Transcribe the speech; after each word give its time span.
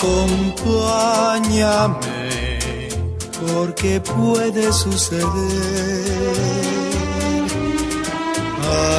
Acompáñame, 0.00 1.98
porque 3.38 4.00
puede 4.00 4.72
suceder. 4.72 5.26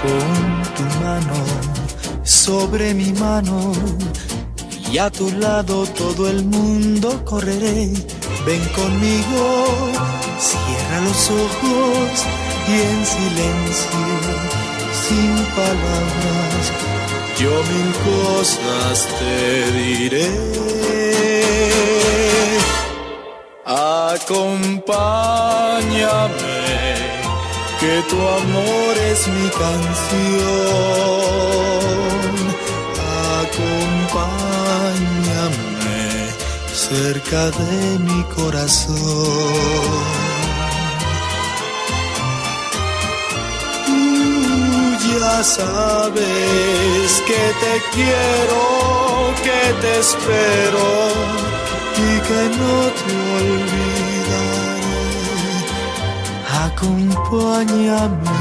Pon 0.00 0.62
tu 0.76 0.84
mano 1.02 1.40
sobre 2.22 2.94
mi 2.94 3.12
mano 3.14 3.72
y 4.92 4.98
a 4.98 5.10
tu 5.10 5.28
lado 5.32 5.86
todo 5.86 6.30
el 6.30 6.44
mundo 6.44 7.24
correré. 7.24 7.92
Ven 8.46 8.64
conmigo, 8.76 9.66
cierra 10.38 11.00
los 11.00 11.30
ojos 11.30 12.24
y 12.68 12.72
en 12.72 13.06
silencio, 13.06 14.06
sin 14.92 15.34
palabras, 15.56 16.72
yo 17.38 17.50
mil 17.50 17.92
cosas 18.04 19.08
te 19.18 19.72
diré. 19.72 20.30
Acompáñame, 23.64 24.98
que 27.80 27.94
tu 28.08 28.16
amor 28.16 28.92
es 29.10 29.20
mi 29.28 29.48
canción. 29.50 30.38
Acompáñame 33.42 34.48
cerca 36.72 37.50
de 37.50 37.98
mi 37.98 38.22
corazón. 38.34 40.27
Ya 45.20 45.42
sabes 45.42 47.10
que 47.26 47.42
te 47.62 47.74
quiero, 47.94 48.62
que 49.42 49.62
te 49.82 49.92
espero 49.98 50.88
y 51.96 52.10
que 52.26 52.42
no 52.58 52.74
te 52.98 53.12
olvidaré. 53.38 54.88
Acompáñame. 56.66 58.38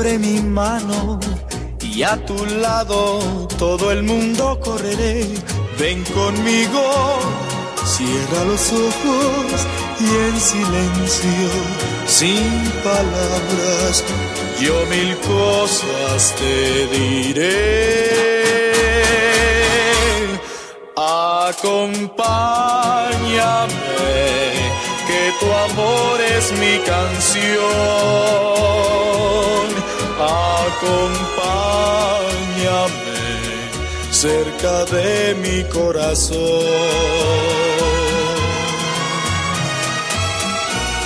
Sobre 0.00 0.16
mi 0.18 0.40
mano 0.40 1.20
y 1.82 2.02
a 2.02 2.16
tu 2.24 2.46
lado 2.46 3.20
todo 3.58 3.92
el 3.92 4.02
mundo 4.02 4.58
correré. 4.58 5.26
Ven 5.78 6.02
conmigo, 6.04 7.18
cierra 7.84 8.44
los 8.46 8.72
ojos 8.72 9.66
y 10.00 10.04
en 10.24 10.40
silencio, 10.40 11.50
sin 12.06 12.72
palabras, 12.82 14.02
yo 14.58 14.86
mil 14.86 15.14
cosas 15.18 16.34
te 16.40 16.86
diré. 16.96 18.20
Acompáñame 20.96 22.06
que 25.06 25.20
tu 25.40 25.46
amor 25.52 26.20
es 26.22 26.52
mi 26.52 26.78
canción. 26.86 28.49
Acompáñame 30.80 31.60
cerca 34.10 34.86
de 34.86 35.34
mi 35.34 35.62
corazón. 35.64 36.38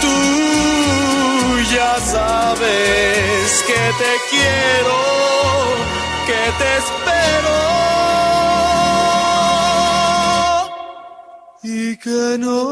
Tú 0.01 0.17
ya 1.75 1.99
sabes 2.01 3.65
que 3.67 3.83
te 4.01 4.13
quiero, 4.31 4.99
que 6.29 6.43
te 6.61 6.69
espero. 6.83 7.57
Y 11.65 11.97
que 11.97 12.39
no 12.39 12.63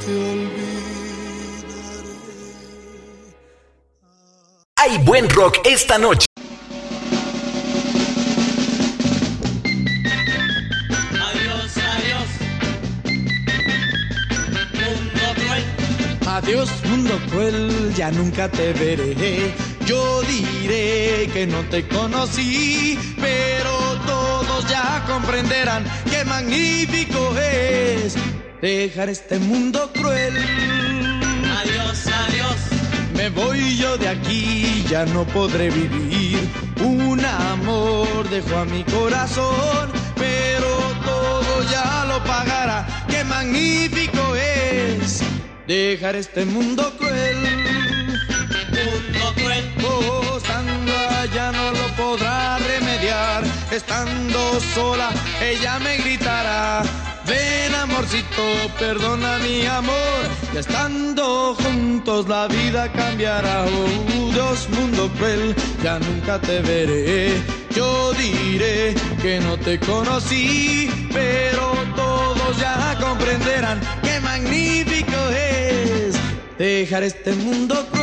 te 0.00 0.12
olvidaré. 0.30 0.61
Buen 5.04 5.28
rock 5.30 5.60
esta 5.64 5.98
noche. 5.98 6.26
Adiós, 11.26 11.76
adiós. 11.94 12.28
Mundo 14.74 15.34
cruel. 15.36 15.64
Adiós 16.26 16.70
mundo 16.84 17.20
cruel, 17.30 17.94
ya 17.94 18.10
nunca 18.10 18.48
te 18.48 18.72
veré. 18.72 19.54
Yo 19.86 20.22
diré 20.22 21.28
que 21.32 21.46
no 21.46 21.62
te 21.64 21.86
conocí, 21.88 22.98
pero 23.20 23.98
todos 24.06 24.68
ya 24.70 25.04
comprenderán 25.06 25.84
qué 26.08 26.24
magnífico 26.24 27.34
es 27.38 28.14
dejar 28.60 29.08
este 29.08 29.38
mundo 29.38 29.90
cruel. 29.92 30.81
Voy 33.34 33.76
yo 33.76 33.96
de 33.96 34.08
aquí, 34.08 34.84
ya 34.88 35.04
no 35.06 35.24
podré 35.24 35.70
vivir. 35.70 36.38
Un 36.84 37.24
amor 37.24 38.28
dejó 38.28 38.58
a 38.58 38.64
mi 38.64 38.84
corazón, 38.84 39.90
pero 40.16 40.68
todo 41.04 41.62
ya 41.70 42.04
lo 42.06 42.22
pagará. 42.24 42.86
Qué 43.08 43.24
magnífico 43.24 44.34
es 44.34 45.22
dejar 45.66 46.16
este 46.16 46.44
mundo 46.44 46.92
cruel. 46.98 47.38
Mundo 48.70 49.34
cruel. 49.34 49.72
Estando 50.36 50.92
allá 50.92 51.52
no 51.52 51.70
lo 51.70 51.86
podrá 51.96 52.58
remediar. 52.58 53.44
Estando 53.70 54.60
sola, 54.74 55.10
ella 55.40 55.78
me 55.78 55.96
gritará. 55.98 56.82
Ven 57.26 57.74
amorcito, 57.74 58.42
perdona 58.78 59.38
mi 59.38 59.64
amor. 59.66 60.22
Y 60.54 60.58
estando 60.58 61.54
juntos 61.54 62.28
la 62.28 62.48
vida 62.48 62.90
cambiará. 62.92 63.64
Oh, 63.64 64.32
Dios, 64.32 64.68
mundo 64.70 65.10
cruel, 65.16 65.54
ya 65.82 65.98
nunca 65.98 66.40
te 66.40 66.60
veré. 66.60 67.40
Yo 67.74 68.12
diré 68.14 68.94
que 69.20 69.40
no 69.40 69.56
te 69.56 69.78
conocí, 69.78 70.90
pero 71.12 71.74
todos 71.96 72.58
ya 72.58 72.96
comprenderán 73.00 73.80
qué 74.02 74.20
magnífico 74.20 75.16
es 75.30 76.14
dejar 76.58 77.04
este 77.04 77.32
mundo 77.32 77.86
cruel. 77.90 78.01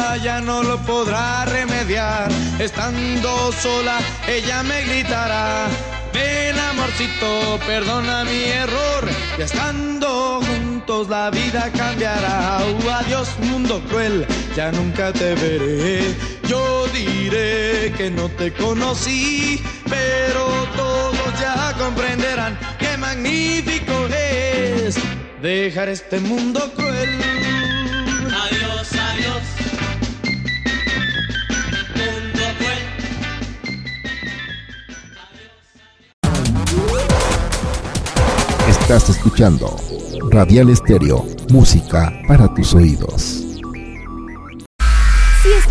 Allá 0.00 0.40
no 0.40 0.62
lo 0.62 0.78
podrá 0.78 1.44
remediar. 1.44 2.28
Estando 2.58 3.52
sola, 3.52 3.98
ella 4.26 4.62
me 4.62 4.82
gritará. 4.82 5.66
Ven 6.12 6.58
amorcito, 6.58 7.58
perdona 7.66 8.24
mi 8.24 8.44
error. 8.44 9.08
Y 9.38 9.42
estando 9.42 10.40
juntos 10.40 11.08
la 11.08 11.30
vida 11.30 11.70
cambiará. 11.76 12.60
Uh, 12.64 12.90
adiós 12.90 13.28
mundo 13.40 13.82
cruel, 13.88 14.26
ya 14.56 14.72
nunca 14.72 15.12
te 15.12 15.34
veré. 15.34 16.14
Yo 16.48 16.86
diré 16.88 17.92
que 17.96 18.10
no 18.10 18.28
te 18.30 18.52
conocí, 18.52 19.62
pero 19.88 20.44
todos 20.76 21.40
ya 21.40 21.74
comprenderán 21.78 22.58
qué 22.78 22.96
magnífico 22.96 24.06
es 24.08 24.96
dejar 25.40 25.88
este 25.88 26.18
mundo 26.20 26.60
cruel. 26.74 27.59
Estás 38.90 39.10
escuchando 39.10 39.76
Radial 40.32 40.68
Estéreo, 40.68 41.24
música 41.48 42.12
para 42.26 42.52
tus 42.52 42.74
oídos. 42.74 43.39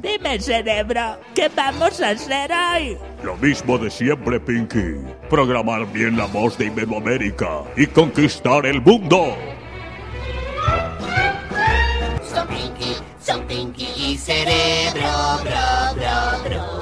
Dime, 0.00 0.40
cerebro, 0.40 1.18
¿qué 1.34 1.50
vamos 1.54 2.00
a 2.00 2.10
hacer 2.10 2.50
hoy? 2.50 2.98
Lo 3.22 3.36
mismo 3.36 3.78
de 3.78 3.90
siempre, 3.90 4.40
Pinky. 4.40 4.96
Programar 5.28 5.86
bien 5.92 6.16
la 6.16 6.26
voz 6.26 6.56
de 6.58 6.66
Iberoamérica 6.66 7.62
y 7.76 7.86
conquistar 7.86 8.66
el 8.66 8.80
mundo. 8.80 9.36
Son 12.32 12.46
Pinky, 12.48 12.96
son 13.20 13.42
Pinky 13.46 13.88
y 13.96 14.16
Cerebro, 14.16 15.40
bro, 15.42 15.94
bro, 15.94 16.42
bro. 16.44 16.81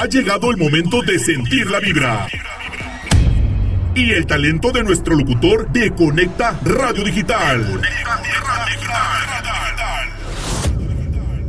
Ha 0.00 0.06
llegado 0.06 0.50
el 0.50 0.56
momento 0.56 1.02
de 1.02 1.18
sentir 1.18 1.70
la 1.70 1.78
vibra. 1.78 2.26
Y 3.94 4.12
el 4.12 4.24
talento 4.24 4.70
de 4.72 4.82
nuestro 4.82 5.14
locutor 5.14 5.70
de 5.72 5.94
Conecta 5.94 6.58
Radio 6.64 7.04
Digital. 7.04 7.82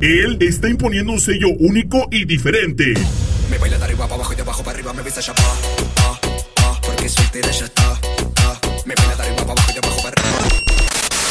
Él 0.01 0.38
está 0.42 0.68
imponiendo 0.68 1.13
un 1.13 1.21
sello 1.21 1.48
único 1.59 2.09
y 2.12 2.25
diferente. 2.25 2.94
Me 3.50 3.57
baila 3.57 3.77
de 3.77 3.86
arriba 3.86 4.03
para 4.03 4.15
abajo 4.15 4.33
y 4.33 4.36
de 4.36 4.42
abajo 4.42 4.63
para 4.63 4.75
arriba 4.75 4.92
me 4.92 5.01
besa 5.01 5.21
ya 5.21 5.33
pa, 5.33 5.44
ah, 6.01 6.19
ah, 6.57 6.81
porque 6.86 7.07
soltera 7.07 7.50
ya 7.51 7.63
está, 7.63 7.81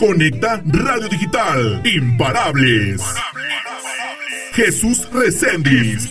Conecta 0.00 0.62
Radio 0.64 1.08
Digital. 1.10 1.82
Imparables. 1.84 3.02
Jesús 4.54 5.06
Reséndiz 5.12 6.10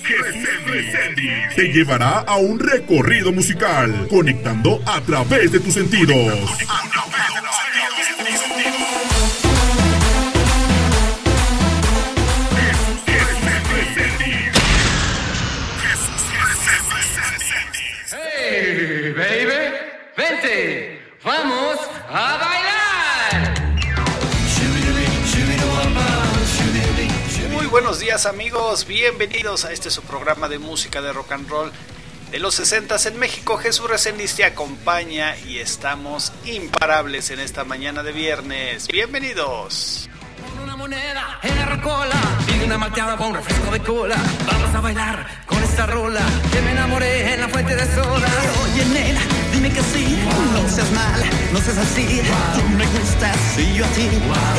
te 1.56 1.74
llevará 1.74 2.20
a 2.20 2.38
un 2.38 2.60
recorrido 2.60 3.32
musical, 3.32 4.08
conectando 4.08 4.80
a 4.86 5.02
través 5.02 5.52
de 5.52 5.60
tus 5.60 5.74
sentidos. 5.74 6.38
Buenos 27.90 28.06
días 28.06 28.28
amigos, 28.28 28.86
bienvenidos 28.86 29.66
a 29.66 29.72
este 29.72 29.90
su 29.90 30.04
programa 30.04 30.48
de 30.48 30.60
música 30.60 31.02
de 31.02 31.12
rock 31.12 31.32
and 31.32 31.50
roll 31.50 31.72
de 32.30 32.38
los 32.38 32.54
60 32.54 32.96
en 33.08 33.18
México. 33.18 33.58
Jesús 33.58 33.90
Reséndiz 33.90 34.36
te 34.36 34.46
acompaña 34.46 35.36
y 35.36 35.58
estamos 35.58 36.32
imparables 36.46 37.32
en 37.32 37.40
esta 37.40 37.64
mañana 37.64 38.04
de 38.04 38.12
viernes. 38.12 38.88
Bienvenidos. 38.90 40.08
Oye, 48.66 48.86
dime 49.52 49.72
que 49.74 49.82
sí. 49.82 50.16
No 50.54 50.70
seas 50.70 50.92
no 51.52 51.60
seas 51.60 51.78
así. 51.80 52.22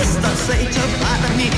Estás 0.02 0.50
hecho 0.58 0.80
para 1.00 1.28
mí. 1.36 1.48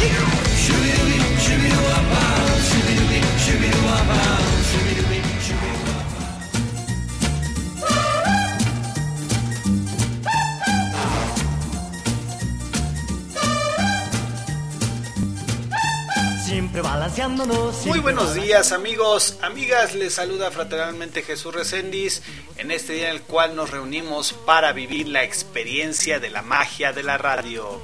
Muy 17.87 17.99
buenos 17.99 18.35
días 18.35 18.73
amigos, 18.73 19.39
amigas, 19.43 19.95
les 19.95 20.15
saluda 20.15 20.51
fraternalmente 20.51 21.23
Jesús 21.23 21.55
Reséndiz 21.55 22.23
en 22.57 22.71
este 22.71 22.95
día 22.95 23.11
en 23.11 23.17
el 23.17 23.23
cual 23.23 23.57
nos 23.57 23.71
reunimos 23.71 24.33
para 24.33 24.73
vivir 24.73 25.09
la 25.09 25.23
experiencia 25.23 26.21
de 26.21 26.31
la 26.31 26.43
magia 26.43 26.93
de 26.93 27.03
la 27.03 27.19
radio. 27.19 27.81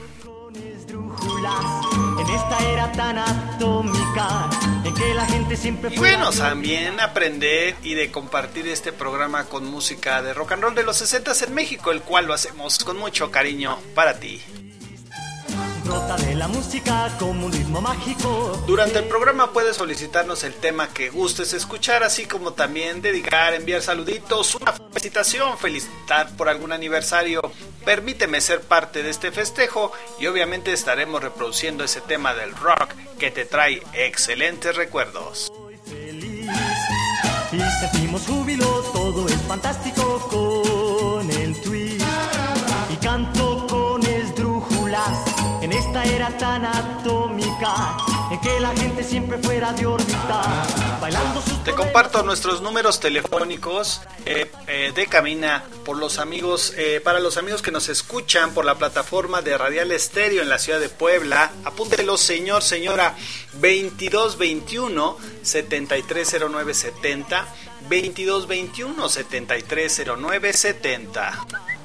En 2.18 2.28
esta 2.30 2.58
era 2.72 2.90
tan 2.92 3.18
atómica, 3.18 4.50
en 4.84 4.92
que 4.92 5.14
la 5.14 5.24
gente 5.26 5.56
siempre 5.56 5.94
Y 5.94 5.98
bueno, 5.98 6.30
también 6.30 6.98
aprender 7.00 7.76
y 7.82 7.94
de 7.94 8.10
compartir 8.10 8.66
este 8.66 8.92
programa 8.92 9.44
con 9.44 9.64
música 9.64 10.20
de 10.20 10.34
rock 10.34 10.52
and 10.52 10.62
roll 10.62 10.74
de 10.74 10.82
los 10.82 10.96
60 10.96 11.32
en 11.46 11.54
México, 11.54 11.92
el 11.92 12.02
cual 12.02 12.26
lo 12.26 12.34
hacemos 12.34 12.78
con 12.80 12.98
mucho 12.98 13.30
cariño 13.30 13.78
para 13.94 14.18
ti. 14.18 14.42
Brota 15.88 16.16
de 16.16 16.34
la 16.34 16.48
música 16.48 17.16
como 17.18 17.46
un 17.46 17.52
ritmo 17.52 17.80
mágico. 17.80 18.62
Durante 18.66 18.98
el 18.98 19.06
programa 19.06 19.52
puedes 19.52 19.76
solicitarnos 19.76 20.44
el 20.44 20.52
tema 20.52 20.88
que 20.88 21.08
gustes 21.08 21.54
escuchar, 21.54 22.02
así 22.02 22.26
como 22.26 22.52
también 22.52 23.00
dedicar, 23.00 23.54
enviar 23.54 23.80
saluditos, 23.80 24.54
una 24.56 24.72
felicitación, 24.72 25.56
felicitar 25.56 26.36
por 26.36 26.50
algún 26.50 26.72
aniversario. 26.72 27.40
Permíteme 27.86 28.42
ser 28.42 28.60
parte 28.60 29.02
de 29.02 29.08
este 29.08 29.32
festejo 29.32 29.90
y 30.20 30.26
obviamente 30.26 30.74
estaremos 30.74 31.22
reproduciendo 31.22 31.84
ese 31.84 32.02
tema 32.02 32.34
del 32.34 32.54
rock 32.54 32.92
que 33.18 33.30
te 33.30 33.46
trae 33.46 33.82
excelentes 33.94 34.76
recuerdos. 34.76 35.50
Y 37.50 37.60
sentimos 37.80 38.26
júbilo, 38.26 38.66
todo 38.92 39.26
es 39.26 39.40
fantástico 39.42 40.28
era 46.04 46.36
tan 46.36 46.64
atómica 46.64 47.96
en 48.30 48.40
que 48.40 48.60
la 48.60 48.74
gente 48.76 49.02
siempre 49.02 49.38
fuera 49.38 49.72
de 49.72 49.86
órbita, 49.86 50.42
bailando 51.00 51.40
sus 51.42 51.64
Te 51.64 51.74
comparto 51.74 52.22
nuestros 52.22 52.60
números 52.60 53.00
telefónicos 53.00 54.02
eh, 54.26 54.50
eh, 54.66 54.92
de 54.94 55.06
Camina 55.06 55.64
por 55.84 55.96
los 55.96 56.18
amigos, 56.18 56.74
eh, 56.76 57.00
para 57.02 57.20
los 57.20 57.36
amigos 57.36 57.62
que 57.62 57.70
nos 57.70 57.88
escuchan 57.88 58.52
por 58.52 58.64
la 58.64 58.76
plataforma 58.76 59.42
de 59.42 59.56
Radial 59.56 59.92
Estéreo 59.92 60.42
en 60.42 60.48
la 60.48 60.58
ciudad 60.58 60.80
de 60.80 60.88
Puebla. 60.88 61.52
Apúntelo, 61.64 62.16
señor, 62.16 62.62
señora, 62.62 63.14
2221 63.54 65.16
730970. 65.42 67.46
2221 67.88 69.08
730970. 69.08 71.77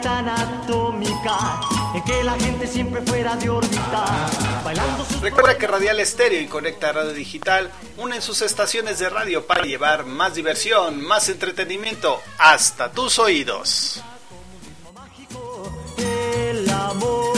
Tan 0.02 0.30
atómica 0.30 1.62
en 1.94 2.04
que 2.04 2.24
la 2.24 2.34
gente 2.34 2.68
siempre 2.68 3.02
fuera 3.02 3.36
de 3.36 3.50
órbita 3.50 4.06
bailando 4.64 5.06
sus 5.06 5.22
Recuerda 5.22 5.58
que 5.58 5.68
Radial 5.68 6.00
Estéreo 6.00 6.42
y 6.42 6.48
Conecta 6.48 6.92
Radio 6.92 7.14
Digital 7.14 7.72
unen 7.98 8.22
sus 8.22 8.42
estaciones 8.42 9.00
de 9.00 9.10
radio 9.10 9.46
para 9.46 9.64
llevar 9.64 10.06
más 10.06 10.36
diversión, 10.36 11.02
más 11.02 11.30
entretenimiento 11.30 12.22
hasta 12.38 12.92
tus 12.92 13.20
oídos. 13.20 14.02
el 15.98 16.70
amor 16.70 17.34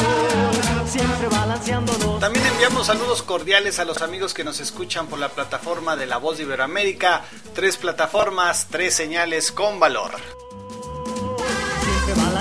siempre 0.87 1.27
balanceándonos 1.29 2.19
También 2.19 2.45
enviamos 2.45 2.87
saludos 2.87 3.21
cordiales 3.23 3.79
a 3.79 3.85
los 3.85 4.01
amigos 4.01 4.33
que 4.33 4.43
nos 4.43 4.59
escuchan 4.59 5.07
por 5.07 5.19
la 5.19 5.29
plataforma 5.29 5.95
de 5.95 6.05
La 6.05 6.17
Voz 6.17 6.37
de 6.37 6.43
Iberoamérica. 6.43 7.23
Tres 7.53 7.77
plataformas, 7.77 8.67
tres 8.69 8.93
señales 8.93 9.51
con 9.51 9.79
valor. 9.79 10.44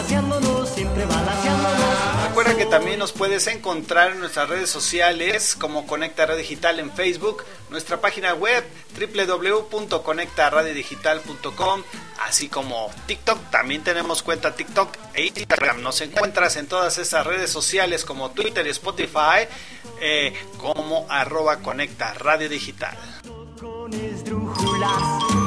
Siempre 0.06 0.38
Recuerda 2.26 2.56
que 2.56 2.66
también 2.66 2.98
nos 2.98 3.12
puedes 3.12 3.46
encontrar 3.46 4.10
en 4.12 4.20
nuestras 4.20 4.46
redes 4.48 4.68
sociales 4.68 5.54
como 5.54 5.86
Conecta 5.86 6.26
Radio 6.26 6.40
Digital 6.40 6.80
en 6.80 6.90
Facebook, 6.90 7.44
nuestra 7.70 8.00
página 8.00 8.34
web 8.34 8.64
www.conectaradiodigital.com, 8.98 11.82
así 12.26 12.48
como 12.48 12.90
TikTok. 13.06 13.50
También 13.50 13.84
tenemos 13.84 14.22
cuenta 14.22 14.56
TikTok 14.56 14.96
e 15.14 15.26
Instagram. 15.26 15.82
Nos 15.82 16.00
encuentras 16.00 16.56
en 16.56 16.66
todas 16.66 16.98
esas 16.98 17.26
redes 17.26 17.50
sociales 17.50 18.04
como 18.04 18.32
Twitter 18.32 18.66
y 18.66 18.70
Spotify 18.70 19.46
eh, 20.00 20.32
como 20.58 21.06
arroba 21.08 21.58
Conecta 21.58 22.14
Radio 22.14 22.48
Digital. 22.48 22.98
con 23.60 23.92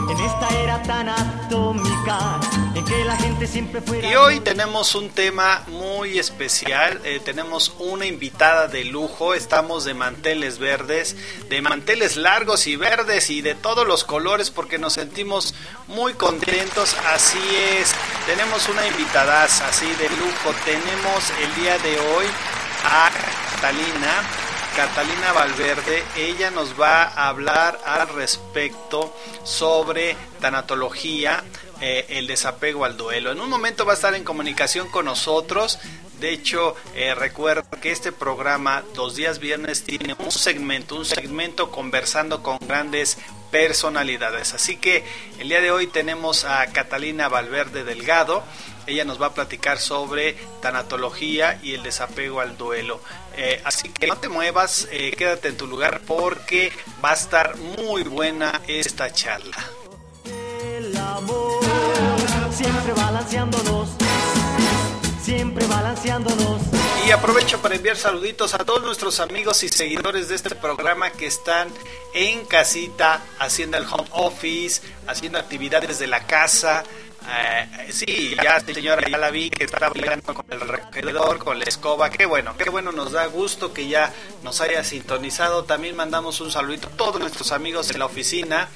en 0.10 0.20
esta 0.20 0.48
era 0.50 0.82
tan 0.84 1.10
atómica 1.10 2.40
en 2.76 2.86
que 2.86 3.04
la 3.04 3.18
gente 3.18 3.48
siempre 3.48 3.82
fuera 3.82 4.08
Y 4.08 4.16
hoy 4.16 4.40
tenemos 4.40 4.96
un 4.96 5.10
tema 5.10 5.64
muy 5.68 6.18
especial, 6.18 7.02
eh, 7.04 7.20
tenemos 7.24 7.74
una 7.80 8.06
invitada 8.06 8.68
de 8.68 8.86
lujo, 8.86 9.34
estamos 9.34 9.84
de 9.84 9.94
manteles 9.94 10.60
verdes, 10.60 11.16
de 11.50 11.62
manteles 11.62 12.16
largos 12.16 12.68
y 12.68 12.76
verdes 12.76 13.30
y 13.30 13.42
de 13.42 13.56
todos 13.56 13.88
los 13.88 14.04
colores 14.04 14.50
porque 14.50 14.78
nos 14.78 14.94
sentimos 14.94 15.54
muy 15.88 16.14
contentos, 16.14 16.96
así 17.14 17.40
es, 17.80 17.92
tenemos 18.26 18.70
una 18.70 18.88
invitada 18.88 19.44
así 19.44 19.88
de 19.88 20.10
lujo, 20.10 20.56
tenemos 20.66 21.32
el 21.44 21.62
día 21.62 21.78
de 21.80 22.00
hoy 22.00 22.26
a 22.86 23.12
Catalina. 23.56 24.47
Catalina 24.78 25.34
Valverde, 25.34 26.04
ella 26.16 26.52
nos 26.52 26.80
va 26.80 27.02
a 27.02 27.30
hablar 27.30 27.80
al 27.84 28.10
respecto 28.10 29.12
sobre 29.44 30.16
tanatología, 30.40 31.44
eh, 31.82 32.06
el 32.10 32.28
desapego 32.28 32.86
al 32.86 32.96
duelo. 32.96 33.32
En 33.32 33.40
un 33.40 33.50
momento 33.50 33.88
va 33.88 33.94
a 33.94 33.96
estar 33.96 34.14
en 34.14 34.24
comunicación 34.24 34.88
con 34.90 35.06
nosotros. 35.06 35.80
De 36.20 36.32
hecho, 36.32 36.76
eh, 36.94 37.16
recuerda 37.16 37.64
que 37.82 37.92
este 37.92 38.12
programa, 38.12 38.84
dos 38.94 39.16
días 39.16 39.40
viernes, 39.40 39.84
tiene 39.84 40.16
un 40.20 40.32
segmento, 40.32 40.96
un 40.96 41.06
segmento 41.06 41.72
conversando 41.72 42.44
con 42.44 42.60
grandes 42.60 43.18
personalidades. 43.50 44.54
Así 44.54 44.78
que 44.78 45.04
el 45.40 45.50
día 45.50 45.62
de 45.62 45.72
hoy 45.72 45.88
tenemos 45.88 46.46
a 46.46 46.68
Catalina 46.68 47.30
Valverde 47.30 47.84
Delgado. 47.84 48.44
Ella 48.86 49.06
nos 49.06 49.20
va 49.20 49.28
a 49.28 49.34
platicar 49.34 49.80
sobre 49.80 50.34
tanatología 50.62 51.60
y 51.64 51.74
el 51.74 51.82
desapego 51.82 52.42
al 52.42 52.58
duelo. 52.58 53.02
Eh, 53.38 53.62
así 53.64 53.90
que 53.90 54.08
no 54.08 54.18
te 54.18 54.30
muevas, 54.30 54.88
eh, 54.92 55.14
quédate 55.16 55.50
en 55.50 55.58
tu 55.58 55.68
lugar 55.68 56.02
porque 56.08 56.72
va 57.06 57.12
a 57.12 57.14
estar 57.14 57.56
muy 57.56 58.04
buena 58.04 58.62
esta 58.68 59.14
charla. 59.14 59.56
el 60.26 60.98
amor 60.98 61.64
siempre 62.52 62.94
balanceándonos 62.94 63.90
siempre 65.28 65.68
balanceándonos 65.68 66.62
Y 67.06 67.12
aprovecho 67.12 67.62
para 67.62 67.76
enviar 67.76 67.98
saluditos 67.98 68.54
a 68.54 68.60
todos 68.60 68.82
nuestros 68.82 69.20
amigos 69.20 69.62
y 69.64 69.68
seguidores 69.70 70.30
de 70.30 70.36
este 70.36 70.56
programa 70.56 71.10
que 71.12 71.28
están 71.28 71.68
en 72.14 72.46
casita, 72.46 73.22
haciendo 73.38 73.76
el 73.78 73.86
home 73.86 74.08
office, 74.12 74.82
haciendo 75.06 75.38
actividades 75.38 76.00
de 76.00 76.08
la 76.08 76.26
casa. 76.26 76.84
Eh, 77.30 77.92
sí, 77.92 78.36
ya 78.42 78.60
señora, 78.62 79.08
ya 79.10 79.18
la 79.18 79.32
vi 79.32 79.50
que 79.50 79.66
está 79.66 79.90
bailando 79.90 80.34
con 80.34 80.46
el 80.50 80.62
recogedor, 80.62 81.40
con 81.40 81.60
la 81.60 81.66
escoba. 81.66 82.10
Qué 82.10 82.26
bueno, 82.26 82.56
qué 82.58 82.70
bueno, 82.70 82.92
nos 82.92 83.12
da 83.12 83.26
gusto 83.26 83.74
que 83.74 83.88
ya 83.88 84.14
nos 84.44 84.62
haya 84.62 84.84
sintonizado. 84.84 85.66
También 85.66 85.96
mandamos 85.96 86.40
un 86.40 86.52
saludito 86.52 86.88
a 86.88 86.92
todos 86.92 87.20
nuestros 87.20 87.52
amigos 87.52 87.92
en 87.92 88.00
la 88.00 88.06
oficina 88.06 88.70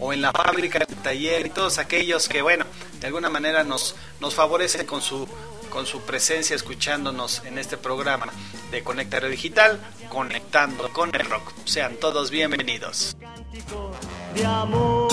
o 0.00 0.12
en 0.12 0.20
la 0.20 0.32
fábrica, 0.32 0.78
en 0.86 0.96
taller 0.96 1.46
y 1.46 1.50
todos 1.50 1.78
aquellos 1.78 2.28
que, 2.28 2.42
bueno, 2.42 2.64
de 2.98 3.06
alguna 3.06 3.30
manera 3.30 3.62
nos, 3.62 3.94
nos 4.20 4.34
favorecen 4.34 4.86
con 4.86 5.00
su 5.00 5.28
con 5.70 5.86
su 5.86 6.02
presencia 6.02 6.54
escuchándonos 6.54 7.42
en 7.46 7.56
este 7.56 7.78
programa 7.78 8.30
de 8.70 8.84
Conectar 8.84 9.26
Digital, 9.26 9.80
conectando 10.10 10.92
con 10.92 11.14
el 11.14 11.24
rock. 11.24 11.50
Sean 11.64 11.96
todos 11.96 12.30
bienvenidos. 12.30 13.16
de 14.34 14.44
amor 14.44 15.08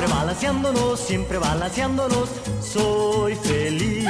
siempre 0.00 0.16
balanceándonos 0.16 1.00
siempre 1.00 1.38
balanceándonos 1.38 2.30
soy 2.62 3.34
feliz 3.34 4.08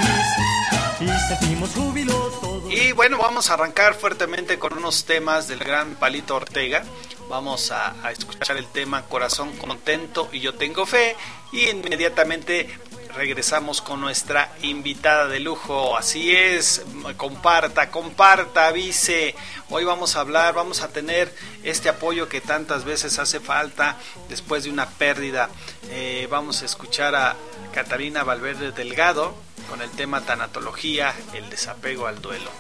y 1.01 1.09
sentimos 1.29 1.71
júbilo 1.71 2.13
todos 2.41 2.73
Y 2.73 2.93
bueno, 2.93 3.19
vamos 3.19 3.51
a 3.51 3.55
arrancar 3.55 3.95
fuertemente 3.95 4.57
con 4.61 4.75
unos 4.75 5.05
temas 5.05 5.49
del 5.49 5.59
gran 5.59 5.97
Palito 5.97 6.37
Ortega. 6.37 6.85
Vamos 7.29 7.73
a, 7.73 7.97
a 8.07 8.13
escuchar 8.13 8.57
el 8.57 8.67
tema 8.67 9.03
Corazón 9.07 9.51
Contento 9.57 10.29
y 10.31 10.39
Yo 10.39 10.55
Tengo 10.55 10.87
Fe. 10.87 11.17
Y 11.51 11.69
inmediatamente 11.71 12.69
regresamos 13.15 13.81
con 13.81 14.01
nuestra 14.01 14.53
invitada 14.63 15.27
de 15.27 15.41
lujo. 15.41 15.97
Así 15.97 16.35
es, 16.35 16.83
comparta, 17.17 17.91
comparta, 17.91 18.69
avise. 18.69 19.35
Hoy 19.69 19.85
vamos 19.85 20.17
a 20.17 20.21
hablar, 20.21 20.55
vamos 20.55 20.83
a 20.83 20.89
tener 20.89 21.35
este 21.63 21.89
apoyo 21.89 22.29
que 22.29 22.41
tantas 22.41 22.85
veces 22.85 23.19
hace 23.19 23.41
falta 23.41 23.97
después 24.29 24.65
de 24.65 24.71
una 24.71 24.89
pérdida. 24.89 25.49
Eh, 25.91 26.27
vamos 26.31 26.63
a 26.63 26.65
escuchar 26.65 27.15
a 27.15 27.37
Catalina 27.73 28.25
Valverde 28.25 28.73
Delgado 28.73 29.35
con 29.69 29.83
el 29.83 29.91
tema 29.91 30.21
tanatología, 30.23 31.15
el 31.35 31.49
desapego 31.51 32.07
al 32.07 32.21
duelo. 32.21 32.51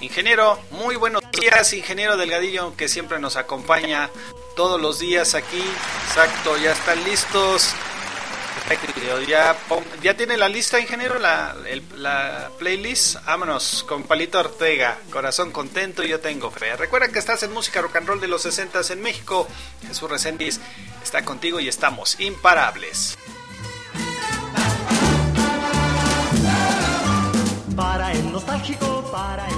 Ingeniero, 0.00 0.60
muy 0.70 0.96
buenos 0.96 1.22
días, 1.32 1.72
ingeniero 1.72 2.16
Delgadillo, 2.16 2.76
que 2.76 2.88
siempre 2.88 3.18
nos 3.18 3.36
acompaña 3.36 4.10
todos 4.54 4.80
los 4.80 5.00
días 5.00 5.34
aquí. 5.34 5.64
Exacto, 6.06 6.56
ya 6.56 6.72
están 6.72 7.02
listos. 7.04 7.74
Ya, 10.02 10.16
tiene 10.16 10.36
la 10.36 10.48
lista, 10.48 10.78
ingeniero, 10.80 11.18
la, 11.18 12.50
playlist. 12.58 13.16
Vámonos 13.24 13.84
con 13.88 14.02
Palito 14.04 14.38
Ortega, 14.38 14.98
Corazón 15.10 15.52
Contento, 15.52 16.02
yo 16.02 16.20
tengo 16.20 16.50
fe. 16.50 16.76
Recuerda 16.76 17.08
que 17.08 17.18
estás 17.18 17.42
en 17.42 17.52
música 17.52 17.80
rock 17.80 17.96
and 17.96 18.08
roll 18.08 18.20
de 18.20 18.28
los 18.28 18.42
60 18.42 18.80
en 18.90 19.00
México. 19.00 19.48
Jesús 19.86 20.10
Reséndiz 20.10 20.60
está 21.02 21.24
contigo 21.24 21.60
y 21.60 21.68
estamos 21.68 22.20
imparables. 22.20 23.16
Para 27.76 28.12
el 28.12 28.32
nostálgico, 28.32 29.08
para 29.12 29.48
el 29.48 29.57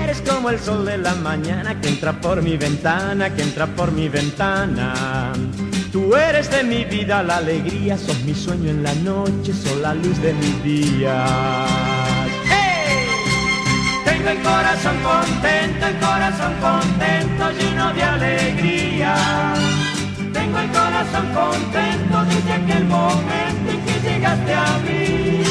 como 0.19 0.49
el 0.49 0.59
sol 0.59 0.85
de 0.85 0.97
la 0.97 1.15
mañana 1.15 1.79
que 1.79 1.87
entra 1.87 2.19
por 2.19 2.41
mi 2.41 2.57
ventana, 2.57 3.33
que 3.33 3.43
entra 3.43 3.67
por 3.67 3.93
mi 3.93 4.09
ventana. 4.09 5.31
Tú 5.91 6.15
eres 6.15 6.51
de 6.51 6.63
mi 6.63 6.83
vida 6.83 7.23
la 7.23 7.37
alegría, 7.37 7.97
sos 7.97 8.19
mi 8.23 8.33
sueño 8.33 8.71
en 8.71 8.83
la 8.83 8.93
noche, 8.95 9.53
sos 9.53 9.77
la 9.77 9.93
luz 9.93 10.21
de 10.21 10.33
mis 10.33 10.63
días. 10.63 11.69
¡Hey! 12.49 13.07
Tengo 14.03 14.29
el 14.29 14.41
corazón 14.41 14.97
contento, 15.01 15.85
el 15.87 15.97
corazón 15.99 16.53
contento, 16.59 17.51
lleno 17.51 17.93
de 17.93 18.03
alegría. 18.03 19.15
Tengo 20.33 20.59
el 20.59 20.69
corazón 20.71 21.27
contento 21.33 22.25
desde 22.25 22.51
aquel 22.51 22.85
momento 22.85 23.71
en 23.71 23.81
que 23.85 24.09
llegaste 24.09 24.53
a 24.53 24.77
mí. 24.85 25.50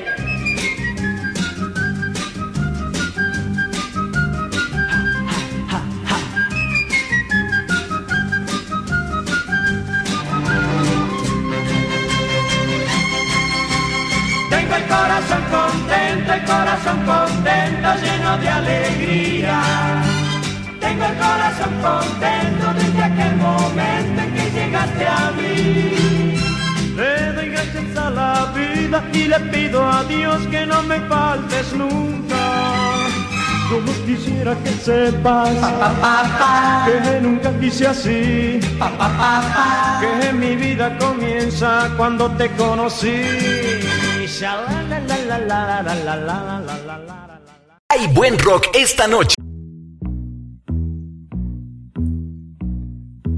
Contento, 16.31 16.33
el 16.33 16.43
corazón 16.45 16.99
contento, 17.05 17.89
lleno 18.03 18.37
de 18.37 18.49
alegría. 18.49 19.61
Tengo 20.79 21.05
el 21.05 21.15
corazón 21.15 21.73
contento 21.81 22.73
desde 22.75 23.03
aquel 23.03 23.35
momento 23.37 24.21
en 24.21 24.33
que 24.33 24.51
llegaste 24.51 25.07
a 25.07 25.31
mí. 25.37 26.35
Le 26.95 27.33
doy 27.33 27.49
gracias 27.49 27.97
a 27.97 28.09
la 28.09 28.53
vida 28.53 29.03
y 29.13 29.27
le 29.27 29.39
pido 29.39 29.85
a 29.85 30.03
Dios 30.03 30.47
que 30.47 30.65
no 30.65 30.81
me 30.83 30.99
faltes 31.01 31.73
nunca. 31.73 32.37
Como 33.69 33.91
quisiera 34.05 34.53
que 34.63 34.71
sepas 34.71 35.49
que 36.85 37.21
nunca 37.21 37.57
quise 37.57 37.87
así, 37.87 38.59
que 40.01 40.33
mi 40.33 40.55
vida 40.57 40.97
comienza 40.97 41.89
cuando 41.95 42.29
te 42.31 42.49
conocí. 42.51 43.21
Hay 47.89 48.07
buen 48.13 48.39
rock 48.39 48.67
esta 48.73 49.07
noche. 49.07 49.35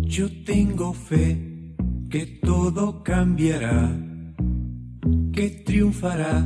Yo 0.01 0.27
tengo 0.45 0.93
fe 0.93 1.75
que 2.09 2.39
todo 2.43 3.03
cambiará, 3.03 3.89
que 5.33 5.49
triunfará 5.65 6.45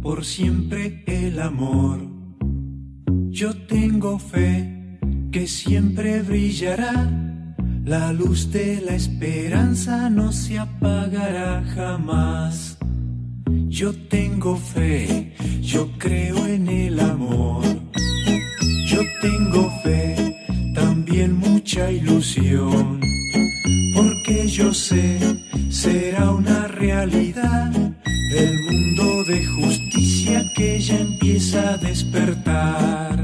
por 0.00 0.24
siempre 0.24 1.02
el 1.06 1.40
amor. 1.40 2.00
Yo 3.30 3.66
tengo 3.66 4.20
fe 4.20 4.98
que 5.32 5.48
siempre 5.48 6.22
brillará. 6.22 7.10
La 7.84 8.12
luz 8.12 8.52
de 8.52 8.80
la 8.80 8.94
esperanza 8.94 10.08
no 10.08 10.30
se 10.32 10.58
apagará 10.58 11.64
jamás. 11.74 12.73
Yo 13.74 13.92
tengo 14.08 14.56
fe, 14.56 15.34
yo 15.60 15.90
creo 15.98 16.46
en 16.46 16.68
el 16.68 17.00
amor. 17.00 17.64
Yo 18.86 19.00
tengo 19.20 19.68
fe, 19.82 20.14
también 20.76 21.34
mucha 21.34 21.90
ilusión, 21.90 23.00
porque 23.92 24.46
yo 24.46 24.72
sé, 24.72 25.18
será 25.70 26.30
una 26.30 26.68
realidad 26.68 27.72
el 28.36 28.62
mundo 28.62 29.24
de 29.24 29.44
justicia 29.44 30.44
que 30.54 30.78
ya 30.78 31.00
empieza 31.00 31.70
a 31.70 31.76
despertar. 31.76 33.18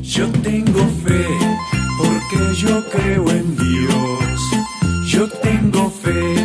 Yo 0.00 0.26
tengo 0.42 0.82
fe, 1.04 1.26
porque 1.98 2.54
yo 2.56 2.82
creo 2.88 3.30
en 3.30 3.54
Dios. 3.54 4.40
Yo 5.08 5.28
tengo 5.28 5.90
fe, 5.90 6.36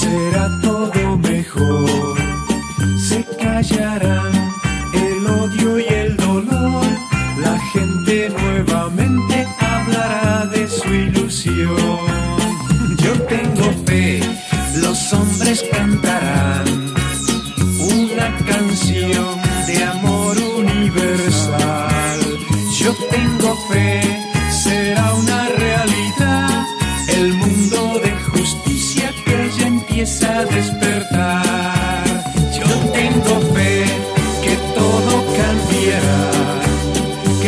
será 0.00 0.58
todo 0.62 0.77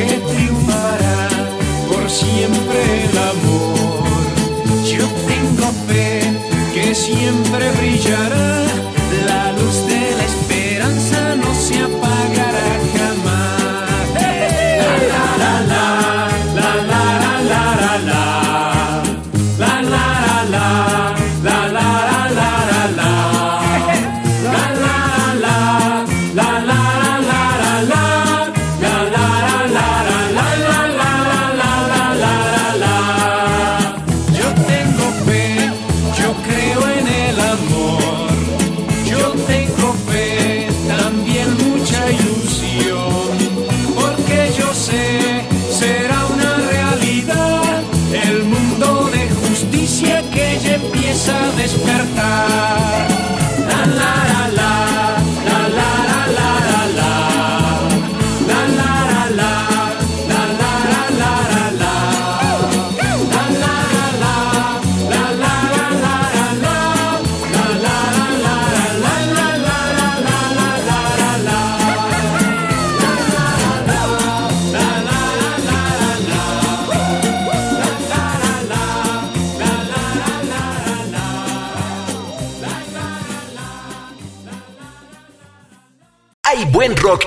que 0.07 0.19
triunfará 0.33 1.29
por 1.89 2.09
siempre 2.09 2.81
el 3.05 3.19
amor. 3.19 4.21
Yo 4.85 5.07
tengo 5.29 5.67
fe 5.87 6.21
que 6.75 6.95
siempre 6.95 7.71
brillará, 7.73 8.70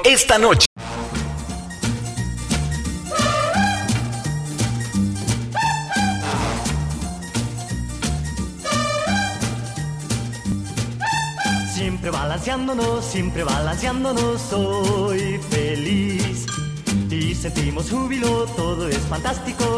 esta 0.06 0.38
noche. 0.38 0.66
Siempre 11.74 12.12
balanceándonos, 12.12 13.04
siempre 13.04 13.44
balanceándonos, 13.44 14.42
soy 14.42 15.40
feliz. 15.50 16.46
Y 17.10 17.36
sentimos 17.36 17.90
júbilo, 17.90 18.46
todo 18.56 18.88
es 18.88 19.00
fantástico 19.10 19.73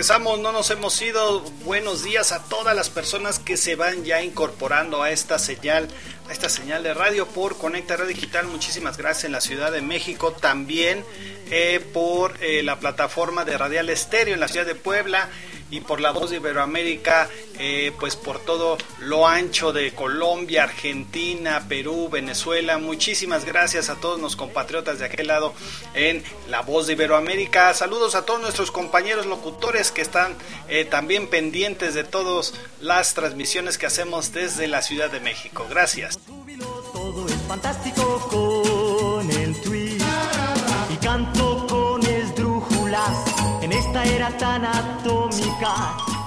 regresamos, 0.00 0.40
no 0.40 0.50
nos 0.50 0.70
hemos 0.70 1.02
ido. 1.02 1.42
Buenos 1.62 2.02
días 2.02 2.32
a 2.32 2.42
todas 2.44 2.74
las 2.74 2.88
personas 2.88 3.38
que 3.38 3.58
se 3.58 3.74
van 3.74 4.02
ya 4.02 4.22
incorporando 4.22 5.02
a 5.02 5.10
esta 5.10 5.38
señal, 5.38 5.88
a 6.26 6.32
esta 6.32 6.48
señal 6.48 6.82
de 6.82 6.94
radio 6.94 7.26
por 7.26 7.58
Conecta 7.58 8.02
Digital. 8.06 8.46
Muchísimas 8.46 8.96
gracias 8.96 9.24
en 9.24 9.32
la 9.32 9.42
Ciudad 9.42 9.70
de 9.70 9.82
México, 9.82 10.32
también 10.32 11.04
eh, 11.50 11.84
por 11.92 12.42
eh, 12.42 12.62
la 12.62 12.80
plataforma 12.80 13.44
de 13.44 13.58
Radial 13.58 13.90
Estéreo 13.90 14.32
en 14.32 14.40
la 14.40 14.48
Ciudad 14.48 14.64
de 14.64 14.74
Puebla 14.74 15.28
y 15.70 15.80
por 15.80 16.00
la 16.00 16.10
voz 16.10 16.30
de 16.30 16.36
Iberoamérica, 16.36 17.28
eh, 17.58 17.92
pues 17.98 18.16
por 18.16 18.38
todo 18.40 18.76
lo 18.98 19.26
ancho 19.26 19.72
de 19.72 19.92
Colombia, 19.92 20.64
Argentina, 20.64 21.64
Perú, 21.68 22.08
Venezuela. 22.10 22.78
Muchísimas 22.78 23.44
gracias 23.44 23.88
a 23.88 23.96
todos 23.96 24.20
los 24.20 24.36
compatriotas 24.36 24.98
de 24.98 25.06
aquel 25.06 25.28
lado 25.28 25.54
en 25.94 26.22
la 26.48 26.62
voz 26.62 26.86
de 26.86 26.94
Iberoamérica. 26.94 27.72
Saludos 27.74 28.14
a 28.14 28.24
todos 28.24 28.40
nuestros 28.40 28.70
compañeros 28.70 29.26
locutores 29.26 29.90
que 29.90 30.02
están 30.02 30.34
eh, 30.68 30.84
también 30.84 31.28
pendientes 31.28 31.94
de 31.94 32.04
todas 32.04 32.54
las 32.80 33.14
transmisiones 33.14 33.78
que 33.78 33.86
hacemos 33.86 34.32
desde 34.32 34.66
la 34.68 34.82
Ciudad 34.82 35.10
de 35.10 35.20
México. 35.20 35.66
Gracias. 35.68 36.18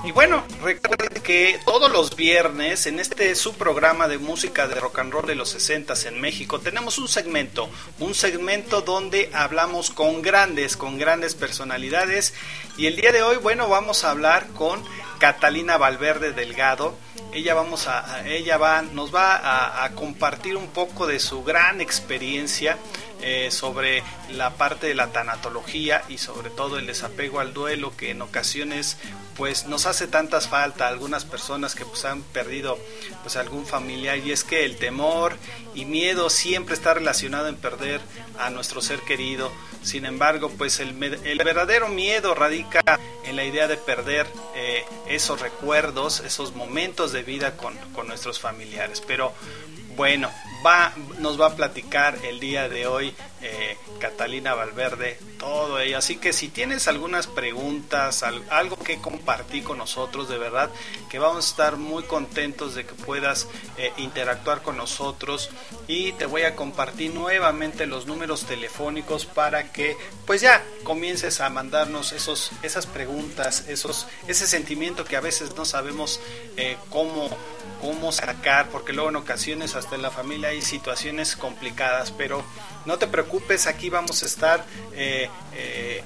Y 0.05 0.11
bueno, 0.11 0.43
recuerden 0.61 1.21
que 1.23 1.59
todos 1.65 1.91
los 1.91 2.15
viernes 2.15 2.87
en 2.87 2.99
este 2.99 3.35
su 3.35 3.53
programa 3.53 4.07
de 4.07 4.17
música 4.17 4.67
de 4.67 4.75
rock 4.75 4.99
and 4.99 5.13
roll 5.13 5.25
de 5.25 5.35
los 5.35 5.49
60 5.49 5.93
en 6.05 6.19
México 6.19 6.59
tenemos 6.59 6.97
un 6.97 7.07
segmento, 7.07 7.69
un 7.99 8.13
segmento 8.13 8.81
donde 8.81 9.29
hablamos 9.33 9.91
con 9.91 10.21
grandes, 10.21 10.75
con 10.75 10.97
grandes 10.97 11.35
personalidades 11.35 12.33
y 12.77 12.87
el 12.87 12.95
día 12.95 13.11
de 13.11 13.23
hoy, 13.23 13.37
bueno, 13.37 13.69
vamos 13.69 14.03
a 14.03 14.11
hablar 14.11 14.47
con 14.49 14.83
Catalina 15.19 15.77
Valverde 15.77 16.33
Delgado. 16.33 16.95
Ella 17.31 17.53
vamos 17.53 17.87
a, 17.87 18.27
ella 18.27 18.57
va, 18.57 18.81
nos 18.81 19.15
va 19.15 19.83
a 19.83 19.91
compartir 19.91 20.57
un 20.57 20.67
poco 20.67 21.07
de 21.07 21.19
su 21.19 21.43
gran 21.43 21.79
experiencia 21.79 22.77
eh, 23.25 23.51
sobre 23.51 24.03
la 24.31 24.51
parte 24.55 24.87
de 24.87 24.95
la 24.95 25.07
tanatología 25.13 26.03
y 26.09 26.17
sobre 26.17 26.49
todo 26.49 26.77
el 26.77 26.87
desapego 26.87 27.39
al 27.39 27.53
duelo 27.53 27.95
que 27.95 28.11
en 28.11 28.21
ocasiones 28.21 28.97
pues 29.37 29.65
nos 29.65 29.85
hace 29.85 30.07
tantas 30.07 30.49
falta 30.49 30.85
a 30.85 30.89
algunas 30.89 31.23
personas 31.23 31.73
que 31.73 31.85
pues 31.85 32.03
han 32.03 32.21
perdido 32.21 32.77
pues 33.21 33.37
algún 33.37 33.65
familiar. 33.65 34.17
Y 34.17 34.33
es 34.33 34.43
que 34.43 34.65
el 34.65 34.75
temor 34.75 35.37
y 35.73 35.85
miedo 35.85 36.29
siempre 36.29 36.75
está 36.75 36.93
relacionado 36.93 37.47
en 37.47 37.55
perder 37.55 38.01
a 38.39 38.49
nuestro 38.49 38.81
ser 38.81 38.99
querido. 38.99 39.51
Sin 39.81 40.05
embargo 40.05 40.49
pues 40.49 40.81
el, 40.81 41.01
el 41.01 41.37
verdadero 41.37 41.87
miedo 41.87 42.35
radica 42.35 42.81
en 43.23 43.37
la 43.37 43.45
idea 43.45 43.69
de 43.69 43.77
perder 43.77 44.27
eh, 44.55 44.83
esos 45.07 45.39
recuerdos 45.39 46.19
esos 46.19 46.55
momentos 46.55 47.11
de 47.13 47.23
vida 47.23 47.55
con, 47.55 47.77
con 47.93 48.07
nuestros 48.07 48.39
familiares. 48.39 49.01
Pero 49.05 49.33
bueno, 49.95 50.29
va, 50.65 50.93
nos 51.19 51.39
va 51.39 51.47
a 51.47 51.55
platicar 51.55 52.17
el 52.23 52.39
día 52.39 52.69
de 52.69 52.87
hoy 52.87 53.13
eh, 53.41 53.77
Catalina 53.99 54.53
Valverde 54.53 55.19
todo 55.37 55.79
ello. 55.79 55.97
Así 55.97 56.15
que 56.17 56.31
si 56.31 56.47
tienes 56.47 56.87
algunas 56.87 57.27
preguntas, 57.27 58.23
al- 58.23 58.43
algo 58.49 58.77
que 58.77 58.99
compartir 58.99 59.63
con 59.63 59.77
nosotros, 59.77 60.29
de 60.29 60.37
verdad 60.37 60.69
que 61.09 61.19
vamos 61.19 61.45
a 61.45 61.49
estar 61.49 61.75
muy 61.77 62.03
contentos 62.03 62.75
de 62.75 62.85
que 62.85 62.93
puedas 62.93 63.47
eh, 63.77 63.91
interactuar 63.97 64.61
con 64.61 64.77
nosotros 64.77 65.49
y 65.87 66.13
te 66.13 66.25
voy 66.25 66.43
a 66.43 66.55
compartir 66.55 67.13
nuevamente 67.13 67.85
los 67.85 68.05
números 68.05 68.45
telefónicos 68.45 69.25
para 69.25 69.71
que 69.73 69.97
pues 70.25 70.41
ya 70.41 70.63
comiences 70.83 71.41
a 71.41 71.49
mandarnos 71.49 72.13
esos, 72.13 72.51
esas 72.61 72.85
preguntas, 72.85 73.65
esos, 73.67 74.07
ese 74.27 74.47
sentimiento 74.47 75.03
que 75.03 75.17
a 75.17 75.21
veces 75.21 75.55
no 75.55 75.65
sabemos 75.65 76.19
eh, 76.57 76.77
cómo 76.89 77.29
cómo 77.81 78.13
sacar, 78.13 78.69
porque 78.69 78.93
luego 78.93 79.09
en 79.09 79.17
ocasiones 79.17 79.75
hasta 79.75 79.95
en 79.95 80.01
la 80.01 80.09
familia 80.09 80.52
situaciones 80.61 81.35
complicadas, 81.35 82.11
pero 82.11 82.43
no 82.85 82.97
te 82.97 83.07
preocupes, 83.07 83.67
aquí 83.67 83.89
vamos 83.89 84.23
a 84.23 84.25
estar 84.25 84.65
eh, 84.93 85.29
eh, 85.55 86.03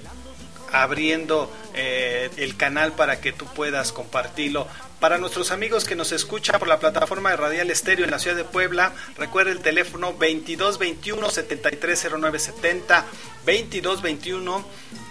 abriendo 0.72 1.52
eh, 1.74 2.30
el 2.38 2.56
canal 2.58 2.94
para 2.94 3.20
que 3.20 3.34
tú 3.34 3.46
puedas 3.46 3.92
compartirlo. 3.92 4.68
Para 5.00 5.20
nuestros 5.20 5.52
amigos 5.52 5.86
que 5.86 5.96
nos 5.96 6.12
escuchan 6.12 6.60
por 6.60 6.68
la 6.68 6.80
plataforma 6.80 7.30
de 7.30 7.38
Radial 7.38 7.70
Estéreo 7.70 8.06
en 8.06 8.12
la 8.12 8.20
ciudad 8.20 8.36
de 8.36 8.44
Puebla, 8.44 8.94
recuerda 9.16 9.52
el 9.52 9.60
teléfono 9.60 10.08
2221 10.08 11.30
730970 11.30 13.06
2221 13.46 14.66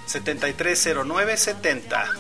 730970. 0.07 2.11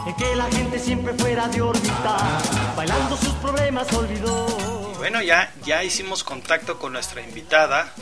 En 0.06 0.14
que 0.16 0.36
la 0.36 0.50
gente 0.50 0.78
siempre 0.78 1.12
fuera 1.14 1.48
de 1.48 1.60
órbita, 1.60 2.16
bailando 2.76 3.16
sus 3.16 3.34
problemas 3.34 3.92
olvidó. 3.92 4.46
Bueno, 4.98 5.20
ya, 5.22 5.52
ya 5.64 5.82
hicimos 5.84 6.24
contacto 6.24 6.78
con 6.78 6.92
nuestra 6.92 7.22
invitada, 7.22 7.94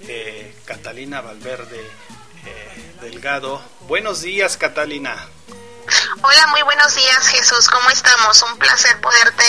eh, 0.00 0.54
Catalina 0.64 1.20
Valverde 1.20 1.80
eh, 2.44 2.94
Delgado. 3.00 3.62
Buenos 3.80 4.22
días, 4.22 4.56
Catalina. 4.56 5.28
Hola, 6.22 6.46
muy 6.48 6.62
buenos 6.62 6.94
días 6.94 7.28
Jesús, 7.28 7.68
¿cómo 7.68 7.88
estamos? 7.90 8.42
Un 8.42 8.58
placer 8.58 9.00
poderte 9.00 9.44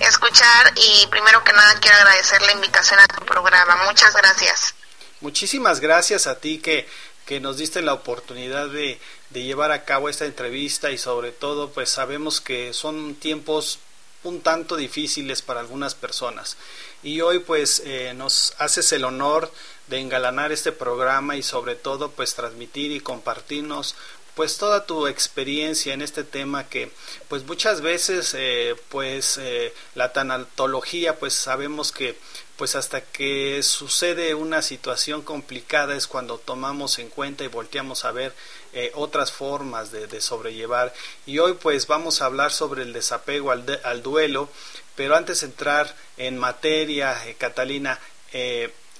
escuchar 0.00 0.72
y 0.76 1.06
primero 1.08 1.42
que 1.42 1.52
nada 1.52 1.74
quiero 1.80 1.96
agradecer 1.96 2.40
la 2.42 2.52
invitación 2.52 3.00
a 3.00 3.08
tu 3.08 3.24
programa. 3.24 3.84
Muchas 3.86 4.14
gracias. 4.14 4.74
Muchísimas 5.20 5.80
gracias 5.80 6.26
a 6.26 6.38
ti 6.38 6.58
que, 6.58 6.88
que 7.26 7.40
nos 7.40 7.56
diste 7.56 7.82
la 7.82 7.92
oportunidad 7.92 8.68
de, 8.68 9.00
de 9.30 9.42
llevar 9.42 9.72
a 9.72 9.84
cabo 9.84 10.08
esta 10.08 10.26
entrevista 10.26 10.90
y 10.90 10.98
sobre 10.98 11.32
todo 11.32 11.70
pues 11.70 11.90
sabemos 11.90 12.40
que 12.40 12.72
son 12.72 13.14
tiempos 13.16 13.80
un 14.22 14.42
tanto 14.42 14.76
difíciles 14.76 15.42
para 15.42 15.60
algunas 15.60 15.94
personas 15.94 16.56
y 17.02 17.20
hoy 17.22 17.38
pues 17.38 17.82
eh, 17.84 18.12
nos 18.14 18.54
haces 18.58 18.92
el 18.92 19.04
honor 19.04 19.50
de 19.90 19.98
engalanar 19.98 20.52
este 20.52 20.72
programa 20.72 21.36
y 21.36 21.42
sobre 21.42 21.74
todo 21.74 22.12
pues 22.12 22.34
transmitir 22.34 22.92
y 22.92 23.00
compartirnos 23.00 23.96
pues 24.34 24.56
toda 24.56 24.86
tu 24.86 25.08
experiencia 25.08 25.92
en 25.92 26.00
este 26.00 26.22
tema 26.24 26.68
que 26.68 26.90
pues 27.28 27.44
muchas 27.44 27.80
veces 27.80 28.34
eh, 28.38 28.76
pues 28.88 29.36
eh, 29.38 29.74
la 29.94 30.12
tanatología 30.12 31.18
pues 31.18 31.34
sabemos 31.34 31.90
que 31.90 32.16
pues 32.56 32.76
hasta 32.76 33.00
que 33.00 33.62
sucede 33.62 34.34
una 34.34 34.62
situación 34.62 35.22
complicada 35.22 35.96
es 35.96 36.06
cuando 36.06 36.38
tomamos 36.38 36.98
en 36.98 37.08
cuenta 37.08 37.42
y 37.42 37.48
volteamos 37.48 38.04
a 38.04 38.12
ver 38.12 38.32
eh, 38.72 38.92
otras 38.94 39.32
formas 39.32 39.90
de, 39.90 40.06
de, 40.06 40.20
sobrellevar. 40.20 40.92
Y 41.26 41.38
hoy 41.38 41.54
pues 41.54 41.86
vamos 41.86 42.20
a 42.20 42.26
hablar 42.26 42.52
sobre 42.52 42.82
el 42.82 42.92
desapego 42.92 43.50
al, 43.50 43.66
de, 43.66 43.80
al 43.82 44.02
duelo 44.02 44.48
pero 44.94 45.16
antes 45.16 45.40
de 45.40 45.46
entrar 45.46 45.96
en 46.18 46.38
materia 46.38 47.16
Catalina 47.38 47.98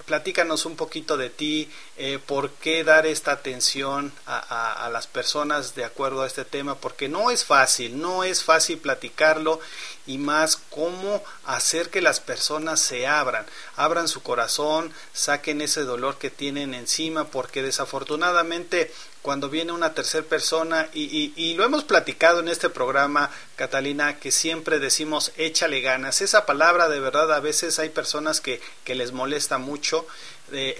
platícanos 0.05 0.65
un 0.65 0.75
poquito 0.75 1.17
de 1.17 1.29
ti, 1.29 1.69
eh, 1.97 2.19
por 2.25 2.51
qué 2.51 2.83
dar 2.83 3.05
esta 3.05 3.31
atención 3.31 4.11
a, 4.25 4.89
las 4.91 5.07
personas 5.07 5.75
de 5.75 5.85
acuerdo 5.85 6.21
a 6.21 6.27
este 6.27 6.45
tema, 6.45 6.75
porque 6.75 7.07
no 7.09 7.31
es 7.31 7.45
fácil, 7.45 7.99
no 8.01 8.23
es 8.23 8.43
fácil 8.43 8.77
platicarlo 8.77 9.59
y 10.05 10.17
más 10.17 10.57
cómo 10.69 11.23
hacer 11.45 11.89
que 11.89 12.01
las 12.01 12.19
personas 12.19 12.79
se 12.79 13.07
abran, 13.07 13.45
abran 13.75 14.07
su 14.07 14.21
corazón, 14.21 14.93
saquen 15.13 15.61
ese 15.61 15.81
dolor 15.81 16.17
que 16.17 16.29
tienen 16.29 16.73
encima, 16.73 17.25
porque 17.25 17.61
desafortunadamente 17.61 18.91
cuando 19.21 19.49
viene 19.49 19.71
una 19.71 19.93
tercera 19.93 20.25
persona 20.25 20.89
y, 20.93 21.33
y, 21.35 21.53
lo 21.55 21.63
hemos 21.63 21.83
platicado 21.83 22.39
en 22.39 22.47
este 22.47 22.69
programa, 22.69 23.29
Catalina, 23.55 24.19
que 24.19 24.31
siempre 24.31 24.79
decimos 24.79 25.31
échale 25.37 25.81
ganas. 25.81 26.21
Esa 26.21 26.45
palabra 26.45 26.89
de 26.89 26.99
verdad 26.99 27.31
a 27.33 27.39
veces 27.39 27.79
hay 27.79 27.89
personas 27.89 28.41
que, 28.41 28.61
que 28.83 28.95
les 28.95 29.11
molesta 29.11 29.57
mucho 29.57 29.71
mucho, 29.71 30.05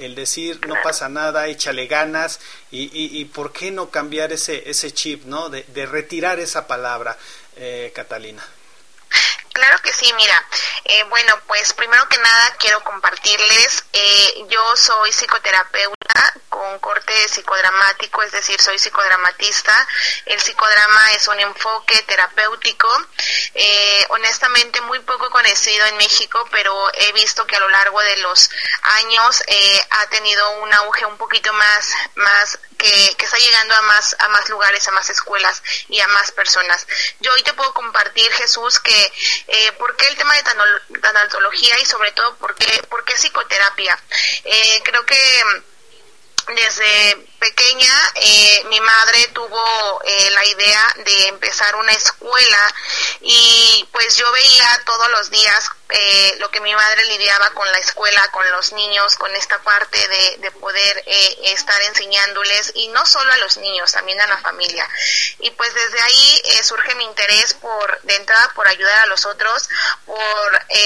el 0.01 0.15
decir 0.15 0.59
no 0.67 0.75
pasa 0.83 1.07
nada, 1.07 1.47
échale 1.47 1.87
ganas 1.87 2.41
y, 2.71 2.83
y, 2.83 3.19
y, 3.21 3.25
por 3.25 3.53
qué 3.53 3.71
no 3.71 3.89
cambiar 3.89 4.33
ese, 4.33 4.69
ese 4.69 4.91
chip, 4.91 5.23
¿no? 5.23 5.47
De, 5.47 5.63
de 5.63 5.85
retirar 5.85 6.41
esa 6.41 6.67
palabra, 6.67 7.17
eh, 7.55 7.89
Catalina. 7.95 8.43
Claro 9.53 9.79
que 9.79 9.91
sí, 9.91 10.11
mira, 10.13 10.47
eh, 10.85 11.03
bueno, 11.09 11.37
pues 11.47 11.73
primero 11.73 12.07
que 12.07 12.17
nada 12.19 12.55
quiero 12.57 12.81
compartirles, 12.83 13.83
eh, 13.91 14.45
yo 14.47 14.75
soy 14.77 15.11
psicoterapeuta 15.11 16.33
con 16.47 16.79
corte 16.79 17.13
psicodramático, 17.27 18.21
es 18.23 18.31
decir, 18.31 18.59
soy 18.61 18.77
psicodramatista, 18.77 19.87
el 20.25 20.39
psicodrama 20.39 21.13
es 21.13 21.27
un 21.27 21.39
enfoque 21.39 22.01
terapéutico, 22.03 22.87
eh, 23.53 24.05
honestamente 24.09 24.79
muy 24.81 24.99
poco 24.99 25.29
conocido 25.29 25.85
en 25.85 25.97
México, 25.97 26.47
pero 26.51 26.89
he 26.93 27.11
visto 27.13 27.45
que 27.47 27.55
a 27.55 27.59
lo 27.59 27.69
largo 27.69 27.99
de 28.01 28.17
los 28.17 28.49
años 28.81 29.43
eh, 29.47 29.87
ha 29.89 30.07
tenido 30.07 30.49
un 30.61 30.73
auge 30.73 31.05
un 31.05 31.17
poquito 31.17 31.51
más, 31.53 31.93
más 32.15 32.59
que, 32.77 33.15
que, 33.17 33.25
está 33.25 33.37
llegando 33.37 33.75
a 33.75 33.81
más, 33.83 34.15
a 34.19 34.27
más 34.29 34.49
lugares, 34.49 34.87
a 34.87 34.91
más 34.91 35.09
escuelas 35.09 35.63
y 35.87 35.99
a 35.99 36.07
más 36.09 36.31
personas. 36.31 36.85
Yo 37.19 37.31
hoy 37.33 37.43
te 37.43 37.53
puedo 37.53 37.73
compartir, 37.73 38.31
Jesús, 38.33 38.79
que 38.79 39.13
eh, 39.47 39.71
por 39.73 39.95
qué 39.97 40.07
el 40.07 40.17
tema 40.17 40.35
de 40.35 40.43
tanatología 41.01 41.79
y 41.79 41.85
sobre 41.85 42.11
todo 42.11 42.35
por 42.37 42.55
qué, 42.55 42.81
psicoterapia. 43.17 43.97
Eh, 44.43 44.81
creo 44.83 45.05
que 45.05 45.15
desde 46.47 47.27
pequeña 47.39 47.93
eh, 48.15 48.63
mi 48.69 48.79
madre 48.81 49.27
tuvo 49.33 50.01
eh, 50.03 50.29
la 50.31 50.45
idea 50.45 50.95
de 51.05 51.27
empezar 51.27 51.75
una 51.75 51.91
escuela 51.91 52.75
y 53.21 53.87
pues 53.91 54.17
yo 54.17 54.31
veía 54.31 54.81
todos 54.85 55.09
los 55.11 55.29
días 55.29 55.69
eh, 55.93 56.35
lo 56.39 56.49
que 56.51 56.61
mi 56.61 56.73
madre 56.73 57.03
lidiaba 57.05 57.49
con 57.51 57.69
la 57.69 57.77
escuela, 57.79 58.25
con 58.31 58.49
los 58.51 58.71
niños, 58.71 59.15
con 59.17 59.35
esta 59.35 59.59
parte 59.59 59.97
de, 60.07 60.37
de 60.37 60.51
poder 60.51 61.03
eh, 61.05 61.37
estar 61.45 61.81
enseñándoles 61.81 62.71
y 62.75 62.87
no 62.89 63.05
solo 63.05 63.31
a 63.33 63.37
los 63.37 63.57
niños, 63.57 63.91
también 63.91 64.19
a 64.21 64.27
la 64.27 64.37
familia. 64.37 64.87
Y 65.39 65.51
pues 65.51 65.73
desde 65.73 66.01
ahí 66.01 66.41
eh, 66.45 66.63
surge 66.63 66.95
mi 66.95 67.03
interés 67.03 67.55
por, 67.55 68.01
de 68.03 68.15
entrada, 68.15 68.51
por 68.55 68.67
ayudar 68.67 68.99
a 68.99 69.05
los 69.07 69.25
otros, 69.25 69.67
por 70.05 70.21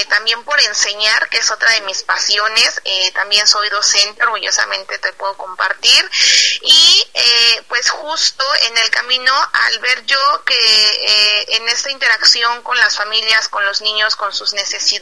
también 0.08 0.42
por 0.44 0.58
enseñar, 0.60 1.28
que 1.28 1.38
es 1.38 1.50
otra 1.50 1.70
de 1.72 1.80
mis 1.82 2.02
pasiones. 2.02 2.80
también 3.14 3.46
soy 3.46 3.68
docente, 3.70 4.22
orgullosamente 4.22 4.98
te 4.98 5.12
puedo 5.12 5.36
compartir. 5.36 6.10
Y 6.62 7.06
pues 7.68 7.90
justo 7.90 8.44
en 8.62 8.78
el 8.78 8.90
camino, 8.90 9.32
al 9.52 9.78
ver 9.80 10.04
yo 10.06 10.44
que 10.44 11.44
en 11.48 11.68
esta 11.68 11.90
interacción 11.90 12.62
con 12.62 12.76
las 12.78 12.96
familias, 12.96 13.48
con 13.48 13.64
los 13.64 13.80
niños, 13.80 14.16
con 14.16 14.32
sus 14.32 14.52
necesidades, 14.52 14.95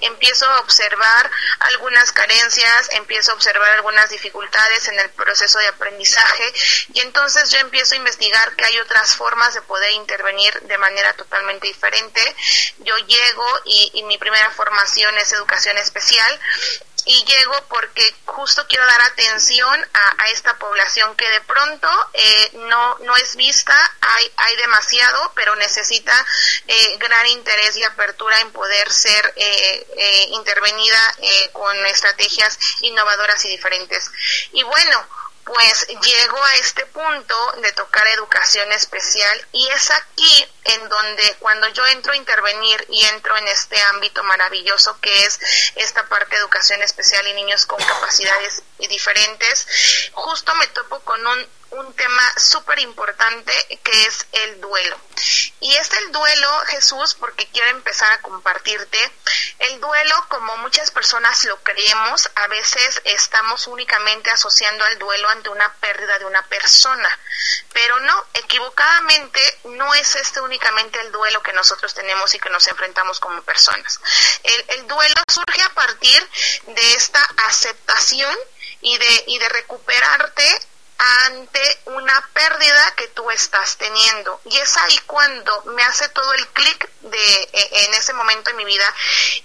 empiezo 0.00 0.46
a 0.46 0.60
observar 0.60 1.30
algunas 1.60 2.12
carencias, 2.12 2.90
empiezo 2.92 3.32
a 3.32 3.34
observar 3.34 3.70
algunas 3.72 4.10
dificultades 4.10 4.88
en 4.88 4.98
el 4.98 5.10
proceso 5.10 5.58
de 5.58 5.68
aprendizaje 5.68 6.52
y 6.94 7.00
entonces 7.00 7.50
yo 7.50 7.58
empiezo 7.58 7.94
a 7.94 7.98
investigar 7.98 8.54
que 8.56 8.64
hay 8.64 8.78
otras 8.78 9.14
formas 9.14 9.54
de 9.54 9.62
poder 9.62 9.92
intervenir 9.92 10.60
de 10.62 10.78
manera 10.78 11.12
totalmente 11.14 11.66
diferente. 11.66 12.20
Yo 12.78 12.96
llego 12.98 13.60
y, 13.64 14.02
mi 14.08 14.16
primera 14.16 14.50
formación 14.52 15.16
es 15.18 15.32
educación 15.32 15.76
especial 15.78 16.40
y 17.08 17.24
llego 17.24 17.54
porque 17.68 18.14
justo 18.26 18.66
quiero 18.68 18.84
dar 18.86 19.00
atención 19.00 19.88
a, 19.94 20.28
esta 20.28 20.58
población 20.58 21.16
que 21.16 21.28
de 21.30 21.40
pronto 21.40 21.88
eh, 22.12 22.50
no, 22.68 22.98
no 22.98 23.16
es 23.16 23.34
vista, 23.34 23.74
hay, 24.00 24.30
hay 24.36 24.56
demasiado, 24.56 25.32
pero 25.34 25.56
necesita 25.56 26.26
eh, 26.66 26.96
gran 26.98 27.26
interés 27.28 27.78
y 27.78 27.84
apertura 27.84 28.38
en 28.40 28.52
poder 28.52 28.92
ser 28.92 29.32
eh, 29.36 29.86
eh 29.96 30.28
intervenida 30.32 31.14
eh, 31.22 31.50
con 31.52 31.74
estrategias 31.86 32.58
innovadoras 32.82 33.42
y 33.46 33.48
diferentes. 33.48 34.10
Y 34.52 34.62
bueno, 34.64 35.06
pues 35.48 35.86
llego 35.86 36.44
a 36.44 36.54
este 36.56 36.84
punto 36.86 37.52
de 37.62 37.72
tocar 37.72 38.06
educación 38.08 38.70
especial 38.72 39.46
y 39.52 39.66
es 39.68 39.90
aquí 39.90 40.46
en 40.64 40.88
donde 40.88 41.36
cuando 41.38 41.66
yo 41.68 41.86
entro 41.86 42.12
a 42.12 42.16
intervenir 42.16 42.86
y 42.90 43.02
entro 43.06 43.34
en 43.38 43.48
este 43.48 43.80
ámbito 43.94 44.22
maravilloso 44.24 44.98
que 45.00 45.24
es 45.24 45.40
esta 45.76 46.06
parte 46.06 46.36
de 46.36 46.42
educación 46.42 46.82
especial 46.82 47.26
y 47.28 47.32
niños 47.32 47.64
con 47.64 47.82
capacidades 47.82 48.62
diferentes, 48.78 49.66
justo 50.12 50.54
me 50.56 50.66
topo 50.68 51.00
con 51.00 51.26
un 51.26 51.57
un 51.70 51.94
tema 51.94 52.22
súper 52.36 52.78
importante 52.78 53.52
que 53.82 54.06
es 54.06 54.26
el 54.32 54.60
duelo. 54.60 54.98
Y 55.60 55.76
es 55.76 55.92
el 55.92 56.12
duelo, 56.12 56.58
Jesús, 56.66 57.14
porque 57.14 57.46
quiero 57.48 57.68
empezar 57.70 58.12
a 58.12 58.20
compartirte. 58.22 58.98
El 59.58 59.80
duelo, 59.80 60.26
como 60.28 60.56
muchas 60.58 60.90
personas 60.90 61.44
lo 61.44 61.60
creemos, 61.62 62.30
a 62.36 62.46
veces 62.46 63.00
estamos 63.04 63.66
únicamente 63.66 64.30
asociando 64.30 64.84
al 64.84 64.98
duelo 64.98 65.28
ante 65.28 65.48
una 65.50 65.72
pérdida 65.74 66.18
de 66.18 66.24
una 66.26 66.42
persona. 66.46 67.18
Pero 67.72 67.98
no, 68.00 68.26
equivocadamente 68.34 69.58
no 69.64 69.94
es 69.94 70.14
este 70.16 70.40
únicamente 70.40 71.00
el 71.00 71.12
duelo 71.12 71.42
que 71.42 71.52
nosotros 71.52 71.92
tenemos 71.94 72.34
y 72.34 72.38
que 72.38 72.50
nos 72.50 72.66
enfrentamos 72.68 73.20
como 73.20 73.42
personas. 73.42 74.00
El, 74.42 74.64
el 74.68 74.86
duelo 74.86 75.22
surge 75.28 75.62
a 75.62 75.74
partir 75.74 76.28
de 76.66 76.94
esta 76.94 77.22
aceptación 77.48 78.36
y 78.80 78.96
de, 78.96 79.24
y 79.26 79.38
de 79.38 79.48
recuperarte 79.48 80.60
ante 80.98 81.80
una 81.86 82.28
pérdida 82.32 82.94
que 82.96 83.06
tú 83.08 83.30
estás 83.30 83.76
teniendo. 83.76 84.40
Y 84.44 84.58
es 84.58 84.76
ahí 84.76 84.98
cuando 85.06 85.62
me 85.66 85.82
hace 85.84 86.08
todo 86.08 86.32
el 86.34 86.46
clic 86.48 86.90
de 87.02 87.48
e, 87.52 87.84
en 87.84 87.94
ese 87.94 88.12
momento 88.12 88.50
en 88.50 88.56
mi 88.56 88.64
vida 88.64 88.94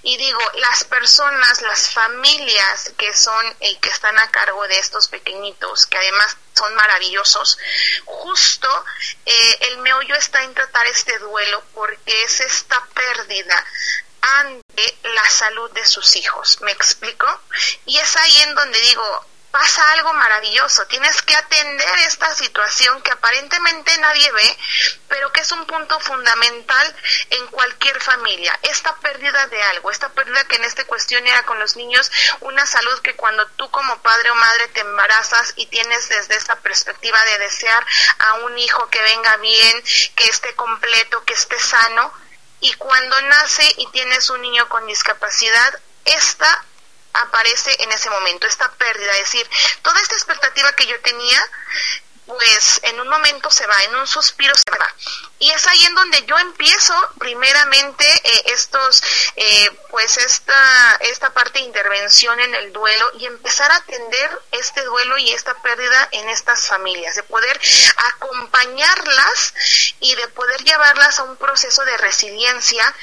y 0.02 0.18
digo, 0.18 0.40
las 0.56 0.84
personas, 0.86 1.62
las 1.62 1.92
familias 1.92 2.94
que 2.98 3.14
son 3.14 3.56
y 3.62 3.76
que 3.78 3.90
están 3.90 4.18
a 4.18 4.32
cargo 4.32 4.68
de 4.68 4.80
estos 4.80 5.08
pequeñitos, 5.08 5.86
que 5.86 5.98
además 5.98 6.36
son 6.56 6.74
maravillosos, 6.76 7.58
justo 8.06 8.86
eh, 9.26 9.58
el 9.62 9.78
meollo 9.80 10.16
está 10.16 10.44
en 10.44 10.54
tratar 10.56 10.88
este 10.88 11.18
duelo 11.20 11.64
porque 11.74 12.24
es 12.24 12.42
esta 12.42 12.84
pérdida 12.94 13.66
ante 14.22 14.98
la 15.04 15.30
salud 15.30 15.70
de 15.72 15.86
sus 15.86 16.16
hijos. 16.16 16.62
¿Me 16.62 16.72
explico? 16.72 17.28
Y 17.86 17.98
es 17.98 18.16
ahí 18.16 18.42
en 18.42 18.56
donde 18.56 18.80
digo, 18.80 19.26
pasa 19.54 19.92
algo 19.92 20.12
maravilloso. 20.14 20.84
Tienes 20.88 21.22
que 21.22 21.36
atender 21.36 22.00
esta 22.08 22.34
situación 22.34 23.00
que 23.04 23.12
aparentemente 23.12 23.96
nadie 24.00 24.32
ve, 24.32 24.58
pero 25.08 25.32
que 25.32 25.42
es 25.42 25.52
un 25.52 25.64
punto 25.68 26.00
fundamental 26.00 26.96
en 27.30 27.46
cualquier 27.50 28.02
familia. 28.02 28.60
Esta 28.64 28.96
pérdida 28.96 29.46
de 29.46 29.62
algo, 29.62 29.92
esta 29.92 30.10
pérdida 30.10 30.44
que 30.46 30.56
en 30.56 30.64
esta 30.64 30.84
cuestión 30.86 31.28
era 31.28 31.46
con 31.46 31.60
los 31.60 31.76
niños, 31.76 32.12
una 32.40 32.66
salud 32.66 33.00
que 33.04 33.16
cuando 33.16 33.46
tú 33.50 33.70
como 33.70 34.02
padre 34.02 34.32
o 34.32 34.36
madre 34.36 34.70
te 34.70 34.80
embarazas 34.80 35.54
y 35.56 35.68
tienes 35.68 36.10
desde 36.10 36.36
esta 36.36 36.56
perspectiva 36.56 37.24
de 37.24 37.38
desear 37.38 37.86
a 38.18 38.34
un 38.46 38.58
hijo 38.58 38.90
que 38.90 39.04
venga 39.04 39.38
bien, 39.38 39.84
que 40.16 40.30
esté 40.30 40.56
completo, 40.56 41.24
que 41.26 41.34
esté 41.34 41.60
sano, 41.60 42.12
y 42.60 42.74
cuando 42.74 43.22
nace 43.22 43.72
y 43.78 43.86
tienes 43.92 44.32
un 44.32 44.42
niño 44.42 44.68
con 44.68 44.88
discapacidad, 44.88 45.80
esta 46.06 46.66
aparece 47.14 47.76
en 47.80 47.92
ese 47.92 48.10
momento, 48.10 48.48
esta 48.48 48.72
pérdida, 48.74 49.12
es 49.14 49.32
decir, 49.32 49.50
toda 49.82 50.00
esta 50.02 50.16
expectativa 50.16 50.74
que 50.74 50.88
yo 50.88 51.00
tenía, 51.02 51.42
pues 52.26 52.80
en 52.84 53.00
un 53.00 53.10
momento 53.10 53.52
se 53.52 53.68
va, 53.68 53.84
en 53.84 53.96
un 53.96 54.08
suspiro 54.08 54.54
se 54.56 54.78
va. 54.78 54.96
Y 55.40 55.52
es 55.52 55.68
ahí 55.68 55.84
en 55.86 55.96
donde 55.96 56.24
yo 56.26 56.38
empiezo 56.40 56.96
primeramente 57.20 58.06
eh, 58.24 58.44
estos, 58.46 59.04
eh, 59.36 59.70
pues 59.90 60.18
esta, 60.18 60.98
esta 61.02 61.34
parte 61.34 61.60
de 61.60 61.66
intervención 61.66 62.40
en 62.40 62.56
el 62.56 62.72
duelo 62.72 63.12
y 63.20 63.26
empezar 63.26 63.72
a 63.72 63.76
atender 63.76 64.42
este 64.52 64.84
duelo 64.84 65.18
y 65.18 65.32
esta 65.32 65.54
pérdida 65.62 66.08
en 66.12 66.30
estas 66.30 66.68
familias, 66.68 67.16
de 67.16 67.24
poder 67.24 67.60
acompañarlas 68.14 69.54
y 70.00 70.16
de 70.16 70.28
poder 70.30 70.64
llevarlas 70.64 71.20
a 71.20 71.24
un 71.24 71.36
proceso 71.36 71.84
de 71.84 71.98
resiliencia 71.98 72.96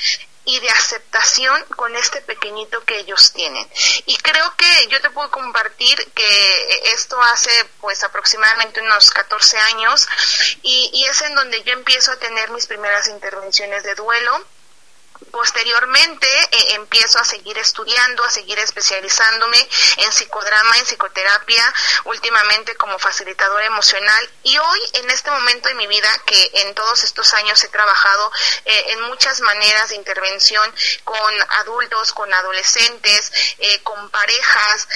y 0.51 0.59
de 0.59 0.71
aceptación 0.71 1.65
con 1.77 1.95
este 1.95 2.21
pequeñito 2.23 2.85
que 2.85 2.99
ellos 2.99 3.33
tienen. 3.33 3.69
Y 4.07 4.17
creo 4.17 4.57
que 4.57 4.87
yo 4.89 5.01
te 5.01 5.11
puedo 5.11 5.31
compartir 5.31 5.97
que 6.13 6.81
esto 6.93 7.21
hace 7.23 7.51
pues 7.81 8.03
aproximadamente 8.03 8.81
unos 8.81 9.11
14 9.11 9.59
años 9.59 10.09
y, 10.63 10.91
y 10.93 11.05
es 11.05 11.23
en 11.23 11.35
donde 11.37 11.63
yo 11.63 11.73
empiezo 11.73 12.11
a 12.13 12.17
tener 12.17 12.51
mis 12.51 12.67
primeras 12.67 13.07
intervenciones 13.09 13.85
de 13.85 13.95
duelo 13.95 14.45
Posteriormente 15.31 16.27
eh, 16.51 16.75
empiezo 16.75 17.19
a 17.19 17.25
seguir 17.25 17.57
estudiando, 17.59 18.25
a 18.25 18.31
seguir 18.31 18.59
especializándome 18.59 19.69
en 19.99 20.13
psicodrama, 20.13 20.79
en 20.79 20.87
psicoterapia, 20.87 21.75
últimamente 22.05 22.75
como 22.77 22.99
facilitadora 22.99 23.67
emocional. 23.67 24.31
Y 24.43 24.57
hoy 24.57 24.81
en 24.95 25.11
este 25.11 25.31
momento 25.31 25.69
de 25.69 25.75
mi 25.75 25.87
vida 25.87 26.09
que 26.25 26.51
en 26.55 26.75
todos 26.75 27.05
estos 27.05 27.35
años 27.35 27.63
he 27.63 27.69
trabajado 27.69 28.33
eh, 28.65 28.85
en 28.89 29.03
muchas 29.03 29.41
maneras 29.41 29.91
de 29.91 29.97
intervención 29.97 30.75
con 31.05 31.43
adultos, 31.61 32.13
con 32.13 32.33
adolescentes, 32.33 33.31
eh, 33.59 33.83
con 33.83 34.11
parejas, 34.11 34.89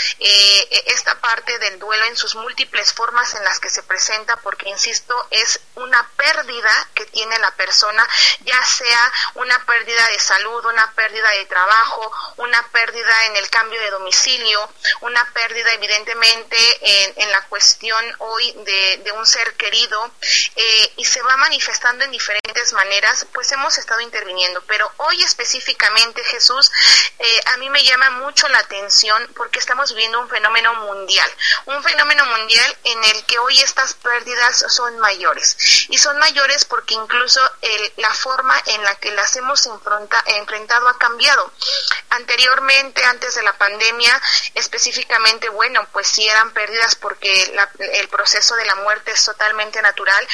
esta 0.86 1.20
parte 1.20 1.58
del 1.58 1.78
duelo 1.78 2.04
en 2.06 2.16
sus 2.16 2.34
múltiples 2.34 2.92
formas 2.92 3.34
en 3.34 3.44
las 3.44 3.60
que 3.60 3.70
se 3.70 3.82
presenta 3.82 4.36
porque 4.38 4.68
insisto 4.68 5.26
es 5.30 5.60
una 5.74 6.08
pérdida 6.16 6.88
que 6.94 7.04
tiene 7.06 7.38
la 7.38 7.50
persona, 7.52 8.08
ya 8.40 8.64
sea 8.64 9.12
una 9.34 9.64
pérdida 9.66 10.06
de 10.08 10.13
de 10.14 10.20
salud, 10.20 10.64
una 10.66 10.92
pérdida 10.92 11.28
de 11.30 11.46
trabajo, 11.46 12.12
una 12.36 12.62
pérdida 12.68 13.26
en 13.26 13.36
el 13.36 13.50
cambio 13.50 13.80
de 13.80 13.90
domicilio, 13.90 14.70
una 15.00 15.24
pérdida 15.32 15.72
evidentemente 15.72 16.56
en, 16.80 17.14
en 17.16 17.30
la 17.32 17.42
cuestión 17.46 18.04
hoy 18.18 18.52
de, 18.64 19.00
de 19.04 19.12
un 19.12 19.26
ser 19.26 19.54
querido 19.54 20.10
eh, 20.54 20.92
y 20.96 21.04
se 21.04 21.20
va 21.22 21.36
manifestando 21.36 22.04
en 22.04 22.12
diferentes 22.12 22.72
maneras, 22.74 23.26
pues 23.32 23.50
hemos 23.52 23.76
estado 23.76 24.00
interviniendo. 24.00 24.62
Pero 24.68 24.90
hoy 24.98 25.20
específicamente, 25.22 26.22
Jesús, 26.24 26.70
eh, 27.18 27.40
a 27.46 27.56
mí 27.56 27.68
me 27.70 27.82
llama 27.82 28.10
mucho 28.10 28.46
la 28.48 28.58
atención 28.58 29.28
porque 29.34 29.58
estamos 29.58 29.90
viviendo 29.90 30.20
un 30.20 30.28
fenómeno 30.28 30.74
mundial, 30.74 31.30
un 31.66 31.82
fenómeno 31.82 32.24
mundial 32.26 32.78
en 32.84 33.04
el 33.04 33.24
que 33.24 33.38
hoy 33.38 33.60
estas 33.60 33.94
pérdidas 33.94 34.64
son 34.68 34.98
mayores. 35.00 35.56
Y 35.88 35.98
son 35.98 36.18
mayores 36.18 36.64
porque 36.64 36.94
incluso 36.94 37.40
la 37.96 38.14
forma 38.14 38.60
en 38.66 38.82
la 38.84 38.94
que 38.96 39.10
las 39.10 39.34
hemos 39.36 39.64
enfrenta, 39.66 40.03
enfrentado 40.26 40.88
ha 40.88 40.98
cambiado. 40.98 41.52
Anteriormente, 42.10 43.04
antes 43.04 43.34
de 43.34 43.42
la 43.42 43.52
pandemia, 43.58 44.20
específicamente, 44.54 45.48
bueno, 45.48 45.86
pues 45.92 46.06
sí 46.06 46.26
eran 46.28 46.52
pérdidas 46.52 46.94
porque 46.94 47.52
el 47.78 48.08
proceso 48.08 48.54
de 48.54 48.64
la 48.64 48.76
muerte 48.76 49.10
es 49.10 49.24
totalmente 49.24 49.82
natural, 49.82 50.26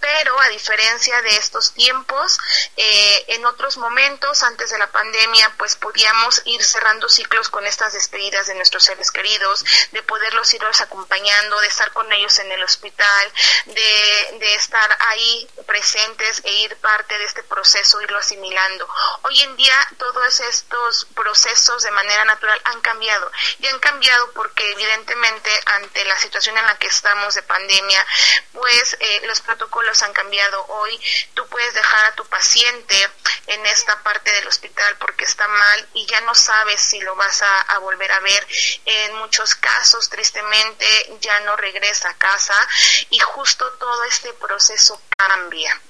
pero 0.00 0.40
a 0.40 0.48
diferencia 0.48 1.20
de 1.22 1.36
estos 1.36 1.72
tiempos, 1.72 2.38
eh, 2.76 3.24
en 3.28 3.44
otros 3.46 3.78
momentos, 3.78 4.44
antes 4.44 4.70
de 4.70 4.78
la 4.78 4.86
pandemia, 4.92 5.52
pues 5.58 5.74
podíamos 5.74 6.40
ir 6.44 6.64
cerrando 6.64 7.08
ciclos 7.08 7.48
con 7.48 7.66
estas 7.66 7.92
despedidas 7.92 8.46
de 8.46 8.54
nuestros 8.54 8.84
seres 8.84 9.10
queridos, 9.10 9.64
de 9.90 10.02
poderlos 10.02 10.54
irlos 10.54 10.80
acompañando, 10.80 11.60
de 11.60 11.66
estar 11.66 11.92
con 11.92 12.12
ellos 12.12 12.38
en 12.38 12.52
el 12.52 12.62
hospital, 12.62 13.32
de 13.66 14.54
estar 14.54 14.96
ahí 15.00 15.48
presentes 15.66 16.40
e 16.44 16.52
ir 16.52 16.76
parte 16.76 17.18
de 17.18 17.24
este 17.24 17.42
proceso, 17.42 18.00
irlo 18.02 18.18
asimilando. 18.18 18.88
Hoy 19.22 19.40
en 19.42 19.56
día 19.56 19.88
todos 19.98 20.40
estos 20.40 21.06
procesos 21.14 21.82
de 21.82 21.90
manera 21.90 22.24
natural 22.24 22.60
han 22.64 22.80
cambiado 22.80 23.30
y 23.58 23.66
han 23.66 23.78
cambiado 23.78 24.32
porque 24.32 24.70
evidentemente 24.72 25.50
ante 25.66 26.04
la 26.04 26.18
situación 26.18 26.56
en 26.58 26.66
la 26.66 26.76
que 26.78 26.86
estamos 26.86 27.34
de 27.34 27.42
pandemia, 27.42 28.06
pues 28.52 28.96
eh, 29.00 29.20
los 29.24 29.40
protocolos 29.40 30.02
han 30.02 30.12
cambiado. 30.12 30.64
Hoy 30.66 31.00
tú 31.34 31.46
puedes 31.48 31.74
dejar 31.74 32.06
a 32.06 32.14
tu 32.14 32.24
paciente 32.26 33.10
en 33.46 33.64
esta 33.66 34.02
parte 34.02 34.30
del 34.32 34.48
hospital 34.48 34.96
porque 34.98 35.24
está 35.24 35.46
mal 35.48 35.88
y 35.94 36.06
ya 36.06 36.20
no 36.22 36.34
sabes 36.34 36.80
si 36.80 37.00
lo 37.00 37.14
vas 37.16 37.42
a, 37.42 37.60
a 37.60 37.78
volver 37.78 38.10
a 38.12 38.20
ver. 38.20 38.46
En 38.84 39.14
muchos 39.16 39.54
casos, 39.54 40.08
tristemente, 40.08 41.16
ya 41.20 41.40
no 41.40 41.56
regresa 41.56 42.10
a 42.10 42.18
casa 42.18 42.68
y 43.10 43.18
justo 43.18 43.70
todo 43.78 44.04
este 44.04 44.32
proceso 44.34 45.00
cambia 45.16 45.80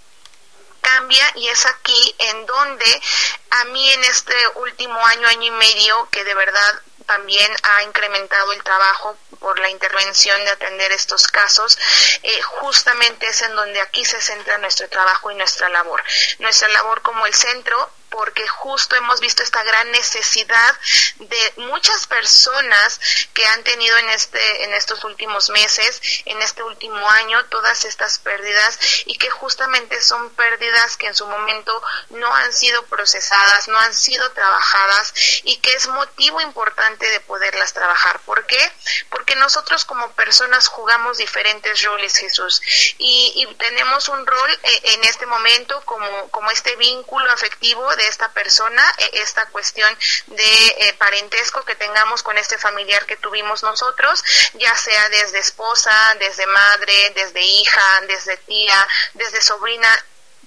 cambia 0.84 1.24
y 1.36 1.48
es 1.48 1.66
aquí 1.66 2.14
en 2.18 2.46
donde 2.46 3.02
a 3.50 3.64
mí 3.64 3.90
en 3.92 4.04
este 4.04 4.34
último 4.56 5.04
año, 5.06 5.26
año 5.28 5.42
y 5.42 5.50
medio, 5.50 6.08
que 6.10 6.22
de 6.24 6.34
verdad 6.34 6.82
también 7.06 7.50
ha 7.62 7.82
incrementado 7.82 8.52
el 8.52 8.62
trabajo 8.62 9.16
por 9.40 9.58
la 9.58 9.68
intervención 9.68 10.42
de 10.44 10.50
atender 10.50 10.92
estos 10.92 11.26
casos, 11.28 11.78
eh, 12.22 12.42
justamente 12.42 13.26
es 13.26 13.42
en 13.42 13.54
donde 13.54 13.80
aquí 13.80 14.04
se 14.04 14.20
centra 14.20 14.58
nuestro 14.58 14.88
trabajo 14.88 15.30
y 15.30 15.34
nuestra 15.34 15.68
labor. 15.68 16.02
Nuestra 16.38 16.68
labor 16.68 17.02
como 17.02 17.26
el 17.26 17.34
centro 17.34 17.90
porque 18.14 18.46
justo 18.46 18.94
hemos 18.94 19.18
visto 19.18 19.42
esta 19.42 19.64
gran 19.64 19.90
necesidad 19.90 20.74
de 21.18 21.52
muchas 21.56 22.06
personas 22.06 23.00
que 23.34 23.44
han 23.44 23.64
tenido 23.64 23.96
en 23.98 24.08
este 24.10 24.64
en 24.64 24.72
estos 24.72 25.02
últimos 25.02 25.50
meses, 25.50 26.00
en 26.24 26.40
este 26.40 26.62
último 26.62 27.10
año 27.10 27.44
todas 27.46 27.84
estas 27.84 28.18
pérdidas 28.18 28.78
y 29.06 29.18
que 29.18 29.30
justamente 29.30 30.00
son 30.00 30.30
pérdidas 30.30 30.96
que 30.96 31.08
en 31.08 31.16
su 31.16 31.26
momento 31.26 31.82
no 32.10 32.32
han 32.32 32.52
sido 32.52 32.84
procesadas, 32.86 33.66
no 33.66 33.78
han 33.80 33.92
sido 33.92 34.30
trabajadas 34.30 35.12
y 35.42 35.56
que 35.56 35.72
es 35.74 35.88
motivo 35.88 36.40
importante 36.40 37.08
de 37.08 37.18
poderlas 37.18 37.72
trabajar. 37.72 38.20
¿Por 38.20 38.46
qué? 38.46 38.72
Porque 39.10 39.34
nosotros 39.34 39.84
como 39.84 40.12
personas 40.12 40.68
jugamos 40.68 41.18
diferentes 41.18 41.82
roles, 41.82 42.16
Jesús, 42.16 42.62
y, 42.98 43.32
y 43.36 43.54
tenemos 43.56 44.08
un 44.08 44.24
rol 44.24 44.50
eh, 44.62 44.80
en 44.94 45.04
este 45.04 45.26
momento 45.26 45.82
como, 45.84 46.30
como 46.30 46.50
este 46.52 46.76
vínculo 46.76 47.28
afectivo 47.32 47.94
de 47.96 48.03
esta 48.08 48.32
persona, 48.32 48.84
eh, 48.98 49.10
esta 49.14 49.46
cuestión 49.46 49.96
de 50.26 50.66
eh, 50.66 50.94
parentesco 50.98 51.64
que 51.64 51.74
tengamos 51.74 52.22
con 52.22 52.38
este 52.38 52.58
familiar 52.58 53.06
que 53.06 53.16
tuvimos 53.16 53.62
nosotros, 53.62 54.22
ya 54.54 54.74
sea 54.76 55.08
desde 55.08 55.38
esposa, 55.38 56.14
desde 56.18 56.46
madre, 56.46 57.12
desde 57.14 57.40
hija, 57.40 58.00
desde 58.06 58.36
tía, 58.38 58.88
desde 59.14 59.40
sobrina, 59.40 59.88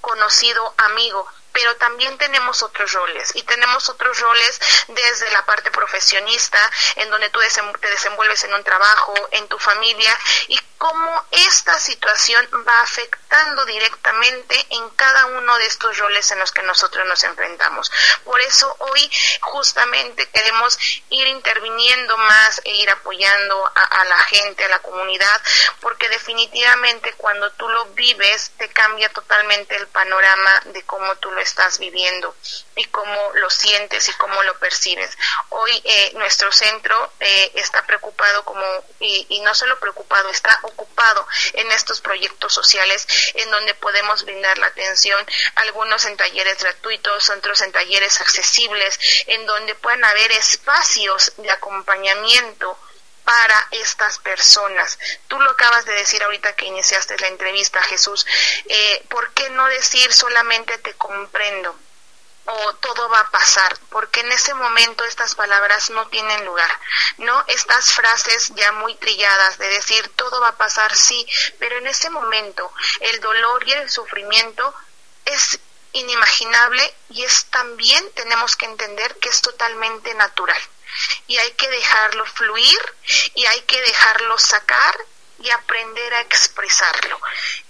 conocido, 0.01 0.73
amigo 0.77 1.27
pero 1.51 1.75
también 1.77 2.17
tenemos 2.17 2.63
otros 2.63 2.91
roles 2.91 3.35
y 3.35 3.43
tenemos 3.43 3.89
otros 3.89 4.19
roles 4.19 4.59
desde 4.87 5.31
la 5.31 5.45
parte 5.45 5.71
profesionista, 5.71 6.59
en 6.95 7.09
donde 7.09 7.29
tú 7.29 7.39
te 7.79 7.89
desenvuelves 7.89 8.43
en 8.43 8.53
un 8.53 8.63
trabajo, 8.63 9.13
en 9.31 9.47
tu 9.47 9.57
familia 9.57 10.17
y 10.47 10.59
cómo 10.77 11.25
esta 11.31 11.79
situación 11.79 12.47
va 12.67 12.81
afectando 12.81 13.65
directamente 13.65 14.65
en 14.69 14.89
cada 14.91 15.25
uno 15.25 15.57
de 15.57 15.65
estos 15.65 15.97
roles 15.97 16.31
en 16.31 16.39
los 16.39 16.51
que 16.51 16.61
nosotros 16.63 17.05
nos 17.07 17.23
enfrentamos. 17.23 17.91
Por 18.23 18.39
eso 18.41 18.75
hoy 18.79 19.11
justamente 19.41 20.29
queremos 20.29 20.77
ir 21.09 21.27
interviniendo 21.27 22.17
más 22.17 22.61
e 22.63 22.71
ir 22.75 22.89
apoyando 22.89 23.71
a, 23.73 24.05
la 24.05 24.19
gente, 24.23 24.65
a 24.65 24.69
la 24.69 24.79
comunidad, 24.79 25.41
porque 25.81 26.09
definitivamente 26.09 27.13
cuando 27.13 27.51
tú 27.51 27.67
lo 27.69 27.85
vives 27.87 28.51
te 28.57 28.69
cambia 28.69 29.09
totalmente 29.09 29.75
el 29.75 29.87
panorama 29.87 30.61
de 30.65 30.83
cómo 30.83 31.15
tú 31.17 31.31
lo 31.31 31.36
estás 31.39 31.79
viviendo 31.79 32.35
y 32.75 32.85
cómo 32.85 33.31
lo 33.35 33.49
sientes 33.49 34.07
y 34.09 34.13
cómo 34.13 34.41
lo 34.43 34.57
percibes. 34.59 35.17
Hoy 35.49 35.81
eh, 35.83 36.11
nuestro 36.15 36.51
centro 36.51 37.11
eh, 37.19 37.51
está 37.55 37.85
preocupado 37.85 38.43
como, 38.45 38.65
y, 38.99 39.25
y, 39.29 39.39
no 39.41 39.53
solo 39.55 39.79
preocupado, 39.79 40.29
está 40.29 40.59
ocupado 40.63 41.27
en 41.53 41.71
estos 41.71 42.01
proyectos 42.01 42.53
sociales 42.53 43.07
en 43.35 43.49
donde 43.51 43.73
podemos 43.75 44.23
brindar 44.23 44.57
la 44.57 44.67
atención, 44.67 45.25
algunos 45.55 46.05
en 46.05 46.17
talleres 46.17 46.57
gratuitos, 46.59 47.29
otros 47.29 47.61
en 47.61 47.71
talleres 47.71 48.19
accesibles, 48.21 48.99
en 49.27 49.45
donde 49.45 49.75
puedan 49.75 50.03
haber 50.03 50.31
espacios 50.31 51.33
de 51.37 51.51
acompañamiento 51.51 52.77
para 53.27 53.67
estas 53.71 54.19
personas. 54.19 54.97
Tú 55.27 55.37
lo 55.41 55.51
acabas 55.51 55.83
de 55.83 55.91
decir 55.91 56.23
ahorita 56.23 56.55
que 56.55 56.67
iniciaste 56.67 57.19
la 57.19 57.27
entrevista, 57.27 57.83
Jesús. 57.83 58.25
Eh, 58.69 59.05
¿Por 59.09 59.33
qué 59.33 59.49
no 59.49 59.65
decir 59.67 60.13
solamente 60.13 60.77
te 60.77 60.93
comprendo? 60.93 61.77
o 62.49 62.73
todo 62.75 63.09
va 63.09 63.19
a 63.19 63.29
pasar, 63.29 63.77
porque 63.89 64.21
en 64.21 64.31
ese 64.31 64.53
momento 64.53 65.03
estas 65.03 65.35
palabras 65.35 65.89
no 65.89 66.07
tienen 66.07 66.45
lugar, 66.45 66.71
¿no? 67.17 67.43
Estas 67.47 67.91
frases 67.91 68.53
ya 68.55 68.71
muy 68.71 68.95
trilladas 68.95 69.57
de 69.57 69.67
decir 69.67 70.07
todo 70.15 70.39
va 70.39 70.47
a 70.47 70.55
pasar, 70.55 70.95
sí, 70.95 71.27
pero 71.59 71.77
en 71.79 71.87
ese 71.87 72.09
momento 72.09 72.71
el 73.01 73.19
dolor 73.19 73.67
y 73.67 73.73
el 73.73 73.89
sufrimiento 73.89 74.73
es 75.25 75.59
inimaginable 75.91 76.95
y 77.09 77.25
es 77.25 77.47
también 77.47 78.09
tenemos 78.13 78.55
que 78.55 78.67
entender 78.67 79.17
que 79.17 79.27
es 79.27 79.41
totalmente 79.41 80.13
natural 80.13 80.61
y 81.27 81.37
hay 81.37 81.51
que 81.51 81.69
dejarlo 81.69 82.25
fluir 82.25 82.79
y 83.35 83.45
hay 83.45 83.61
que 83.61 83.81
dejarlo 83.81 84.37
sacar 84.37 84.95
y 85.39 85.49
aprender 85.51 86.13
a 86.15 86.21
expresarlo. 86.21 87.19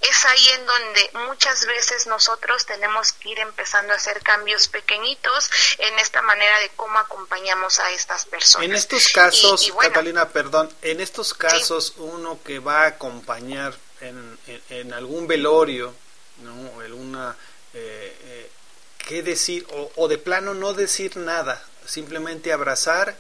Es 0.02 0.26
ahí 0.26 0.50
en 0.50 0.66
donde 0.66 1.12
muchas 1.28 1.66
veces 1.66 2.08
nosotros 2.08 2.66
tenemos 2.66 3.12
que 3.14 3.30
ir 3.30 3.40
empezando 3.40 3.94
a 3.94 3.98
hacer 3.98 4.22
cambios 4.22 4.68
pequeñitos 4.70 5.50
en 5.78 6.00
esta 6.00 6.22
manera 6.22 6.60
de 6.60 6.70
cómo 6.76 6.98
acompañamos 6.98 7.80
a 7.80 7.92
estas 7.92 8.26
personas. 8.26 8.66
En 8.66 8.74
estos 8.74 9.10
casos, 9.10 9.64
y, 9.64 9.68
y 9.68 9.72
bueno, 9.72 9.90
Catalina, 9.90 10.30
perdón, 10.30 10.74
en 10.82 11.02
estos 11.02 11.34
casos 11.34 11.88
sí. 11.88 11.94
uno 11.98 12.40
que 12.44 12.60
va 12.60 12.84
a 12.84 12.88
acompañar 12.88 13.76
en, 14.00 14.40
en, 14.48 14.64
en 14.70 14.94
algún 14.94 15.28
velorio, 15.28 15.94
¿no? 16.38 16.80
Alguna, 16.80 17.36
eh, 17.74 18.18
eh, 18.24 18.52
¿qué 19.00 19.24
decir? 19.24 19.68
O, 19.72 19.92
o 19.96 20.08
de 20.08 20.18
plano 20.18 20.54
no 20.54 20.74
decir 20.74 21.18
nada, 21.18 21.62
simplemente 21.88 22.54
abrazar 22.54 23.18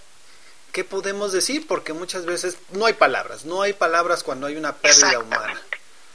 ¿qué 0.78 0.84
podemos 0.84 1.32
decir? 1.32 1.66
Porque 1.66 1.92
muchas 1.94 2.26
veces 2.26 2.58
no 2.70 2.86
hay 2.86 2.94
palabras, 2.94 3.46
no 3.46 3.64
hay 3.64 3.74
palabras 3.74 4.22
cuando 4.22 4.46
hay 4.46 4.58
una 4.58 4.76
pérdida 4.76 5.18
humana. 5.18 5.60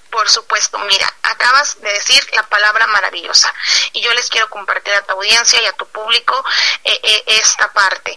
Por 0.08 0.30
supuesto, 0.30 0.78
mira, 0.78 1.12
acabas 1.22 1.80
de 1.80 1.92
decir 1.92 2.22
la 2.34 2.44
palabra 2.44 2.86
maravillosa 2.86 3.52
y 3.92 4.00
yo 4.02 4.14
les 4.14 4.28
quiero 4.28 4.48
compartir 4.50 4.92
a 4.94 5.02
tu 5.02 5.14
audiencia 5.14 5.60
y 5.60 5.66
a 5.66 5.72
tu 5.72 5.84
público 5.88 6.44
eh, 6.84 7.00
eh, 7.02 7.24
esta 7.26 7.72
parte. 7.72 8.16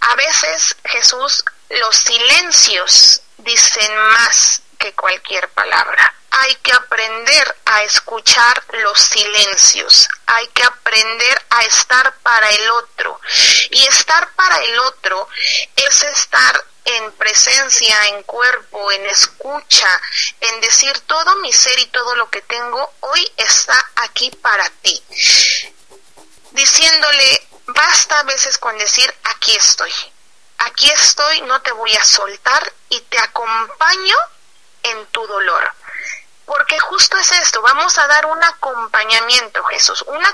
A 0.00 0.16
veces, 0.16 0.76
Jesús, 0.86 1.44
los 1.68 1.96
silencios 1.96 3.22
dicen 3.38 3.96
más 3.96 4.62
que 4.78 4.92
cualquier 4.94 5.48
palabra. 5.50 6.14
Hay 6.30 6.54
que 6.56 6.72
aprender 6.72 7.56
a 7.64 7.82
escuchar 7.82 8.62
los 8.72 8.98
silencios, 8.98 10.08
hay 10.26 10.46
que 10.48 10.64
aprender 10.64 11.42
a 11.50 11.62
estar 11.62 12.14
para 12.18 12.50
el 12.50 12.70
otro. 12.70 13.20
Y 13.70 13.84
estar 13.86 14.32
para 14.34 14.58
el 14.58 14.78
otro 14.80 15.28
es 15.76 16.02
estar 16.02 16.64
en 16.84 17.12
presencia, 17.12 18.08
en 18.08 18.22
cuerpo, 18.24 18.92
en 18.92 19.06
escucha, 19.06 20.00
en 20.40 20.60
decir 20.60 20.98
todo 21.00 21.36
mi 21.36 21.52
ser 21.52 21.78
y 21.78 21.86
todo 21.86 22.14
lo 22.16 22.28
que 22.30 22.42
tengo 22.42 22.92
hoy 23.00 23.32
está 23.36 23.90
aquí 23.96 24.30
para 24.30 24.68
ti 24.82 25.02
diciéndole, 26.56 27.46
basta 27.66 28.20
a 28.20 28.22
veces 28.24 28.56
con 28.58 28.76
decir, 28.78 29.14
aquí 29.24 29.54
estoy, 29.54 29.92
aquí 30.58 30.90
estoy, 30.90 31.42
no 31.42 31.60
te 31.60 31.70
voy 31.72 31.94
a 31.94 32.02
soltar 32.02 32.72
y 32.88 33.00
te 33.02 33.18
acompaño 33.18 34.16
en 34.90 35.06
tu 35.06 35.26
dolor. 35.26 35.85
Porque 36.46 36.78
justo 36.78 37.18
es 37.18 37.32
esto, 37.32 37.60
vamos 37.60 37.98
a 37.98 38.06
dar 38.06 38.26
un 38.26 38.42
acompañamiento, 38.42 39.64
Jesús, 39.64 40.02
un, 40.02 40.24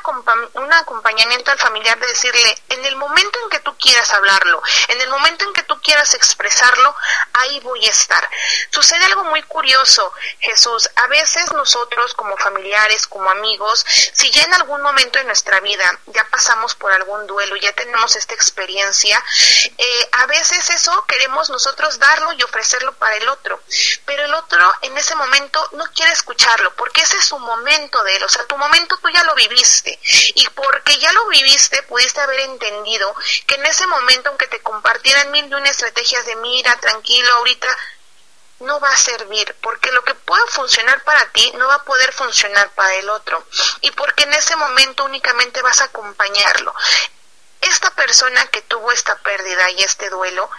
un 0.62 0.72
acompañamiento 0.72 1.50
al 1.50 1.58
familiar 1.58 1.98
de 1.98 2.06
decirle, 2.06 2.62
en 2.68 2.84
el 2.84 2.96
momento 2.96 3.38
en 3.42 3.48
que 3.48 3.60
tú 3.60 3.74
quieras 3.78 4.12
hablarlo, 4.12 4.62
en 4.88 5.00
el 5.00 5.08
momento 5.08 5.44
en 5.46 5.54
que 5.54 5.62
tú 5.62 5.80
quieras 5.80 6.12
expresarlo, 6.12 6.94
ahí 7.32 7.60
voy 7.60 7.86
a 7.86 7.90
estar. 7.90 8.28
Sucede 8.70 9.04
algo 9.06 9.24
muy 9.24 9.42
curioso, 9.44 10.12
Jesús, 10.40 10.90
a 10.96 11.06
veces 11.06 11.50
nosotros 11.52 12.12
como 12.14 12.36
familiares, 12.36 13.06
como 13.06 13.30
amigos, 13.30 13.84
si 14.12 14.30
ya 14.30 14.42
en 14.42 14.54
algún 14.54 14.82
momento 14.82 15.18
de 15.18 15.24
nuestra 15.24 15.60
vida 15.60 15.98
ya 16.08 16.24
pasamos 16.28 16.74
por 16.74 16.92
algún 16.92 17.26
duelo, 17.26 17.56
ya 17.56 17.72
tenemos 17.72 18.16
esta 18.16 18.34
experiencia, 18.34 19.22
eh, 19.78 20.08
a 20.12 20.26
veces 20.26 20.68
eso 20.68 21.04
queremos 21.06 21.48
nosotros 21.48 21.98
darlo 21.98 22.32
y 22.32 22.42
ofrecerlo 22.42 22.92
para 22.94 23.16
el 23.16 23.28
otro, 23.30 23.60
pero 24.04 24.24
el 24.24 24.34
otro 24.34 24.72
en 24.82 24.96
ese 24.98 25.14
momento 25.14 25.66
no 25.72 25.84
quiere 25.94 26.01
escucharlo, 26.10 26.74
porque 26.74 27.02
ese 27.02 27.16
es 27.16 27.24
su 27.24 27.38
momento 27.38 28.02
de 28.02 28.16
él, 28.16 28.24
o 28.24 28.28
sea, 28.28 28.44
tu 28.46 28.56
momento 28.56 28.96
tú 28.98 29.08
ya 29.10 29.22
lo 29.24 29.34
viviste, 29.34 29.98
y 30.34 30.46
porque 30.48 30.98
ya 30.98 31.12
lo 31.12 31.28
viviste, 31.28 31.82
pudiste 31.84 32.20
haber 32.20 32.40
entendido 32.40 33.14
que 33.46 33.56
en 33.56 33.66
ese 33.66 33.86
momento, 33.86 34.28
aunque 34.28 34.48
te 34.48 34.60
compartieran 34.60 35.30
mil 35.30 35.46
y 35.46 35.54
una 35.54 35.70
estrategias 35.70 36.26
de 36.26 36.36
mira, 36.36 36.76
tranquilo, 36.80 37.32
ahorita, 37.34 37.68
no 38.60 38.80
va 38.80 38.90
a 38.90 38.96
servir, 38.96 39.56
porque 39.60 39.92
lo 39.92 40.04
que 40.04 40.14
puede 40.14 40.46
funcionar 40.46 41.02
para 41.04 41.26
ti 41.32 41.52
no 41.56 41.66
va 41.66 41.74
a 41.76 41.84
poder 41.84 42.12
funcionar 42.12 42.70
para 42.70 42.94
el 42.94 43.08
otro, 43.10 43.44
y 43.80 43.90
porque 43.92 44.24
en 44.24 44.34
ese 44.34 44.56
momento 44.56 45.04
únicamente 45.04 45.62
vas 45.62 45.80
a 45.80 45.84
acompañarlo. 45.84 46.74
Esta 47.60 47.90
persona 47.92 48.46
que 48.46 48.62
tuvo 48.62 48.90
esta 48.90 49.16
pérdida 49.18 49.70
y 49.70 49.82
este 49.82 50.10
duelo, 50.10 50.50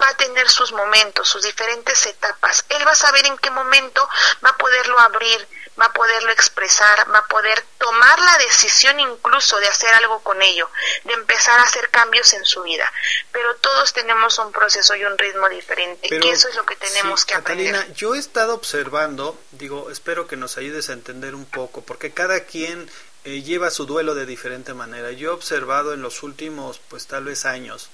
va 0.00 0.08
a 0.08 0.16
tener 0.16 0.48
sus 0.48 0.72
momentos, 0.72 1.28
sus 1.28 1.42
diferentes 1.42 2.06
etapas. 2.06 2.64
Él 2.68 2.86
va 2.86 2.92
a 2.92 2.96
saber 2.96 3.26
en 3.26 3.38
qué 3.38 3.50
momento 3.50 4.08
va 4.44 4.50
a 4.50 4.56
poderlo 4.56 4.98
abrir, 4.98 5.46
va 5.80 5.86
a 5.86 5.92
poderlo 5.92 6.30
expresar, 6.32 7.12
va 7.12 7.18
a 7.18 7.26
poder 7.26 7.64
tomar 7.78 8.18
la 8.20 8.38
decisión 8.38 8.98
incluso 9.00 9.58
de 9.58 9.66
hacer 9.66 9.92
algo 9.94 10.20
con 10.20 10.40
ello, 10.42 10.68
de 11.04 11.14
empezar 11.14 11.58
a 11.60 11.64
hacer 11.64 11.90
cambios 11.90 12.32
en 12.32 12.44
su 12.44 12.62
vida. 12.62 12.90
Pero 13.32 13.54
todos 13.56 13.92
tenemos 13.92 14.38
un 14.38 14.52
proceso 14.52 14.94
y 14.96 15.04
un 15.04 15.16
ritmo 15.18 15.48
diferente 15.48 16.08
y 16.10 16.28
eso 16.28 16.48
es 16.48 16.54
lo 16.54 16.64
que 16.64 16.76
tenemos 16.76 17.24
que 17.24 17.34
aprender. 17.34 17.92
Yo 17.94 18.14
he 18.14 18.18
estado 18.18 18.54
observando, 18.54 19.38
digo, 19.52 19.90
espero 19.90 20.26
que 20.26 20.36
nos 20.36 20.56
ayudes 20.56 20.90
a 20.90 20.92
entender 20.92 21.34
un 21.34 21.46
poco, 21.46 21.82
porque 21.82 22.12
cada 22.12 22.44
quien 22.44 22.90
eh, 23.24 23.42
lleva 23.42 23.70
su 23.70 23.86
duelo 23.86 24.14
de 24.14 24.26
diferente 24.26 24.74
manera. 24.74 25.10
Yo 25.12 25.30
he 25.30 25.34
observado 25.34 25.92
en 25.94 26.02
los 26.02 26.22
últimos, 26.22 26.80
pues 26.88 27.06
tal 27.06 27.24
vez 27.24 27.44
años, 27.46 27.90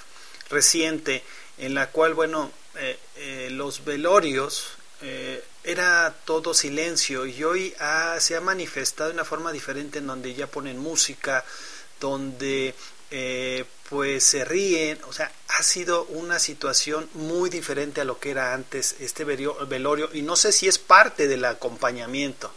reciente, 0.50 1.24
en 1.60 1.74
la 1.74 1.90
cual, 1.90 2.14
bueno, 2.14 2.50
eh, 2.76 2.98
eh, 3.16 3.48
los 3.50 3.84
velorios 3.84 4.68
eh, 5.02 5.44
era 5.62 6.14
todo 6.24 6.54
silencio 6.54 7.26
y 7.26 7.44
hoy 7.44 7.74
se 8.18 8.36
ha 8.36 8.40
manifestado 8.40 9.10
de 9.10 9.14
una 9.14 9.24
forma 9.24 9.52
diferente 9.52 9.98
en 9.98 10.06
donde 10.06 10.34
ya 10.34 10.46
ponen 10.46 10.78
música, 10.78 11.44
donde 12.00 12.74
pues 13.88 14.22
se 14.22 14.44
ríen, 14.44 14.98
o 15.08 15.12
sea, 15.12 15.32
ha 15.48 15.62
sido 15.62 16.04
una 16.04 16.38
situación 16.38 17.10
muy 17.14 17.50
diferente 17.50 18.00
a 18.00 18.04
lo 18.04 18.20
que 18.20 18.30
era 18.30 18.54
antes 18.54 18.96
este 19.00 19.24
velorio 19.24 20.10
y 20.12 20.22
no 20.22 20.36
sé 20.36 20.52
si 20.52 20.68
es 20.68 20.78
parte 20.78 21.26
del 21.26 21.44
acompañamiento. 21.44 22.52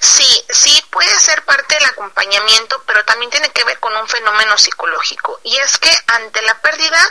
Sí, 0.00 0.44
sí 0.48 0.82
puede 0.90 1.20
ser 1.20 1.44
parte 1.44 1.74
del 1.74 1.84
acompañamiento, 1.84 2.82
pero 2.86 3.04
también 3.04 3.30
tiene 3.30 3.50
que 3.50 3.64
ver 3.64 3.78
con 3.80 3.94
un 3.94 4.08
fenómeno 4.08 4.56
psicológico. 4.56 5.38
Y 5.44 5.56
es 5.58 5.78
que 5.78 5.90
ante 6.06 6.40
la 6.42 6.58
pérdida 6.60 7.10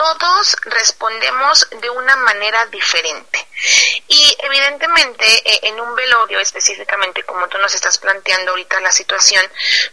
todos 0.00 0.56
respondemos 0.62 1.68
de 1.78 1.90
una 1.90 2.16
manera 2.16 2.64
diferente. 2.66 3.46
Y 4.08 4.36
evidentemente 4.38 5.26
eh, 5.44 5.60
en 5.64 5.78
un 5.78 5.94
velorio 5.94 6.40
específicamente, 6.40 7.22
como 7.24 7.46
tú 7.48 7.58
nos 7.58 7.74
estás 7.74 7.98
planteando 7.98 8.52
ahorita 8.52 8.80
la 8.80 8.92
situación, 8.92 9.46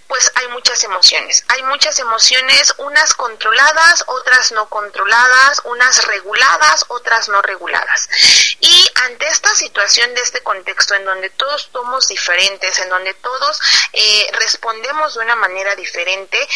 pues 0.08 0.32
hay 0.36 0.48
muchas 0.48 0.82
emociones. 0.86 1.44
Hay 1.50 1.62
muchas 1.64 2.00
emociones, 2.00 2.74
unas 2.78 3.14
controladas, 3.16 4.06
otras 4.08 4.54
no 4.54 4.70
controladas, 4.70 5.62
unas 5.66 6.06
reguladas, 6.06 6.86
otras 6.88 7.28
no 7.28 7.42
reguladas. 7.42 8.08
Y 8.62 8.90
ante 9.04 9.28
esta 9.28 9.54
situación 9.56 10.14
de 10.16 10.22
este 10.22 10.42
contexto 10.42 10.96
en 10.96 11.04
donde 11.04 11.30
todos 11.32 11.70
somos 11.74 12.08
diferentes, 12.08 12.80
en 12.80 12.88
donde 12.88 13.14
todos 13.16 13.60
eh, 13.92 14.30
respondemos 14.40 15.16
de 15.16 15.20
una 15.20 15.36
manera 15.36 15.76
diferente, 15.76 16.48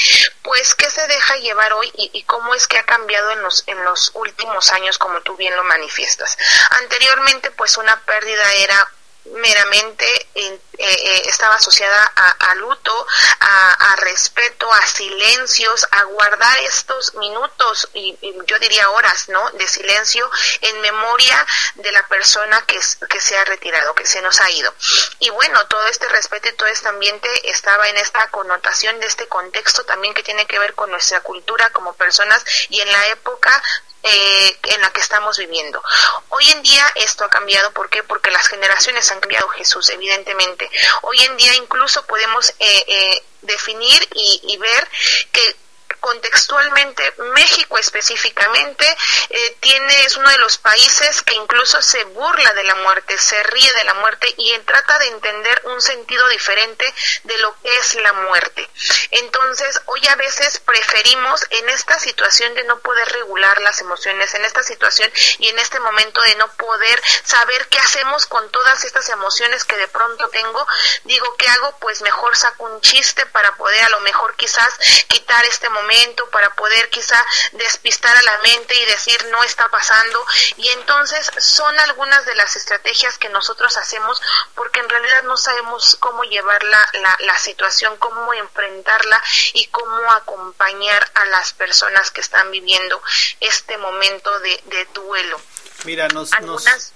pues 0.42 0.74
¿qué 0.76 0.90
se 0.90 1.06
deja 1.08 1.36
llevar 1.38 1.74
hoy 1.74 1.92
y, 1.96 2.24
cómo 2.24 2.54
es 2.54 2.68
que 2.68 2.78
ha 2.78 2.84
cambiado 2.84 3.32
en 3.32 3.41
los, 3.42 3.64
en 3.68 3.84
los 3.84 4.12
últimos 4.16 4.72
años, 4.72 4.98
como 4.98 5.22
tú 5.22 5.36
bien 5.36 5.56
lo 5.56 5.64
manifiestas? 5.64 6.38
Anteriormente, 6.82 7.52
pues 7.52 7.78
una 7.78 8.00
pérdida 8.02 8.54
era 8.56 8.88
meramente 9.26 10.06
eh, 10.36 10.60
eh, 10.78 11.22
estaba 11.26 11.56
asociada 11.56 12.04
a, 12.16 12.56
luto, 12.56 13.08
a, 13.40 13.96
respeto, 13.98 14.72
a 14.72 14.86
silencios, 14.88 15.88
a 15.92 16.04
guardar 16.04 16.58
estos 16.60 17.14
minutos 17.16 17.90
y, 17.94 18.18
yo 18.48 18.60
diría 18.60 18.90
horas, 18.90 19.30
¿no? 19.30 19.52
De 19.52 19.68
silencio 19.68 20.30
en 20.62 20.82
memoria 20.82 21.46
de 21.76 21.92
la 21.92 22.08
persona 22.08 22.62
que, 22.66 22.80
que 23.10 23.22
se 23.22 23.38
ha 23.38 23.46
retirado, 23.46 23.94
que 23.94 24.06
se 24.06 24.22
nos 24.22 24.42
ha 24.42 24.50
ido. 24.52 24.74
Y 25.20 25.30
bueno, 25.30 25.66
todo 25.68 25.86
este 25.88 26.08
respeto 26.10 26.50
y 26.50 26.54
todo 26.54 26.68
este 26.68 26.90
ambiente 26.90 27.30
estaba 27.50 27.88
en 27.90 27.98
esta 27.98 28.28
connotación 28.30 29.00
de 29.00 29.08
este 29.08 29.28
contexto 29.28 29.84
también 29.86 30.14
que 30.14 30.24
tiene 30.24 30.46
que 30.48 30.60
ver 30.60 30.74
con 30.74 30.90
nuestra 30.90 31.22
cultura 31.22 31.70
como 31.72 31.94
personas 31.94 32.44
y 32.70 32.80
en 32.80 32.92
la 32.92 33.08
época 33.08 33.62
eh, 34.04 34.58
en 34.64 34.82
la 34.82 34.90
que 34.92 35.02
estamos 35.02 35.38
viviendo. 35.38 35.84
Hoy 36.30 36.50
en 36.50 36.62
día 36.64 36.86
esto 36.96 37.24
ha 37.24 37.30
cambiado, 37.30 37.72
¿por 37.72 37.90
qué? 37.90 38.04
Porque 38.04 38.32
las 38.32 38.48
generaciones 38.48 39.12
han 39.12 39.20
cambiado, 39.20 39.48
Jesús, 39.50 39.90
evidentemente. 39.90 40.70
Hoy 41.04 41.22
en 41.22 41.38
día 41.38 41.54
incluso 41.56 42.06
podemos 42.06 42.50
eh, 42.60 42.84
eh, 42.88 43.24
definir 43.42 44.08
y, 44.14 44.42
y 44.54 44.58
ver 44.58 44.88
que 45.32 45.56
contextualmente 46.02 47.14
México 47.36 47.78
específicamente 47.78 48.98
eh, 49.30 49.58
tiene 49.60 50.04
es 50.04 50.18
uno 50.18 50.30
de 50.30 50.38
los 50.40 50.58
países 50.58 51.22
que 51.22 51.36
incluso 51.36 51.82
se 51.82 52.04
burla 52.06 52.52
de 52.54 52.64
la 52.64 52.76
muerte, 52.76 53.18
se 53.18 53.42
ríe 53.44 53.72
de 53.74 53.84
la 53.84 53.94
muerte 53.94 54.34
y 54.36 54.58
trata 54.66 54.98
de 55.00 55.08
entender 55.08 55.62
un 55.66 55.80
sentido 55.80 56.28
diferente 56.30 56.92
de 57.24 57.38
lo 57.38 57.56
que 57.62 57.78
es 57.78 57.96
la 57.96 58.14
muerte. 58.14 58.68
Entonces, 59.12 59.80
hoy 59.86 60.06
a 60.08 60.16
veces 60.16 60.60
preferimos 60.60 61.46
en 61.52 61.70
esta 61.70 62.00
situación 62.00 62.54
de 62.56 62.64
no 62.64 62.80
poder 62.80 63.08
regular 63.10 63.62
las 63.62 63.80
emociones, 63.82 64.34
en 64.34 64.44
esta 64.44 64.64
situación 64.64 65.12
y 65.38 65.50
en 65.50 65.60
este 65.60 65.80
momento 65.80 66.22
de 66.22 66.36
no 66.36 66.52
poder 66.54 67.02
saber 67.24 67.68
qué 67.68 67.78
hacemos 67.78 68.26
con 68.26 68.50
todas 68.50 68.84
estas 68.84 69.08
emociones 69.10 69.64
que 69.66 69.78
de 69.78 69.88
pronto 69.88 70.30
tengo, 70.30 70.68
digo, 71.04 71.36
¿qué 71.38 71.48
hago? 71.48 71.78
Pues 71.80 72.02
mejor 72.02 72.36
saco 72.36 72.66
un 72.66 72.82
chiste 72.82 73.26
para 73.28 73.56
poder 73.56 73.84
a 73.84 73.90
lo 73.90 74.00
mejor 74.00 74.36
quizás 74.36 74.74
quitar 75.08 75.46
este 75.46 75.70
momento 75.70 75.91
para 76.32 76.54
poder 76.56 76.90
quizá 76.90 77.24
despistar 77.54 78.16
a 78.16 78.22
la 78.24 78.38
mente 78.40 78.76
y 78.76 78.86
decir 78.86 79.26
no 79.32 79.44
está 79.44 79.68
pasando. 79.70 80.26
Y 80.58 80.68
entonces 80.70 81.30
son 81.38 81.78
algunas 81.80 82.26
de 82.26 82.36
las 82.36 82.56
estrategias 82.56 83.18
que 83.18 83.30
nosotros 83.30 83.76
hacemos 83.78 84.22
porque 84.56 84.80
en 84.80 84.90
realidad 84.90 85.24
no 85.24 85.38
sabemos 85.38 85.98
cómo 86.00 86.24
llevar 86.24 86.64
la, 86.64 86.90
la, 87.20 87.38
situación, 87.40 87.98
cómo 87.98 88.34
enfrentarla 88.34 89.22
y 89.54 89.66
cómo 89.68 90.12
acompañar 90.12 91.12
a 91.16 91.26
las 91.26 91.54
personas 91.54 92.12
que 92.12 92.22
están 92.22 92.52
viviendo 92.52 93.02
este 93.40 93.78
momento 93.78 94.40
de, 94.40 94.62
de 94.66 94.86
duelo. 94.94 95.42
Mira, 95.86 96.08
nos, 96.10 96.30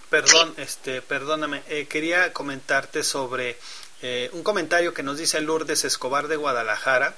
perdón, 0.09 0.53
este, 0.57 1.01
perdóname, 1.01 1.63
eh, 1.67 1.87
quería 1.87 2.31
comentarte 2.33 3.03
sobre 3.03 3.57
eh, 4.01 4.29
un 4.33 4.43
comentario 4.43 4.93
que 4.93 5.01
nos 5.01 5.17
dice 5.17 5.41
Lourdes 5.41 5.83
Escobar 5.83 6.27
de 6.27 6.35
Guadalajara. 6.35 7.15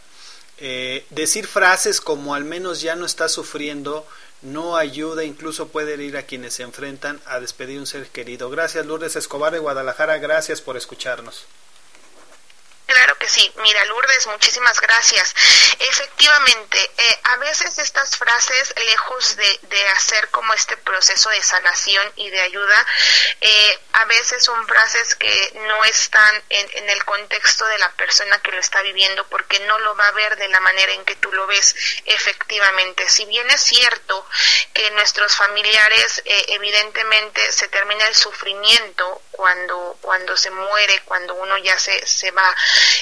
Eh, 0.60 1.05
decir 1.12 1.45
frases 1.45 2.01
como 2.01 2.34
al 2.34 2.43
menos 2.43 2.82
ya 2.82 2.95
no 2.95 3.05
está 3.05 3.30
sufriendo 3.30 4.05
no 4.41 4.76
ayuda, 4.76 5.24
incluso 5.24 5.68
puede 5.68 5.93
herir 5.93 6.18
a 6.18 6.24
quienes 6.24 6.55
se 6.55 6.64
enfrentan 6.64 7.20
a 7.26 7.39
despedir 7.39 7.80
un 7.80 7.88
ser 7.88 8.08
querido. 8.08 8.49
Gracias 8.49 8.86
Lourdes 8.86 9.16
Escobar 9.16 9.51
de 9.51 9.60
Guadalajara, 9.60 10.18
gracias 10.18 10.62
por 10.62 10.78
escucharnos. 10.78 11.45
Claro 12.88 13.17
que 13.17 13.27
sí. 13.27 13.51
Mira, 13.57 13.83
Lourdes, 13.85 14.27
muchísimas 14.27 14.79
gracias. 14.79 15.35
Efectivamente, 15.77 16.91
eh, 16.97 17.19
a 17.23 17.35
veces 17.35 17.77
estas 17.79 18.15
frases, 18.15 18.73
lejos 18.77 19.35
de, 19.35 19.59
de, 19.63 19.88
hacer 19.89 20.29
como 20.29 20.53
este 20.53 20.77
proceso 20.77 21.29
de 21.29 21.43
sanación 21.43 22.13
y 22.15 22.29
de 22.29 22.39
ayuda, 22.39 22.85
eh, 23.41 23.79
a 23.91 24.05
veces 24.05 24.41
son 24.41 24.65
frases 24.67 25.15
que 25.15 25.51
no 25.67 25.83
están 25.83 26.43
en, 26.47 26.69
en, 26.75 26.89
el 26.89 27.03
contexto 27.03 27.65
de 27.65 27.77
la 27.77 27.91
persona 27.91 28.39
que 28.39 28.51
lo 28.51 28.59
está 28.59 28.81
viviendo 28.81 29.27
porque 29.27 29.59
no 29.61 29.77
lo 29.79 29.93
va 29.97 30.07
a 30.07 30.11
ver 30.11 30.38
de 30.38 30.47
la 30.47 30.61
manera 30.61 30.93
en 30.93 31.03
que 31.03 31.17
tú 31.17 31.29
lo 31.33 31.45
ves 31.45 31.75
efectivamente. 32.05 33.09
Si 33.09 33.25
bien 33.25 33.49
es 33.51 33.61
cierto 33.61 34.25
que 34.73 34.91
nuestros 34.91 35.35
familiares 35.35 36.21
eh, 36.23 36.45
evidentemente 36.49 37.51
se 37.51 37.67
termina 37.67 38.07
el 38.07 38.15
sufrimiento 38.15 39.21
cuando 39.38 39.97
cuando 40.01 40.35
se 40.35 40.49
muere 40.51 41.01
cuando 41.05 41.35
uno 41.35 41.57
ya 41.59 41.77
se, 41.79 42.05
se 42.05 42.31
va. 42.31 42.55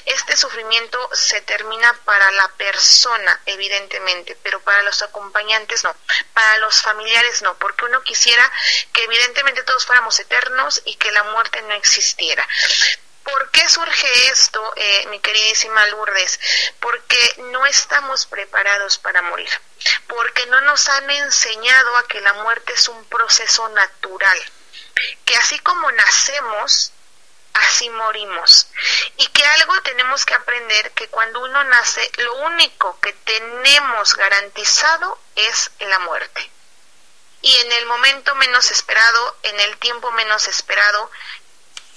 Este 0.05 0.37
sufrimiento 0.37 1.09
se 1.13 1.41
termina 1.41 1.91
para 2.05 2.29
la 2.31 2.47
persona 2.49 3.41
evidentemente 3.45 4.37
pero 4.43 4.59
para 4.59 4.83
los 4.83 5.01
acompañantes 5.01 5.83
no 5.83 5.95
para 6.33 6.57
los 6.59 6.81
familiares 6.81 7.41
no 7.41 7.57
porque 7.57 7.85
uno 7.85 8.03
quisiera 8.03 8.51
que 8.93 9.03
evidentemente 9.05 9.63
todos 9.63 9.85
fuéramos 9.85 10.19
eternos 10.19 10.81
y 10.85 10.95
que 10.97 11.11
la 11.11 11.23
muerte 11.23 11.61
no 11.63 11.73
existiera. 11.73 12.47
¿Por 13.25 13.49
qué 13.49 13.67
surge 13.67 14.27
esto, 14.29 14.73
eh, 14.75 15.07
mi 15.07 15.19
queridísima 15.19 15.87
Lourdes? 15.87 16.39
Porque 16.79 17.35
no 17.49 17.65
estamos 17.65 18.27
preparados 18.27 18.99
para 18.99 19.23
morir, 19.23 19.49
porque 20.07 20.45
no 20.45 20.61
nos 20.61 20.87
han 20.89 21.09
enseñado 21.09 21.97
a 21.97 22.07
que 22.07 22.21
la 22.21 22.33
muerte 22.33 22.73
es 22.73 22.87
un 22.87 23.03
proceso 23.05 23.67
natural, 23.69 24.37
que 25.25 25.35
así 25.35 25.59
como 25.59 25.91
nacemos, 25.91 26.91
así 27.53 27.89
morimos. 27.89 28.67
Y 29.17 29.27
que 29.27 29.45
algo 29.45 29.81
tenemos 29.81 30.25
que 30.25 30.33
aprender, 30.33 30.91
que 30.91 31.07
cuando 31.09 31.41
uno 31.41 31.63
nace, 31.65 32.11
lo 32.17 32.35
único 32.45 32.99
que 32.99 33.13
tenemos 33.13 34.15
garantizado 34.15 35.19
es 35.35 35.71
la 35.79 35.99
muerte. 35.99 36.51
Y 37.41 37.55
en 37.57 37.71
el 37.73 37.85
momento 37.85 38.35
menos 38.35 38.71
esperado, 38.71 39.37
en 39.43 39.59
el 39.59 39.77
tiempo 39.77 40.11
menos 40.11 40.47
esperado, 40.47 41.11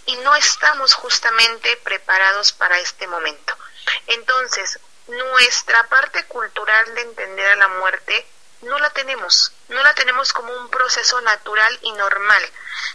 y 0.06 0.16
no 0.16 0.34
estamos 0.36 0.94
justamente 0.94 1.76
preparados 1.78 2.52
para 2.52 2.78
este 2.78 3.06
momento. 3.06 3.56
Entonces, 4.06 4.78
nuestra 5.06 5.86
parte 5.88 6.24
cultural 6.26 6.94
de 6.94 7.02
entender 7.02 7.46
a 7.46 7.56
la 7.56 7.68
muerte 7.68 8.26
no 8.62 8.78
la 8.78 8.90
tenemos, 8.90 9.52
no 9.68 9.82
la 9.82 9.94
tenemos 9.94 10.32
como 10.32 10.52
un 10.52 10.68
proceso 10.70 11.20
natural 11.20 11.78
y 11.82 11.92
normal. 11.92 12.42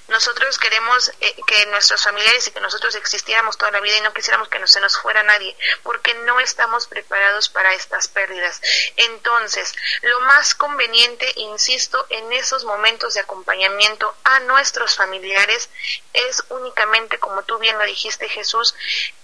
Nosotros 0.08 0.58
queremos 0.58 1.12
eh, 1.20 1.36
que 1.46 1.66
nuestros 1.68 2.04
familiares 2.04 2.48
y 2.48 2.52
que 2.52 2.60
nosotros 2.62 2.96
existiéramos 2.96 3.58
toda 3.58 3.72
la 3.72 3.80
vida 3.80 3.98
y 3.98 4.02
no 4.02 4.14
quisiéramos 4.14 4.48
que 4.48 4.60
no 4.60 4.68
se 4.68 4.80
nos 4.80 4.98
fuera 4.98 5.24
nadie, 5.24 5.56
porque 5.84 6.14
no 6.14 6.40
estamos 6.40 6.88
preparados 6.88 7.50
para 7.50 7.74
estas 7.74 8.08
pérdidas. 8.08 8.62
Entonces, 8.98 9.74
lo 10.02 10.20
más 10.22 10.56
conveniente, 10.56 11.32
insisto, 11.36 12.06
en 12.10 12.32
esos 12.34 12.64
momentos 12.64 13.14
de 13.14 13.22
acompañamiento 13.22 14.16
a 14.24 14.40
nuestros 14.42 14.96
familiares 14.96 15.70
es 16.14 16.44
únicamente, 16.50 17.20
como 17.20 17.44
tú 17.44 17.58
bien 17.60 17.78
lo 17.78 17.86
dijiste, 17.86 18.28
Jesús, 18.30 18.76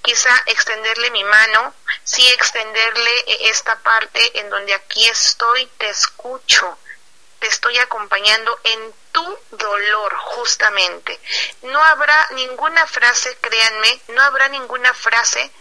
quizá 0.02 0.36
extenderle 0.48 1.12
mi 1.12 1.24
mano, 1.24 1.74
sí 2.04 2.26
extenderle 2.30 3.20
eh, 3.28 3.50
esta 3.50 3.78
parte 3.80 4.40
en 4.40 4.50
donde 4.50 4.74
aquí 4.74 5.08
estoy, 5.08 5.66
te 5.78 5.90
escucho 5.90 6.78
te 7.40 7.48
estoy 7.48 7.78
acompañando 7.78 8.58
en 8.64 8.94
tu 9.12 9.38
dolor, 9.52 10.14
justamente. 10.16 11.20
No 11.64 11.82
habrá 11.84 12.28
ninguna 12.36 12.86
frase, 12.88 13.36
créanme, 13.42 14.02
no 14.10 14.22
habrá 14.22 14.50
ninguna 14.50 14.94
frase 14.94 15.52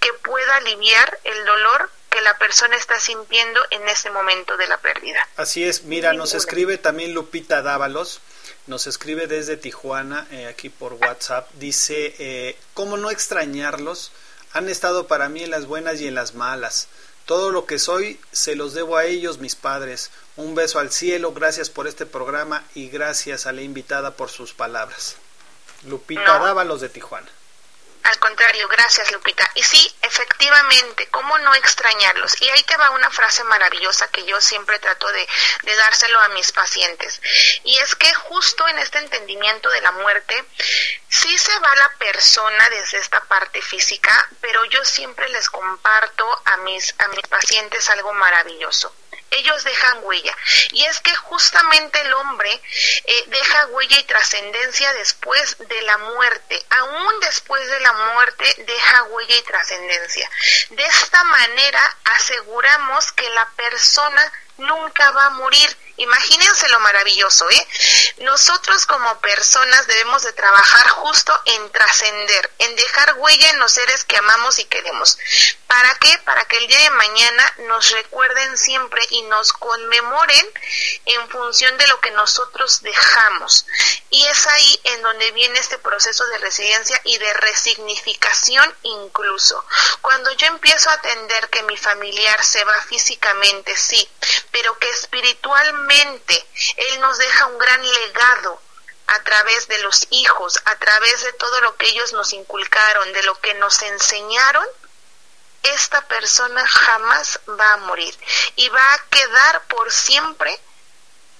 que 0.00 0.12
pueda 0.14 0.56
aliviar 0.56 1.18
el 1.24 1.44
dolor 1.44 1.90
que 2.10 2.20
la 2.20 2.38
persona 2.38 2.76
está 2.76 2.98
sintiendo 2.98 3.60
en 3.70 3.86
ese 3.88 4.10
momento 4.10 4.56
de 4.56 4.66
la 4.66 4.78
pérdida. 4.78 5.28
Así 5.36 5.64
es, 5.64 5.82
mira, 5.82 6.12
nos 6.12 6.34
escribe 6.34 6.78
también 6.78 7.12
Lupita 7.12 7.62
Dávalos, 7.62 8.20
nos 8.66 8.86
escribe 8.86 9.26
desde 9.26 9.56
Tijuana, 9.56 10.26
eh, 10.30 10.46
aquí 10.46 10.70
por 10.70 10.94
WhatsApp, 10.94 11.50
dice, 11.54 12.14
eh, 12.18 12.56
¿cómo 12.74 12.96
no 12.96 13.10
extrañarlos? 13.10 14.12
Han 14.52 14.68
estado 14.68 15.06
para 15.06 15.28
mí 15.28 15.42
en 15.42 15.50
las 15.50 15.66
buenas 15.66 16.00
y 16.00 16.08
en 16.08 16.14
las 16.14 16.34
malas. 16.34 16.88
Todo 17.26 17.50
lo 17.50 17.66
que 17.66 17.80
soy 17.80 18.20
se 18.30 18.54
los 18.54 18.72
debo 18.72 18.96
a 18.96 19.04
ellos, 19.04 19.38
mis 19.38 19.56
padres. 19.56 20.10
Un 20.36 20.54
beso 20.54 20.78
al 20.78 20.92
cielo, 20.92 21.32
gracias 21.32 21.70
por 21.70 21.88
este 21.88 22.06
programa 22.06 22.64
y 22.74 22.88
gracias 22.88 23.46
a 23.46 23.52
la 23.52 23.62
invitada 23.62 24.12
por 24.12 24.30
sus 24.30 24.54
palabras. 24.54 25.16
Lupita 25.86 26.38
Dávalos 26.38 26.80
de 26.80 26.88
Tijuana. 26.88 27.28
Al 28.06 28.20
contrario, 28.20 28.68
gracias 28.68 29.10
Lupita. 29.10 29.50
Y 29.54 29.64
sí, 29.64 29.96
efectivamente, 30.02 31.08
¿cómo 31.08 31.36
no 31.38 31.52
extrañarlos? 31.56 32.40
Y 32.40 32.48
ahí 32.48 32.62
te 32.62 32.76
va 32.76 32.90
una 32.90 33.10
frase 33.10 33.42
maravillosa 33.44 34.08
que 34.12 34.24
yo 34.24 34.40
siempre 34.40 34.78
trato 34.78 35.08
de, 35.08 35.28
de, 35.62 35.74
dárselo 35.74 36.20
a 36.20 36.28
mis 36.28 36.52
pacientes. 36.52 37.20
Y 37.64 37.76
es 37.78 37.96
que 37.96 38.12
justo 38.14 38.68
en 38.68 38.78
este 38.78 38.98
entendimiento 38.98 39.68
de 39.70 39.80
la 39.80 39.90
muerte, 39.90 40.44
sí 41.08 41.36
se 41.36 41.58
va 41.58 41.74
la 41.74 41.88
persona 41.98 42.70
desde 42.70 42.98
esta 42.98 43.24
parte 43.24 43.60
física, 43.60 44.28
pero 44.40 44.64
yo 44.66 44.84
siempre 44.84 45.28
les 45.30 45.50
comparto 45.50 46.42
a 46.44 46.58
mis, 46.58 46.94
a 46.98 47.08
mis 47.08 47.26
pacientes 47.26 47.90
algo 47.90 48.12
maravilloso 48.14 48.94
ellos 49.30 49.64
dejan 49.64 49.98
huella. 50.02 50.36
Y 50.72 50.84
es 50.84 51.00
que 51.00 51.14
justamente 51.14 52.00
el 52.00 52.12
hombre 52.14 52.50
eh, 53.04 53.24
deja 53.26 53.66
huella 53.66 53.98
y 53.98 54.04
trascendencia 54.04 54.92
después 54.94 55.56
de 55.58 55.82
la 55.82 55.98
muerte. 55.98 56.64
Aún 56.70 57.20
después 57.20 57.68
de 57.68 57.80
la 57.80 57.92
muerte 57.92 58.54
deja 58.58 59.02
huella 59.04 59.36
y 59.36 59.42
trascendencia. 59.42 60.30
De 60.70 60.84
esta 60.84 61.24
manera 61.24 61.96
aseguramos 62.04 63.12
que 63.12 63.28
la 63.30 63.48
persona 63.56 64.32
nunca 64.58 65.10
va 65.12 65.26
a 65.26 65.30
morir. 65.30 65.76
Imagínense 65.96 66.68
lo 66.68 66.80
maravilloso, 66.80 67.48
¿eh? 67.50 67.68
Nosotros 68.18 68.84
como 68.84 69.18
personas 69.20 69.86
debemos 69.86 70.22
de 70.22 70.32
trabajar 70.34 70.88
justo 70.90 71.32
en 71.46 71.70
trascender, 71.72 72.50
en 72.58 72.76
dejar 72.76 73.14
huella 73.16 73.50
en 73.50 73.58
los 73.58 73.72
seres 73.72 74.04
que 74.04 74.16
amamos 74.18 74.58
y 74.58 74.66
queremos. 74.66 75.18
¿Para 75.66 75.94
qué? 75.96 76.18
Para 76.24 76.44
que 76.44 76.58
el 76.58 76.66
día 76.66 76.80
de 76.80 76.90
mañana 76.90 77.54
nos 77.68 77.90
recuerden 77.92 78.58
siempre 78.58 79.02
y 79.10 79.22
nos 79.22 79.52
conmemoren 79.54 80.46
en 81.06 81.28
función 81.30 81.76
de 81.78 81.86
lo 81.86 82.00
que 82.00 82.10
nosotros 82.10 82.82
dejamos. 82.82 83.66
Y 84.10 84.24
es 84.26 84.46
ahí 84.46 84.80
en 84.84 85.02
donde 85.02 85.30
viene 85.32 85.58
este 85.58 85.78
proceso 85.78 86.26
de 86.26 86.38
resiliencia 86.38 87.00
y 87.04 87.16
de 87.18 87.32
resignificación 87.34 88.74
incluso. 88.82 89.64
Cuando 90.02 90.30
yo 90.32 90.46
empiezo 90.46 90.90
a 90.90 90.94
atender 90.94 91.48
que 91.48 91.62
mi 91.62 91.76
familiar 91.76 92.44
se 92.44 92.62
va 92.64 92.80
físicamente, 92.82 93.74
sí, 93.76 94.08
pero 94.50 94.78
que 94.78 94.90
espiritualmente 94.90 95.85
Él 95.90 97.00
nos 97.00 97.18
deja 97.18 97.46
un 97.46 97.58
gran 97.58 97.82
legado 97.82 98.60
a 99.06 99.22
través 99.22 99.68
de 99.68 99.78
los 99.78 100.06
hijos, 100.10 100.60
a 100.64 100.76
través 100.76 101.22
de 101.22 101.32
todo 101.34 101.60
lo 101.60 101.76
que 101.76 101.88
ellos 101.88 102.12
nos 102.12 102.32
inculcaron, 102.32 103.12
de 103.12 103.22
lo 103.22 103.38
que 103.40 103.54
nos 103.54 103.82
enseñaron, 103.82 104.66
esta 105.62 106.00
persona 106.02 106.66
jamás 106.66 107.40
va 107.48 107.72
a 107.72 107.76
morir 107.78 108.16
y 108.56 108.68
va 108.68 108.94
a 108.94 109.04
quedar 109.08 109.62
por 109.66 109.90
siempre 109.92 110.58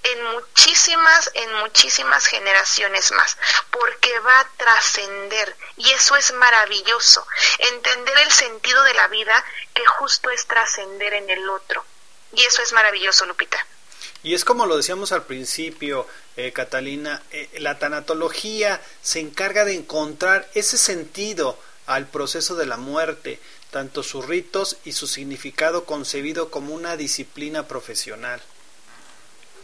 en 0.03 0.24
muchísimas, 0.24 1.30
en 1.34 1.53
muchísimas 1.55 2.26
generaciones 2.26 3.11
más, 3.12 3.36
porque 3.70 4.18
va 4.20 4.40
a 4.40 4.49
trascender 4.57 5.57
y 5.76 5.90
eso 5.90 6.16
es 6.16 6.32
maravilloso, 6.32 7.26
entender 7.59 8.18
el 8.18 8.32
sentido 8.32 8.82
de 8.84 8.94
la 8.94 9.09
vida 9.09 9.44
que 9.74 9.84
justo 9.86 10.30
es 10.30 10.47
trascender 10.47 11.14
en 11.14 11.28
el 11.28 11.49
otro. 11.51 11.84
Y 12.32 12.44
eso 12.44 12.62
es 12.62 12.72
maravilloso, 12.72 13.26
Lupita. 13.26 13.64
Y 14.26 14.34
es 14.34 14.44
como 14.44 14.66
lo 14.66 14.76
decíamos 14.76 15.12
al 15.12 15.22
principio, 15.22 16.04
eh, 16.36 16.50
Catalina, 16.50 17.22
eh, 17.30 17.48
la 17.60 17.78
tanatología 17.78 18.82
se 19.00 19.20
encarga 19.20 19.64
de 19.64 19.76
encontrar 19.76 20.50
ese 20.54 20.78
sentido 20.78 21.56
al 21.86 22.08
proceso 22.08 22.56
de 22.56 22.66
la 22.66 22.76
muerte, 22.76 23.38
tanto 23.70 24.02
sus 24.02 24.26
ritos 24.26 24.78
y 24.84 24.94
su 24.94 25.06
significado 25.06 25.84
concebido 25.84 26.50
como 26.50 26.74
una 26.74 26.96
disciplina 26.96 27.68
profesional. 27.68 28.42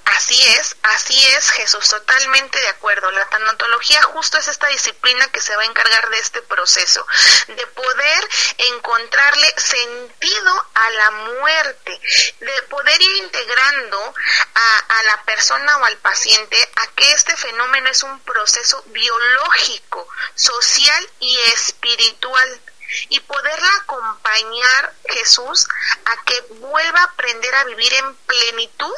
Así 0.04 0.40
es, 0.48 0.76
así 0.82 1.26
es, 1.28 1.50
Jesús, 1.50 1.88
totalmente 1.88 2.58
de 2.58 2.68
acuerdo. 2.68 3.10
La 3.12 3.28
tanatología 3.28 4.02
justo 4.02 4.36
es 4.38 4.48
esta 4.48 4.66
disciplina 4.68 5.28
que 5.28 5.40
se 5.40 5.54
va 5.56 5.62
a 5.62 5.66
encargar 5.66 6.10
de 6.10 6.18
este 6.18 6.42
proceso, 6.42 7.06
de 7.48 7.66
poder 7.68 8.28
encontrarle 8.58 9.54
sentido 9.56 10.66
a 10.74 10.90
la 10.90 11.10
muerte, 11.10 12.00
de 12.40 12.62
poder 12.62 13.00
ir 13.00 13.16
integrando 13.16 14.14
a, 14.54 14.78
a 14.88 15.02
la 15.04 15.22
persona 15.22 15.78
o 15.78 15.84
al 15.84 15.96
paciente 15.98 16.70
a 16.76 16.86
que 16.88 17.12
este 17.12 17.36
fenómeno 17.36 17.88
es 17.88 18.02
un 18.02 18.18
proceso 18.20 18.82
biológico, 18.86 20.08
social 20.34 21.10
y 21.20 21.38
espiritual 21.54 22.60
y 23.08 23.20
poderla 23.20 23.76
acompañar 23.82 24.94
Jesús 25.08 25.66
a 26.04 26.24
que 26.24 26.40
vuelva 26.56 27.00
a 27.00 27.04
aprender 27.04 27.54
a 27.54 27.64
vivir 27.64 27.92
en 27.94 28.14
plenitud 28.16 28.94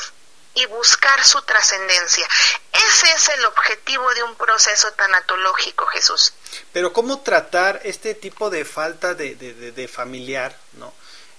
y 0.55 0.66
buscar 0.66 1.24
su 1.24 1.40
trascendencia. 1.42 2.26
Ese 2.72 3.12
es 3.12 3.28
el 3.30 3.44
objetivo 3.46 4.12
de 4.14 4.22
un 4.22 4.36
proceso 4.36 4.90
tanatológico, 4.92 5.86
Jesús. 5.86 6.32
Pero 6.72 6.92
¿cómo 6.92 7.20
tratar 7.20 7.80
este 7.84 8.14
tipo 8.14 8.50
de 8.50 8.64
falta 8.64 9.14
de, 9.14 9.34
de, 9.34 9.72
de, 9.72 9.88
familiar, 9.88 10.57
no? 10.74 10.92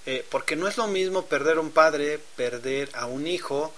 Eh, 0.04 0.24
porque 0.30 0.54
no 0.54 0.68
es 0.68 0.76
lo 0.76 0.86
mismo 0.86 1.26
perder 1.26 1.56
a 1.56 1.60
un 1.60 1.72
padre, 1.72 2.20
perder 2.36 2.90
a 2.94 3.06
un 3.06 3.26
hijo, 3.26 3.74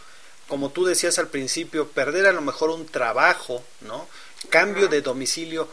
como 0.47 0.71
tú 0.71 0.85
decías 0.85 1.19
al 1.19 1.29
principio, 1.29 1.89
perder 1.89 2.27
a 2.27 2.33
lo 2.33 2.41
mejor 2.41 2.71
un 2.71 2.87
trabajo, 2.87 3.65
¿no? 3.81 4.09
Cambio 4.51 4.89
de 4.89 5.03
domicilio, 5.03 5.69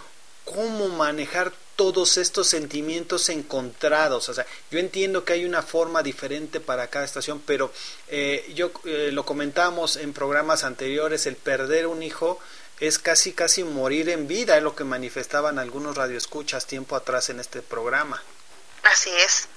cómo 0.46 0.90
manejar 0.90 1.52
todos 1.76 2.18
estos 2.18 2.48
sentimientos 2.48 3.30
encontrados. 3.30 4.30
O 4.30 4.34
sea, 4.34 4.46
yo 4.72 4.80
entiendo 4.80 5.26
que 5.26 5.34
hay 5.34 5.46
una 5.46 5.62
forma 5.62 6.04
diferente 6.04 6.60
para 6.60 6.88
cada 6.88 7.06
estación, 7.06 7.42
pero 7.46 7.72
eh, 8.08 8.52
yo 8.56 8.72
eh, 8.86 9.10
lo 9.12 9.26
comentamos 9.26 9.98
en 9.98 10.14
programas 10.14 10.64
anteriores, 10.64 11.26
el 11.26 11.36
perder 11.36 11.88
un 11.88 12.04
hijo 12.04 12.40
es 12.80 13.00
casi 13.00 13.32
casi 13.32 13.64
morir 13.64 14.10
en 14.10 14.28
vida, 14.28 14.58
es 14.58 14.64
lo 14.64 14.76
que 14.76 14.84
manifestaban 14.84 15.60
algunos 15.60 15.96
radioescuchas 15.96 16.66
tiempo 16.66 16.96
atrás 16.96 17.30
en 17.30 17.40
este 17.40 17.62
programa. 17.62 18.22
Así 18.84 19.10
es. 19.26 19.48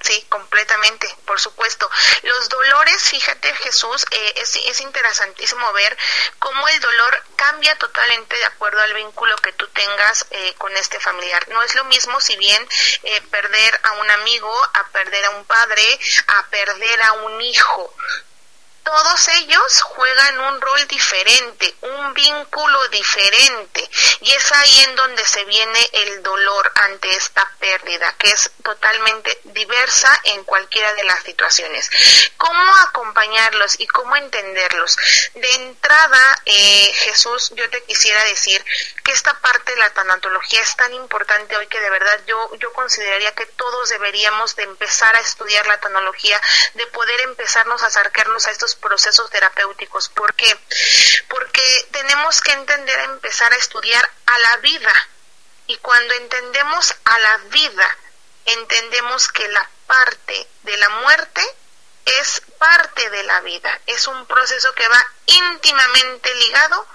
Sí, 0.00 0.26
completamente, 0.30 1.06
por 1.26 1.38
supuesto. 1.38 1.88
Los 2.22 2.48
dolores, 2.48 3.02
fíjate 3.02 3.54
Jesús, 3.56 4.06
eh, 4.10 4.32
es, 4.36 4.56
es 4.56 4.80
interesantísimo 4.80 5.72
ver 5.74 5.96
cómo 6.38 6.66
el 6.68 6.80
dolor 6.80 7.22
cambia 7.36 7.76
totalmente 7.76 8.36
de 8.36 8.44
acuerdo 8.46 8.80
al 8.80 8.94
vínculo 8.94 9.36
que 9.36 9.52
tú 9.52 9.68
tengas 9.68 10.26
eh, 10.30 10.54
con 10.56 10.74
este 10.76 10.98
familiar. 11.00 11.46
No 11.48 11.62
es 11.62 11.74
lo 11.74 11.84
mismo 11.84 12.18
si 12.20 12.36
bien 12.36 12.66
eh, 13.02 13.20
perder 13.30 13.80
a 13.82 13.92
un 13.92 14.10
amigo, 14.10 14.52
a 14.74 14.88
perder 14.88 15.24
a 15.26 15.30
un 15.30 15.44
padre, 15.44 16.00
a 16.28 16.46
perder 16.48 17.02
a 17.02 17.12
un 17.12 17.40
hijo 17.42 17.94
todos 18.90 19.28
ellos 19.28 19.82
juegan 19.82 20.40
un 20.40 20.60
rol 20.60 20.88
diferente, 20.88 21.74
un 21.82 22.12
vínculo 22.12 22.88
diferente. 22.88 23.88
Y 24.20 24.32
es 24.32 24.52
ahí 24.52 24.80
en 24.80 24.96
donde 24.96 25.24
se 25.24 25.44
viene 25.44 25.90
el 25.92 26.22
dolor 26.24 26.72
ante 26.74 27.08
esta 27.10 27.48
pérdida, 27.60 28.12
que 28.18 28.30
es 28.30 28.50
totalmente 28.64 29.40
diversa 29.44 30.20
en 30.24 30.42
cualquiera 30.42 30.92
de 30.94 31.04
las 31.04 31.22
situaciones. 31.22 31.88
¿Cómo 32.36 32.76
acompañarlos 32.78 33.78
y 33.78 33.86
cómo 33.86 34.16
entenderlos? 34.16 34.96
De 35.34 35.50
entrada, 35.54 36.42
eh, 36.46 36.92
Jesús, 37.04 37.52
yo 37.54 37.70
te 37.70 37.84
quisiera 37.84 38.24
decir 38.24 38.64
que 39.04 39.12
esta 39.12 39.38
parte 39.38 39.72
de 39.72 39.78
la 39.78 39.90
tanatología 39.90 40.62
es 40.62 40.74
tan 40.74 40.92
importante 40.94 41.56
hoy 41.56 41.68
que 41.68 41.80
de 41.80 41.90
verdad 41.90 42.20
yo, 42.26 42.56
yo 42.56 42.72
consideraría 42.72 43.32
que 43.34 43.46
todos 43.46 43.88
deberíamos 43.88 44.56
de 44.56 44.64
empezar 44.64 45.14
a 45.14 45.20
estudiar 45.20 45.66
la 45.66 45.78
tanología, 45.78 46.40
de 46.74 46.86
poder 46.88 47.20
empezarnos 47.20 47.82
a 47.84 47.86
acercarnos 47.86 48.46
a 48.48 48.50
estos 48.50 48.79
procesos 48.80 49.30
terapéuticos. 49.30 50.08
¿Por 50.08 50.34
qué? 50.34 50.58
Porque 51.28 51.88
tenemos 51.92 52.40
que 52.40 52.52
entender 52.52 53.00
empezar 53.00 53.52
a 53.52 53.56
estudiar 53.56 54.10
a 54.26 54.38
la 54.38 54.56
vida. 54.58 55.08
Y 55.66 55.76
cuando 55.78 56.14
entendemos 56.14 56.94
a 57.04 57.18
la 57.18 57.36
vida, 57.50 57.96
entendemos 58.46 59.28
que 59.28 59.46
la 59.48 59.70
parte 59.86 60.48
de 60.62 60.76
la 60.78 60.88
muerte 60.88 61.42
es 62.06 62.42
parte 62.58 63.08
de 63.10 63.22
la 63.24 63.40
vida, 63.40 63.78
es 63.86 64.06
un 64.08 64.26
proceso 64.26 64.72
que 64.74 64.88
va 64.88 65.06
íntimamente 65.26 66.34
ligado 66.34 66.86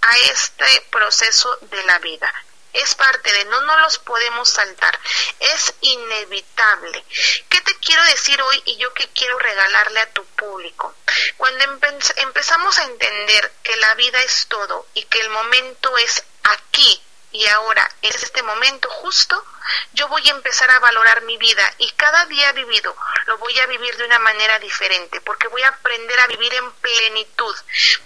a 0.00 0.18
este 0.18 0.86
proceso 0.90 1.58
de 1.62 1.82
la 1.84 1.98
vida 1.98 2.32
es 2.72 2.94
parte 2.94 3.32
de, 3.32 3.44
no 3.46 3.60
no 3.62 3.76
los 3.80 3.98
podemos 3.98 4.48
saltar, 4.48 4.98
es 5.40 5.74
inevitable. 5.80 7.04
¿Qué 7.48 7.60
te 7.60 7.76
quiero 7.78 8.02
decir 8.04 8.40
hoy 8.42 8.62
y 8.64 8.76
yo 8.76 8.92
qué 8.94 9.08
quiero 9.08 9.38
regalarle 9.38 10.00
a 10.00 10.12
tu 10.12 10.24
público? 10.24 10.94
Cuando 11.36 11.64
empezamos 12.16 12.78
a 12.78 12.84
entender 12.84 13.52
que 13.62 13.76
la 13.76 13.94
vida 13.94 14.20
es 14.22 14.46
todo 14.48 14.86
y 14.94 15.04
que 15.04 15.20
el 15.20 15.30
momento 15.30 15.96
es 15.98 16.24
aquí 16.44 17.02
y 17.32 17.46
ahora, 17.46 17.90
es 18.02 18.22
este 18.22 18.42
momento 18.42 18.88
justo, 18.90 19.44
yo 19.92 20.08
voy 20.08 20.26
a 20.28 20.32
empezar 20.32 20.70
a 20.70 20.80
valorar 20.80 21.22
mi 21.22 21.36
vida 21.38 21.72
y 21.78 21.90
cada 21.92 22.26
día 22.26 22.52
vivido 22.52 22.94
lo 23.26 23.38
voy 23.38 23.58
a 23.60 23.66
vivir 23.66 23.96
de 23.96 24.04
una 24.04 24.18
manera 24.18 24.58
diferente, 24.58 25.20
porque 25.20 25.48
voy 25.48 25.62
a 25.62 25.68
aprender 25.68 26.18
a 26.20 26.26
vivir 26.26 26.52
en 26.54 26.72
plenitud, 26.72 27.54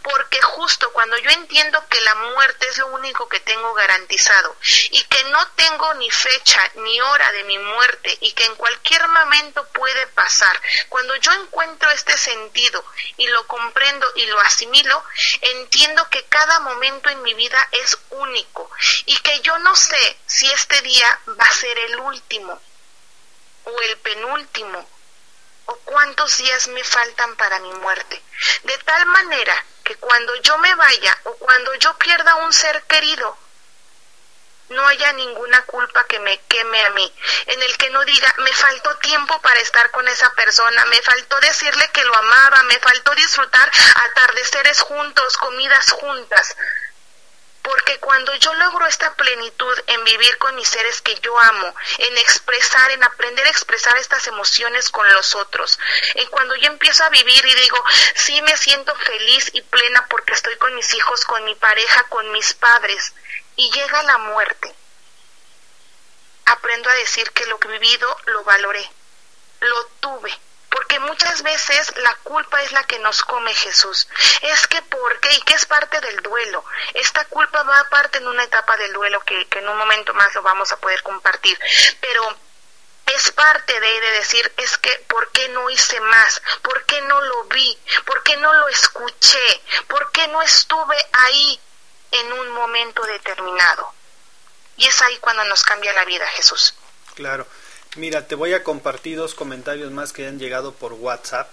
porque 0.02 0.40
justo 0.42 0.92
cuando 0.92 1.16
yo 1.18 1.30
entiendo 1.30 1.82
que 1.88 2.00
la 2.02 2.14
muerte 2.14 2.68
es 2.68 2.78
lo 2.78 2.88
único 2.88 3.28
que 3.28 3.40
tengo 3.40 3.74
garantizado 3.74 4.54
y 4.90 5.02
que 5.04 5.24
no 5.24 5.46
tengo 5.52 5.94
ni 5.94 6.10
fecha 6.10 6.60
ni 6.76 7.00
hora 7.00 7.32
de 7.32 7.44
mi 7.44 7.58
muerte 7.58 8.16
y 8.20 8.32
que 8.32 8.44
en 8.44 8.54
cualquier 8.56 9.06
momento 9.08 9.66
puede 9.68 10.06
pasar, 10.08 10.60
cuando 10.88 11.16
yo 11.16 11.32
encuentro 11.32 11.90
este 11.90 12.16
sentido 12.16 12.84
y 13.16 13.26
lo 13.28 13.46
comprendo 13.46 14.06
y 14.16 14.26
lo 14.26 14.40
asimilo, 14.40 15.02
entiendo 15.40 16.08
que 16.10 16.24
cada 16.24 16.60
momento 16.60 17.08
en 17.10 17.22
mi 17.22 17.34
vida 17.34 17.66
es 17.72 17.98
único 18.10 18.70
y 19.06 19.15
que 19.20 19.40
yo 19.40 19.58
no 19.60 19.74
sé 19.76 20.18
si 20.26 20.50
este 20.52 20.80
día 20.82 21.20
va 21.28 21.44
a 21.44 21.52
ser 21.52 21.78
el 21.78 21.96
último 22.00 22.60
o 23.64 23.80
el 23.82 23.96
penúltimo 23.98 24.88
o 25.66 25.76
cuántos 25.78 26.38
días 26.38 26.68
me 26.68 26.84
faltan 26.84 27.36
para 27.36 27.58
mi 27.60 27.72
muerte. 27.74 28.22
De 28.62 28.78
tal 28.78 29.06
manera 29.06 29.64
que 29.84 29.96
cuando 29.96 30.34
yo 30.36 30.58
me 30.58 30.74
vaya 30.74 31.18
o 31.24 31.34
cuando 31.36 31.74
yo 31.76 31.96
pierda 31.98 32.36
un 32.36 32.52
ser 32.52 32.82
querido, 32.84 33.36
no 34.68 34.86
haya 34.88 35.12
ninguna 35.12 35.62
culpa 35.62 36.04
que 36.04 36.18
me 36.20 36.38
queme 36.48 36.84
a 36.86 36.90
mí, 36.90 37.14
en 37.46 37.62
el 37.62 37.76
que 37.76 37.90
no 37.90 38.04
diga, 38.04 38.34
me 38.38 38.52
faltó 38.52 38.96
tiempo 38.98 39.40
para 39.40 39.60
estar 39.60 39.90
con 39.92 40.06
esa 40.08 40.30
persona, 40.30 40.84
me 40.86 41.00
faltó 41.02 41.38
decirle 41.40 41.88
que 41.92 42.04
lo 42.04 42.14
amaba, 42.16 42.62
me 42.64 42.78
faltó 42.80 43.14
disfrutar 43.14 43.70
atardeceres 43.94 44.80
juntos, 44.80 45.36
comidas 45.36 45.90
juntas, 45.90 46.56
porque 47.66 47.98
cuando 47.98 48.32
yo 48.36 48.54
logro 48.54 48.86
esta 48.86 49.12
plenitud 49.16 49.76
en 49.88 50.04
vivir 50.04 50.38
con 50.38 50.54
mis 50.54 50.68
seres 50.68 51.00
que 51.00 51.16
yo 51.16 51.36
amo, 51.36 51.74
en 51.98 52.16
expresar, 52.18 52.92
en 52.92 53.02
aprender 53.02 53.44
a 53.44 53.50
expresar 53.50 53.96
estas 53.96 54.24
emociones 54.28 54.88
con 54.88 55.12
los 55.12 55.34
otros, 55.34 55.76
en 56.14 56.28
cuando 56.28 56.54
yo 56.54 56.68
empiezo 56.68 57.02
a 57.02 57.08
vivir 57.08 57.44
y 57.44 57.54
digo, 57.56 57.84
sí 58.14 58.40
me 58.42 58.56
siento 58.56 58.94
feliz 58.94 59.50
y 59.52 59.62
plena 59.62 60.06
porque 60.08 60.34
estoy 60.34 60.56
con 60.58 60.76
mis 60.76 60.94
hijos, 60.94 61.24
con 61.24 61.42
mi 61.44 61.56
pareja, 61.56 62.04
con 62.04 62.30
mis 62.30 62.54
padres, 62.54 63.12
y 63.56 63.68
llega 63.72 64.00
la 64.04 64.18
muerte, 64.18 64.72
aprendo 66.44 66.88
a 66.88 66.94
decir 66.94 67.28
que 67.32 67.46
lo 67.46 67.58
que 67.58 67.66
vivido 67.66 68.16
lo 68.26 68.44
valoré, 68.44 68.88
lo 69.58 69.86
tuve 69.98 70.38
porque 70.76 70.98
muchas 71.00 71.42
veces 71.42 71.90
la 71.96 72.14
culpa 72.16 72.62
es 72.62 72.70
la 72.70 72.84
que 72.84 72.98
nos 72.98 73.22
come 73.22 73.54
Jesús. 73.54 74.06
Es 74.42 74.66
que 74.66 74.82
¿por 74.82 75.20
qué? 75.20 75.32
Y 75.32 75.40
que 75.40 75.54
es 75.54 75.64
parte 75.64 75.98
del 76.02 76.20
duelo. 76.20 76.62
Esta 76.92 77.24
culpa 77.24 77.62
va 77.62 77.80
aparte 77.80 78.18
en 78.18 78.28
una 78.28 78.42
etapa 78.44 78.76
del 78.76 78.92
duelo 78.92 79.18
que, 79.20 79.48
en 79.52 79.68
un 79.70 79.78
momento 79.78 80.12
más 80.12 80.34
lo 80.34 80.42
vamos 80.42 80.70
a 80.72 80.76
poder 80.76 81.02
compartir. 81.02 81.58
Pero 82.02 82.36
es 83.06 83.32
parte 83.32 83.80
de, 83.80 84.00
de, 84.00 84.10
decir, 84.10 84.52
es 84.58 84.76
que, 84.76 84.90
¿por 85.08 85.32
qué 85.32 85.48
no 85.48 85.70
hice 85.70 85.98
más? 85.98 86.42
¿Por 86.60 86.84
qué 86.84 87.00
no 87.00 87.22
lo 87.22 87.44
vi? 87.44 87.78
¿Por 88.04 88.22
qué 88.22 88.36
no 88.36 88.52
lo 88.52 88.68
escuché? 88.68 89.62
¿Por 89.88 90.12
qué 90.12 90.28
no 90.28 90.42
estuve 90.42 90.96
ahí 91.12 91.58
en 92.10 92.32
un 92.34 92.50
momento 92.50 93.02
determinado? 93.04 93.94
Y 94.76 94.86
es 94.86 95.00
ahí 95.00 95.16
cuando 95.20 95.42
nos 95.44 95.62
cambia 95.62 95.94
la 95.94 96.04
vida, 96.04 96.26
Jesús. 96.26 96.74
Claro. 97.14 97.46
Mira, 97.96 98.28
te 98.28 98.34
voy 98.34 98.52
a 98.52 98.62
compartir 98.62 99.16
dos 99.16 99.34
comentarios 99.34 99.90
más 99.90 100.12
que 100.12 100.26
han 100.26 100.38
llegado 100.38 100.72
por 100.72 100.92
WhatsApp. 100.92 101.48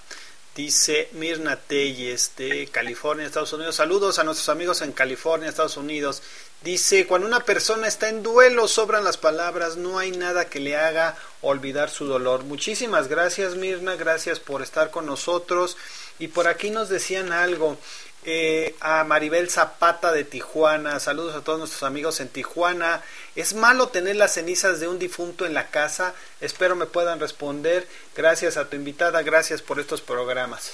Dice 0.55 1.07
Mirna 1.13 1.55
Telles 1.55 2.33
de 2.35 2.67
California, 2.67 3.25
Estados 3.25 3.53
Unidos. 3.53 3.77
Saludos 3.77 4.19
a 4.19 4.25
nuestros 4.25 4.49
amigos 4.49 4.81
en 4.81 4.91
California, 4.91 5.47
Estados 5.47 5.77
Unidos. 5.77 6.21
Dice, 6.61 7.07
cuando 7.07 7.27
una 7.27 7.39
persona 7.39 7.87
está 7.87 8.09
en 8.09 8.23
duelo, 8.23 8.67
sobran 8.67 9.05
las 9.05 9.15
palabras, 9.15 9.77
no 9.77 9.99
hay 9.99 10.11
nada 10.11 10.49
que 10.49 10.59
le 10.59 10.75
haga 10.75 11.17
olvidar 11.41 11.89
su 11.89 12.07
dolor. 12.07 12.43
Muchísimas 12.43 13.07
gracias 13.07 13.55
Mirna, 13.55 13.95
gracias 13.95 14.41
por 14.41 14.61
estar 14.61 14.91
con 14.91 15.05
nosotros. 15.05 15.77
Y 16.19 16.27
por 16.27 16.49
aquí 16.49 16.71
nos 16.71 16.89
decían 16.89 17.31
algo. 17.31 17.77
Eh, 18.25 18.75
a 18.79 19.03
Maribel 19.03 19.49
Zapata 19.49 20.13
de 20.13 20.23
Tijuana, 20.23 21.01
saludos 21.01 21.35
a 21.35 21.41
todos 21.41 21.59
nuestros 21.59 21.83
amigos 21.83 22.21
en 22.21 22.29
Tijuana. 22.29 23.01
¿Es 23.35 23.53
malo 23.53 23.89
tener 23.89 24.15
las 24.15 24.33
cenizas 24.33 24.79
de 24.79 24.87
un 24.87 24.99
difunto 24.99 25.45
en 25.45 25.53
la 25.53 25.69
casa? 25.69 26.13
Espero 26.39 26.75
me 26.75 26.85
puedan 26.85 27.19
responder. 27.19 27.87
Gracias 28.15 28.57
a 28.57 28.69
tu 28.69 28.75
invitada, 28.75 29.21
gracias 29.23 29.61
por 29.61 29.79
estos 29.79 30.01
programas. 30.01 30.71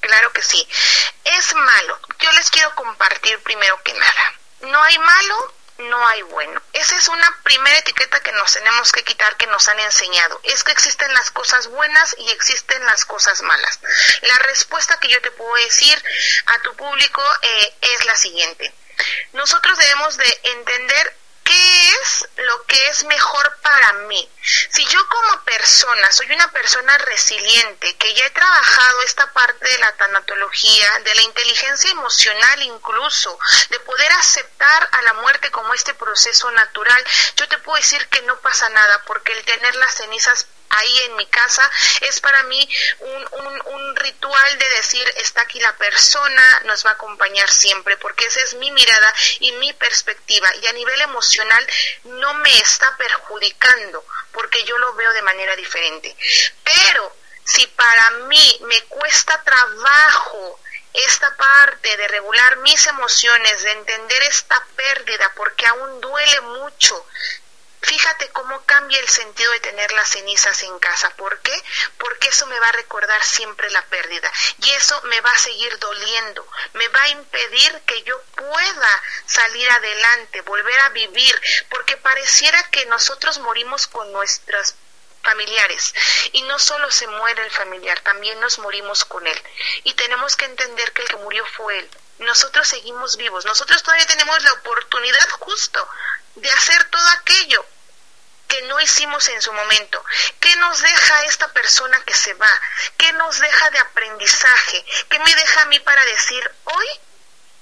Claro 0.00 0.32
que 0.32 0.42
sí. 0.42 0.66
Es 1.24 1.54
malo. 1.54 1.98
Yo 2.20 2.32
les 2.32 2.50
quiero 2.50 2.74
compartir 2.74 3.38
primero 3.40 3.78
que 3.82 3.92
nada. 3.92 4.34
No 4.62 4.82
hay 4.82 4.98
malo 4.98 5.54
no 5.78 6.06
hay 6.08 6.22
bueno. 6.22 6.60
Esa 6.72 6.96
es 6.96 7.08
una 7.08 7.38
primera 7.42 7.78
etiqueta 7.78 8.20
que 8.20 8.32
nos 8.32 8.52
tenemos 8.52 8.92
que 8.92 9.04
quitar 9.04 9.36
que 9.36 9.46
nos 9.46 9.68
han 9.68 9.78
enseñado. 9.80 10.40
Es 10.44 10.64
que 10.64 10.72
existen 10.72 11.12
las 11.14 11.30
cosas 11.30 11.68
buenas 11.68 12.16
y 12.18 12.30
existen 12.30 12.84
las 12.86 13.04
cosas 13.04 13.42
malas. 13.42 13.80
La 14.22 14.38
respuesta 14.38 14.98
que 14.98 15.08
yo 15.08 15.20
te 15.20 15.30
puedo 15.32 15.54
decir 15.56 16.02
a 16.46 16.58
tu 16.60 16.74
público 16.76 17.22
eh, 17.42 17.74
es 17.82 18.04
la 18.06 18.16
siguiente. 18.16 18.72
Nosotros 19.32 19.76
debemos 19.78 20.16
de 20.16 20.40
entender 20.44 21.16
¿Qué 21.46 21.88
es 22.02 22.28
lo 22.38 22.64
que 22.64 22.88
es 22.88 23.04
mejor 23.04 23.56
para 23.62 23.92
mí? 24.08 24.28
Si 24.70 24.84
yo 24.86 25.08
como 25.08 25.44
persona 25.44 26.10
soy 26.10 26.28
una 26.32 26.50
persona 26.50 26.98
resiliente, 26.98 27.96
que 27.98 28.14
ya 28.14 28.26
he 28.26 28.30
trabajado 28.30 29.02
esta 29.02 29.32
parte 29.32 29.68
de 29.68 29.78
la 29.78 29.92
tanatología, 29.92 30.98
de 31.04 31.14
la 31.14 31.22
inteligencia 31.22 31.90
emocional 31.92 32.62
incluso, 32.62 33.38
de 33.70 33.78
poder 33.78 34.10
aceptar 34.14 34.88
a 34.90 35.02
la 35.02 35.12
muerte 35.14 35.52
como 35.52 35.72
este 35.72 35.94
proceso 35.94 36.50
natural, 36.50 37.04
yo 37.36 37.46
te 37.46 37.58
puedo 37.58 37.76
decir 37.76 38.04
que 38.08 38.22
no 38.22 38.36
pasa 38.40 38.68
nada, 38.70 39.04
porque 39.06 39.32
el 39.32 39.44
tener 39.44 39.76
las 39.76 39.94
cenizas 39.94 40.48
ahí 40.70 41.02
en 41.02 41.16
mi 41.16 41.26
casa 41.26 41.70
es 42.02 42.20
para 42.20 42.42
mí 42.44 42.68
un, 43.00 43.28
un, 43.44 43.62
un, 43.66 43.96
ritual 43.96 44.58
de 44.58 44.68
decir 44.70 45.08
está 45.18 45.42
aquí 45.42 45.58
la 45.60 45.76
persona, 45.76 46.60
nos 46.64 46.84
va 46.84 46.90
a 46.90 46.94
acompañar 46.94 47.48
siempre, 47.50 47.96
porque 47.96 48.26
esa 48.26 48.40
es 48.40 48.54
mi 48.54 48.70
mirada 48.70 49.14
y 49.40 49.52
mi 49.52 49.72
perspectiva 49.72 50.54
y 50.56 50.66
a 50.66 50.72
nivel 50.72 51.00
emocional 51.00 51.66
no 52.04 52.34
me 52.34 52.58
está 52.58 52.96
perjudicando 52.96 54.04
porque 54.32 54.64
yo 54.64 54.76
lo 54.78 54.94
veo 54.94 55.12
de 55.12 55.22
manera 55.22 55.56
diferente. 55.56 56.14
Pero 56.62 57.16
si 57.44 57.66
para 57.68 58.10
mí 58.28 58.60
me 58.66 58.82
cuesta 58.84 59.42
trabajo 59.42 60.60
esta 60.92 61.34
parte 61.36 61.96
de 61.96 62.08
regular 62.08 62.56
mis 62.58 62.86
emociones, 62.86 63.62
de 63.62 63.72
entender 63.72 64.22
esta 64.24 64.62
pérdida, 64.76 65.32
porque 65.36 65.66
aún 65.66 66.00
duele 66.00 66.40
mucho, 66.42 67.06
Fíjate 67.82 68.28
cómo 68.30 68.60
cambia 68.64 68.98
el 69.00 69.08
sentido 69.08 69.52
de 69.52 69.60
tener 69.60 69.92
las 69.92 70.08
cenizas 70.08 70.62
en 70.62 70.78
casa. 70.78 71.10
¿Por 71.10 71.38
qué? 71.40 71.64
Porque 71.98 72.28
eso 72.28 72.46
me 72.46 72.58
va 72.58 72.68
a 72.68 72.72
recordar 72.72 73.22
siempre 73.22 73.70
la 73.70 73.82
pérdida 73.82 74.32
y 74.62 74.70
eso 74.72 75.00
me 75.02 75.20
va 75.20 75.30
a 75.30 75.38
seguir 75.38 75.78
doliendo, 75.78 76.46
me 76.74 76.88
va 76.88 77.02
a 77.02 77.08
impedir 77.10 77.80
que 77.86 78.02
yo 78.02 78.20
pueda 78.34 79.02
salir 79.26 79.70
adelante, 79.70 80.40
volver 80.42 80.78
a 80.80 80.88
vivir, 80.90 81.40
porque 81.70 81.96
pareciera 81.96 82.70
que 82.70 82.86
nosotros 82.86 83.38
morimos 83.38 83.86
con 83.86 84.10
nuestras 84.12 84.74
familiares. 85.22 85.94
Y 86.32 86.42
no 86.42 86.58
solo 86.58 86.90
se 86.90 87.06
muere 87.08 87.44
el 87.44 87.50
familiar, 87.50 88.00
también 88.00 88.38
nos 88.40 88.58
morimos 88.58 89.04
con 89.04 89.26
él. 89.26 89.42
Y 89.84 89.94
tenemos 89.94 90.36
que 90.36 90.44
entender 90.44 90.92
que 90.92 91.02
el 91.02 91.08
que 91.08 91.16
murió 91.16 91.44
fue 91.56 91.78
él. 91.78 91.90
Nosotros 92.18 92.66
seguimos 92.66 93.16
vivos, 93.16 93.44
nosotros 93.44 93.82
todavía 93.82 94.06
tenemos 94.06 94.42
la 94.42 94.52
oportunidad 94.54 95.28
justo 95.40 95.86
de 96.36 96.52
hacer 96.52 96.84
todo 96.84 97.08
aquello 97.08 97.64
que 98.48 98.62
no 98.62 98.80
hicimos 98.80 99.28
en 99.28 99.42
su 99.42 99.52
momento? 99.52 100.04
¿Qué 100.40 100.54
nos 100.56 100.80
deja 100.80 101.22
esta 101.24 101.52
persona 101.52 102.02
que 102.04 102.14
se 102.14 102.34
va? 102.34 102.60
¿Qué 102.96 103.12
nos 103.14 103.38
deja 103.38 103.70
de 103.70 103.78
aprendizaje? 103.78 104.84
¿Qué 105.08 105.18
me 105.18 105.34
deja 105.34 105.62
a 105.62 105.66
mí 105.66 105.80
para 105.80 106.04
decir, 106.04 106.50
hoy 106.64 106.86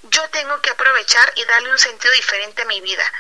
yo 0.02 0.28
tengo 0.30 0.60
que 0.60 0.70
aprovechar 0.70 1.32
y 1.36 1.44
darle 1.44 1.70
un 1.70 1.78
sentido 1.78 2.12
diferente 2.12 2.62
a 2.62 2.66
mi 2.66 2.80
vida? 2.80 3.12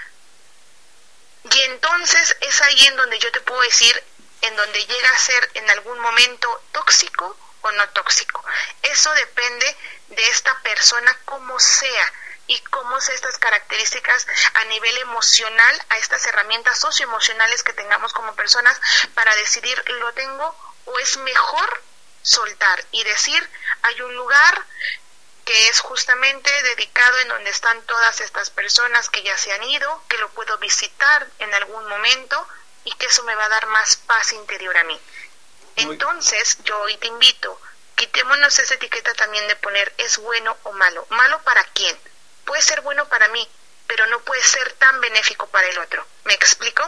Y 1.50 1.60
entonces 1.62 2.36
es 2.40 2.60
ahí 2.62 2.86
en 2.86 2.96
donde 2.96 3.18
yo 3.18 3.30
te 3.32 3.40
puedo 3.40 3.60
decir, 3.62 4.02
en 4.42 4.56
donde 4.56 4.86
llega 4.86 5.10
a 5.10 5.18
ser 5.18 5.50
en 5.54 5.70
algún 5.70 5.98
momento 6.00 6.62
tóxico 6.72 7.36
o 7.62 7.70
no 7.72 7.88
tóxico. 7.90 8.44
Eso 8.82 9.12
depende 9.14 9.76
de 10.08 10.28
esta 10.28 10.58
persona 10.60 11.16
como 11.24 11.58
sea 11.58 12.12
y 12.46 12.58
cómo 12.60 12.98
es 12.98 13.08
estas 13.08 13.38
características 13.38 14.26
a 14.54 14.64
nivel 14.64 14.98
emocional, 14.98 15.82
a 15.88 15.98
estas 15.98 16.26
herramientas 16.26 16.78
socioemocionales 16.78 17.62
que 17.62 17.72
tengamos 17.72 18.12
como 18.12 18.34
personas 18.34 18.80
para 19.14 19.34
decidir 19.36 19.82
lo 19.86 20.12
tengo 20.12 20.56
o 20.86 20.98
es 20.98 21.16
mejor 21.18 21.82
soltar 22.22 22.84
y 22.90 23.04
decir 23.04 23.50
hay 23.82 24.00
un 24.00 24.14
lugar 24.14 24.64
que 25.44 25.68
es 25.68 25.80
justamente 25.80 26.50
dedicado 26.62 27.18
en 27.18 27.28
donde 27.28 27.50
están 27.50 27.80
todas 27.82 28.20
estas 28.20 28.50
personas 28.50 29.10
que 29.10 29.22
ya 29.22 29.36
se 29.36 29.52
han 29.52 29.62
ido, 29.62 30.02
que 30.08 30.16
lo 30.18 30.30
puedo 30.30 30.56
visitar 30.58 31.26
en 31.38 31.52
algún 31.52 31.86
momento 31.86 32.48
y 32.84 32.92
que 32.92 33.06
eso 33.06 33.22
me 33.24 33.34
va 33.34 33.44
a 33.44 33.50
dar 33.50 33.66
más 33.66 33.96
paz 33.96 34.32
interior 34.32 34.76
a 34.76 34.84
mí. 34.84 34.98
Entonces, 35.76 36.58
yo 36.64 36.78
hoy 36.80 36.96
te 36.96 37.08
invito, 37.08 37.60
quitémonos 37.94 38.58
esa 38.58 38.74
etiqueta 38.74 39.12
también 39.14 39.46
de 39.48 39.56
poner 39.56 39.92
es 39.98 40.18
bueno 40.18 40.56
o 40.62 40.72
malo. 40.72 41.06
¿Malo 41.10 41.42
para 41.42 41.64
quién? 41.64 41.98
Puede 42.44 42.62
ser 42.62 42.80
bueno 42.82 43.08
para 43.08 43.28
mí, 43.28 43.46
pero 43.86 44.06
no 44.06 44.20
puede 44.20 44.42
ser 44.42 44.72
tan 44.74 45.00
benéfico 45.00 45.46
para 45.48 45.68
el 45.68 45.78
otro. 45.78 46.04
¿Me 46.24 46.34
explico? 46.34 46.82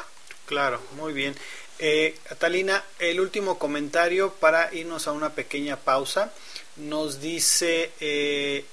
Claro, 0.47 0.81
muy 0.93 1.13
bien. 1.13 1.37
Eh, 1.79 2.19
Catalina, 2.29 2.83
el 2.99 3.21
último 3.21 3.59
comentario 3.59 4.33
para 4.33 4.73
irnos 4.73 5.07
a 5.07 5.13
una 5.13 5.35
pequeña 5.35 5.77
pausa. 5.77 6.33
Nos 6.77 7.21
dice 7.21 7.93
eh, 8.01 8.65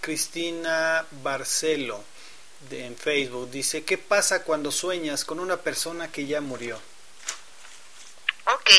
Cristina 0.00 1.04
Barcelo 1.22 2.04
de, 2.70 2.86
en 2.86 2.96
Facebook, 2.96 3.50
dice, 3.50 3.84
¿qué 3.84 3.98
pasa 3.98 4.44
cuando 4.44 4.70
sueñas 4.70 5.24
con 5.24 5.40
una 5.40 5.56
persona 5.56 6.10
que 6.10 6.26
ya 6.26 6.40
murió? 6.40 6.78
Ok, 8.44 8.70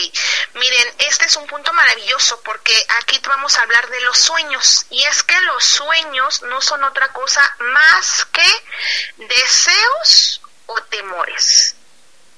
miren, 0.55 0.95
este 0.99 1.26
es 1.26 1.36
un 1.38 1.47
punto 1.47 1.72
maravilloso 1.72 2.41
porque 2.41 2.86
aquí 2.97 3.20
vamos 3.26 3.57
a 3.57 3.61
hablar 3.61 3.88
de 3.89 4.01
los 4.01 4.18
sueños. 4.18 4.86
Y 4.89 5.03
es 5.03 5.24
que 5.24 5.39
los 5.41 5.64
sueños 5.64 6.41
no 6.43 6.61
son 6.61 6.84
otra 6.84 7.07
cosa 7.14 7.41
más 7.59 8.26
que 8.26 9.26
deseos 9.26 10.41
o 10.66 10.82
temores. 10.84 11.76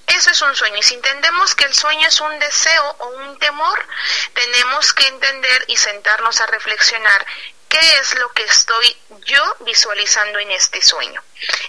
Eso 0.08 0.30
es 0.30 0.42
un 0.44 0.56
sueño. 0.56 0.78
Y 0.78 0.84
si 0.84 0.94
entendemos 0.94 1.56
que 1.56 1.66
el 1.66 1.74
sueño 1.74 2.08
es 2.08 2.20
un 2.20 2.38
deseo 2.38 2.96
o 3.00 3.08
un 3.08 3.40
temor, 3.40 3.88
tenemos 4.34 4.94
que 4.94 5.08
entender 5.08 5.66
y 5.68 5.78
sentarnos 5.78 6.40
a 6.42 6.46
reflexionar 6.46 7.26
qué 7.70 7.98
es 7.98 8.16
lo 8.20 8.32
que 8.34 8.44
estoy 8.44 8.98
yo 9.26 9.56
visualizando 9.62 10.38
en 10.40 10.52
este 10.52 10.82
sueño 10.82 11.24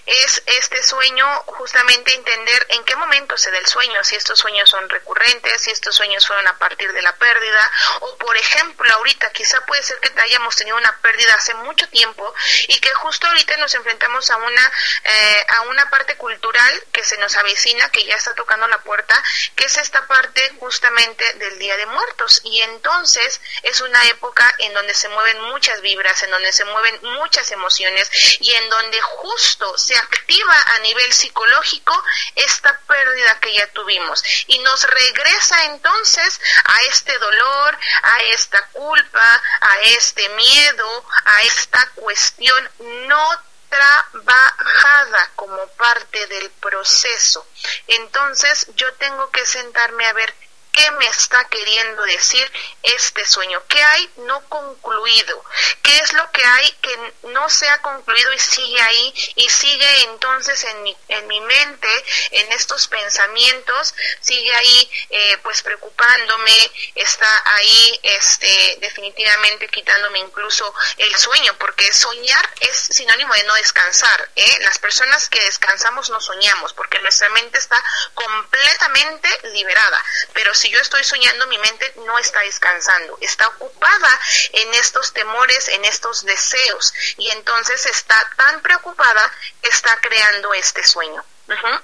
es 0.05 0.43
este 0.45 0.81
sueño 0.83 1.25
justamente 1.47 2.13
entender 2.13 2.65
en 2.69 2.83
qué 2.85 2.95
momento 2.95 3.37
se 3.37 3.51
da 3.51 3.57
el 3.57 3.67
sueño, 3.67 4.03
si 4.03 4.15
estos 4.15 4.39
sueños 4.39 4.69
son 4.69 4.87
recurrentes, 4.89 5.61
si 5.61 5.71
estos 5.71 5.95
sueños 5.95 6.25
fueron 6.25 6.47
a 6.47 6.57
partir 6.57 6.91
de 6.93 7.01
la 7.01 7.15
pérdida, 7.15 7.71
o 8.01 8.17
por 8.17 8.35
ejemplo 8.37 8.93
ahorita 8.93 9.31
quizá 9.31 9.59
puede 9.65 9.83
ser 9.83 9.99
que 9.99 10.11
hayamos 10.19 10.55
tenido 10.55 10.77
una 10.77 10.97
pérdida 11.01 11.33
hace 11.35 11.53
mucho 11.55 11.87
tiempo 11.89 12.33
y 12.67 12.79
que 12.79 12.93
justo 12.95 13.27
ahorita 13.27 13.57
nos 13.57 13.73
enfrentamos 13.75 14.29
a 14.29 14.37
una, 14.37 14.71
eh, 15.03 15.45
a 15.49 15.61
una 15.61 15.89
parte 15.89 16.15
cultural 16.17 16.83
que 16.91 17.03
se 17.03 17.17
nos 17.17 17.35
avecina, 17.35 17.89
que 17.89 18.05
ya 18.05 18.15
está 18.15 18.33
tocando 18.35 18.67
la 18.67 18.79
puerta, 18.79 19.21
que 19.55 19.65
es 19.65 19.77
esta 19.77 20.05
parte 20.07 20.41
justamente 20.59 21.33
del 21.33 21.59
Día 21.59 21.77
de 21.77 21.85
Muertos. 21.85 22.41
Y 22.43 22.61
entonces 22.61 23.41
es 23.63 23.81
una 23.81 24.03
época 24.07 24.53
en 24.59 24.73
donde 24.73 24.93
se 24.93 25.09
mueven 25.09 25.41
muchas 25.41 25.81
vibras, 25.81 26.21
en 26.23 26.31
donde 26.31 26.51
se 26.51 26.65
mueven 26.65 26.99
muchas 27.03 27.51
emociones 27.51 28.09
y 28.39 28.51
en 28.53 28.69
donde 28.69 29.01
justo 29.01 29.56
se 29.77 29.95
activa 29.95 30.55
a 30.75 30.79
nivel 30.79 31.11
psicológico 31.11 32.03
esta 32.35 32.77
pérdida 32.87 33.39
que 33.39 33.53
ya 33.53 33.67
tuvimos 33.73 34.23
y 34.47 34.59
nos 34.59 34.83
regresa 34.83 35.65
entonces 35.65 36.39
a 36.65 36.81
este 36.83 37.17
dolor, 37.17 37.77
a 38.03 38.21
esta 38.23 38.61
culpa, 38.67 39.41
a 39.61 39.77
este 39.83 40.27
miedo, 40.29 41.05
a 41.25 41.41
esta 41.43 41.89
cuestión 41.95 42.69
no 43.07 43.47
trabajada 43.69 45.31
como 45.35 45.67
parte 45.69 46.25
del 46.27 46.49
proceso. 46.51 47.45
Entonces 47.87 48.67
yo 48.75 48.91
tengo 48.93 49.29
que 49.31 49.45
sentarme 49.45 50.05
a 50.05 50.13
ver 50.13 50.33
qué 50.77 50.91
me 50.91 51.07
está 51.07 51.43
queriendo 51.45 52.03
decir 52.03 52.51
este 52.83 53.25
sueño, 53.25 53.61
qué 53.67 53.81
hay 53.83 54.09
no 54.17 54.47
concluido, 54.47 55.43
qué 55.81 55.97
es 55.97 56.13
lo 56.13 56.31
que 56.31 56.45
hay 56.45 56.71
que 56.81 57.13
no 57.23 57.49
se 57.49 57.67
ha 57.67 57.81
concluido 57.81 58.31
y 58.31 58.39
sigue 58.39 58.79
ahí 58.79 59.33
y 59.35 59.49
sigue 59.49 60.03
entonces 60.03 60.63
en 60.65 60.83
mi, 60.83 60.95
en 61.07 61.27
mi 61.27 61.41
mente, 61.41 61.87
en 62.31 62.51
estos 62.51 62.87
pensamientos, 62.87 63.95
sigue 64.21 64.53
ahí 64.53 64.91
eh, 65.09 65.37
pues 65.41 65.63
preocupándome, 65.63 66.71
está 66.93 67.41
ahí 67.55 67.99
este 68.03 68.77
definitivamente 68.79 69.67
quitándome 69.69 70.19
incluso 70.19 70.73
el 70.97 71.15
sueño, 71.17 71.55
porque 71.57 71.91
soñar 71.91 72.49
es 72.59 72.77
sinónimo 72.77 73.33
de 73.33 73.43
no 73.45 73.55
descansar, 73.55 74.29
¿eh? 74.35 74.57
las 74.61 74.77
personas 74.77 75.27
que 75.29 75.41
descansamos 75.41 76.11
no 76.11 76.21
soñamos, 76.21 76.73
porque 76.73 76.99
nuestra 76.99 77.29
mente 77.29 77.57
está 77.57 77.83
completamente 78.13 79.29
liberada, 79.53 80.03
pero 80.33 80.53
si 80.53 80.66
yo 80.69 80.79
estoy 80.79 81.03
soñando, 81.03 81.47
mi 81.47 81.57
mente 81.57 81.93
no 82.05 82.17
está 82.19 82.39
descansando, 82.41 83.17
está 83.21 83.47
ocupada 83.47 84.19
en 84.53 84.73
estos 84.75 85.13
temores, 85.13 85.67
en 85.69 85.85
estos 85.85 86.23
deseos, 86.25 86.93
y 87.17 87.29
entonces 87.31 87.85
está 87.85 88.29
tan 88.35 88.61
preocupada 88.61 89.31
que 89.61 89.69
está 89.69 89.97
creando 89.97 90.53
este 90.53 90.83
sueño. 90.83 91.23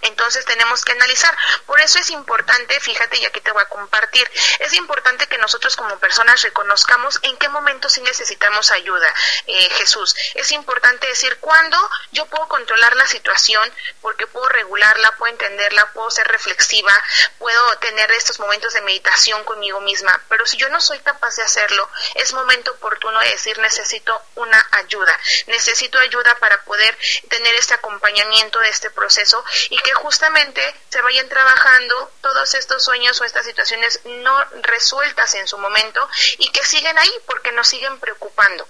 Entonces 0.02 0.46
tenemos 0.46 0.84
que 0.84 0.92
analizar. 0.92 1.36
Por 1.66 1.80
eso 1.80 2.00
es 2.00 2.10
importante, 2.10 2.80
fíjate, 2.80 3.18
y 3.18 3.26
aquí 3.26 3.40
te 3.42 3.52
voy 3.52 3.64
a 3.64 3.70
compartir, 3.70 4.30
es 4.60 4.74
importante 4.74 5.28
que 5.28 5.38
nosotros 5.38 5.76
como 5.76 5.98
personas 6.00 6.42
reconozcamos 6.42 7.20
en 7.24 7.38
qué 7.38 7.50
momento 7.50 7.90
sí 7.90 8.02
necesitamos 8.02 8.72
ayuda, 8.72 9.14
eh, 9.48 9.70
Jesús. 9.78 10.16
Es 10.36 10.52
importante 10.52 11.08
decir 11.08 11.38
cuándo 11.40 11.78
yo 12.12 12.26
puedo 12.26 12.48
controlar 12.48 12.96
la 12.96 13.08
situación, 13.08 13.72
porque 14.02 14.28
puedo 14.28 14.50
regularla, 14.50 15.16
puedo 15.18 15.32
entenderla, 15.32 15.92
puedo 15.94 16.12
ser 16.12 16.28
reflexiva, 16.28 16.94
puedo 17.40 17.78
tener 17.78 18.12
estos 18.12 18.40
momentos 18.40 18.74
de 18.74 18.82
meditación 18.82 19.44
conmigo 19.46 19.80
misma. 19.82 20.20
Pero 20.30 20.46
si 20.46 20.58
yo 20.58 20.70
no 20.70 20.82
soy 20.82 21.00
capaz 21.00 21.36
de 21.38 21.44
hacerlo, 21.44 21.90
es 22.16 22.34
momento 22.34 22.72
oportuno 22.72 23.20
de 23.20 23.30
decir 23.30 23.58
necesito 23.60 24.22
una 24.36 24.68
ayuda, 24.72 25.18
necesito 25.48 26.00
ayuda 26.00 26.36
para 26.36 26.64
poder 26.64 26.98
tener 27.30 27.56
este 27.56 27.74
acompañamiento 27.74 28.60
de 28.60 28.70
este 28.70 28.90
proceso 28.92 29.44
y 29.70 29.78
que 29.78 29.94
justamente 29.94 30.62
se 30.90 31.02
vayan 31.02 31.28
trabajando 31.30 32.12
todos 32.22 32.54
estos 32.56 32.84
sueños 32.84 33.20
o 33.22 33.26
estas 33.26 33.46
situaciones 33.46 34.02
no 34.06 34.44
resueltas 34.62 35.36
en 35.36 35.48
su 35.48 35.58
momento 35.58 36.08
y 36.40 36.50
que 36.50 36.64
siguen 36.64 36.98
ahí 36.98 37.12
porque 37.26 37.52
nos 37.52 37.68
siguen 37.68 38.00
preocupando. 38.00 38.68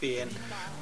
Bien, 0.00 0.30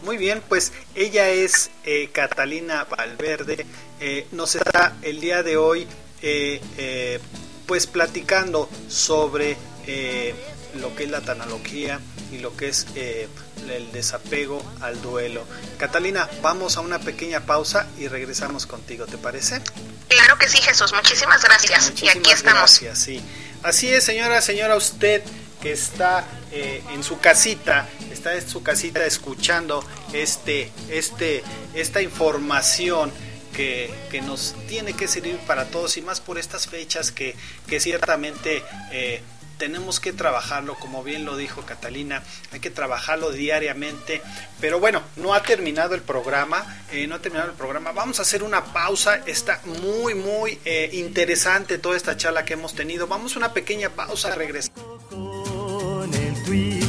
muy 0.02 0.18
bien, 0.18 0.42
pues 0.42 0.72
ella 0.94 1.30
es 1.30 1.70
eh, 1.84 2.10
Catalina 2.12 2.84
Valverde, 2.84 3.66
eh, 4.00 4.26
nos 4.32 4.54
está 4.54 4.94
el 5.02 5.20
día 5.20 5.42
de 5.42 5.56
hoy 5.56 5.88
eh, 6.20 7.20
pues 7.66 7.86
platicando 7.86 8.68
sobre 8.88 9.56
eh, 9.86 10.34
lo 10.74 10.94
que 10.94 11.04
es 11.04 11.10
la 11.10 11.20
tanalogía 11.20 12.00
y 12.32 12.38
lo 12.38 12.56
que 12.56 12.68
es 12.68 12.86
eh, 12.94 13.28
el 13.70 13.92
desapego 13.92 14.62
al 14.80 15.00
duelo. 15.02 15.44
Catalina, 15.78 16.28
vamos 16.42 16.76
a 16.76 16.80
una 16.80 16.98
pequeña 16.98 17.46
pausa 17.46 17.86
y 17.98 18.08
regresamos 18.08 18.66
contigo, 18.66 19.06
¿te 19.06 19.18
parece? 19.18 19.60
Claro 20.08 20.38
que 20.38 20.48
sí, 20.48 20.58
Jesús. 20.58 20.92
Muchísimas 20.92 21.42
gracias. 21.42 21.92
y 22.02 22.08
aquí 22.08 22.30
estamos. 22.30 22.80
Gracias, 22.80 22.98
sí. 22.98 23.20
Así 23.62 23.92
es, 23.92 24.04
señora, 24.04 24.40
señora, 24.40 24.76
usted 24.76 25.22
que 25.60 25.72
está 25.72 26.24
eh, 26.52 26.82
en 26.92 27.02
su 27.02 27.18
casita, 27.18 27.88
está 28.12 28.34
en 28.34 28.48
su 28.48 28.62
casita 28.62 29.04
escuchando 29.04 29.84
este, 30.12 30.70
este, 30.88 31.42
esta 31.74 32.02
información 32.02 33.12
que, 33.54 33.92
que 34.10 34.20
nos 34.20 34.54
tiene 34.68 34.92
que 34.92 35.08
servir 35.08 35.38
para 35.46 35.64
todos 35.64 35.96
y 35.96 36.02
más 36.02 36.20
por 36.20 36.38
estas 36.38 36.66
fechas 36.66 37.10
que, 37.10 37.34
que 37.66 37.80
ciertamente 37.80 38.62
eh, 38.92 39.22
tenemos 39.58 40.00
que 40.00 40.12
trabajarlo, 40.12 40.74
como 40.74 41.02
bien 41.02 41.24
lo 41.24 41.36
dijo 41.36 41.62
Catalina, 41.62 42.22
hay 42.52 42.60
que 42.60 42.70
trabajarlo 42.70 43.30
diariamente. 43.30 44.22
Pero 44.60 44.80
bueno, 44.80 45.02
no 45.16 45.34
ha 45.34 45.42
terminado 45.42 45.94
el 45.94 46.02
programa, 46.02 46.64
eh, 46.92 47.06
no 47.06 47.16
ha 47.16 47.18
terminado 47.18 47.50
el 47.50 47.56
programa. 47.56 47.92
Vamos 47.92 48.18
a 48.18 48.22
hacer 48.22 48.42
una 48.42 48.64
pausa, 48.64 49.16
está 49.26 49.60
muy, 49.64 50.14
muy 50.14 50.58
eh, 50.64 50.90
interesante 50.92 51.78
toda 51.78 51.96
esta 51.96 52.16
charla 52.16 52.44
que 52.44 52.54
hemos 52.54 52.74
tenido. 52.74 53.06
Vamos 53.06 53.34
a 53.34 53.38
una 53.38 53.52
pequeña 53.52 53.90
pausa, 53.90 54.34
regresamos. 54.34 54.80
Con 55.10 56.14
el 56.14 56.42
twist 56.44 56.86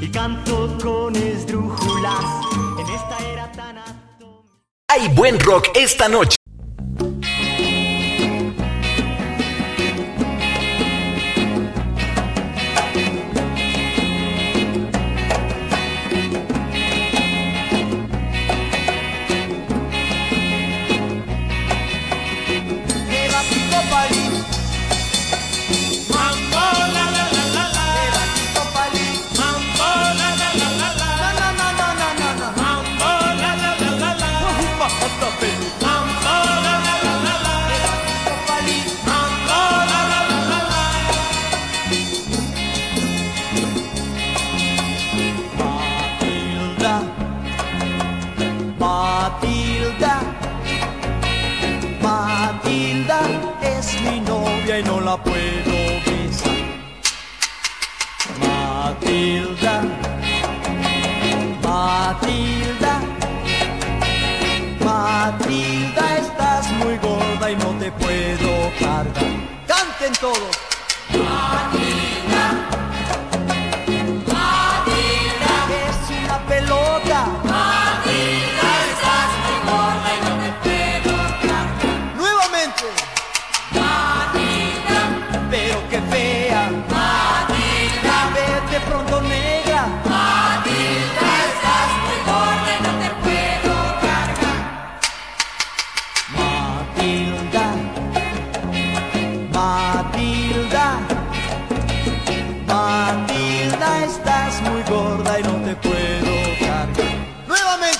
y 0.00 0.08
canto 0.10 0.76
con 0.82 1.16
esdrújulas 1.16 2.24
en 2.78 2.94
esta 2.94 3.18
era 3.32 3.52
tan 3.52 3.76
Hay 4.88 5.08
buen 5.08 5.38
rock 5.40 5.68
esta 5.74 6.08
noche. 6.08 6.35
Canten 70.06 70.20
todos. 70.20 71.75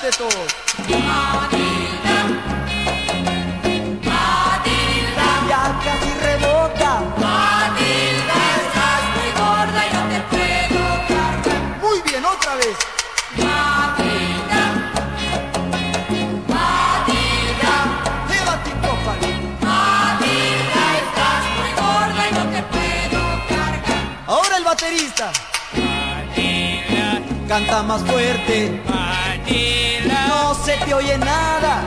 Nuevamente 0.06 0.18
todos. 0.18 0.54
Matilda, 0.88 2.18
Matilda, 4.04 5.28
ya 5.48 5.62
casi 5.84 6.10
rebota. 6.22 6.90
Matilda, 7.18 8.38
estás 8.62 9.02
muy 9.16 9.30
gorda 9.40 9.80
y 9.82 9.90
no 9.94 10.02
te 10.12 10.20
puedo 10.30 10.82
cargar. 11.08 11.62
Muy 11.82 11.98
bien, 12.02 12.22
otra 12.24 12.54
vez. 12.54 12.76
Matilda, 13.36 14.62
Matilda, 16.54 17.74
llévate 18.30 18.70
cópale. 18.84 19.30
Matilda, 19.60 20.82
estás 21.02 21.42
muy 21.56 21.70
gorda 21.82 22.22
y 22.28 22.32
no 22.32 22.44
te 22.54 22.62
puedo 22.62 23.20
cargar. 23.48 24.02
Ahora 24.26 24.54
el 24.56 24.64
baterista. 24.64 25.32
Canta 27.48 27.82
más 27.82 28.02
fuerte. 28.02 28.82
No 28.86 29.95
se 30.66 30.76
te 30.84 30.94
oye 30.94 31.16
nada. 31.18 31.80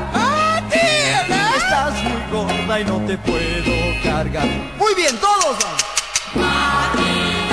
Estás 0.71 2.01
muy 2.01 2.21
gorda 2.31 2.79
y 2.79 2.85
no 2.85 2.99
te 3.05 3.17
puedo 3.17 3.75
cargar. 4.01 4.47
Muy 4.77 4.95
bien, 4.95 5.17
todos. 5.17 5.57
Matilda. 6.33 6.45
Matilda. 6.45 7.48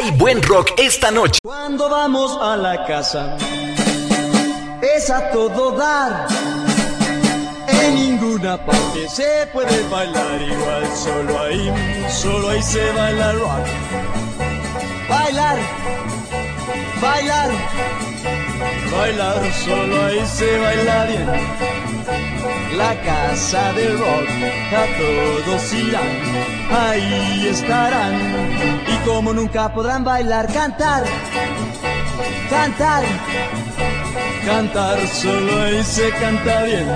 Hay 0.00 0.12
buen 0.12 0.40
rock 0.42 0.70
esta 0.76 1.10
noche. 1.10 1.40
Cuando 1.42 1.90
vamos 1.90 2.38
a 2.40 2.56
la 2.56 2.86
casa, 2.86 3.36
es 4.80 5.10
a 5.10 5.28
todo 5.32 5.72
dar. 5.72 6.28
En 7.66 7.94
ninguna 7.96 8.64
parte 8.64 9.08
se 9.08 9.48
puede 9.52 9.88
bailar 9.88 10.40
igual, 10.40 10.86
solo 10.94 11.40
ahí, 11.40 12.06
solo 12.10 12.50
ahí 12.50 12.62
se 12.62 12.92
baila 12.92 13.32
rock. 13.32 13.66
Bailar, 15.08 15.58
bailar, 17.02 17.50
bailar, 18.92 19.52
solo 19.64 20.04
ahí 20.04 20.24
se 20.26 20.58
baila 20.58 21.04
bien. 21.06 21.26
La 22.76 22.94
casa 23.02 23.72
del 23.72 23.98
rock, 23.98 24.28
a 24.76 24.86
todos 24.96 25.72
irán, 25.72 26.06
ahí 26.70 27.48
estarán. 27.50 28.87
Y 28.98 29.06
como 29.06 29.32
nunca 29.32 29.72
podrán 29.72 30.04
bailar, 30.04 30.46
cantar, 30.52 31.04
cantar, 32.48 33.04
cantar, 34.44 35.06
solo 35.08 35.62
ahí 35.62 35.82
se 35.84 36.10
canta 36.10 36.62
bien. 36.64 36.86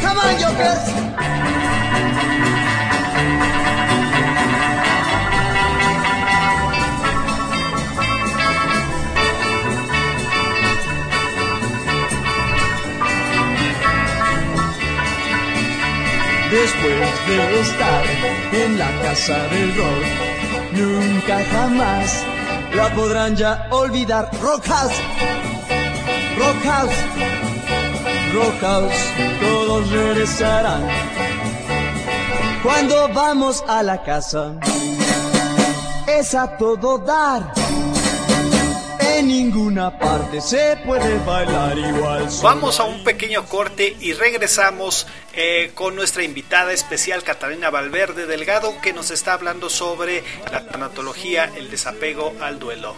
Come 0.00 0.20
on, 0.20 0.42
Jokers. 0.42 1.10
Después 16.50 16.94
de 17.28 17.60
estar 17.60 18.04
en 18.52 18.76
la 18.76 18.90
casa 19.02 19.38
del 19.48 19.76
rock, 19.76 20.29
nunca 20.72 21.44
jamás 21.52 22.24
la 22.74 22.88
podrán 22.94 23.36
ya 23.36 23.66
olvidar. 23.70 24.30
Rock 24.40 24.64
House, 24.66 24.98
Rock 26.38 26.62
House, 26.64 26.96
Rock 28.34 28.60
House, 28.60 28.94
todos 29.40 29.90
regresarán. 29.90 30.82
Cuando 32.62 33.08
vamos 33.14 33.64
a 33.66 33.82
la 33.82 34.02
casa, 34.02 34.54
es 36.06 36.34
a 36.34 36.56
todo 36.56 36.98
dar. 36.98 37.52
Ninguna 39.22 39.98
parte 39.98 40.40
se 40.40 40.76
puede 40.84 41.18
bailar 41.24 41.78
igual. 41.78 42.26
Vamos 42.42 42.80
a 42.80 42.84
un 42.84 43.04
pequeño 43.04 43.44
corte 43.46 43.96
y 44.00 44.12
regresamos 44.14 45.06
eh, 45.34 45.70
con 45.74 45.94
nuestra 45.94 46.24
invitada 46.24 46.72
especial 46.72 47.22
Catalina 47.22 47.70
Valverde 47.70 48.26
Delgado 48.26 48.80
que 48.80 48.92
nos 48.92 49.10
está 49.10 49.34
hablando 49.34 49.68
sobre 49.68 50.24
la 50.50 50.66
tanatología, 50.66 51.50
el 51.56 51.70
desapego 51.70 52.34
al 52.40 52.58
duelo. 52.58 52.94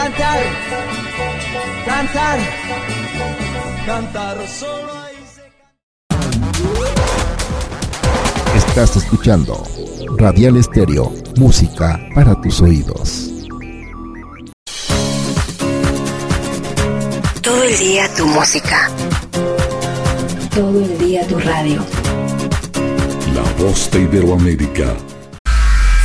Cantar, 0.00 0.40
cantar, 1.84 2.38
cantar 3.84 4.48
solo 4.48 4.90
ahí 5.04 5.18
se 5.34 5.42
Estás 8.56 8.96
escuchando 8.96 9.62
Radial 10.16 10.56
Estéreo, 10.56 11.12
música 11.36 12.00
para 12.14 12.34
tus 12.40 12.62
oídos. 12.62 13.30
Todo 17.42 17.62
el 17.62 17.78
día 17.78 18.08
tu 18.16 18.26
música. 18.26 18.88
Todo 20.54 20.80
el 20.80 20.96
día 20.96 21.26
tu 21.26 21.38
radio. 21.40 21.84
La 23.34 23.42
voz 23.62 23.90
de 23.90 24.00
Iberoamérica. 24.00 24.96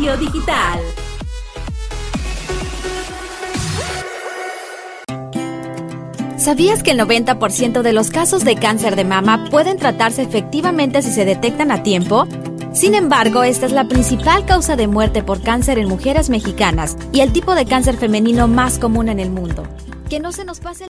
Digital. 0.00 0.80
¿Sabías 6.38 6.82
que 6.82 6.92
el 6.92 6.98
90% 6.98 7.82
de 7.82 7.92
los 7.92 8.10
casos 8.10 8.42
de 8.42 8.56
cáncer 8.56 8.96
de 8.96 9.04
mama 9.04 9.44
pueden 9.50 9.76
tratarse 9.76 10.22
efectivamente 10.22 11.02
si 11.02 11.12
se 11.12 11.26
detectan 11.26 11.70
a 11.70 11.82
tiempo? 11.82 12.26
Sin 12.72 12.94
embargo, 12.94 13.42
esta 13.42 13.66
es 13.66 13.72
la 13.72 13.88
principal 13.88 14.46
causa 14.46 14.74
de 14.74 14.86
muerte 14.86 15.22
por 15.22 15.42
cáncer 15.42 15.78
en 15.78 15.88
mujeres 15.88 16.30
mexicanas 16.30 16.96
y 17.12 17.20
el 17.20 17.34
tipo 17.34 17.54
de 17.54 17.66
cáncer 17.66 17.98
femenino 17.98 18.48
más 18.48 18.78
común 18.78 19.10
en 19.10 19.20
el 19.20 19.30
mundo. 19.30 19.64
Que 20.08 20.18
no 20.18 20.32
se 20.32 20.46
nos 20.46 20.60
pase 20.60 20.89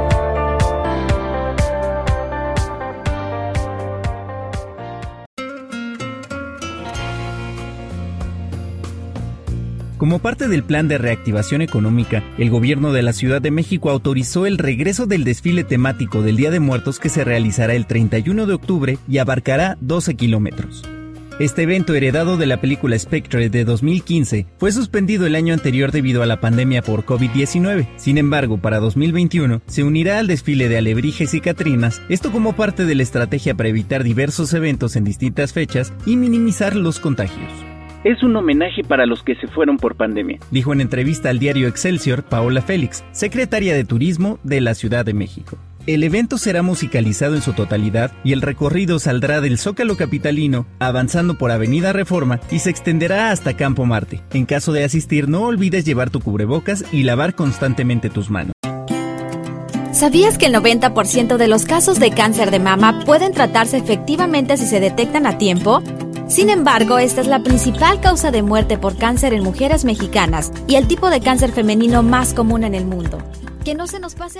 Como 10.01 10.17
parte 10.17 10.47
del 10.47 10.63
plan 10.63 10.87
de 10.87 10.97
reactivación 10.97 11.61
económica, 11.61 12.23
el 12.39 12.49
gobierno 12.49 12.91
de 12.91 13.03
la 13.03 13.13
Ciudad 13.13 13.39
de 13.39 13.51
México 13.51 13.91
autorizó 13.91 14.47
el 14.47 14.57
regreso 14.57 15.05
del 15.05 15.23
desfile 15.23 15.63
temático 15.63 16.23
del 16.23 16.37
Día 16.37 16.49
de 16.49 16.59
Muertos 16.59 16.99
que 16.99 17.07
se 17.07 17.23
realizará 17.23 17.75
el 17.75 17.85
31 17.85 18.47
de 18.47 18.53
octubre 18.55 18.97
y 19.07 19.19
abarcará 19.19 19.77
12 19.79 20.15
kilómetros. 20.15 20.81
Este 21.37 21.61
evento, 21.61 21.93
heredado 21.93 22.37
de 22.37 22.47
la 22.47 22.59
película 22.59 22.97
Spectre 22.97 23.51
de 23.51 23.63
2015, 23.63 24.47
fue 24.57 24.71
suspendido 24.71 25.27
el 25.27 25.35
año 25.35 25.53
anterior 25.53 25.91
debido 25.91 26.23
a 26.23 26.25
la 26.25 26.41
pandemia 26.41 26.81
por 26.81 27.05
COVID-19. 27.05 27.87
Sin 27.97 28.17
embargo, 28.17 28.57
para 28.57 28.79
2021 28.79 29.61
se 29.67 29.83
unirá 29.83 30.17
al 30.17 30.25
desfile 30.25 30.67
de 30.67 30.79
alebrijes 30.79 31.35
y 31.35 31.41
catrinas, 31.41 32.01
esto 32.09 32.31
como 32.31 32.53
parte 32.55 32.85
de 32.85 32.95
la 32.95 33.03
estrategia 33.03 33.53
para 33.53 33.69
evitar 33.69 34.03
diversos 34.03 34.51
eventos 34.55 34.95
en 34.95 35.03
distintas 35.03 35.53
fechas 35.53 35.93
y 36.07 36.15
minimizar 36.15 36.75
los 36.75 36.99
contagios. 36.99 37.51
Es 38.03 38.23
un 38.23 38.35
homenaje 38.35 38.83
para 38.83 39.05
los 39.05 39.21
que 39.21 39.35
se 39.35 39.47
fueron 39.47 39.77
por 39.77 39.95
pandemia, 39.95 40.39
dijo 40.49 40.73
en 40.73 40.81
entrevista 40.81 41.29
al 41.29 41.37
diario 41.37 41.67
Excelsior 41.67 42.23
Paola 42.23 42.63
Félix, 42.63 43.03
secretaria 43.11 43.75
de 43.75 43.83
Turismo 43.83 44.39
de 44.41 44.59
la 44.59 44.73
Ciudad 44.73 45.05
de 45.05 45.13
México. 45.13 45.59
El 45.85 46.03
evento 46.03 46.39
será 46.39 46.63
musicalizado 46.63 47.35
en 47.35 47.43
su 47.43 47.53
totalidad 47.53 48.11
y 48.23 48.33
el 48.33 48.41
recorrido 48.41 48.97
saldrá 48.97 49.39
del 49.39 49.59
Zócalo 49.59 49.97
Capitalino, 49.97 50.65
avanzando 50.79 51.37
por 51.37 51.51
Avenida 51.51 51.93
Reforma 51.93 52.39
y 52.49 52.59
se 52.59 52.71
extenderá 52.71 53.29
hasta 53.29 53.55
Campo 53.55 53.85
Marte. 53.85 54.21
En 54.33 54.45
caso 54.45 54.73
de 54.73 54.83
asistir, 54.83 55.29
no 55.29 55.43
olvides 55.43 55.85
llevar 55.85 56.09
tu 56.09 56.21
cubrebocas 56.21 56.83
y 56.91 57.03
lavar 57.03 57.35
constantemente 57.35 58.09
tus 58.09 58.31
manos. 58.31 58.53
¿Sabías 59.91 60.39
que 60.39 60.47
el 60.47 60.55
90% 60.55 61.37
de 61.37 61.47
los 61.47 61.65
casos 61.65 61.99
de 61.99 62.09
cáncer 62.09 62.49
de 62.49 62.59
mama 62.59 63.03
pueden 63.05 63.31
tratarse 63.31 63.77
efectivamente 63.77 64.57
si 64.57 64.65
se 64.65 64.79
detectan 64.79 65.27
a 65.27 65.37
tiempo? 65.37 65.83
Sin 66.31 66.49
embargo, 66.49 66.97
esta 66.97 67.19
es 67.19 67.27
la 67.27 67.43
principal 67.43 67.99
causa 67.99 68.31
de 68.31 68.41
muerte 68.41 68.77
por 68.77 68.95
cáncer 68.95 69.33
en 69.33 69.43
mujeres 69.43 69.83
mexicanas 69.83 70.53
y 70.65 70.75
el 70.75 70.87
tipo 70.87 71.09
de 71.09 71.19
cáncer 71.19 71.51
femenino 71.51 72.03
más 72.03 72.33
común 72.33 72.63
en 72.63 72.73
el 72.73 72.85
mundo. 72.85 73.17
Que 73.65 73.75
no 73.75 73.85
se 73.85 73.99
nos 73.99 74.15
pase. 74.15 74.39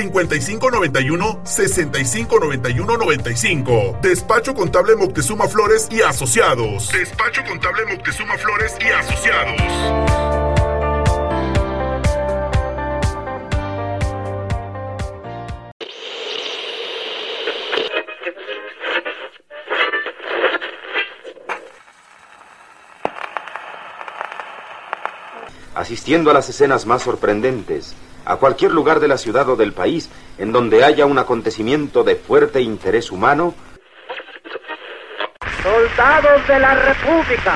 5591 0.09 1.41
6591 1.43 2.97
95. 2.97 3.99
Despacho 4.01 4.55
Contable 4.55 4.95
Moctezuma 4.95 5.47
Flores 5.47 5.87
y 5.91 6.01
Asociados. 6.01 6.91
Despacho 6.91 7.43
Contable 7.43 7.85
Moctezuma 7.85 8.37
Flores 8.37 8.75
y 8.79 8.87
Asociados. 8.89 9.61
asistiendo 25.73 26.29
a 26.29 26.33
las 26.33 26.47
escenas 26.47 26.85
más 26.85 27.01
sorprendentes, 27.01 27.95
a 28.25 28.35
cualquier 28.37 28.71
lugar 28.71 28.99
de 28.99 29.07
la 29.07 29.17
ciudad 29.17 29.47
o 29.49 29.55
del 29.55 29.73
país 29.73 30.09
en 30.37 30.51
donde 30.51 30.83
haya 30.83 31.05
un 31.05 31.17
acontecimiento 31.17 32.03
de 32.03 32.15
fuerte 32.15 32.61
interés 32.61 33.11
humano, 33.11 33.53
Soldados 35.63 36.47
de 36.47 36.59
la 36.59 36.73
República, 36.73 37.55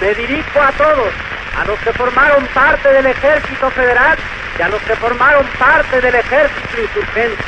Me 0.00 0.14
dirijo 0.14 0.60
a 0.60 0.72
todos, 0.72 1.12
a 1.56 1.64
los 1.64 1.78
que 1.78 1.92
formaron 1.92 2.44
parte 2.52 2.92
del 2.92 3.06
ejército 3.06 3.70
federal 3.70 4.18
y 4.58 4.62
a 4.62 4.68
los 4.68 4.82
que 4.82 4.96
formaron 4.96 5.46
parte 5.58 6.00
del 6.00 6.14
ejército 6.16 6.80
insurgente. 6.82 7.44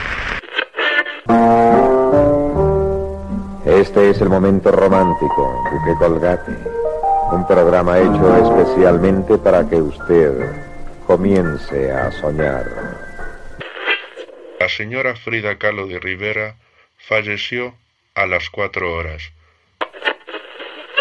Este 3.65 4.11
es 4.11 4.21
el 4.21 4.29
momento 4.29 4.71
romántico, 4.71 5.65
Duque 5.73 5.99
Colgate. 5.99 6.53
Un 7.33 7.47
programa 7.49 7.99
hecho 7.99 8.37
especialmente 8.37 9.37
para 9.39 9.69
que 9.69 9.83
usted 9.83 10.66
comience 11.07 11.93
a 11.93 12.11
soñar. 12.11 12.67
La 14.59 14.69
señora 14.69 15.15
Frida 15.15 15.57
Kahlo 15.57 15.87
de 15.87 16.01
Rivera 16.01 16.57
falleció 17.09 17.75
a 18.15 18.27
las 18.27 18.51
cuatro 18.51 18.93
horas. 18.93 19.23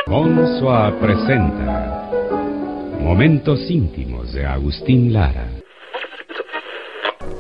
Monsoa 0.08 0.93
presenta 0.99 2.12
Momentos 2.99 3.60
íntimos 3.70 4.34
de 4.34 4.45
Agustín 4.45 5.12
Lara. 5.14 5.47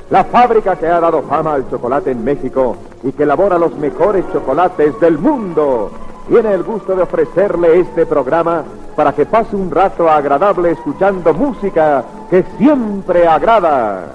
La 0.09 0.23
fábrica 0.23 0.75
que 0.75 0.87
ha 0.87 0.99
dado 0.99 1.23
fama 1.23 1.55
al 1.55 1.69
chocolate 1.69 2.11
en 2.11 2.23
México 2.23 2.77
y 3.03 3.11
que 3.11 3.23
elabora 3.23 3.57
los 3.57 3.75
mejores 3.77 4.23
chocolates 4.31 4.99
del 4.99 5.17
mundo 5.17 5.91
tiene 6.27 6.53
el 6.53 6.63
gusto 6.63 6.95
de 6.95 7.03
ofrecerle 7.03 7.79
este 7.79 8.05
programa 8.05 8.63
para 8.95 9.13
que 9.13 9.25
pase 9.25 9.55
un 9.55 9.69
rato 9.69 10.09
agradable 10.09 10.71
escuchando 10.71 11.33
música 11.33 12.03
que 12.29 12.43
siempre 12.57 13.27
agrada. 13.27 14.05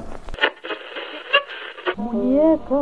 Muñeca, 1.97 2.81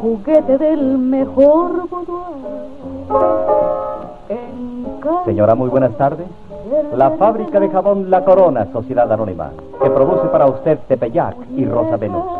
juguete 0.00 0.58
del 0.58 0.98
mejor 0.98 1.88
Señora, 5.24 5.54
muy 5.54 5.68
buenas 5.68 5.96
tardes. 5.96 6.26
La 6.94 7.10
fábrica 7.12 7.58
de 7.58 7.68
jabón 7.68 8.10
La 8.10 8.24
Corona, 8.24 8.66
Sociedad 8.72 9.10
Anónima, 9.10 9.50
que 9.82 9.90
produce 9.90 10.28
para 10.28 10.46
usted 10.46 10.78
Tepeyac 10.88 11.36
y 11.56 11.64
Rosa 11.64 11.96
Venus. 11.96 12.39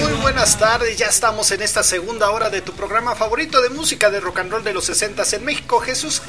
Muy 0.00 0.12
buenas 0.20 0.58
tardes, 0.58 0.96
ya 0.96 1.06
estamos 1.06 1.50
en 1.50 1.62
esta 1.62 1.82
segunda 1.82 2.30
hora 2.30 2.50
de 2.50 2.60
tu 2.60 2.72
programa 2.72 3.14
favorito 3.14 3.62
de 3.62 3.70
música 3.70 4.10
de 4.10 4.20
rock 4.20 4.40
and 4.40 4.50
roll 4.50 4.64
de 4.64 4.74
los 4.74 4.84
60 4.84 5.22
en 5.32 5.44
México. 5.44 5.80
Jesús 5.80 6.22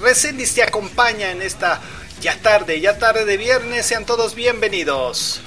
Reséndiz 0.00 0.54
te 0.54 0.62
acompaña 0.62 1.30
en 1.30 1.42
esta 1.42 1.80
ya 2.20 2.36
tarde, 2.36 2.80
ya 2.80 2.98
tarde 2.98 3.24
de 3.24 3.36
viernes. 3.36 3.86
Sean 3.86 4.04
todos 4.04 4.34
bienvenidos. 4.34 5.40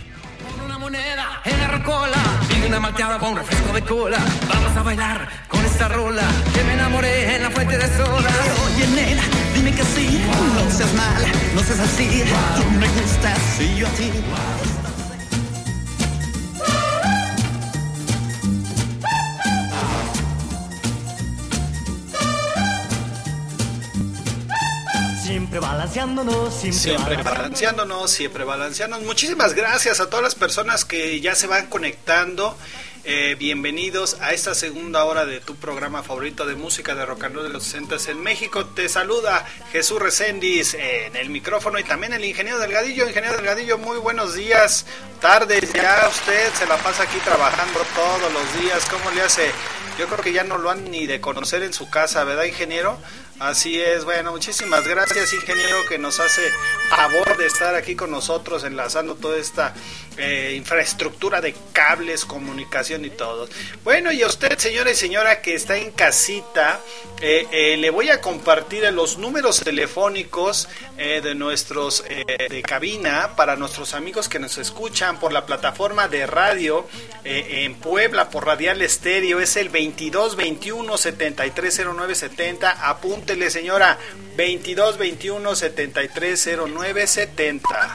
Una 0.64 0.78
moneda 0.78 1.41
en 1.45 1.59
la 1.59 1.68
rocola 1.68 2.18
y 2.57 2.68
una 2.68 2.80
malteada 2.80 3.18
con 3.18 3.36
refresco 3.36 3.74
de 3.74 3.82
cola. 3.84 4.20
Vamos 4.49 4.78
a 4.78 4.84
bailar 4.84 5.30
con 5.47 5.66
esta 5.66 5.88
rola 5.88 6.24
que 6.53 6.64
me 6.64 6.74
enamoré 6.74 7.36
en 7.36 7.43
la 7.43 7.51
fuente 7.51 7.78
de 7.78 7.88
soda. 7.97 8.30
Oye, 8.66 8.88
nena, 8.88 9.24
dime 9.53 9.74
que 9.74 9.84
sí. 9.84 10.22
No 10.55 10.72
seas 10.72 10.93
mala, 10.93 11.28
no 11.55 11.64
seas 11.64 11.80
así. 11.80 12.24
Tú 12.57 12.72
me 12.72 12.88
gustas 12.89 13.62
y 13.62 13.78
yo 13.78 13.88
a 13.88 13.91
ti. 13.91 14.12
Siempre 25.22 25.60
balanceándonos, 25.60 26.52
siempre, 26.52 26.80
Siempre 26.80 27.18
balanceándonos, 27.18 28.10
siempre 28.10 28.44
balanceándonos. 28.44 29.06
Muchísimas 29.06 29.54
gracias 29.54 30.00
a 30.00 30.10
todas 30.10 30.24
las 30.24 30.34
personas 30.34 30.84
que 30.84 31.22
ya 31.22 31.36
se 31.36 31.46
van 31.46 31.68
conectando. 31.68 32.58
Eh, 33.04 33.36
bienvenidos 33.38 34.18
a 34.20 34.34
esta 34.34 34.56
segunda 34.56 35.06
hora 35.06 35.26
de 35.26 35.40
tu 35.40 35.56
programa 35.58 36.02
favorito 36.02 36.48
de 36.48 36.56
música 36.56 36.96
de 36.96 37.06
rock 37.06 37.26
and 37.26 37.36
roll 37.36 37.44
de 37.44 37.54
los 37.54 37.66
60 37.66 37.98
en 38.10 38.20
México. 38.20 38.66
Te 38.66 38.90
saluda 38.90 39.46
Jesús 39.72 40.02
Reséndiz 40.02 40.74
eh, 40.74 41.06
en 41.06 41.16
el 41.16 41.30
micrófono 41.30 41.78
y 41.78 41.84
también 41.84 42.14
el 42.14 42.26
ingeniero 42.26 42.58
Delgadillo. 42.58 43.08
Ingeniero 43.08 43.38
Delgadillo, 43.38 43.78
muy 43.78 44.00
buenos 44.00 44.34
días, 44.34 44.88
tardes. 45.20 45.72
Ya 45.72 46.08
usted 46.10 46.52
se 46.56 46.66
la 46.66 46.78
pasa 46.78 47.04
aquí 47.04 47.20
trabajando 47.24 47.80
todos 47.94 48.34
los 48.34 48.60
días. 48.60 48.88
¿Cómo 48.90 49.12
le 49.12 49.22
hace? 49.22 49.52
Yo 50.00 50.08
creo 50.08 50.24
que 50.24 50.34
ya 50.34 50.44
no 50.44 50.58
lo 50.58 50.72
han 50.72 50.90
ni 50.90 51.06
de 51.06 51.22
conocer 51.22 51.62
en 51.62 51.74
su 51.74 51.90
casa, 51.92 52.24
¿verdad, 52.24 52.46
ingeniero? 52.46 52.98
Así 53.42 53.82
es, 53.82 54.06
bueno, 54.06 54.34
muchísimas 54.34 54.88
gracias, 54.88 55.34
ingeniero, 55.34 55.84
que 55.89 55.98
nos 55.98 56.20
hace 56.20 56.44
favor 56.92 57.38
de 57.38 57.48
estar 57.48 57.74
aquí 57.74 57.96
con 57.96 58.12
nosotros, 58.12 58.64
enlazando 58.64 59.16
toda 59.16 59.39
esta 59.39 59.74
eh, 60.18 60.54
infraestructura 60.56 61.42
de 61.42 61.56
cables, 61.74 62.26
comunicación 62.26 63.04
y 63.04 63.10
todo. 63.10 63.50
Bueno, 63.84 64.12
y 64.12 64.22
a 64.22 64.28
usted, 64.28 64.60
señora 64.60 64.92
y 64.92 64.96
señora, 64.96 65.42
que 65.42 65.56
está 65.56 65.78
en 65.78 65.89
casita, 65.89 66.82
eh, 67.20 67.48
eh, 67.52 67.78
le 67.78 67.89
voy 67.89 68.10
a 68.10 68.22
compartir 68.22 68.84
los 68.94 69.18
números 69.18 69.62
telefónicos 69.62 70.68
de 70.98 71.34
nuestros 71.34 72.04
de 72.04 72.62
cabina 72.62 73.36
para 73.36 73.55
nuestros 73.55 73.96
amigos 73.96 74.30
que 74.30 74.38
nos 74.38 74.59
escuchan 74.59 75.20
por 75.20 75.34
la 75.34 75.47
plataforma 75.47 76.08
de 76.08 76.28
radio 76.28 76.88
en 77.24 77.74
Puebla 77.74 78.30
por 78.30 78.46
Radial 78.46 78.84
Estéreo. 78.84 79.39
Es 79.39 79.55
el 79.55 79.70
22 79.70 80.36
21 80.36 80.97
73 80.97 81.82
09 81.86 82.13
70. 82.13 82.70
Apúntele, 83.32 83.49
señora. 83.49 83.97
22 84.36 84.97
21 84.97 85.55
73 85.55 86.49
09 86.67 87.08
70. 87.08 87.93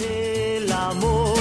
el 0.00 0.70
amor. 0.70 1.38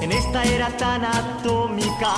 En 0.00 0.12
esta 0.12 0.44
era 0.44 0.68
tan 0.76 1.04
atómica. 1.04 2.14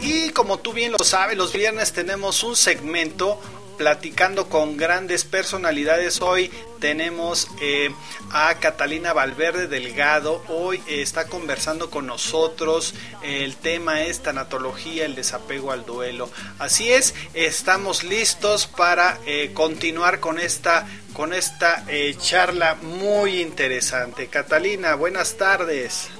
Y 0.00 0.30
como 0.30 0.58
tú 0.58 0.72
bien 0.72 0.92
lo 0.92 0.98
sabes, 1.02 1.36
los 1.36 1.52
viernes 1.52 1.92
tenemos 1.92 2.42
un 2.44 2.56
segmento 2.56 3.38
platicando 3.80 4.50
con 4.50 4.76
grandes 4.76 5.24
personalidades. 5.24 6.20
Hoy 6.20 6.52
tenemos 6.80 7.48
eh, 7.62 7.90
a 8.30 8.54
Catalina 8.56 9.14
Valverde 9.14 9.68
Delgado. 9.68 10.44
Hoy 10.48 10.82
eh, 10.86 11.00
está 11.00 11.28
conversando 11.28 11.88
con 11.88 12.06
nosotros. 12.06 12.92
El 13.22 13.56
tema 13.56 14.02
es 14.02 14.20
tanatología, 14.22 15.06
el 15.06 15.14
desapego 15.14 15.72
al 15.72 15.86
duelo. 15.86 16.28
Así 16.58 16.92
es, 16.92 17.14
estamos 17.32 18.04
listos 18.04 18.66
para 18.66 19.18
eh, 19.24 19.52
continuar 19.54 20.20
con 20.20 20.38
esta 20.38 20.86
con 21.14 21.32
esta 21.32 21.86
charla 22.18 22.74
muy 22.82 23.40
interesante. 23.40 24.28
Catalina, 24.28 24.94
buenas 24.94 25.38
tardes. 25.38 26.10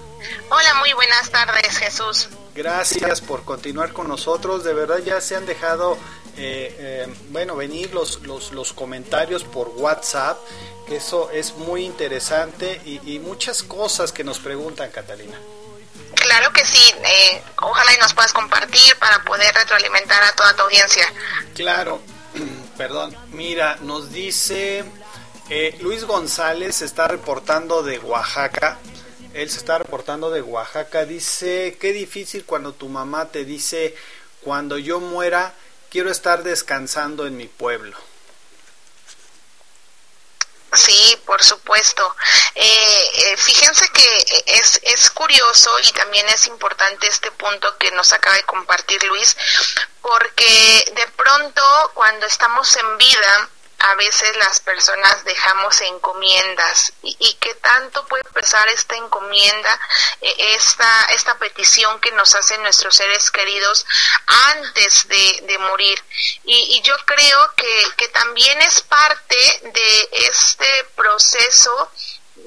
Hola, 0.51 0.75
muy 0.81 0.95
buenas 0.95 1.31
tardes, 1.31 1.77
Jesús. 1.77 2.31
Gracias 2.55 3.21
por 3.21 3.45
continuar 3.45 3.93
con 3.93 4.09
nosotros. 4.09 4.65
De 4.65 4.75
verdad 4.75 4.99
ya 4.99 5.21
se 5.21 5.37
han 5.37 5.47
dejado, 5.47 5.97
eh, 6.41 6.77
eh, 6.79 7.07
bueno, 7.31 7.55
venir 7.57 7.93
los, 7.93 8.23
los, 8.23 8.53
los 8.53 8.73
comentarios 8.73 9.45
por 9.45 9.69
WhatsApp, 9.77 10.39
que 10.87 10.97
eso 10.97 11.31
es 11.31 11.55
muy 11.55 11.85
interesante 11.85 12.81
y, 12.85 13.15
y 13.15 13.19
muchas 13.19 13.63
cosas 13.63 14.11
que 14.13 14.25
nos 14.25 14.39
preguntan, 14.39 14.91
Catalina. 14.91 15.39
Claro 16.15 16.53
que 16.53 16.65
sí, 16.65 16.95
eh, 17.05 17.43
ojalá 17.61 17.95
y 17.95 17.99
nos 17.99 18.15
puedas 18.15 18.33
compartir 18.33 18.97
para 18.97 19.23
poder 19.25 19.55
retroalimentar 19.55 20.23
a 20.23 20.33
toda 20.33 20.55
tu 20.55 20.63
audiencia. 20.63 21.05
Claro, 21.55 22.01
perdón. 22.77 23.17
Mira, 23.33 23.77
nos 23.83 24.13
dice 24.13 24.85
eh, 25.49 25.77
Luis 25.81 26.05
González, 26.05 26.77
se 26.77 26.85
está 26.85 27.09
reportando 27.09 27.83
de 27.83 27.99
Oaxaca. 27.99 28.79
Él 29.35 29.51
se 29.51 29.59
está 29.59 29.79
reportando 29.79 30.31
de 30.31 30.43
Oaxaca. 30.43 31.05
Dice, 31.05 31.77
qué 31.81 31.93
difícil 31.93 32.45
cuando 32.45 32.73
tu 32.73 32.89
mamá 32.89 33.27
te 33.27 33.45
dice, 33.45 33.95
cuando 34.43 34.79
yo 34.79 35.01
muera, 35.01 35.55
quiero 35.91 36.11
estar 36.11 36.43
descansando 36.43 37.27
en 37.27 37.37
mi 37.37 37.47
pueblo. 37.47 37.99
Sí, 40.73 41.21
por 41.27 41.43
supuesto. 41.43 42.17
Eh, 42.55 43.11
eh, 43.15 43.37
fíjense 43.37 43.89
que 43.89 44.43
es, 44.47 44.81
es 44.85 45.11
curioso 45.11 45.71
y 45.81 45.93
también 45.93 46.29
es 46.29 46.47
importante 46.47 47.09
este 47.09 47.33
punto 47.33 47.77
que 47.77 47.91
nos 47.91 48.13
acaba 48.13 48.37
de 48.37 48.45
compartir 48.45 49.03
Luis, 49.05 49.37
porque 50.01 50.93
de 50.95 51.07
pronto 51.09 51.63
cuando 51.95 52.27
estamos 52.27 52.77
en 52.77 52.99
vida, 52.99 53.49
a 53.81 53.95
veces 53.95 54.37
las 54.37 54.61
personas 54.61 55.25
dejamos 55.25 55.81
encomiendas 55.81 56.93
y, 57.03 57.17
y 57.19 57.35
qué 57.35 57.55
tanto 57.57 58.07
puede 58.07 58.25
pesar 58.25 58.69
esta 58.69 58.97
encomienda, 58.97 59.81
eh, 60.21 60.35
esta, 60.55 61.05
esta 61.15 61.39
petición 61.39 61.99
que 62.01 62.13
nos 62.13 62.35
hacen 62.35 62.63
nuestros 62.63 62.95
seres 62.95 63.31
queridos 63.31 63.87
antes 64.27 65.09
de, 65.09 65.41
de 65.45 65.59
morir. 65.59 66.03
Y, 66.45 66.77
y, 66.77 66.83
yo 66.83 66.95
creo 67.07 67.55
que, 67.57 67.85
que 67.97 68.09
también 68.09 68.61
es 68.63 68.83
parte 68.83 69.61
de 69.63 70.09
este 70.13 70.85
proceso 70.95 71.91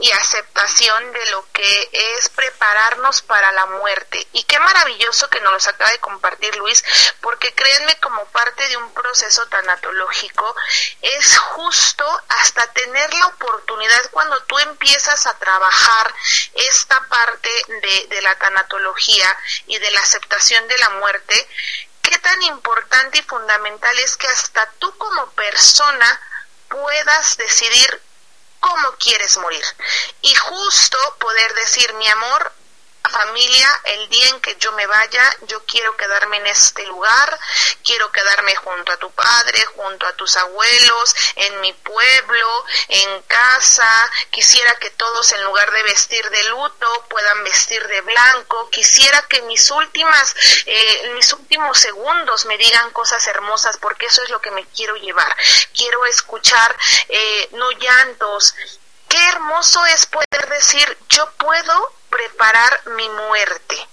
y 0.01 0.11
aceptación 0.11 1.11
de 1.13 1.25
lo 1.27 1.45
que 1.51 1.89
es 1.91 2.29
prepararnos 2.29 3.21
para 3.21 3.51
la 3.51 3.65
muerte. 3.67 4.27
Y 4.33 4.43
qué 4.43 4.59
maravilloso 4.59 5.29
que 5.29 5.39
nos 5.41 5.53
los 5.53 5.67
acaba 5.67 5.91
de 5.91 5.99
compartir 5.99 6.55
Luis, 6.55 6.83
porque 7.21 7.53
créanme 7.53 7.99
como 7.99 8.25
parte 8.25 8.67
de 8.67 8.77
un 8.77 8.93
proceso 8.93 9.45
tanatológico, 9.47 10.55
es 11.01 11.37
justo 11.37 12.21
hasta 12.29 12.67
tener 12.73 13.13
la 13.13 13.27
oportunidad 13.27 14.11
cuando 14.11 14.41
tú 14.43 14.57
empiezas 14.59 15.27
a 15.27 15.37
trabajar 15.37 16.13
esta 16.53 16.99
parte 17.07 17.49
de, 17.67 18.07
de 18.07 18.21
la 18.21 18.35
tanatología 18.35 19.37
y 19.67 19.77
de 19.77 19.91
la 19.91 19.99
aceptación 19.99 20.67
de 20.67 20.77
la 20.77 20.89
muerte, 20.91 21.47
qué 22.01 22.17
tan 22.19 22.41
importante 22.43 23.19
y 23.19 23.23
fundamental 23.23 23.97
es 23.99 24.17
que 24.17 24.27
hasta 24.27 24.69
tú 24.79 24.95
como 24.97 25.29
persona 25.31 26.21
puedas 26.67 27.37
decidir 27.37 28.01
cómo 28.63 28.93
quieres 28.93 29.37
morir. 29.39 29.63
Y 30.21 30.33
justo 30.35 30.97
poder 31.19 31.53
decir, 31.55 31.93
mi 31.95 32.07
amor, 32.07 32.51
familia, 33.09 33.81
el 33.83 34.09
día 34.09 34.29
en 34.29 34.41
que 34.41 34.55
yo 34.55 34.71
me 34.73 34.87
vaya, 34.87 35.37
yo 35.47 35.63
quiero 35.65 35.95
quedarme 35.97 36.37
en 36.37 36.47
este 36.47 36.85
lugar, 36.85 37.39
quiero 37.83 38.11
quedarme 38.11 38.55
junto 38.55 38.91
a 38.91 38.97
tu 38.97 39.11
padre, 39.11 39.65
junto 39.75 40.07
a 40.07 40.13
tus 40.13 40.35
abuelos, 40.37 41.15
en 41.35 41.61
mi 41.61 41.73
pueblo, 41.73 42.65
en 42.87 43.21
casa, 43.23 44.11
quisiera 44.31 44.75
que 44.75 44.89
todos 44.91 45.31
en 45.33 45.43
lugar 45.43 45.69
de 45.71 45.83
vestir 45.83 46.29
de 46.29 46.43
luto 46.45 47.05
puedan 47.09 47.43
vestir 47.43 47.85
de 47.87 48.01
blanco, 48.01 48.69
quisiera 48.69 49.21
que 49.23 49.41
mis 49.43 49.69
últimas, 49.71 50.35
eh, 50.65 51.11
mis 51.15 51.31
últimos 51.33 51.77
segundos 51.77 52.45
me 52.45 52.57
digan 52.57 52.91
cosas 52.91 53.27
hermosas 53.27 53.77
porque 53.77 54.05
eso 54.05 54.23
es 54.23 54.29
lo 54.29 54.39
que 54.41 54.51
me 54.51 54.65
quiero 54.67 54.95
llevar, 54.95 55.35
quiero 55.75 56.05
escuchar 56.05 56.75
eh, 57.09 57.49
no 57.51 57.69
llantos, 57.71 58.55
qué 59.13 59.23
hermoso 59.29 59.85
es 59.85 60.07
poder 60.07 60.49
decir 60.49 60.97
yo 61.09 61.29
puedo 61.33 61.93
preparar 62.09 62.87
mi 62.95 63.07
muerte. 63.09 63.87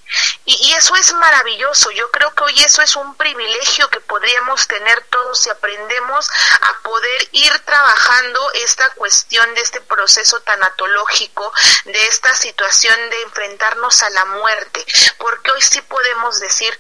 Y, 0.46 0.72
eso 0.74 0.96
es 0.96 1.12
maravilloso. 1.12 1.90
Yo 1.90 2.10
creo 2.10 2.34
que 2.34 2.44
hoy 2.44 2.60
eso 2.60 2.80
es 2.80 2.96
un 2.96 3.14
privilegio 3.16 3.88
que 3.90 4.00
podríamos 4.00 4.66
tener 4.66 5.02
todos 5.10 5.38
si 5.38 5.50
aprendemos 5.50 6.28
a 6.62 6.82
poder 6.82 7.28
ir 7.32 7.58
trabajando 7.60 8.50
esta 8.54 8.88
cuestión 8.94 9.54
de 9.54 9.60
este 9.60 9.80
proceso 9.82 10.40
tanatológico, 10.40 11.52
de 11.84 12.06
esta 12.06 12.34
situación 12.34 12.98
de 13.10 13.22
enfrentarnos 13.22 14.02
a 14.02 14.10
la 14.10 14.24
muerte. 14.24 14.84
Porque 15.18 15.50
hoy 15.50 15.60
sí 15.60 15.82
podemos 15.82 16.40
decir, 16.40 16.78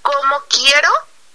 ¿cómo 0.00 0.42
quiero 0.48 0.90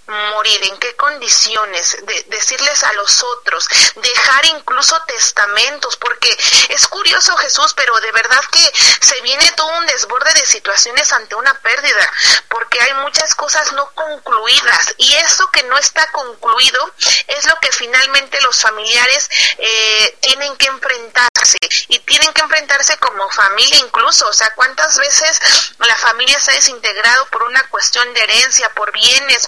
morir, 0.07 0.59
en 0.63 0.77
qué 0.77 0.95
condiciones, 0.95 1.97
de, 2.01 2.23
decirles 2.27 2.83
a 2.83 2.93
los 2.93 3.23
otros, 3.23 3.67
dejar 3.95 4.45
incluso 4.45 4.99
testamentos, 5.07 5.97
porque 5.97 6.35
es 6.69 6.87
curioso 6.87 7.35
Jesús, 7.37 7.73
pero 7.75 7.97
de 7.99 8.11
verdad 8.11 8.41
que 8.51 8.71
se 9.01 9.19
viene 9.21 9.51
todo 9.51 9.67
un 9.77 9.85
desborde 9.85 10.33
de 10.33 10.45
situaciones 10.45 11.11
ante 11.11 11.35
una 11.35 11.53
pérdida, 11.59 12.11
porque 12.47 12.79
hay 12.81 12.93
muchas 12.95 13.35
cosas 13.35 13.73
no 13.73 13.89
concluidas 13.93 14.95
y 14.97 15.13
eso 15.15 15.49
que 15.51 15.63
no 15.63 15.77
está 15.77 16.09
concluido 16.11 16.93
es 17.27 17.45
lo 17.45 17.59
que 17.59 17.71
finalmente 17.71 18.39
los 18.41 18.61
familiares 18.61 19.29
eh, 19.57 20.17
tienen 20.21 20.55
que 20.57 20.67
enfrentarse 20.67 21.57
y 21.89 21.99
tienen 21.99 22.31
que 22.33 22.41
enfrentarse 22.41 22.97
como 22.97 23.29
familia 23.29 23.79
incluso, 23.79 24.27
o 24.27 24.33
sea, 24.33 24.53
cuántas 24.55 24.97
veces 24.97 25.39
la 25.79 25.95
familia 25.97 26.39
se 26.39 26.51
ha 26.51 26.55
desintegrado 26.55 27.25
por 27.27 27.43
una 27.43 27.67
cuestión 27.69 28.13
de 28.13 28.21
herencia, 28.21 28.69
por 28.73 28.91
bienes 28.91 29.47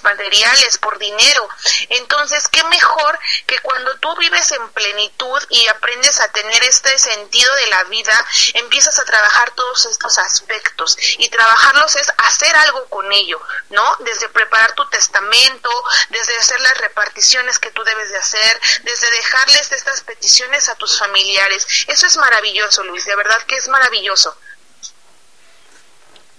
por 0.80 0.98
dinero. 0.98 1.48
Entonces, 1.90 2.48
qué 2.48 2.62
mejor 2.64 3.18
que 3.46 3.58
cuando 3.60 3.96
tú 3.98 4.14
vives 4.16 4.50
en 4.52 4.68
plenitud 4.70 5.42
y 5.50 5.66
aprendes 5.68 6.20
a 6.20 6.30
tener 6.32 6.62
este 6.64 6.98
sentido 6.98 7.54
de 7.54 7.66
la 7.68 7.84
vida, 7.84 8.26
empiezas 8.54 8.98
a 8.98 9.04
trabajar 9.04 9.50
todos 9.52 9.86
estos 9.86 10.18
aspectos. 10.18 10.96
Y 11.18 11.28
trabajarlos 11.28 11.96
es 11.96 12.12
hacer 12.16 12.54
algo 12.56 12.86
con 12.86 13.10
ello, 13.12 13.40
¿no? 13.70 13.96
Desde 14.00 14.28
preparar 14.28 14.72
tu 14.74 14.88
testamento, 14.88 15.70
desde 16.10 16.36
hacer 16.36 16.60
las 16.60 16.78
reparticiones 16.78 17.58
que 17.58 17.70
tú 17.70 17.82
debes 17.84 18.10
de 18.10 18.18
hacer, 18.18 18.60
desde 18.82 19.10
dejarles 19.10 19.72
estas 19.72 20.02
peticiones 20.02 20.68
a 20.68 20.74
tus 20.76 20.98
familiares. 20.98 21.66
Eso 21.86 22.06
es 22.06 22.16
maravilloso, 22.16 22.82
Luis, 22.84 23.04
de 23.04 23.16
verdad 23.16 23.42
que 23.44 23.56
es 23.56 23.68
maravilloso. 23.68 24.36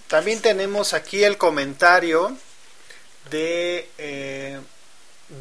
También 0.07 0.41
tenemos 0.41 0.93
aquí 0.93 1.23
el 1.23 1.37
comentario 1.37 2.37
de 3.31 3.89
eh, 3.97 4.59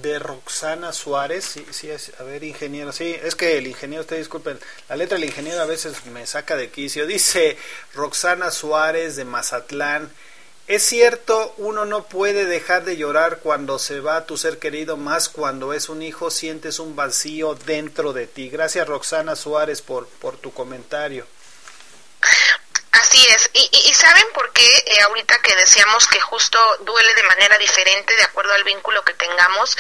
de 0.03 0.21
Roxana 0.21 0.93
Suárez, 0.93 1.45
sí, 1.45 1.67
sí, 1.71 1.91
es, 1.91 2.13
a 2.21 2.23
ver, 2.23 2.45
ingeniero, 2.45 2.93
sí, 2.93 3.17
es 3.23 3.35
que 3.35 3.59
el 3.59 3.67
ingeniero, 3.67 4.03
usted 4.03 4.19
disculpen, 4.19 4.59
la 4.89 4.95
letra 4.95 5.19
del 5.19 5.29
ingeniero 5.29 5.61
a 5.61 5.67
veces 5.67 6.07
me 6.07 6.27
saca 6.27 6.55
de 6.55 6.71
quicio, 6.71 7.07
dice 7.07 7.57
Roxana 7.95 8.53
Suárez 8.53 9.17
de 9.17 9.25
Mazatlán, 9.25 10.11
es 10.69 10.85
cierto, 10.85 11.53
uno 11.57 11.85
no 11.85 12.05
puede 12.05 12.45
dejar 12.45 12.85
de 12.85 12.97
llorar 12.97 13.41
cuando 13.41 13.81
se 13.81 13.99
va 13.99 14.27
tu 14.27 14.37
ser 14.37 14.61
querido, 14.61 14.97
más 14.97 15.29
cuando 15.29 15.73
es 15.73 15.89
un 15.89 16.01
hijo, 16.01 16.31
sientes 16.31 16.79
un 16.79 16.95
vacío 16.95 17.57
dentro 17.67 18.13
de 18.13 18.29
ti. 18.29 18.49
Gracias 18.49 18.87
Roxana 18.87 19.35
Suárez 19.35 19.83
por, 19.83 20.07
por 20.07 20.37
tu 20.37 20.53
comentario. 20.53 21.27
Así 22.93 23.25
es, 23.29 23.51
y, 23.53 23.71
y, 23.73 23.95
¿saben 23.95 24.27
por 24.33 24.53
qué 24.53 24.67
eh, 24.67 25.01
ahorita 25.03 25.41
que 25.43 25.55
decíamos 25.55 26.09
que 26.09 26.19
justo 26.21 26.59
duele 26.81 27.15
de 27.15 27.23
manera 27.23 27.57
diferente 27.57 28.17
de 28.17 28.25
acuerdo 28.25 28.53
al 28.53 28.65
vínculo 28.65 29.05
que 29.05 29.15
tengamos? 29.15 29.77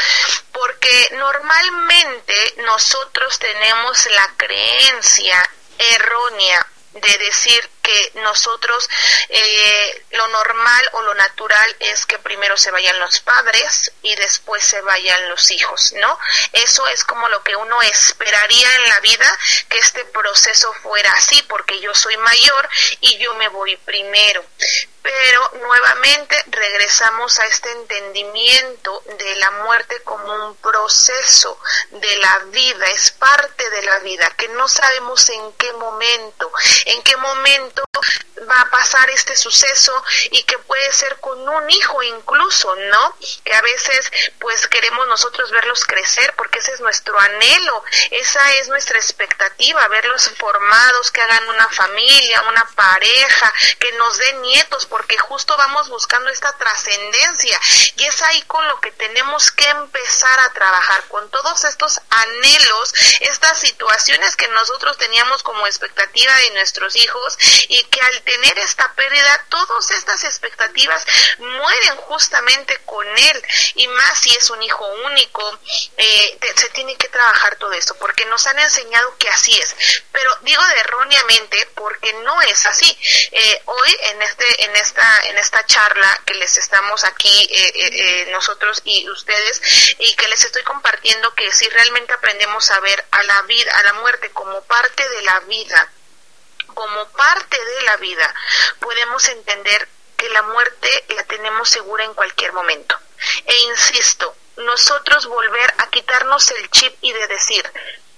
Porque 0.52 1.08
normalmente 1.14 2.54
nosotros 2.58 3.38
tenemos 3.40 4.06
la 4.06 4.32
creencia 4.36 5.50
errónea 5.76 6.66
de 6.92 7.18
decir 7.18 7.68
que 7.82 8.12
nosotros 8.14 8.88
eh, 9.28 10.04
lo 10.12 10.28
normal 10.28 10.90
o 10.92 11.02
lo 11.02 11.14
natural 11.14 11.76
es 11.80 12.06
que 12.06 12.18
primero 12.18 12.56
se 12.56 12.70
vayan 12.70 12.98
los 12.98 13.20
padres 13.20 13.92
y 14.02 14.14
después 14.16 14.64
se 14.64 14.80
vayan 14.82 15.28
los 15.28 15.50
hijos, 15.50 15.92
¿no? 15.96 16.18
Eso 16.52 16.86
es 16.88 17.04
como 17.04 17.28
lo 17.28 17.42
que 17.42 17.56
uno 17.56 17.80
esperaría 17.82 18.74
en 18.76 18.88
la 18.88 19.00
vida, 19.00 19.38
que 19.68 19.78
este 19.78 20.04
proceso 20.06 20.72
fuera 20.82 21.12
así, 21.12 21.42
porque 21.48 21.80
yo 21.80 21.94
soy 21.94 22.16
mayor 22.18 22.68
y 23.00 23.18
yo 23.18 23.34
me 23.34 23.48
voy 23.48 23.76
primero 23.76 24.44
pero 25.02 25.50
nuevamente 25.62 26.36
regresamos 26.48 27.38
a 27.38 27.46
este 27.46 27.70
entendimiento 27.72 29.02
de 29.18 29.34
la 29.36 29.50
muerte 29.62 30.00
como 30.02 30.48
un 30.48 30.56
proceso 30.56 31.58
de 31.90 32.16
la 32.16 32.38
vida, 32.50 32.86
es 32.86 33.10
parte 33.12 33.70
de 33.70 33.82
la 33.82 33.98
vida, 34.00 34.30
que 34.36 34.48
no 34.48 34.68
sabemos 34.68 35.28
en 35.30 35.52
qué 35.54 35.72
momento, 35.74 36.52
en 36.86 37.02
qué 37.02 37.16
momento 37.16 37.69
va 38.48 38.60
a 38.60 38.70
pasar 38.70 39.08
este 39.10 39.36
suceso 39.36 40.04
y 40.30 40.42
que 40.44 40.58
puede 40.58 40.92
ser 40.92 41.16
con 41.20 41.48
un 41.48 41.70
hijo 41.70 42.02
incluso, 42.02 42.74
¿no? 42.74 43.16
Que 43.44 43.54
a 43.54 43.62
veces 43.62 44.10
pues 44.38 44.66
queremos 44.66 45.06
nosotros 45.08 45.50
verlos 45.50 45.84
crecer 45.84 46.34
porque 46.36 46.58
ese 46.58 46.72
es 46.72 46.80
nuestro 46.80 47.18
anhelo, 47.18 47.84
esa 48.10 48.52
es 48.54 48.68
nuestra 48.68 48.98
expectativa, 48.98 49.86
verlos 49.88 50.30
formados, 50.38 51.10
que 51.10 51.20
hagan 51.20 51.48
una 51.48 51.68
familia, 51.68 52.42
una 52.42 52.64
pareja, 52.74 53.52
que 53.78 53.92
nos 53.92 54.16
den 54.18 54.42
nietos, 54.42 54.86
porque 54.86 55.18
justo 55.18 55.56
vamos 55.56 55.88
buscando 55.88 56.30
esta 56.30 56.52
trascendencia 56.56 57.60
y 57.96 58.04
es 58.04 58.22
ahí 58.22 58.42
con 58.42 58.66
lo 58.68 58.80
que 58.80 58.92
tenemos 58.92 59.50
que 59.52 59.68
empezar 59.68 60.40
a 60.40 60.52
trabajar, 60.52 61.04
con 61.08 61.30
todos 61.30 61.64
estos 61.64 62.00
anhelos, 62.10 62.94
estas 63.20 63.58
situaciones 63.58 64.36
que 64.36 64.48
nosotros 64.48 64.96
teníamos 64.96 65.42
como 65.42 65.66
expectativa 65.66 66.34
de 66.36 66.50
nuestros 66.50 66.96
hijos 66.96 67.38
y 67.68 67.82
que 67.84 68.00
al 68.00 68.22
tener 68.22 68.58
esta 68.58 68.92
pérdida, 68.94 69.46
todas 69.48 69.90
estas 69.90 70.24
expectativas 70.24 71.04
mueren 71.38 71.96
justamente 71.96 72.76
con 72.84 73.06
él. 73.06 73.44
Y 73.74 73.88
más 73.88 74.18
si 74.18 74.34
es 74.34 74.50
un 74.50 74.62
hijo 74.62 74.86
único, 75.06 75.58
eh, 75.96 76.38
se 76.56 76.68
tiene 76.70 76.96
que 76.96 77.08
trabajar 77.08 77.56
todo 77.56 77.72
esto, 77.72 77.94
porque 77.98 78.24
nos 78.26 78.46
han 78.46 78.58
enseñado 78.58 79.16
que 79.18 79.28
así 79.28 79.58
es. 79.58 79.76
Pero 80.12 80.36
digo 80.42 80.62
erróneamente 80.78 81.68
porque 81.74 82.12
no 82.24 82.40
es 82.42 82.66
así. 82.66 82.96
Eh, 83.32 83.62
hoy 83.66 83.96
en 84.04 84.22
este, 84.22 84.64
en 84.64 84.76
esta, 84.76 85.20
en 85.24 85.38
esta 85.38 85.64
charla 85.66 86.20
que 86.26 86.34
les 86.34 86.56
estamos 86.56 87.04
aquí 87.04 87.48
eh, 87.50 88.28
nosotros 88.30 88.82
y 88.84 89.08
ustedes 89.08 89.60
y 89.98 90.14
que 90.14 90.28
les 90.28 90.44
estoy 90.44 90.62
compartiendo 90.62 91.34
que 91.34 91.50
si 91.52 91.68
realmente 91.68 92.12
aprendemos 92.12 92.70
a 92.70 92.80
ver 92.80 93.04
a 93.10 93.22
la 93.22 93.42
vida, 93.42 93.76
a 93.78 93.82
la 93.82 93.92
muerte 93.94 94.30
como 94.30 94.62
parte 94.62 95.08
de 95.08 95.22
la 95.22 95.40
vida, 95.40 95.90
como 96.80 97.04
parte 97.10 97.62
de 97.62 97.82
la 97.82 97.96
vida, 97.98 98.34
podemos 98.80 99.28
entender 99.28 99.86
que 100.16 100.30
la 100.30 100.40
muerte 100.44 101.04
la 101.10 101.24
tenemos 101.24 101.68
segura 101.68 102.04
en 102.04 102.14
cualquier 102.14 102.54
momento. 102.54 102.98
E 103.44 103.54
insisto, 103.64 104.34
nosotros 104.56 105.26
volver 105.26 105.74
a 105.76 105.90
quitarnos 105.90 106.50
el 106.52 106.70
chip 106.70 106.96
y 107.02 107.12
de 107.12 107.26
decir, 107.26 107.70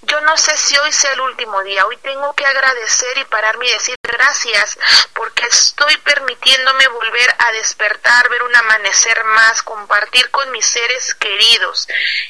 yo 0.03 0.21
no 0.23 0.37
sé 0.37 0.57
si 0.57 0.77
hoy 0.79 0.93
sea 0.93 1.13
el 1.13 1.21
último 1.21 1.63
día, 1.63 1.87
hoy 1.87 1.97
tengo 1.99 2.35
que 2.35 2.45
agradecer 2.45 3.19
y 3.19 3.25
pararme 3.25 3.67
y 3.67 3.73
decir 3.73 3.97
gracias 4.03 4.79
porque 5.15 5.47
estoy 5.47 5.97
permitiéndome 5.99 6.89
volver 6.89 7.35
a 7.39 7.53
despertar, 7.53 8.29
ver 8.29 8.43
un 8.43 8.55
amanecer 8.55 9.25
más, 9.25 9.63
compartir 9.63 10.31
con 10.31 10.51
mis 10.51 10.67
seres 10.67 11.15
queridos. 11.15 11.89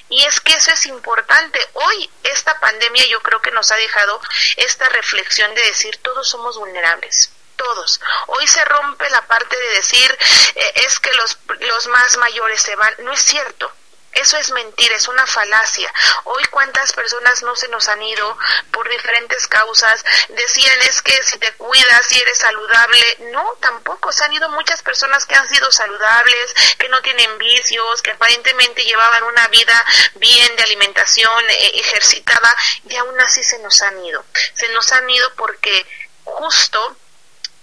Y 0.09 0.24
es 0.24 0.40
que 0.40 0.53
eso 0.53 0.70
es 0.73 0.86
importante. 0.86 1.59
Hoy 1.73 2.11
esta 2.24 2.59
pandemia 2.61 3.07
yo 3.07 3.20
creo 3.23 3.40
que 3.40 3.51
nos 3.51 3.70
ha 3.73 3.77
dejado 3.77 4.20
esta 4.57 4.89
reflexión 4.90 5.55
de 5.55 5.62
decir 5.62 5.97
todos 6.03 6.28
somos 6.28 6.59
vulnerables 6.59 7.32
todos. 7.57 8.01
Hoy 8.27 8.47
se 8.49 8.65
rompe 8.65 9.09
la 9.11 9.23
parte 9.27 9.57
de 9.57 9.69
decir 9.77 10.19
eh, 10.55 10.73
es 10.86 10.99
que 10.99 11.12
los, 11.15 11.39
los 11.61 11.86
más 11.89 12.16
mayores 12.16 12.61
se 12.61 12.74
van. 12.74 12.94
No 13.01 13.12
es 13.12 13.20
cierto. 13.20 13.73
Eso 14.12 14.36
es 14.36 14.51
mentira, 14.51 14.94
es 14.94 15.09
una 15.09 15.26
falacia. 15.26 15.93
Hoy 16.24 16.44
cuántas 16.51 16.93
personas 16.93 17.43
no 17.43 17.56
se 17.56 17.68
nos 17.68 17.89
han 17.89 18.02
ido 18.02 18.36
por 18.70 18.89
diferentes 18.90 19.47
causas. 19.47 20.05
Decían 20.28 20.80
es 20.82 21.01
que 21.01 21.22
si 21.22 21.39
te 21.39 21.51
cuidas, 21.55 22.06
si 22.06 22.20
eres 22.20 22.36
saludable. 22.36 23.16
No, 23.32 23.56
tampoco. 23.60 24.12
Se 24.12 24.24
han 24.24 24.32
ido 24.34 24.51
muchas 24.51 24.82
personas 24.82 25.24
que 25.24 25.34
han 25.34 25.48
sido 25.48 25.70
saludables, 25.72 26.55
que 26.78 26.90
no 26.90 27.01
tienen 27.01 27.39
vicios, 27.39 28.02
que 28.02 28.10
aparentemente 28.10 28.84
llevaban 28.84 29.24
una 29.24 29.48
vida 29.48 29.84
bien 30.16 30.56
de 30.56 30.62
alimentación 30.62 31.44
eh, 31.48 31.72
ejercitada 31.80 32.55
y 32.89 32.97
aún 32.97 33.18
así 33.20 33.43
se 33.43 33.59
nos 33.60 33.80
han 33.80 34.05
ido. 34.05 34.24
Se 34.52 34.68
nos 34.70 34.93
han 34.93 35.09
ido 35.09 35.34
porque 35.36 35.86
justo 36.24 36.97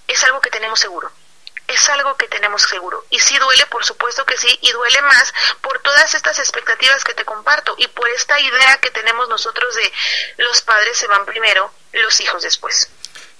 es 0.07 0.23
algo 0.23 0.41
que 0.41 0.49
tenemos 0.49 0.79
seguro 0.79 1.11
es 1.69 1.89
algo 1.89 2.15
que 2.17 2.27
tenemos 2.27 2.63
seguro. 2.63 3.05
Y 3.09 3.19
sí 3.19 3.37
duele, 3.37 3.65
por 3.67 3.85
supuesto 3.85 4.25
que 4.25 4.37
sí, 4.37 4.47
y 4.61 4.71
duele 4.71 5.01
más 5.01 5.33
por 5.61 5.79
todas 5.79 6.13
estas 6.13 6.39
expectativas 6.39 7.03
que 7.03 7.13
te 7.13 7.25
comparto 7.25 7.75
y 7.77 7.87
por 7.87 8.09
esta 8.09 8.39
idea 8.39 8.77
que 8.81 8.91
tenemos 8.91 9.29
nosotros 9.29 9.75
de 9.75 10.43
los 10.43 10.61
padres 10.61 10.97
se 10.97 11.07
van 11.07 11.25
primero, 11.25 11.71
los 11.93 12.19
hijos 12.21 12.43
después. 12.43 12.89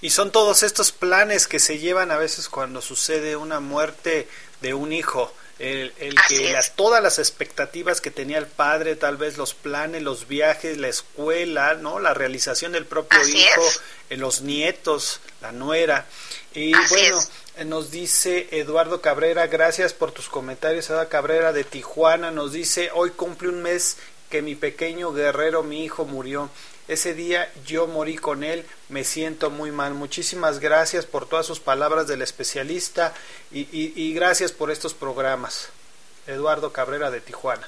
Y 0.02 0.12
son 0.12 0.32
todos 0.32 0.64
estos 0.64 0.92
planes 0.92 1.48
que 1.48 1.60
se 1.60 1.78
llevan 1.78 2.12
a 2.12 2.18
veces 2.18 2.48
cuando 2.48 2.82
sucede 2.82 3.36
una 3.36 3.60
muerte 3.60 4.30
de 4.62 4.74
un 4.74 4.94
hijo. 4.94 5.34
El, 5.60 5.94
que 6.30 6.54
las, 6.54 6.78
todas 6.78 7.04
las 7.04 7.20
expectativas 7.20 8.00
que 8.00 8.12
tenía 8.12 8.38
el 8.38 8.48
padre, 8.48 8.96
tal 8.96 9.18
vez 9.18 9.38
los 9.38 9.54
planes, 9.54 10.02
los 10.02 10.26
viajes, 10.30 10.78
la 10.78 10.88
escuela, 10.88 11.74
no, 11.74 12.00
la 12.00 12.14
realización 12.14 12.72
del 12.72 12.86
propio 12.86 13.28
hijo, 13.28 13.62
eh, 14.10 14.16
los 14.16 14.40
nietos, 14.40 15.20
la 15.42 15.52
nuera. 15.52 16.06
Y 16.54 16.72
bueno, 16.88 17.20
nos 17.66 17.92
dice 17.92 18.48
Eduardo 18.52 19.02
Cabrera, 19.02 19.48
gracias 19.48 19.94
por 19.94 20.12
tus 20.12 20.30
comentarios. 20.30 20.90
Eduardo 20.90 21.10
Cabrera 21.10 21.54
de 21.54 21.64
Tijuana 21.64 22.32
nos 22.32 22.54
dice, 22.54 22.90
hoy 22.94 23.12
cumple 23.12 23.50
un 23.50 23.62
mes 23.62 23.98
que 24.30 24.42
mi 24.42 24.56
pequeño 24.56 25.12
guerrero, 25.12 25.64
mi 25.64 25.84
hijo, 25.84 26.06
murió. 26.06 26.50
Ese 26.88 27.14
día 27.14 27.52
yo 27.66 27.88
morí 27.88 28.16
con 28.16 28.44
él, 28.44 28.66
me 28.90 29.04
siento 29.04 29.50
muy 29.50 29.72
mal. 29.72 29.94
Muchísimas 29.94 30.60
gracias 30.60 31.06
por 31.06 31.28
todas 31.28 31.46
sus 31.46 31.60
palabras 31.60 32.08
del 32.08 32.22
especialista 32.22 33.14
y, 33.52 33.68
y 33.72 34.14
gracias 34.14 34.52
por 34.52 34.72
estos 34.72 34.94
programas. 34.94 35.70
Eduardo 36.28 36.72
Cabrera 36.72 37.12
de 37.12 37.22
Tijuana. 37.22 37.68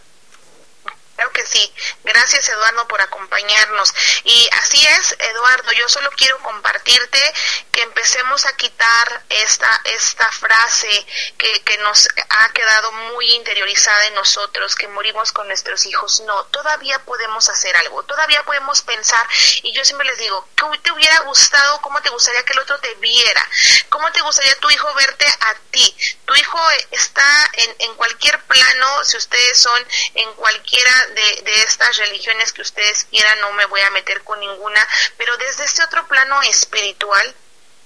Claro 1.22 1.34
que 1.34 1.46
sí. 1.46 1.74
Gracias, 2.04 2.50
Eduardo, 2.50 2.88
por 2.88 3.00
acompañarnos. 3.00 3.94
Y 4.24 4.50
así 4.54 4.84
es, 4.88 5.16
Eduardo, 5.20 5.72
yo 5.74 5.88
solo 5.88 6.10
quiero 6.18 6.40
compartirte 6.40 7.34
que 7.72 7.84
empecemos 7.84 8.48
a 8.48 8.56
quitar 8.56 9.24
esta, 9.30 9.82
esta 9.84 10.32
frase 10.32 11.06
que, 11.38 11.62
que 11.62 11.78
nos 11.78 12.08
ha 12.28 12.50
quedado 12.54 12.92
muy 13.14 13.32
interiorizada 13.34 14.08
en 14.08 14.16
nosotros, 14.16 14.76
que 14.76 14.88
morimos 14.88 15.32
con 15.32 15.48
nuestros 15.48 15.86
hijos. 15.86 16.22
No, 16.22 16.46
todavía 16.46 16.98
podemos 17.06 17.48
hacer 17.50 17.76
algo, 17.78 18.02
todavía 18.02 18.42
podemos 18.42 18.82
pensar. 18.82 19.24
Y 19.62 19.74
yo 19.74 19.86
siempre 19.86 20.08
les 20.08 20.18
digo, 20.18 20.48
¿cómo 20.60 20.80
te 20.82 20.92
hubiera 20.92 21.20
gustado? 21.20 21.82
¿Cómo 21.82 22.02
te 22.02 22.10
gustaría 22.10 22.44
que 22.46 22.54
el 22.54 22.60
otro 22.60 22.80
te 22.80 22.96
viera? 22.96 23.48
¿Cómo 23.90 24.12
te 24.12 24.22
gustaría 24.22 24.58
tu 24.60 24.72
hijo 24.72 24.92
verte 24.96 25.28
a 25.28 25.54
ti? 25.70 25.96
Tu 26.26 26.34
hijo 26.34 26.60
está 26.90 27.52
en, 27.54 27.76
en 27.78 27.96
cualquier 27.96 28.42
plano, 28.46 29.04
si 29.04 29.18
ustedes 29.18 29.60
son 29.60 29.88
en 30.16 30.34
cualquiera 30.34 31.11
de, 31.12 31.64
estas 31.64 31.98
religiones 31.98 32.54
que 32.54 32.62
ustedes 32.62 33.06
quieran, 33.06 33.40
no 33.42 33.52
me 33.54 33.66
voy 33.66 33.82
a 33.82 33.90
meter 33.92 34.24
con 34.24 34.40
ninguna, 34.40 34.88
pero 35.18 35.38
desde 35.38 35.66
este 35.66 35.84
otro 35.84 36.08
plano 36.08 36.42
espiritual, 36.44 37.36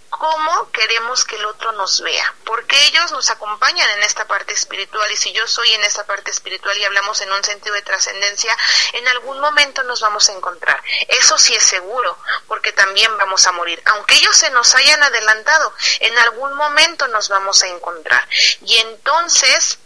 cómo 0.10 0.72
queremos 0.72 1.26
que 1.26 1.36
el 1.36 1.46
otro 1.46 1.74
nos 1.74 2.02
vea, 2.02 2.34
porque 2.46 2.82
ellos 2.86 3.12
nos 3.12 3.30
acompañan 3.32 3.90
en 3.92 4.04
esta 4.04 4.26
parte 4.26 4.54
espiritual 4.54 5.12
y 5.12 5.18
si 5.18 5.34
yo 5.34 5.46
soy 5.46 5.74
en 5.74 5.84
esta 5.84 6.06
parte 6.06 6.32
espiritual 6.32 6.78
y 6.78 6.86
hablamos 6.86 7.20
en 7.22 7.32
un 7.32 7.44
sentido 7.44 7.76
de 7.76 7.82
trascendencia, 7.82 8.56
en 8.94 9.08
algún 9.10 9.40
momento 9.42 9.84
nos 9.84 10.00
vamos 10.02 10.30
a 10.30 10.34
encontrar. 10.34 10.82
Eso 11.10 11.38
sí 11.38 11.54
es 11.54 11.64
seguro, 11.64 12.18
porque 12.48 12.72
también 12.72 13.16
vamos 13.18 13.46
a 13.46 13.52
morir. 13.52 13.82
Aunque 13.86 14.16
ellos 14.16 14.38
se 14.38 14.50
nos 14.52 14.74
hayan 14.76 15.04
adelantado, 15.04 15.74
en 16.00 16.18
algún 16.20 16.54
momento 16.54 17.08
nos 17.10 17.28
vamos 17.28 17.62
a 17.64 17.68
encontrar. 17.68 18.28
Y 18.62 18.78
entonces, 18.78 19.80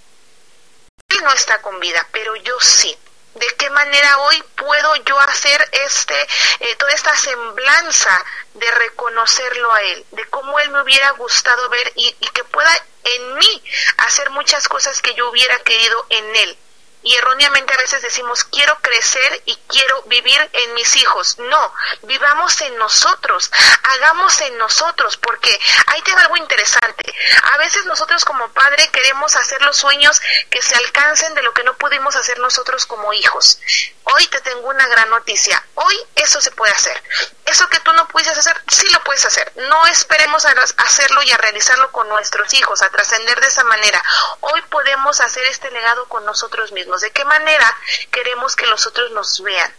él 1.10 1.24
no 1.24 1.34
está 1.34 1.62
con 1.62 1.80
vida, 1.80 2.08
pero 2.12 2.36
yo 2.36 2.60
sí 2.60 2.96
de 3.36 3.48
qué 3.58 3.70
manera 3.70 4.18
hoy 4.20 4.44
puedo 4.56 4.96
yo 5.06 5.20
hacer 5.20 5.70
este 5.72 6.22
eh, 6.60 6.76
toda 6.78 6.92
esta 6.92 7.16
semblanza 7.16 8.26
de 8.54 8.70
reconocerlo 8.72 9.72
a 9.72 9.82
él, 9.82 10.06
de 10.12 10.26
cómo 10.26 10.60
él 10.60 10.70
me 10.72 10.82
hubiera 10.82 11.12
gustado 11.12 11.70
ver 11.70 11.92
y, 11.96 12.16
y 12.20 12.28
que 12.30 12.44
pueda 12.46 12.72
en 13.04 13.36
mí 13.36 13.64
hacer 13.98 14.30
muchas 14.32 14.68
cosas 14.68 15.02
que 15.02 15.14
yo 15.14 15.30
hubiera 15.30 15.58
querido 15.60 16.06
en 16.10 16.36
él 16.36 16.58
y 17.02 17.16
erróneamente 17.16 17.74
a 17.74 17.78
veces 17.78 18.02
decimos 18.02 18.44
quiero 18.44 18.78
crecer 18.82 19.42
y 19.46 19.56
quiero 19.68 20.02
vivir 20.04 20.50
en 20.54 20.74
mis 20.74 20.96
hijos. 20.98 21.38
No, 21.40 21.74
vivamos 22.04 22.60
en 22.62 22.78
nosotros, 22.78 23.52
hagamos 23.84 24.42
en 24.42 24.58
nosotros, 24.58 25.18
porque 25.18 25.58
ahí 25.88 26.02
tiene 26.02 26.22
algo 26.22 26.38
interesante. 26.38 27.14
A 27.54 27.58
veces 27.58 27.86
nosotros 27.86 28.26
como 28.26 28.50
padre 28.50 28.90
queremos 28.92 29.36
hacer 29.36 29.62
los 29.62 29.78
sueños 29.78 30.22
que 30.50 30.62
se 30.62 30.76
alcancen 30.76 31.34
de 31.36 31.42
lo 31.42 31.54
que 31.54 31.64
no 31.64 31.76
pudimos 31.76 32.16
hacer 32.16 32.40
nosotros 32.40 32.86
como 32.86 33.14
hijos. 33.14 33.60
Hoy 34.04 34.28
te 34.28 34.42
tengo 34.42 34.68
una 34.68 34.88
gran 34.88 35.10
noticia. 35.10 35.64
Hoy 35.76 35.96
eso 36.16 36.42
se 36.42 36.52
puede 36.52 36.74
hacer. 36.74 37.02
Eso 37.46 37.68
que 37.70 37.80
tú 37.80 37.94
no 37.94 38.08
pudiste 38.08 38.32
hacer, 38.32 38.62
sí 38.68 38.88
lo 38.90 39.04
puedes 39.04 39.26
hacer. 39.26 39.52
No 39.56 39.86
esperemos 39.88 40.46
a 40.46 40.54
hacerlo 40.78 41.24
y 41.24 41.32
a 41.32 41.38
realizarlo 41.38 41.92
con 41.92 42.08
nuestros 42.10 42.54
hijos, 42.54 42.82
a 42.82 42.90
trascender 42.90 43.40
de 43.40 43.48
esa 43.48 43.64
manera. 43.64 44.02
Hoy 44.42 44.62
podemos 44.70 45.20
hacer 45.22 45.46
este 45.46 45.72
legado 45.72 46.08
con 46.10 46.26
nosotros 46.26 46.72
mismos 46.72 46.89
de 46.98 47.12
qué 47.12 47.24
manera 47.26 47.78
queremos 48.12 48.56
que 48.56 48.66
los 48.68 48.86
otros 48.88 49.12
nos 49.12 49.42
vean. 49.42 49.74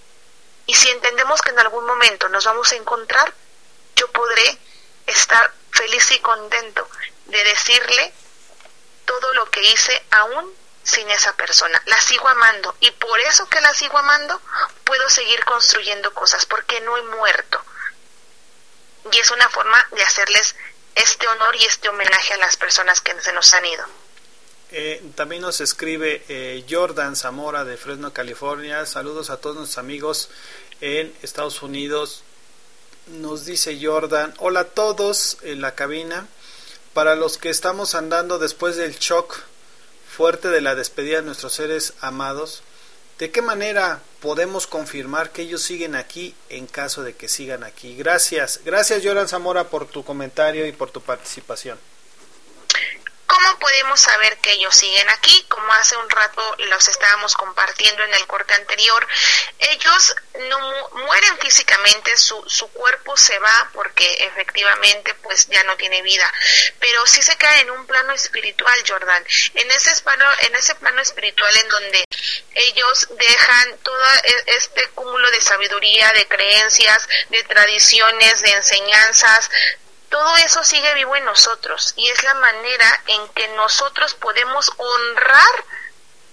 Y 0.66 0.74
si 0.74 0.88
entendemos 0.90 1.42
que 1.42 1.50
en 1.50 1.58
algún 1.58 1.84
momento 1.84 2.28
nos 2.28 2.44
vamos 2.44 2.70
a 2.72 2.76
encontrar, 2.76 3.32
yo 3.96 4.10
podré 4.12 4.58
estar 5.06 5.52
feliz 5.72 6.10
y 6.12 6.18
contento 6.20 6.88
de 7.26 7.42
decirle 7.44 8.12
todo 9.04 9.34
lo 9.34 9.50
que 9.50 9.62
hice 9.62 10.04
aún 10.10 10.54
sin 10.82 11.10
esa 11.10 11.34
persona. 11.34 11.82
La 11.86 12.00
sigo 12.00 12.28
amando 12.28 12.74
y 12.80 12.90
por 12.92 13.18
eso 13.20 13.48
que 13.48 13.60
la 13.60 13.74
sigo 13.74 13.98
amando 13.98 14.40
puedo 14.84 15.08
seguir 15.08 15.44
construyendo 15.44 16.12
cosas 16.14 16.46
porque 16.46 16.80
no 16.80 16.96
he 16.96 17.02
muerto. 17.02 17.62
Y 19.10 19.18
es 19.18 19.30
una 19.30 19.48
forma 19.48 19.86
de 19.92 20.02
hacerles 20.02 20.54
este 20.94 21.26
honor 21.28 21.56
y 21.56 21.64
este 21.64 21.88
homenaje 21.88 22.34
a 22.34 22.38
las 22.38 22.56
personas 22.56 23.00
que 23.00 23.18
se 23.20 23.32
nos 23.32 23.52
han 23.54 23.66
ido. 23.66 23.84
Eh, 24.72 25.02
también 25.14 25.42
nos 25.42 25.60
escribe 25.60 26.22
eh, 26.28 26.64
Jordan 26.68 27.16
Zamora 27.16 27.64
de 27.64 27.76
Fresno, 27.76 28.12
California. 28.12 28.86
Saludos 28.86 29.30
a 29.30 29.38
todos 29.38 29.56
nuestros 29.56 29.78
amigos 29.78 30.28
en 30.80 31.12
Estados 31.22 31.62
Unidos. 31.62 32.22
Nos 33.08 33.44
dice 33.44 33.78
Jordan, 33.82 34.32
hola 34.38 34.60
a 34.60 34.64
todos 34.64 35.38
en 35.42 35.60
la 35.60 35.74
cabina. 35.74 36.28
Para 36.94 37.16
los 37.16 37.38
que 37.38 37.50
estamos 37.50 37.94
andando 37.94 38.38
después 38.38 38.76
del 38.76 38.96
shock 38.96 39.40
fuerte 40.08 40.48
de 40.48 40.60
la 40.60 40.74
despedida 40.74 41.16
de 41.16 41.22
nuestros 41.22 41.52
seres 41.52 41.94
amados, 42.00 42.62
¿De 43.20 43.30
qué 43.30 43.42
manera 43.42 44.00
podemos 44.22 44.66
confirmar 44.66 45.30
que 45.30 45.42
ellos 45.42 45.60
siguen 45.60 45.94
aquí 45.94 46.34
en 46.48 46.66
caso 46.66 47.02
de 47.02 47.14
que 47.14 47.28
sigan 47.28 47.64
aquí? 47.64 47.94
Gracias. 47.94 48.62
Gracias, 48.64 49.02
Yoran 49.02 49.28
Zamora, 49.28 49.68
por 49.68 49.84
tu 49.84 50.02
comentario 50.02 50.66
y 50.66 50.72
por 50.72 50.90
tu 50.90 51.02
participación. 51.02 51.78
¿Cómo 53.30 53.60
podemos 53.60 54.00
saber 54.00 54.38
que 54.38 54.50
ellos 54.50 54.74
siguen 54.74 55.08
aquí? 55.08 55.44
Como 55.48 55.72
hace 55.74 55.96
un 55.96 56.10
rato 56.10 56.56
los 56.58 56.88
estábamos 56.88 57.36
compartiendo 57.36 58.02
en 58.02 58.12
el 58.14 58.26
corte 58.26 58.54
anterior, 58.54 59.06
ellos 59.60 60.16
no 60.48 60.88
mueren 60.94 61.38
físicamente, 61.38 62.16
su, 62.16 62.42
su 62.48 62.66
cuerpo 62.72 63.16
se 63.16 63.38
va 63.38 63.70
porque 63.72 64.04
efectivamente 64.24 65.14
pues 65.22 65.46
ya 65.46 65.62
no 65.62 65.76
tiene 65.76 66.02
vida, 66.02 66.28
pero 66.80 67.06
sí 67.06 67.22
se 67.22 67.36
cae 67.36 67.60
en 67.60 67.70
un 67.70 67.86
plano 67.86 68.12
espiritual, 68.14 68.82
Jordan, 68.84 69.24
en 69.54 69.70
ese 69.70 70.02
plano, 70.02 70.24
en 70.40 70.56
ese 70.56 70.74
plano 70.74 71.00
espiritual 71.00 71.56
en 71.56 71.68
donde 71.68 72.04
ellos 72.54 73.06
dejan 73.10 73.78
todo 73.78 74.04
e, 74.24 74.44
este 74.56 74.88
cúmulo 74.88 75.30
de 75.30 75.40
sabiduría, 75.40 76.10
de 76.14 76.26
creencias, 76.26 77.08
de 77.28 77.44
tradiciones, 77.44 78.42
de 78.42 78.50
enseñanzas, 78.50 79.48
todo 80.10 80.36
eso 80.36 80.62
sigue 80.64 80.92
vivo 80.94 81.16
en 81.16 81.24
nosotros 81.24 81.94
y 81.96 82.10
es 82.10 82.22
la 82.24 82.34
manera 82.34 83.02
en 83.06 83.28
que 83.28 83.48
nosotros 83.48 84.14
podemos 84.14 84.70
honrar 84.76 85.64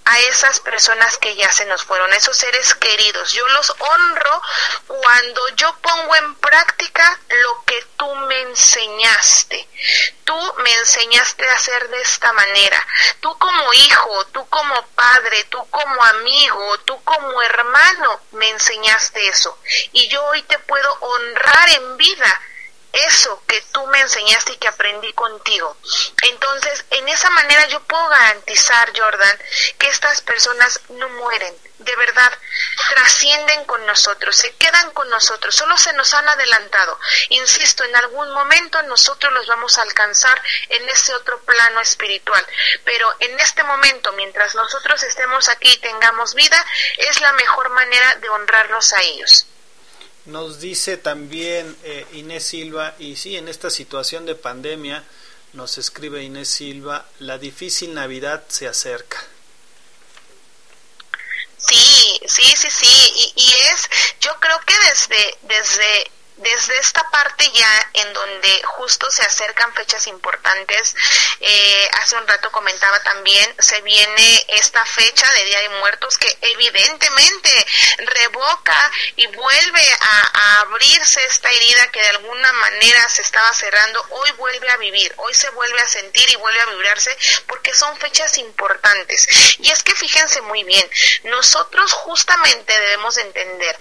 a 0.04 0.20
esas 0.22 0.62
personas 0.62 1.18
que 1.18 1.36
ya 1.36 1.52
se 1.52 1.66
nos 1.66 1.84
fueron, 1.84 2.12
esos 2.14 2.36
seres 2.36 2.74
queridos. 2.76 3.34
Yo 3.34 3.46
los 3.50 3.70
honro 3.78 4.42
cuando 4.88 5.50
yo 5.50 5.76
pongo 5.82 6.16
en 6.16 6.36
práctica 6.36 7.20
lo 7.28 7.64
que 7.66 7.86
tú 7.98 8.16
me 8.16 8.42
enseñaste. 8.44 9.68
Tú 10.24 10.54
me 10.60 10.74
enseñaste 10.76 11.48
a 11.48 11.56
hacer 11.56 11.90
de 11.90 12.02
esta 12.02 12.32
manera. 12.34 12.88
Tú 13.20 13.38
como 13.38 13.74
hijo, 13.74 14.26
tú 14.28 14.48
como 14.48 14.82
padre, 14.96 15.44
tú 15.46 15.70
como 15.70 16.04
amigo, 16.04 16.80
tú 16.80 17.04
como 17.04 17.42
hermano, 17.42 18.22
me 18.32 18.50
enseñaste 18.50 19.28
eso. 19.28 19.60
Y 19.92 20.08
yo 20.08 20.24
hoy 20.28 20.42
te 20.44 20.58
puedo 20.60 20.94
honrar 21.02 21.70
en 21.70 21.98
vida 21.98 22.42
eso 23.06 23.44
que 23.48 23.62
tú 23.72 23.86
me 23.88 24.00
enseñaste 24.00 24.54
y 24.54 24.58
que 24.58 24.68
aprendí 24.68 25.12
contigo. 25.14 25.78
Entonces, 26.24 26.86
en 26.92 27.08
esa 27.10 27.30
manera 27.30 27.68
yo 27.68 27.80
puedo 27.82 28.08
garantizar, 28.10 28.92
Jordan, 28.98 29.40
que 29.78 29.88
estas 29.88 30.22
personas 30.22 30.80
no 30.90 31.10
mueren, 31.10 31.56
de 31.80 31.96
verdad, 31.96 32.32
trascienden 32.90 33.66
con 33.66 33.86
nosotros, 33.86 34.36
se 34.36 34.56
quedan 34.56 34.92
con 34.92 35.10
nosotros, 35.10 35.56
solo 35.56 35.78
se 35.78 35.94
nos 35.94 36.14
han 36.14 36.28
adelantado. 36.28 37.00
Insisto, 37.30 37.84
en 37.84 37.96
algún 37.96 38.32
momento 38.32 38.82
nosotros 38.84 39.32
los 39.34 39.48
vamos 39.48 39.78
a 39.78 39.84
alcanzar 39.84 40.42
en 40.70 40.90
ese 40.90 41.14
otro 41.14 41.40
plano 41.42 41.80
espiritual, 41.82 42.46
pero 42.84 43.14
en 43.20 43.40
este 43.40 43.64
momento, 43.64 44.12
mientras 44.14 44.56
nosotros 44.56 45.04
estemos 45.04 45.50
aquí 45.50 45.72
y 45.72 45.78
tengamos 45.78 46.34
vida, 46.34 46.66
es 46.98 47.22
la 47.22 47.34
mejor 47.34 47.70
manera 47.70 48.16
de 48.16 48.30
honrarlos 48.30 48.94
a 48.94 49.02
ellos. 49.02 49.46
Nos 50.28 50.60
dice 50.60 50.98
también 50.98 51.76
eh, 51.84 52.06
Inés 52.14 52.44
Silva, 52.44 52.96
y 53.00 53.16
sí, 53.16 53.38
en 53.38 53.48
esta 53.48 53.70
situación 53.70 54.26
de 54.26 54.36
pandemia, 54.36 55.04
nos 55.54 55.78
escribe 55.78 56.22
Inés 56.22 56.50
Silva, 56.50 57.06
la 57.20 57.38
difícil 57.38 57.94
Navidad 57.94 58.44
se 58.50 58.68
acerca. 58.68 59.24
Sí, 61.58 62.20
sí, 62.28 62.44
sí, 62.56 62.70
sí, 62.70 63.14
y, 63.16 63.42
y 63.42 63.54
es, 63.72 63.90
yo 64.20 64.32
creo 64.40 64.60
que 64.66 64.76
desde, 64.90 65.38
desde 65.44 66.12
desde 66.38 66.78
esta 66.78 67.10
parte 67.10 67.50
ya 67.52 67.90
en 67.94 68.14
donde 68.14 68.62
justo 68.64 69.10
se 69.12 69.24
acercan 69.24 69.74
fechas 69.74 70.08
importantes, 70.08 70.96
eh, 71.40 71.90
hace 72.02 72.16
un 72.16 72.28
rato 72.28 72.52
comentaba 72.52 73.00
también, 73.02 73.56
se 73.60 73.82
viene 73.82 74.46
esta 74.50 74.86
fecha 74.86 75.32
de 75.34 75.46
Día 75.46 75.62
de 75.62 75.70
Muertos 75.70 76.18
que 76.18 76.38
evidentemente 76.42 77.66
revoca 77.98 78.92
y 79.16 79.28
vuelve 79.28 79.98
a, 80.02 80.62
abrirse 80.62 81.24
esta 81.26 81.52
herida 81.52 81.92
que 81.92 82.02
de 82.02 82.10
alguna 82.10 82.54
manera 82.54 83.08
se 83.10 83.22
estaba 83.22 83.54
cerrando, 83.54 84.04
hoy 84.10 84.32
vuelve 84.32 84.70
a 84.70 84.78
vivir, 84.78 85.14
hoy 85.18 85.34
se 85.34 85.50
vuelve 85.52 85.80
a 85.80 85.88
sentir 85.88 86.30
y 86.30 86.36
vuelve 86.36 86.60
a 86.62 86.66
vibrarse 86.68 87.16
porque 87.48 87.74
son 87.74 87.98
fechas 87.98 88.38
importantes. 88.38 89.28
Y 89.60 89.72
es 89.72 89.84
que 89.84 89.96
fíjense 89.96 90.42
muy 90.42 90.64
bien, 90.64 90.90
nosotros 91.24 91.92
justamente 91.94 92.80
debemos 92.80 93.18
entender 93.18 93.78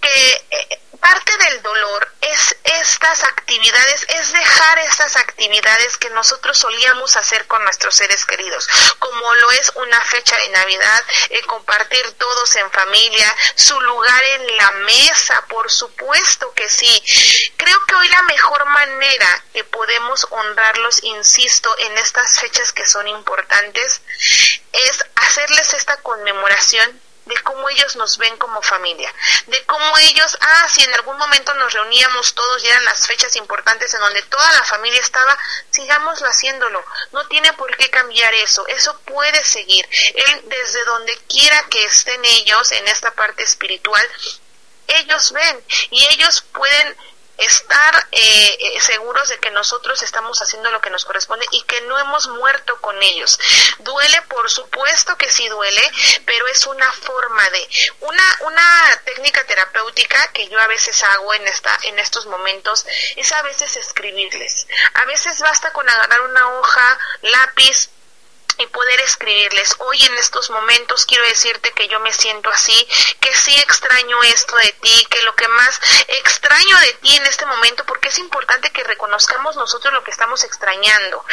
que 0.00 0.46
eh, 0.50 0.80
parte 1.00 1.36
del 1.38 1.62
dolor 1.62 2.12
es 2.20 2.56
estas 2.64 3.24
actividades, 3.24 4.06
es 4.08 4.32
dejar 4.32 4.78
estas 4.80 5.16
actividades 5.16 5.96
que 5.96 6.10
nosotros 6.10 6.58
solíamos 6.58 7.16
hacer 7.16 7.46
con 7.46 7.62
nuestros 7.64 7.94
seres 7.94 8.24
queridos, 8.26 8.68
como 8.98 9.34
lo 9.36 9.50
es 9.52 9.72
una 9.76 10.00
fecha 10.02 10.36
de 10.36 10.48
Navidad, 10.50 11.04
eh, 11.30 11.42
compartir 11.42 12.12
todos 12.12 12.54
en 12.56 12.70
familia, 12.70 13.34
su 13.54 13.80
lugar 13.80 14.24
en 14.24 14.56
la 14.56 14.70
mesa, 14.72 15.44
por 15.48 15.70
supuesto 15.70 16.52
que 16.54 16.68
sí. 16.68 17.52
Creo 17.56 17.84
que 17.86 17.94
hoy 17.94 18.08
la 18.08 18.22
mejor 18.22 18.66
manera 18.66 19.44
que 19.52 19.64
podemos 19.64 20.26
honrarlos, 20.30 21.02
insisto, 21.04 21.74
en 21.78 21.98
estas 21.98 22.38
fechas 22.40 22.72
que 22.72 22.86
son 22.86 23.08
importantes, 23.08 24.02
es 24.72 25.04
hacerles 25.16 25.74
esta 25.74 25.96
conmemoración 25.98 27.00
de 27.28 27.42
cómo 27.42 27.68
ellos 27.68 27.96
nos 27.96 28.18
ven 28.18 28.36
como 28.38 28.60
familia, 28.62 29.12
de 29.46 29.64
cómo 29.66 29.98
ellos, 29.98 30.36
ah, 30.40 30.68
si 30.68 30.82
en 30.82 30.94
algún 30.94 31.16
momento 31.16 31.54
nos 31.54 31.72
reuníamos 31.72 32.34
todos 32.34 32.64
y 32.64 32.66
eran 32.66 32.84
las 32.84 33.06
fechas 33.06 33.36
importantes 33.36 33.92
en 33.94 34.00
donde 34.00 34.22
toda 34.22 34.52
la 34.52 34.64
familia 34.64 35.00
estaba, 35.00 35.36
sigámoslo 35.70 36.28
haciéndolo, 36.28 36.84
no 37.12 37.26
tiene 37.28 37.52
por 37.52 37.76
qué 37.76 37.90
cambiar 37.90 38.32
eso, 38.34 38.66
eso 38.66 38.98
puede 39.00 39.44
seguir. 39.44 39.86
Él, 40.14 40.42
desde 40.46 40.84
donde 40.84 41.16
quiera 41.28 41.62
que 41.70 41.84
estén 41.84 42.24
ellos 42.24 42.72
en 42.72 42.88
esta 42.88 43.10
parte 43.12 43.42
espiritual, 43.42 44.08
ellos 44.88 45.32
ven 45.32 45.64
y 45.90 46.06
ellos 46.06 46.42
pueden 46.52 46.96
estar 47.38 48.08
eh, 48.12 48.56
eh, 48.60 48.80
seguros 48.80 49.28
de 49.28 49.38
que 49.38 49.50
nosotros 49.50 50.02
estamos 50.02 50.42
haciendo 50.42 50.70
lo 50.70 50.80
que 50.80 50.90
nos 50.90 51.04
corresponde 51.04 51.46
y 51.52 51.62
que 51.62 51.80
no 51.82 51.98
hemos 51.98 52.28
muerto 52.28 52.80
con 52.80 53.00
ellos. 53.02 53.38
Duele, 53.78 54.20
por 54.22 54.50
supuesto 54.50 55.16
que 55.16 55.30
sí 55.30 55.48
duele, 55.48 55.90
pero 56.26 56.46
es 56.48 56.66
una 56.66 56.92
forma 56.92 57.48
de 57.50 57.68
una 58.00 58.38
una 58.40 59.00
técnica 59.04 59.44
terapéutica 59.44 60.32
que 60.32 60.48
yo 60.48 60.60
a 60.60 60.66
veces 60.66 61.02
hago 61.04 61.34
en 61.34 61.46
esta 61.46 61.78
en 61.84 61.98
estos 61.98 62.26
momentos 62.26 62.84
es 63.16 63.32
a 63.32 63.42
veces 63.42 63.76
escribirles. 63.76 64.66
A 64.94 65.04
veces 65.04 65.40
basta 65.40 65.72
con 65.72 65.88
agarrar 65.88 66.20
una 66.22 66.48
hoja, 66.58 66.98
lápiz, 67.22 67.90
y 68.58 68.66
poder 68.66 69.00
escribirles, 69.00 69.76
hoy 69.78 70.04
en 70.04 70.14
estos 70.18 70.50
momentos 70.50 71.06
quiero 71.06 71.24
decirte 71.24 71.72
que 71.72 71.88
yo 71.88 72.00
me 72.00 72.12
siento 72.12 72.50
así, 72.50 72.88
que 73.20 73.34
sí 73.34 73.56
extraño 73.60 74.22
esto 74.24 74.56
de 74.56 74.72
ti, 74.80 75.06
que 75.10 75.22
lo 75.22 75.34
que 75.36 75.46
más 75.48 75.80
extraño 76.08 76.78
de 76.78 76.92
ti 76.94 77.16
en 77.16 77.26
este 77.26 77.46
momento, 77.46 77.84
porque 77.84 78.08
es 78.08 78.18
importante 78.18 78.70
que 78.70 78.84
reconozcamos 78.84 79.56
nosotros 79.56 79.94
lo 79.94 80.02
que 80.02 80.10
estamos 80.10 80.42
extrañando. 80.44 81.24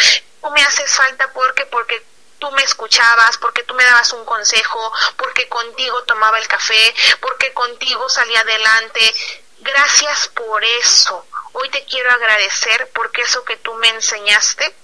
Tú 0.41 0.51
me 0.51 0.61
haces 0.61 0.93
falta 0.93 1.31
porque, 1.33 1.65
porque 1.65 2.03
tú 2.39 2.51
me 2.51 2.63
escuchabas, 2.63 3.37
porque 3.37 3.63
tú 3.63 3.73
me 3.73 3.85
dabas 3.85 4.13
un 4.13 4.23
consejo, 4.25 4.93
porque 5.17 5.47
contigo 5.49 6.03
tomaba 6.03 6.37
el 6.37 6.47
café, 6.47 6.95
porque 7.21 7.53
contigo 7.53 8.07
salía 8.07 8.41
adelante. 8.41 9.15
Gracias 9.59 10.27
por 10.27 10.63
eso. 10.63 11.25
Hoy 11.53 11.69
te 11.69 11.85
quiero 11.85 12.11
agradecer 12.11 12.91
porque 12.93 13.23
eso 13.23 13.43
que 13.45 13.57
tú 13.57 13.73
me 13.75 13.87
enseñaste 13.89 14.75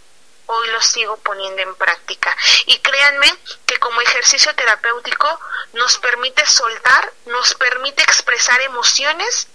hoy 0.45 0.67
lo 0.69 0.81
sigo 0.81 1.17
poniendo 1.17 1.61
en 1.61 1.75
práctica. 1.75 2.35
Y 2.67 2.77
créanme 2.79 3.27
que 3.65 3.79
como 3.79 4.01
ejercicio 4.01 4.53
terapéutico 4.55 5.39
nos 5.73 5.97
permite 5.97 6.45
soltar, 6.45 7.13
nos 7.27 7.53
permite 7.55 8.03
expresar 8.03 8.61
emociones 8.61 9.47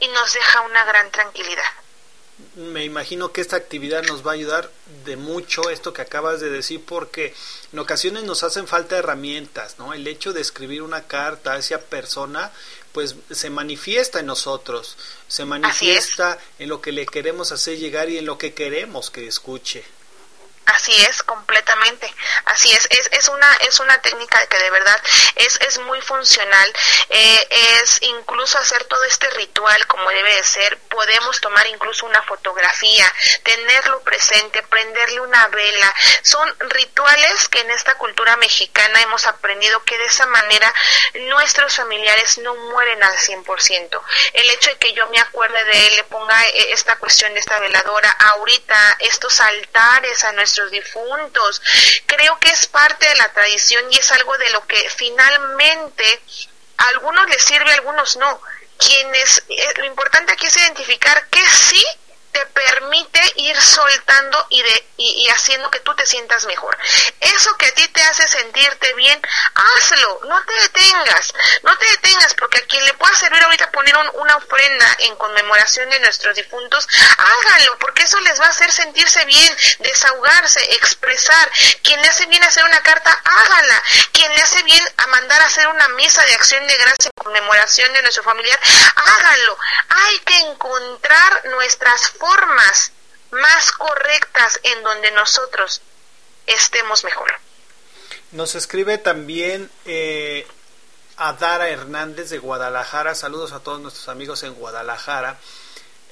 y 0.00 0.08
nos 0.08 0.32
deja 0.32 0.60
una 0.62 0.84
gran 0.84 1.10
tranquilidad. 1.10 1.64
Me 2.54 2.84
imagino 2.84 3.32
que 3.32 3.40
esta 3.40 3.56
actividad 3.56 4.04
nos 4.04 4.24
va 4.24 4.30
a 4.30 4.34
ayudar 4.34 4.70
de 5.04 5.16
mucho 5.16 5.70
esto 5.70 5.92
que 5.92 6.02
acabas 6.02 6.38
de 6.38 6.50
decir 6.50 6.84
porque 6.84 7.34
en 7.72 7.78
ocasiones 7.80 8.22
nos 8.22 8.44
hacen 8.44 8.68
falta 8.68 8.96
herramientas, 8.96 9.76
¿no? 9.78 9.92
El 9.92 10.06
hecho 10.06 10.32
de 10.32 10.40
escribir 10.40 10.82
una 10.82 11.02
carta 11.08 11.54
a 11.54 11.58
esa 11.58 11.80
persona 11.80 12.52
pues 12.92 13.16
se 13.30 13.50
manifiesta 13.50 14.20
en 14.20 14.26
nosotros, 14.26 14.96
se 15.26 15.44
manifiesta 15.44 16.38
en 16.60 16.68
lo 16.68 16.80
que 16.80 16.92
le 16.92 17.06
queremos 17.06 17.50
hacer 17.50 17.76
llegar 17.76 18.08
y 18.08 18.18
en 18.18 18.26
lo 18.26 18.38
que 18.38 18.54
queremos 18.54 19.10
que 19.10 19.26
escuche. 19.26 19.84
Así 20.68 20.94
es, 21.06 21.22
completamente. 21.22 22.12
Así 22.44 22.70
es. 22.72 22.86
Es, 22.90 23.08
es, 23.12 23.28
una, 23.28 23.52
es 23.60 23.80
una 23.80 24.00
técnica 24.02 24.46
que 24.48 24.58
de 24.58 24.70
verdad 24.70 25.00
es, 25.36 25.58
es 25.62 25.78
muy 25.78 26.00
funcional. 26.02 26.72
Eh, 27.08 27.48
es 27.80 28.02
incluso 28.02 28.58
hacer 28.58 28.84
todo 28.84 29.02
este 29.04 29.30
ritual 29.30 29.86
como 29.86 30.10
debe 30.10 30.34
de 30.34 30.44
ser. 30.44 30.78
Podemos 30.90 31.40
tomar 31.40 31.66
incluso 31.68 32.04
una 32.04 32.22
fotografía, 32.22 33.10
tenerlo 33.44 34.00
presente, 34.00 34.62
prenderle 34.64 35.20
una 35.20 35.48
vela. 35.48 35.94
Son 36.22 36.54
rituales 36.70 37.48
que 37.48 37.60
en 37.60 37.70
esta 37.70 37.94
cultura 37.94 38.36
mexicana 38.36 39.00
hemos 39.00 39.26
aprendido 39.26 39.82
que 39.84 39.96
de 39.96 40.04
esa 40.04 40.26
manera 40.26 40.72
nuestros 41.28 41.76
familiares 41.76 42.38
no 42.38 42.54
mueren 42.54 43.02
al 43.02 43.16
100%. 43.16 44.02
El 44.34 44.50
hecho 44.50 44.68
de 44.70 44.76
que 44.76 44.92
yo 44.92 45.06
me 45.08 45.18
acuerde 45.18 45.64
de 45.64 45.86
él, 45.86 45.96
le 45.96 46.04
ponga 46.04 46.46
eh, 46.48 46.72
esta 46.72 46.96
cuestión 46.96 47.32
de 47.32 47.40
esta 47.40 47.58
veladora, 47.58 48.10
ahorita 48.10 48.96
estos 49.00 49.40
altares 49.40 50.24
a 50.24 50.32
nuestros 50.32 50.57
nuestros 50.58 50.70
difuntos. 50.70 51.62
Creo 52.06 52.38
que 52.40 52.50
es 52.50 52.66
parte 52.66 53.08
de 53.08 53.16
la 53.16 53.32
tradición 53.32 53.84
y 53.90 53.96
es 53.96 54.12
algo 54.12 54.36
de 54.38 54.50
lo 54.50 54.66
que 54.66 54.90
finalmente 54.90 56.20
a 56.78 56.88
algunos 56.88 57.28
les 57.28 57.42
sirve, 57.42 57.70
a 57.70 57.74
algunos 57.74 58.16
no. 58.16 58.40
Quienes, 58.78 59.42
eh, 59.48 59.74
lo 59.76 59.84
importante 59.86 60.32
aquí 60.32 60.46
es 60.46 60.56
identificar 60.56 61.26
que 61.28 61.44
sí 61.48 61.84
te 62.32 62.44
permite 62.46 63.20
ir 63.36 63.60
soltando 63.60 64.46
y, 64.50 64.62
de, 64.62 64.86
y, 64.96 65.28
haciendo 65.28 65.70
que 65.70 65.80
tú 65.80 65.94
te 65.94 66.06
sientas 66.06 66.46
mejor. 66.46 66.76
Eso 67.20 67.56
que 67.56 67.66
a 67.66 67.74
ti 67.74 67.86
te 67.88 68.02
hace 68.02 68.26
sentirte 68.28 68.94
bien, 68.94 69.20
hazlo, 69.54 70.20
no 70.24 70.42
te 70.44 70.52
detengas, 70.54 71.34
no 71.62 71.76
te 71.78 71.86
detengas, 71.86 72.34
porque 72.34 72.58
a 72.58 72.66
quien 72.66 72.84
le 72.84 72.94
pueda 72.94 73.14
servir 73.16 73.42
ahorita 73.42 73.70
poner 73.70 73.96
una 74.14 74.36
ofrenda 74.36 74.96
en 75.00 75.16
conmemoración 75.16 75.90
de 75.90 76.00
nuestros 76.00 76.36
difuntos, 76.36 76.86
háganlo, 77.16 77.78
porque 77.78 78.02
eso 78.02 78.18
les 78.20 78.40
va 78.40 78.46
a 78.46 78.50
hacer 78.50 78.70
sentirse 78.72 79.24
bien, 79.24 79.56
desahogarse, 79.80 80.60
expresar. 80.74 81.50
Quien 81.82 82.00
le 82.02 82.08
hace 82.08 82.26
bien 82.26 82.42
hacer 82.42 82.64
una 82.64 82.82
carta, 82.82 83.10
hágala. 83.24 83.82
Quien 84.12 84.34
le 84.34 84.42
hace 84.42 84.62
bien 84.62 84.84
a 84.96 85.06
mandar 85.08 85.40
a 85.42 85.46
hacer 85.46 85.68
una 85.68 85.88
misa 85.90 86.24
de 86.24 86.34
acción 86.34 86.66
de 86.66 86.76
gracia 86.76 87.10
en 87.16 87.24
conmemoración 87.24 87.92
de 87.92 88.02
nuestro 88.02 88.22
familiar, 88.22 88.58
háganlo. 88.94 89.58
Hay 89.88 90.18
que 90.20 90.38
encontrar 90.40 91.44
nuestras 91.46 92.08
formas 92.18 92.92
más 93.30 93.72
correctas 93.72 94.60
en 94.62 94.82
donde 94.82 95.10
nosotros 95.12 95.82
estemos 96.46 97.04
mejor. 97.04 97.32
Nos 98.32 98.54
escribe 98.54 98.98
también 98.98 99.70
eh, 99.84 100.46
Adara 101.16 101.68
Hernández 101.68 102.30
de 102.30 102.38
Guadalajara. 102.38 103.14
Saludos 103.14 103.52
a 103.52 103.60
todos 103.60 103.80
nuestros 103.80 104.08
amigos 104.08 104.42
en 104.42 104.54
Guadalajara. 104.54 105.38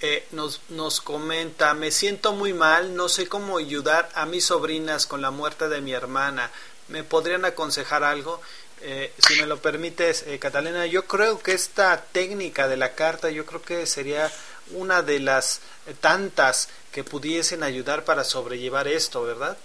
Eh, 0.02 0.26
nos, 0.32 0.60
nos 0.68 1.00
comenta, 1.00 1.72
me 1.72 1.90
siento 1.90 2.32
muy 2.32 2.52
mal, 2.52 2.94
no 2.94 3.08
sé 3.08 3.28
cómo 3.28 3.56
ayudar 3.56 4.10
a 4.14 4.26
mis 4.26 4.44
sobrinas 4.44 5.06
con 5.06 5.22
la 5.22 5.30
muerte 5.30 5.68
de 5.68 5.80
mi 5.80 5.92
hermana. 5.92 6.50
¿Me 6.88 7.02
podrían 7.02 7.46
aconsejar 7.46 8.04
algo? 8.04 8.42
Eh, 8.82 9.12
si 9.26 9.40
me 9.40 9.46
lo 9.46 9.58
permites, 9.58 10.24
eh, 10.26 10.38
Catalina, 10.38 10.84
yo 10.86 11.06
creo 11.06 11.38
que 11.38 11.52
esta 11.52 12.02
técnica 12.12 12.68
de 12.68 12.76
la 12.76 12.94
carta, 12.94 13.30
yo 13.30 13.46
creo 13.46 13.62
que 13.62 13.86
sería 13.86 14.30
una 14.70 15.02
de 15.02 15.20
las 15.20 15.60
tantas 16.00 16.68
que 16.92 17.04
pudiesen 17.04 17.62
ayudar 17.62 18.04
para 18.04 18.24
sobrellevar 18.24 18.88
esto, 18.88 19.22
¿verdad? 19.22 19.56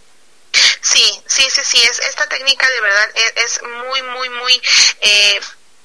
Sí, 0.81 1.21
sí, 1.25 1.43
sí, 1.49 1.61
sí, 1.63 1.77
es, 1.81 1.99
esta 1.99 2.27
técnica 2.27 2.69
de 2.69 2.81
verdad 2.81 3.09
es, 3.15 3.33
es 3.45 3.61
muy, 3.63 4.01
muy, 4.01 4.29
muy 4.29 4.61
eh, 5.01 5.39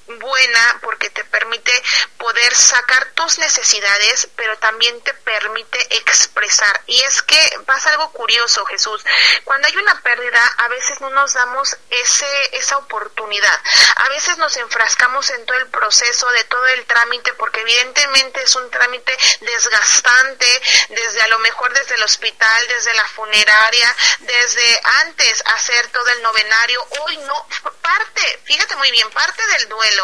buena 0.07 0.79
porque 0.81 1.09
te 1.09 1.23
permite 1.25 1.71
poder 2.17 2.55
sacar 2.55 3.11
tus 3.11 3.37
necesidades, 3.39 4.27
pero 4.35 4.57
también 4.57 4.99
te 5.01 5.13
permite 5.13 5.97
expresar. 5.97 6.81
Y 6.87 6.99
es 7.01 7.21
que 7.21 7.59
pasa 7.65 7.89
algo 7.91 8.11
curioso, 8.11 8.65
Jesús. 8.65 9.03
Cuando 9.43 9.67
hay 9.67 9.75
una 9.77 10.01
pérdida, 10.01 10.45
a 10.57 10.67
veces 10.69 11.01
no 11.01 11.09
nos 11.09 11.33
damos 11.33 11.75
ese, 11.89 12.57
esa 12.57 12.77
oportunidad. 12.77 13.61
A 13.97 14.09
veces 14.09 14.37
nos 14.37 14.55
enfrascamos 14.57 15.29
en 15.31 15.45
todo 15.45 15.57
el 15.57 15.67
proceso 15.67 16.29
de 16.31 16.43
todo 16.45 16.65
el 16.67 16.85
trámite, 16.85 17.33
porque 17.33 17.61
evidentemente 17.61 18.41
es 18.41 18.55
un 18.55 18.69
trámite 18.71 19.17
desgastante, 19.41 20.61
desde 20.89 21.21
a 21.21 21.27
lo 21.27 21.39
mejor 21.39 21.73
desde 21.73 21.95
el 21.95 22.03
hospital, 22.03 22.67
desde 22.67 22.93
la 22.93 23.07
funeraria, 23.09 23.95
desde 24.19 24.81
antes 25.01 25.43
hacer 25.45 25.87
todo 25.89 26.09
el 26.09 26.21
novenario. 26.21 26.85
Hoy 27.01 27.17
no, 27.17 27.47
parte, 27.81 28.41
fíjate 28.45 28.75
muy 28.77 28.91
bien, 28.91 29.09
parte 29.11 29.45
del 29.47 29.69
duelo 29.69 29.96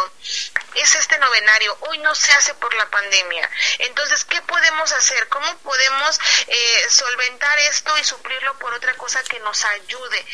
es 0.76 0.96
este 0.96 1.18
novenario. 1.20 1.78
Hoy 1.82 1.98
no 2.00 2.14
se 2.16 2.32
hace 2.34 2.54
por 2.56 2.74
la 2.76 2.90
pandemia. 2.90 3.50
Entonces, 3.80 4.26
¿qué 4.26 4.42
podemos 4.42 4.92
hacer? 4.92 5.28
¿Cómo 5.30 5.58
podemos 5.60 6.20
eh, 6.48 6.86
solventar 6.90 7.58
esto 7.60 7.98
y 7.98 8.04
suplirlo 8.04 8.58
por 8.60 8.74
otra 8.74 8.94
cosa 8.96 9.22
que 9.24 9.40
nos 9.42 9.64
ayude? 9.66 10.26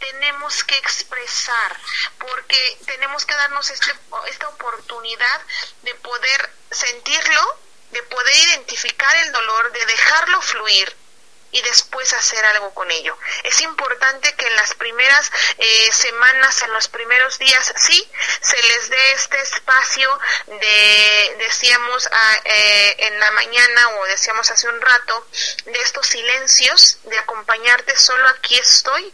Tenemos 0.00 0.64
que 0.64 0.76
expresar, 0.76 1.76
porque 2.18 2.78
tenemos 2.86 3.24
que 3.24 3.34
darnos 3.34 3.70
este, 3.70 3.92
esta 4.28 4.48
oportunidad 4.48 5.40
de 5.82 5.94
poder 5.96 6.50
sentirlo, 6.70 7.58
de 7.90 8.02
poder 8.04 8.36
identificar 8.36 9.16
el 9.16 9.32
dolor, 9.32 9.72
de 9.72 9.86
dejarlo 9.86 10.42
fluir 10.42 11.05
y 11.52 11.62
después 11.62 12.12
hacer 12.12 12.44
algo 12.44 12.72
con 12.74 12.90
ello. 12.90 13.16
Es 13.44 13.60
importante 13.60 14.34
que 14.34 14.46
en 14.46 14.56
las 14.56 14.74
primeras 14.74 15.30
eh, 15.58 15.92
semanas, 15.92 16.62
en 16.62 16.72
los 16.72 16.88
primeros 16.88 17.38
días, 17.38 17.72
sí, 17.76 18.10
se 18.40 18.62
les 18.62 18.90
dé 18.90 19.12
este 19.12 19.40
espacio 19.40 20.18
de, 20.46 21.36
decíamos 21.38 22.08
eh, 22.44 22.96
en 22.98 23.20
la 23.20 23.30
mañana 23.32 23.88
o 23.98 24.04
decíamos 24.06 24.50
hace 24.50 24.68
un 24.68 24.80
rato, 24.80 25.26
de 25.64 25.78
estos 25.80 26.06
silencios, 26.06 26.98
de 27.04 27.18
acompañarte 27.18 27.96
solo 27.96 28.28
aquí 28.28 28.58
estoy 28.58 29.12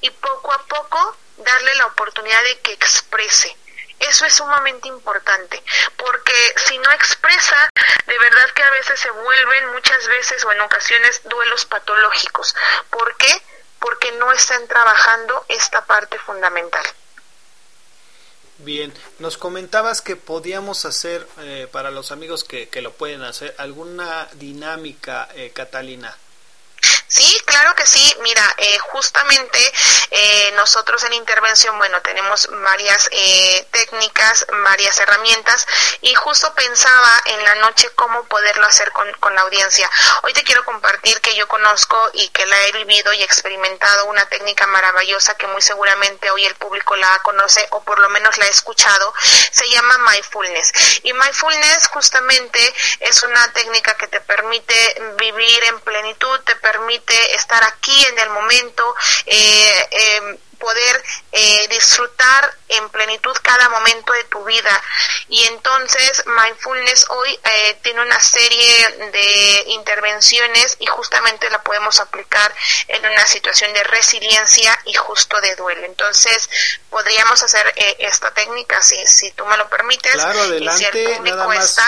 y 0.00 0.10
poco 0.10 0.52
a 0.52 0.64
poco 0.66 1.16
darle 1.38 1.74
la 1.76 1.86
oportunidad 1.86 2.42
de 2.42 2.58
que 2.60 2.72
exprese 2.72 3.56
eso 4.00 4.24
es 4.26 4.34
sumamente 4.34 4.88
importante, 4.88 5.62
porque 5.96 6.54
si 6.66 6.78
no 6.78 6.90
expresa, 6.92 7.70
de 8.06 8.18
verdad 8.18 8.50
que 8.54 8.62
a 8.62 8.70
veces 8.70 9.00
se 9.00 9.10
vuelven 9.10 9.72
muchas 9.72 10.06
veces 10.08 10.44
o 10.44 10.52
en 10.52 10.60
ocasiones 10.60 11.20
duelos 11.24 11.64
patológicos. 11.66 12.54
¿Por 12.90 13.16
qué? 13.16 13.42
Porque 13.78 14.12
no 14.12 14.32
están 14.32 14.66
trabajando 14.66 15.44
esta 15.48 15.84
parte 15.84 16.18
fundamental. 16.18 16.84
Bien, 18.58 18.92
nos 19.20 19.38
comentabas 19.38 20.02
que 20.02 20.16
podíamos 20.16 20.84
hacer, 20.84 21.26
eh, 21.38 21.68
para 21.70 21.92
los 21.92 22.10
amigos 22.10 22.42
que, 22.42 22.68
que, 22.68 22.82
lo 22.82 22.92
pueden 22.92 23.22
hacer, 23.22 23.54
alguna 23.56 24.28
dinámica, 24.32 25.28
eh, 25.34 25.52
Catalina. 25.54 26.16
Sí, 27.08 27.40
claro 27.46 27.74
que 27.74 27.86
sí. 27.86 28.16
Mira, 28.20 28.54
eh, 28.58 28.78
justamente 28.78 29.58
eh, 30.10 30.52
nosotros 30.56 31.02
en 31.04 31.14
intervención, 31.14 31.76
bueno, 31.78 32.00
tenemos 32.02 32.48
varias 32.62 33.08
eh, 33.12 33.66
técnicas, 33.70 34.46
varias 34.64 34.98
herramientas 34.98 35.66
y 36.02 36.14
justo 36.14 36.52
pensaba 36.54 37.22
en 37.24 37.42
la 37.44 37.54
noche 37.56 37.88
cómo 37.94 38.24
poderlo 38.24 38.66
hacer 38.66 38.92
con, 38.92 39.10
con, 39.14 39.34
la 39.34 39.40
audiencia. 39.40 39.90
Hoy 40.22 40.34
te 40.34 40.44
quiero 40.44 40.64
compartir 40.66 41.18
que 41.22 41.34
yo 41.34 41.48
conozco 41.48 42.10
y 42.12 42.28
que 42.28 42.44
la 42.44 42.60
he 42.66 42.72
vivido 42.72 43.12
y 43.14 43.22
experimentado 43.22 44.04
una 44.06 44.26
técnica 44.26 44.66
maravillosa 44.66 45.34
que 45.36 45.46
muy 45.46 45.62
seguramente 45.62 46.30
hoy 46.30 46.44
el 46.44 46.54
público 46.56 46.94
la 46.96 47.18
conoce 47.20 47.66
o 47.70 47.82
por 47.84 47.98
lo 48.00 48.10
menos 48.10 48.36
la 48.36 48.44
ha 48.44 48.48
escuchado. 48.48 49.14
Se 49.50 49.66
llama 49.70 49.96
mindfulness. 50.10 51.00
Y 51.04 51.14
mindfulness 51.14 51.88
justamente 51.88 52.74
es 53.00 53.22
una 53.22 53.50
técnica 53.54 53.96
que 53.96 54.08
te 54.08 54.20
permite 54.20 55.02
vivir 55.16 55.64
en 55.64 55.80
plenitud, 55.80 56.40
te 56.40 56.56
permite 56.56 56.98
estar 57.34 57.62
aquí 57.64 58.04
en 58.06 58.18
el 58.18 58.30
momento, 58.30 58.94
eh, 59.26 59.88
em, 59.90 60.38
poder 60.58 61.04
eh, 61.30 61.68
disfrutar 61.68 62.52
en 62.66 62.88
plenitud 62.88 63.34
cada 63.42 63.68
momento 63.68 64.12
de 64.12 64.24
tu 64.24 64.44
vida. 64.44 64.82
Y 65.28 65.44
entonces 65.44 66.24
Mindfulness 66.26 67.06
hoy 67.10 67.38
eh, 67.44 67.78
tiene 67.82 68.02
una 68.02 68.18
serie 68.18 68.88
de 69.12 69.64
intervenciones 69.68 70.76
y 70.80 70.86
justamente 70.86 71.48
la 71.50 71.62
podemos 71.62 72.00
aplicar 72.00 72.52
en 72.88 73.06
una 73.06 73.24
situación 73.26 73.72
de 73.72 73.84
resiliencia 73.84 74.76
y 74.86 74.94
justo 74.94 75.40
de 75.40 75.54
duelo. 75.54 75.84
Entonces 75.84 76.50
podríamos 76.90 77.40
hacer 77.40 77.72
esta 77.98 78.32
técnica 78.32 78.82
si, 78.82 79.06
si 79.06 79.30
tú 79.32 79.46
me 79.46 79.56
lo 79.56 79.68
permites. 79.68 80.12
Claro, 80.12 80.40
adelante, 80.40 81.20
nada 81.20 81.46
más. 81.46 81.78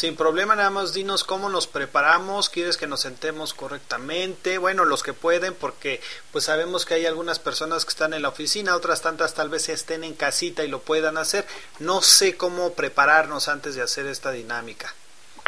Sin 0.00 0.16
problema, 0.16 0.56
nada 0.56 0.70
más 0.70 0.94
dinos 0.94 1.24
cómo 1.24 1.50
nos 1.50 1.66
preparamos, 1.66 2.48
quieres 2.48 2.78
que 2.78 2.86
nos 2.86 3.02
sentemos 3.02 3.52
correctamente, 3.52 4.56
bueno, 4.56 4.86
los 4.86 5.02
que 5.02 5.12
pueden, 5.12 5.52
porque 5.52 6.00
pues 6.32 6.46
sabemos 6.46 6.86
que 6.86 6.94
hay 6.94 7.04
algunas 7.04 7.38
personas 7.38 7.84
que 7.84 7.90
están 7.90 8.14
en 8.14 8.22
la 8.22 8.30
oficina, 8.30 8.76
otras 8.76 9.02
tantas 9.02 9.34
tal 9.34 9.50
vez 9.50 9.68
estén 9.68 10.02
en 10.02 10.14
casita 10.14 10.64
y 10.64 10.68
lo 10.68 10.80
puedan 10.80 11.18
hacer. 11.18 11.46
No 11.80 12.00
sé 12.00 12.38
cómo 12.38 12.72
prepararnos 12.72 13.48
antes 13.48 13.74
de 13.74 13.82
hacer 13.82 14.06
esta 14.06 14.30
dinámica. 14.30 14.94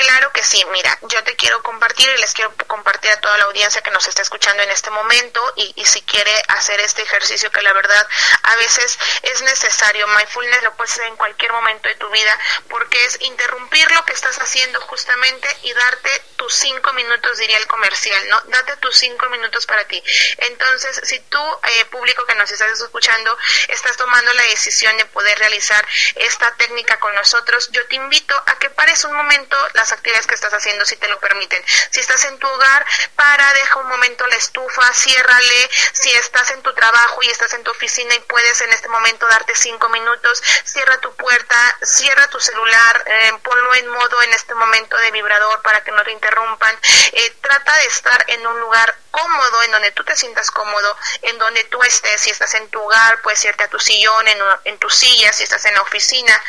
Claro 0.03 0.33
que 0.33 0.43
sí, 0.43 0.65
mira, 0.73 0.99
yo 1.03 1.23
te 1.23 1.37
quiero 1.37 1.63
compartir 1.63 2.09
y 2.09 2.21
les 2.21 2.33
quiero 2.33 2.53
compartir 2.67 3.13
a 3.13 3.21
toda 3.21 3.37
la 3.37 3.45
audiencia 3.45 3.83
que 3.83 3.93
nos 3.93 4.09
está 4.09 4.23
escuchando 4.23 4.61
en 4.65 4.71
este 4.71 4.91
momento 4.91 5.41
y, 5.55 5.85
si 5.85 6.03
quiere 6.03 6.35
hacer 6.49 6.81
este 6.81 7.03
ejercicio 7.03 7.53
que 7.53 7.63
la 7.63 7.73
verdad 7.73 8.09
a 8.43 8.57
veces 8.57 8.99
es 9.23 9.43
necesario, 9.43 10.09
mindfulness 10.09 10.63
lo 10.65 10.75
puedes 10.75 10.93
hacer 10.93 11.07
en 11.07 11.17
cualquier 11.17 11.53
momento 11.53 11.89
de 11.89 11.95
tu 11.95 12.11
vida 12.11 12.37
porque 12.69 13.05
es 13.05 13.21
interrumpir 13.21 13.89
lo 13.93 14.05
que 14.05 14.13
estás 14.13 14.39
haciendo 14.39 14.81
justamente 14.81 15.49
y 15.63 15.73
darte 15.73 16.11
tus 16.37 16.53
cinco 16.53 16.93
minutos, 16.95 17.39
diría 17.39 17.59
el 17.59 17.69
comercial, 17.69 18.29
¿no? 18.29 18.41
Date 18.47 18.79
tus 18.79 18.97
cinco 18.97 19.29
minutos 19.29 19.67
para 19.67 19.85
ti. 19.85 20.03
Entonces, 20.39 21.01
si 21.05 21.21
tú, 21.21 21.39
eh, 21.39 21.85
público 21.87 22.27
que 22.27 22.35
nos 22.35 22.51
estás 22.51 22.81
escuchando, 22.81 23.39
estás 23.69 23.97
tomando 23.97 24.33
la 24.33 24.43
decisión 24.45 24.97
de 24.97 25.05
poder 25.07 25.39
realizar 25.39 25.87
esta 26.17 26.53
técnica 26.57 26.99
con 26.99 27.15
nosotros, 27.15 27.69
yo 27.71 27.87
te 27.87 27.95
invito 27.95 28.35
a 28.47 28.59
que 28.59 28.71
pares 28.71 29.05
un 29.05 29.13
momento 29.13 29.57
las 29.75 29.92
actividades 29.93 30.27
que 30.27 30.35
estás 30.35 30.53
haciendo 30.53 30.85
si 30.85 30.97
te 30.97 31.09
lo 31.09 31.19
permiten. 31.21 31.63
Si 31.91 32.01
estás 32.01 32.25
en 32.25 32.39
tu 32.39 32.49
hogar, 32.49 32.85
para, 33.17 33.53
deja 33.55 33.79
un 33.79 33.89
momento 33.89 34.27
la 34.27 34.37
estufa, 34.37 34.93
ciérrale. 34.93 35.71
Si 35.93 36.11
estás 36.13 36.51
en 36.51 36.63
tu 36.63 36.73
trabajo 36.75 37.23
y 37.23 37.29
estás 37.29 37.53
en 37.55 37.63
tu 37.63 37.71
oficina 37.71 38.15
y 38.15 38.21
puedes 38.21 38.61
en 38.61 38.73
este 38.73 38.89
momento 38.89 39.27
darte 39.29 39.55
cinco 39.55 39.89
minutos, 39.89 40.43
cierra 40.65 40.99
tu 40.99 41.15
puerta, 41.15 41.79
cierra 41.83 42.29
tu 42.29 42.41
celular, 42.41 43.05
eh, 43.07 43.33
ponlo 43.43 43.75
en 43.75 43.89
modo 43.89 44.23
en 44.23 44.33
este 44.33 44.55
momento 44.55 44.97
de 44.97 45.11
vibrador 45.11 45.63
para 45.63 45.83
que 45.85 45.93
no 45.93 46.03
te 46.05 46.13
interrumpan. 46.13 46.79
Eh, 47.13 47.37
trata 47.41 47.77
de 47.77 47.87
estar 47.87 48.25
en 48.29 48.47
un 48.47 48.61
lugar 48.61 48.97
cómodo, 49.11 49.63
en 49.63 49.71
donde 49.71 49.91
tú 49.93 50.05
te 50.05 50.17
sientas 50.17 50.51
cómodo, 50.51 50.97
en 51.23 51.39
donde 51.39 51.65
tú 51.65 51.83
estés, 51.83 52.21
si 52.21 52.31
estás 52.31 52.55
en 52.55 52.69
tu 52.71 52.81
hogar, 52.81 53.21
puedes 53.23 53.45
irte 53.45 53.65
a 53.65 53.69
tu 53.69 53.79
sillón, 53.79 54.27
en, 54.27 54.39
en 54.65 54.79
tu 54.79 54.89
silla, 54.91 55.33
si 55.33 55.45
estás 55.45 55.65
en 55.67 55.75
la 55.75 55.83
oficina, 55.83 56.43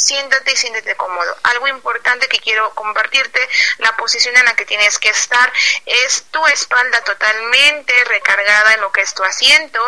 siéntate 0.00 0.52
y 0.52 0.56
siéntete 0.56 0.96
cómodo. 0.96 1.36
Algo 1.44 1.68
importante 1.68 2.26
que 2.28 2.38
quiero 2.38 2.70
compartirte, 2.74 3.40
la 3.78 3.96
posición 3.96 4.36
en 4.36 4.44
la 4.44 4.56
que 4.56 4.64
tienes 4.64 4.98
que 4.98 5.10
estar 5.10 5.52
es 5.86 6.24
tu 6.30 6.44
espalda 6.46 7.02
totalmente 7.02 7.92
recargada 8.04 8.74
en 8.74 8.80
lo 8.80 8.92
que 8.92 9.02
es 9.02 9.14
tu 9.14 9.22
asiento, 9.22 9.78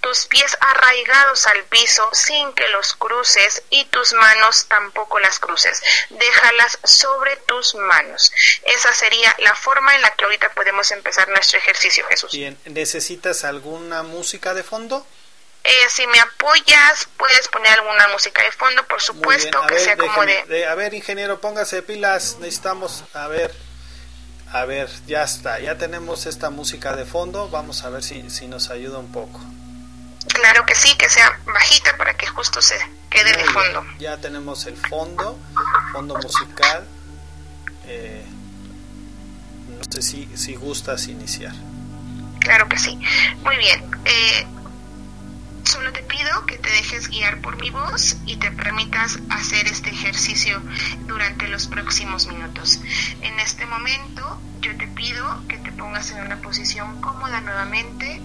tus 0.00 0.26
pies 0.26 0.56
arraigados 0.60 1.46
al 1.46 1.62
piso 1.64 2.08
sin 2.12 2.52
que 2.54 2.68
los 2.68 2.94
cruces 2.94 3.62
y 3.70 3.84
tus 3.86 4.12
manos 4.14 4.66
tampoco 4.68 5.20
las 5.20 5.38
cruces. 5.38 5.80
Déjalas 6.10 6.78
sobre 6.84 7.36
tus 7.36 7.74
manos. 7.74 8.32
Esa 8.64 8.92
sería 8.92 9.34
la 9.38 9.54
forma 9.54 9.94
en 9.94 10.02
la 10.02 10.14
que 10.14 10.24
ahorita 10.24 10.52
podemos 10.54 10.90
empezar 10.90 11.28
nuestro 11.28 11.58
ejercicio, 11.58 12.04
Jesús. 12.08 12.32
Bien, 12.32 12.58
¿necesitas 12.64 13.44
alguna 13.44 14.02
música 14.02 14.54
de 14.54 14.62
fondo? 14.62 15.06
Eh, 15.64 15.70
si 15.88 16.06
me 16.08 16.18
apoyas, 16.18 17.08
puedes 17.16 17.46
poner 17.48 17.72
alguna 17.78 18.08
música 18.08 18.42
de 18.42 18.50
fondo, 18.52 18.84
por 18.88 19.00
supuesto, 19.00 19.64
que 19.68 19.78
sea 19.78 19.96
como 19.96 20.24
de... 20.24 20.66
A 20.66 20.74
ver, 20.74 20.92
ingeniero, 20.92 21.40
póngase 21.40 21.82
pilas, 21.82 22.38
necesitamos, 22.40 23.04
a 23.14 23.28
ver, 23.28 23.54
a 24.50 24.64
ver, 24.64 24.90
ya 25.06 25.22
está, 25.22 25.60
ya 25.60 25.78
tenemos 25.78 26.26
esta 26.26 26.50
música 26.50 26.96
de 26.96 27.04
fondo, 27.04 27.48
vamos 27.48 27.84
a 27.84 27.90
ver 27.90 28.02
si, 28.02 28.28
si 28.28 28.48
nos 28.48 28.70
ayuda 28.70 28.98
un 28.98 29.12
poco. 29.12 29.40
Claro 30.26 30.66
que 30.66 30.74
sí, 30.74 30.96
que 30.96 31.08
sea 31.08 31.38
bajita 31.46 31.96
para 31.96 32.14
que 32.14 32.26
justo 32.26 32.60
se 32.60 32.76
quede 33.10 33.32
de 33.32 33.44
fondo. 33.44 33.84
Ya 33.98 34.16
tenemos 34.18 34.66
el 34.66 34.76
fondo, 34.76 35.38
fondo 35.92 36.16
musical. 36.16 36.86
Eh, 37.86 38.24
no 39.68 39.92
sé 39.92 40.02
si, 40.02 40.28
si 40.36 40.54
gustas 40.54 41.08
iniciar. 41.08 41.52
Claro 42.40 42.68
que 42.68 42.78
sí. 42.78 42.98
Muy 43.42 43.56
bien. 43.56 43.90
Eh, 44.04 44.46
Solo 45.64 45.92
te 45.92 46.02
pido 46.02 46.44
que 46.46 46.58
te 46.58 46.70
dejes 46.70 47.08
guiar 47.08 47.40
por 47.40 47.60
mi 47.60 47.70
voz 47.70 48.16
y 48.26 48.36
te 48.36 48.50
permitas 48.50 49.18
hacer 49.30 49.66
este 49.68 49.90
ejercicio 49.90 50.60
durante 51.06 51.48
los 51.48 51.68
próximos 51.68 52.26
minutos. 52.26 52.80
En 53.20 53.38
este 53.40 53.64
momento 53.66 54.40
yo 54.60 54.76
te 54.76 54.88
pido 54.88 55.46
que 55.48 55.58
te 55.58 55.72
pongas 55.72 56.10
en 56.10 56.20
una 56.20 56.40
posición 56.40 57.00
cómoda 57.00 57.40
nuevamente 57.40 58.20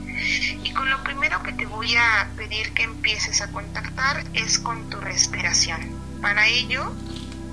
y 0.64 0.74
con 0.74 0.90
lo 0.90 1.04
primero 1.04 1.42
que 1.44 1.54
te 1.54 1.66
voy 1.66 1.96
a 1.96 2.30
pedir 2.36 2.74
que 2.74 2.84
empieces 2.84 3.42
a 3.42 3.52
contactar 3.52 4.24
es 4.34 4.60
con 4.60 4.90
tu 4.90 5.00
respiración. 5.00 5.80
Para 6.22 6.48
ello 6.48 6.92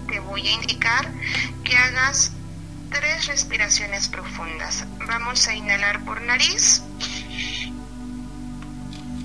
te 0.09 0.19
voy 0.21 0.49
a 0.49 0.53
indicar 0.53 1.11
que 1.63 1.77
hagas 1.77 2.33
tres 2.91 3.27
respiraciones 3.27 4.09
profundas. 4.09 4.85
Vamos 5.07 5.47
a 5.49 5.55
inhalar 5.55 6.05
por 6.05 6.23
nariz 6.23 6.83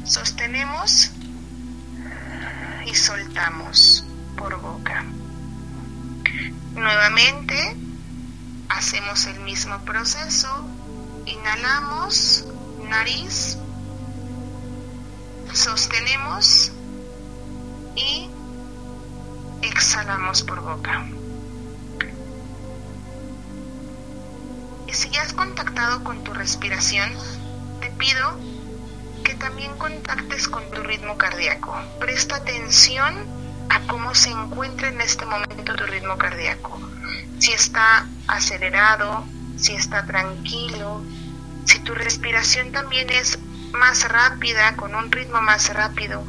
sostenemos 0.09 1.11
y 2.85 2.95
soltamos 2.95 4.03
por 4.35 4.59
boca. 4.59 5.05
Nuevamente 6.73 7.77
hacemos 8.69 9.25
el 9.27 9.39
mismo 9.41 9.77
proceso, 9.85 10.47
inhalamos, 11.25 12.45
nariz, 12.89 13.57
sostenemos 15.53 16.71
y 17.95 18.29
exhalamos 19.61 20.41
por 20.41 20.61
boca. 20.61 21.05
Y 24.87 24.93
si 24.93 25.09
ya 25.11 25.21
has 25.21 25.33
contactado 25.33 26.03
con 26.03 26.23
tu 26.23 26.33
respiración, 26.33 27.11
te 27.79 27.91
pido 27.91 28.58
también 29.39 29.75
contactes 29.77 30.47
con 30.47 30.69
tu 30.71 30.83
ritmo 30.83 31.17
cardíaco. 31.17 31.75
Presta 31.99 32.35
atención 32.35 33.15
a 33.69 33.79
cómo 33.87 34.13
se 34.13 34.29
encuentra 34.29 34.89
en 34.89 35.01
este 35.01 35.25
momento 35.25 35.75
tu 35.75 35.85
ritmo 35.85 36.17
cardíaco. 36.17 36.79
Si 37.39 37.51
está 37.51 38.05
acelerado, 38.27 39.25
si 39.57 39.73
está 39.73 40.05
tranquilo, 40.05 41.01
si 41.65 41.79
tu 41.79 41.93
respiración 41.95 42.71
también 42.71 43.09
es 43.09 43.39
más 43.71 44.07
rápida, 44.07 44.75
con 44.75 44.95
un 44.95 45.11
ritmo 45.11 45.41
más 45.41 45.73
rápido, 45.73 46.23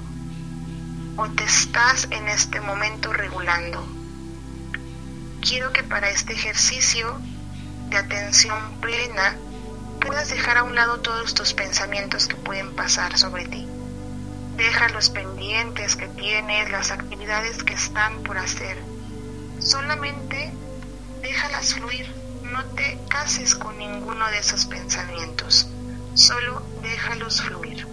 o 1.16 1.28
te 1.28 1.45
estás 1.45 2.09
en 2.11 2.28
este 2.28 2.61
momento 2.61 3.12
regulando. 3.12 3.87
Quiero 5.41 5.73
que 5.73 5.82
para 5.82 6.11
este 6.11 6.35
ejercicio 6.35 7.19
de 7.89 7.97
atención 7.97 8.81
plena 8.81 9.37
puedas 10.01 10.31
dejar 10.31 10.56
a 10.56 10.62
un 10.62 10.74
lado 10.74 11.01
todos 11.01 11.35
tus 11.35 11.52
pensamientos 11.52 12.27
que 12.27 12.36
pueden 12.36 12.74
pasar 12.74 13.16
sobre 13.18 13.47
ti. 13.47 13.68
Deja 14.56 14.89
los 14.89 15.10
pendientes 15.10 15.97
que 15.97 16.09
tienes, 16.09 16.70
las 16.70 16.90
actividades 16.90 17.62
que 17.62 17.74
están 17.74 18.22
por 18.22 18.39
hacer. 18.39 18.78
Solamente 19.59 20.52
déjalas 21.22 21.74
fluir. 21.74 22.12
No 22.43 22.64
te 22.74 22.98
cases 23.09 23.55
con 23.55 23.78
ninguno 23.78 24.27
de 24.31 24.39
esos 24.39 24.66
pensamientos. 24.66 25.68
Solo 26.14 26.62
déjalos 26.82 27.43
fluir. 27.43 27.86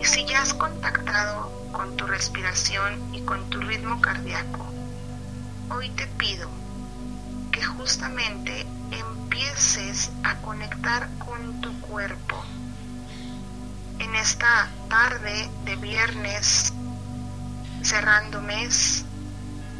Y 0.00 0.04
si 0.04 0.24
ya 0.26 0.42
has 0.42 0.54
contactado 0.54 1.70
con 1.72 1.96
tu 1.96 2.06
respiración 2.06 3.14
y 3.14 3.20
con 3.22 3.48
tu 3.50 3.60
ritmo 3.60 4.00
cardíaco, 4.00 4.66
hoy 5.70 5.90
te 5.90 6.06
pido 6.06 6.48
que 7.56 7.64
justamente 7.64 8.66
empieces 8.90 10.10
a 10.22 10.36
conectar 10.42 11.08
con 11.18 11.58
tu 11.62 11.72
cuerpo. 11.80 12.36
En 13.98 14.14
esta 14.14 14.68
tarde 14.90 15.48
de 15.64 15.76
viernes, 15.76 16.74
cerrando 17.82 18.42
mes, 18.42 19.06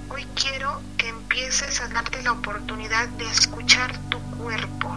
hoy 0.08 0.26
quiero 0.34 0.80
que 0.96 1.10
empieces 1.10 1.82
a 1.82 1.88
darte 1.88 2.22
la 2.22 2.32
oportunidad 2.32 3.08
de 3.08 3.26
escuchar 3.26 3.98
tu 4.08 4.20
cuerpo. 4.38 4.96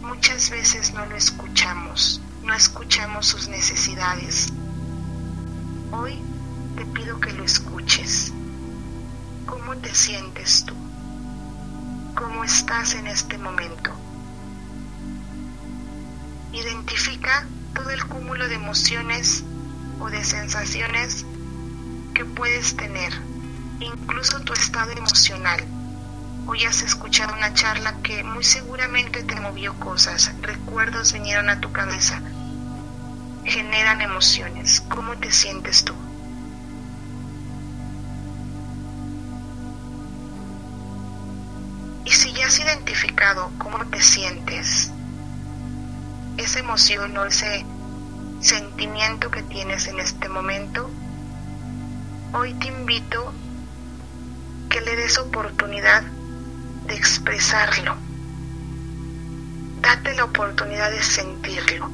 Muchas 0.00 0.48
veces 0.48 0.94
no 0.94 1.04
lo 1.04 1.16
escuchamos, 1.16 2.22
no 2.44 2.54
escuchamos 2.54 3.26
sus 3.26 3.48
necesidades. 3.48 4.54
Hoy 5.92 6.18
te 6.76 6.86
pido 6.86 7.20
que 7.20 7.32
lo 7.34 7.44
escuches. 7.44 8.32
¿Cómo 9.44 9.76
te 9.76 9.94
sientes 9.94 10.64
tú? 10.64 10.74
Cómo 12.14 12.44
estás 12.44 12.94
en 12.94 13.06
este 13.06 13.38
momento. 13.38 13.90
Identifica 16.52 17.46
todo 17.74 17.90
el 17.90 18.04
cúmulo 18.06 18.48
de 18.48 18.54
emociones 18.54 19.44
o 20.00 20.08
de 20.08 20.24
sensaciones 20.24 21.26
que 22.14 22.24
puedes 22.24 22.76
tener, 22.76 23.12
incluso 23.80 24.40
tu 24.40 24.52
estado 24.52 24.92
emocional. 24.92 25.64
Hoy 26.46 26.64
has 26.64 26.82
escuchado 26.82 27.34
una 27.34 27.54
charla 27.54 27.96
que 28.02 28.22
muy 28.22 28.44
seguramente 28.44 29.24
te 29.24 29.40
movió 29.40 29.74
cosas, 29.80 30.32
recuerdos 30.40 31.12
vinieron 31.12 31.48
a 31.48 31.60
tu 31.60 31.72
cabeza, 31.72 32.20
generan 33.44 34.00
emociones. 34.00 34.82
¿Cómo 34.88 35.16
te 35.16 35.32
sientes 35.32 35.84
tú? 35.84 35.94
Cómo 43.58 43.86
te 43.86 44.02
sientes, 44.02 44.90
esa 46.36 46.58
emoción 46.58 47.16
o 47.16 47.24
ese 47.24 47.64
sentimiento 48.40 49.30
que 49.30 49.42
tienes 49.42 49.86
en 49.86 49.98
este 49.98 50.28
momento, 50.28 50.90
hoy 52.34 52.52
te 52.54 52.68
invito 52.68 53.32
que 54.68 54.82
le 54.82 54.96
des 54.96 55.16
oportunidad 55.16 56.02
de 56.86 56.94
expresarlo. 56.94 57.96
Date 59.80 60.14
la 60.14 60.24
oportunidad 60.24 60.90
de 60.90 61.02
sentirlo. 61.02 61.90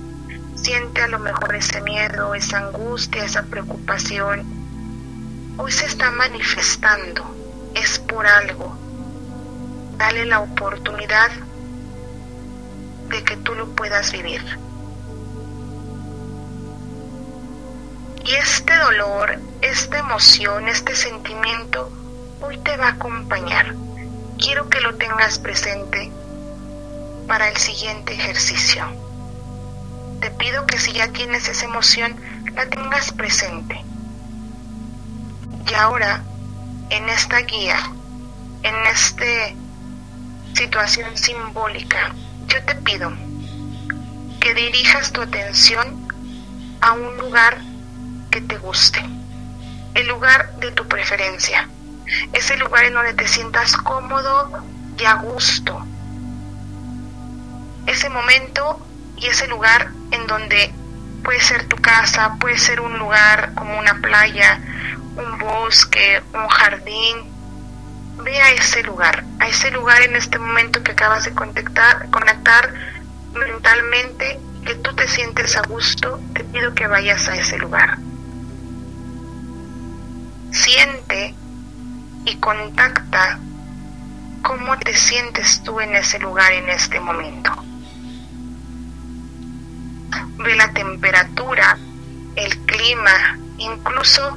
Siente 0.56 1.02
a 1.02 1.08
lo 1.08 1.20
mejor 1.20 1.54
ese 1.54 1.80
miedo, 1.82 2.34
esa 2.34 2.58
angustia, 2.58 3.24
esa 3.24 3.44
preocupación. 3.44 4.42
Hoy 5.58 5.70
se 5.70 5.86
está 5.86 6.10
manifestando. 6.10 7.36
Es 7.74 8.00
por 8.00 8.26
algo 8.26 8.79
dale 10.00 10.24
la 10.24 10.40
oportunidad 10.40 11.30
de 13.10 13.22
que 13.22 13.36
tú 13.36 13.54
lo 13.54 13.68
puedas 13.76 14.10
vivir. 14.12 14.42
Y 18.24 18.34
este 18.34 18.74
dolor, 18.76 19.38
esta 19.60 19.98
emoción, 19.98 20.68
este 20.68 20.96
sentimiento, 20.96 21.92
hoy 22.40 22.56
te 22.58 22.78
va 22.78 22.86
a 22.86 22.92
acompañar. 22.92 23.74
Quiero 24.38 24.70
que 24.70 24.80
lo 24.80 24.94
tengas 24.94 25.38
presente 25.38 26.10
para 27.28 27.50
el 27.50 27.58
siguiente 27.58 28.14
ejercicio. 28.14 28.86
Te 30.22 30.30
pido 30.30 30.66
que 30.66 30.78
si 30.78 30.92
ya 30.92 31.08
tienes 31.08 31.46
esa 31.46 31.66
emoción, 31.66 32.16
la 32.54 32.66
tengas 32.70 33.12
presente. 33.12 33.84
Y 35.70 35.74
ahora, 35.74 36.24
en 36.88 37.06
esta 37.10 37.40
guía, 37.40 37.78
en 38.62 38.74
esta 38.86 39.59
situación 40.54 41.16
simbólica, 41.16 42.14
yo 42.46 42.62
te 42.64 42.74
pido 42.76 43.12
que 44.40 44.54
dirijas 44.54 45.12
tu 45.12 45.20
atención 45.20 46.08
a 46.80 46.92
un 46.92 47.16
lugar 47.18 47.58
que 48.30 48.40
te 48.40 48.56
guste, 48.58 49.04
el 49.94 50.08
lugar 50.08 50.54
de 50.60 50.70
tu 50.72 50.86
preferencia, 50.86 51.68
ese 52.32 52.56
lugar 52.56 52.84
en 52.84 52.94
donde 52.94 53.14
te 53.14 53.28
sientas 53.28 53.76
cómodo 53.76 54.64
y 54.98 55.04
a 55.04 55.14
gusto, 55.14 55.84
ese 57.86 58.08
momento 58.08 58.84
y 59.16 59.26
ese 59.26 59.46
lugar 59.48 59.90
en 60.10 60.26
donde 60.26 60.72
puede 61.22 61.40
ser 61.40 61.68
tu 61.68 61.76
casa, 61.76 62.36
puede 62.40 62.58
ser 62.58 62.80
un 62.80 62.98
lugar 62.98 63.52
como 63.54 63.78
una 63.78 64.00
playa, 64.00 64.60
un 65.16 65.38
bosque, 65.38 66.22
un 66.32 66.48
jardín. 66.48 67.29
Ve 68.22 68.40
a 68.40 68.50
ese 68.52 68.82
lugar, 68.82 69.24
a 69.38 69.48
ese 69.48 69.70
lugar 69.70 70.02
en 70.02 70.14
este 70.14 70.38
momento 70.38 70.82
que 70.82 70.92
acabas 70.92 71.24
de 71.24 71.32
conectar, 71.32 72.10
conectar 72.10 72.74
mentalmente, 73.32 74.38
que 74.66 74.74
tú 74.74 74.94
te 74.94 75.08
sientes 75.08 75.56
a 75.56 75.62
gusto, 75.62 76.20
te 76.34 76.44
pido 76.44 76.74
que 76.74 76.86
vayas 76.86 77.28
a 77.28 77.36
ese 77.36 77.56
lugar. 77.58 77.98
Siente 80.50 81.34
y 82.26 82.36
contacta 82.36 83.38
cómo 84.42 84.78
te 84.78 84.94
sientes 84.94 85.62
tú 85.62 85.80
en 85.80 85.94
ese 85.96 86.18
lugar 86.18 86.52
en 86.52 86.68
este 86.68 87.00
momento. 87.00 87.50
Ve 90.38 90.56
la 90.56 90.72
temperatura, 90.72 91.78
el 92.36 92.58
clima, 92.66 93.38
incluso 93.58 94.36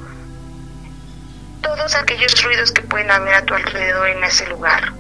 todos 1.64 1.96
aquellos 1.96 2.44
ruidos 2.44 2.72
que 2.72 2.84
pueden 2.84 3.10
haber 3.10 3.34
a 3.34 3.46
tu 3.46 3.56
alrededor 3.56 4.08
en 4.10 4.24
ese 4.24 4.46
lugar. 4.48 4.94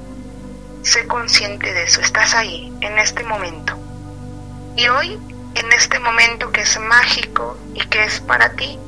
Sé 0.81 1.05
consciente 1.05 1.71
de 1.71 1.83
eso, 1.83 2.01
estás 2.01 2.33
ahí, 2.33 2.73
en 2.81 2.97
este 2.97 3.23
momento. 3.23 3.77
Y 4.75 4.87
hoy, 4.87 5.19
en 5.53 5.71
este 5.73 5.99
momento 5.99 6.51
que 6.51 6.61
es 6.61 6.79
mágico 6.79 7.59
y 7.75 7.81
que 7.81 8.03
es 8.03 8.19
para 8.21 8.53
ti, 8.53 8.79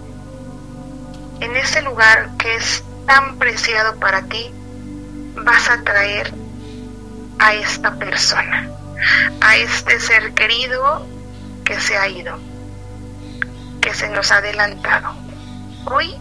en 1.42 1.56
ese 1.56 1.84
lugar 1.84 2.32
que 2.40 2.56
es 2.56 2.84
tan 3.06 3.38
preciado 3.38 3.98
para 3.98 4.24
ti, 4.24 4.52
vas 5.36 5.70
a 5.70 5.84
traer 5.84 6.34
a 7.38 7.54
esta 7.54 7.96
persona, 7.96 8.70
a 9.42 9.58
este 9.58 10.00
ser 10.00 10.34
querido 10.34 11.06
que 11.64 11.80
se 11.80 11.98
ha 11.98 12.08
ido, 12.08 12.40
que 13.82 13.94
se 13.94 14.10
nos 14.10 14.32
ha 14.32 14.38
adelantado. 14.38 15.14
Hoy 15.86 16.16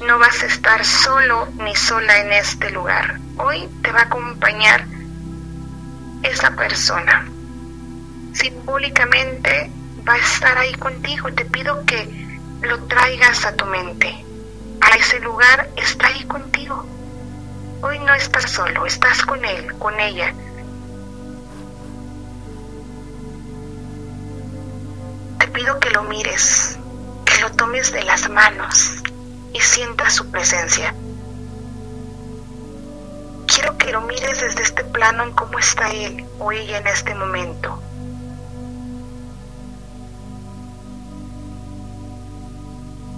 no 0.00 0.18
vas 0.18 0.42
a 0.42 0.46
estar 0.46 0.84
solo 0.84 1.48
ni 1.58 1.74
sola 1.74 2.18
en 2.18 2.32
este 2.32 2.70
lugar. 2.70 3.18
Hoy 3.38 3.68
te 3.82 3.92
va 3.92 4.00
a 4.00 4.04
acompañar 4.04 4.86
esa 6.22 6.50
persona. 6.50 7.26
Simbólicamente 8.34 9.70
va 10.06 10.14
a 10.14 10.18
estar 10.18 10.58
ahí 10.58 10.74
contigo. 10.74 11.32
Te 11.32 11.44
pido 11.46 11.84
que 11.86 12.28
lo 12.60 12.84
traigas 12.84 13.46
a 13.46 13.54
tu 13.54 13.64
mente. 13.66 14.24
A 14.82 14.96
ese 14.96 15.20
lugar 15.20 15.70
está 15.76 16.08
ahí 16.08 16.24
contigo. 16.24 16.84
Hoy 17.80 17.98
no 18.00 18.14
estás 18.14 18.50
solo, 18.50 18.84
estás 18.84 19.22
con 19.22 19.44
él, 19.44 19.72
con 19.78 19.98
ella. 19.98 20.34
Te 25.38 25.48
pido 25.48 25.78
que 25.80 25.90
lo 25.90 26.02
mires, 26.02 26.78
que 27.24 27.40
lo 27.40 27.50
tomes 27.52 27.92
de 27.92 28.02
las 28.04 28.28
manos 28.28 29.02
y 29.56 29.60
sientas 29.60 30.12
su 30.12 30.30
presencia. 30.30 30.94
Quiero 33.46 33.78
que 33.78 33.90
lo 33.90 34.02
mires 34.02 34.38
desde 34.38 34.62
este 34.62 34.84
plano 34.84 35.22
en 35.24 35.32
cómo 35.32 35.58
está 35.58 35.88
él 35.88 36.26
o 36.38 36.52
ella 36.52 36.76
en 36.76 36.86
este 36.86 37.14
momento. 37.14 37.80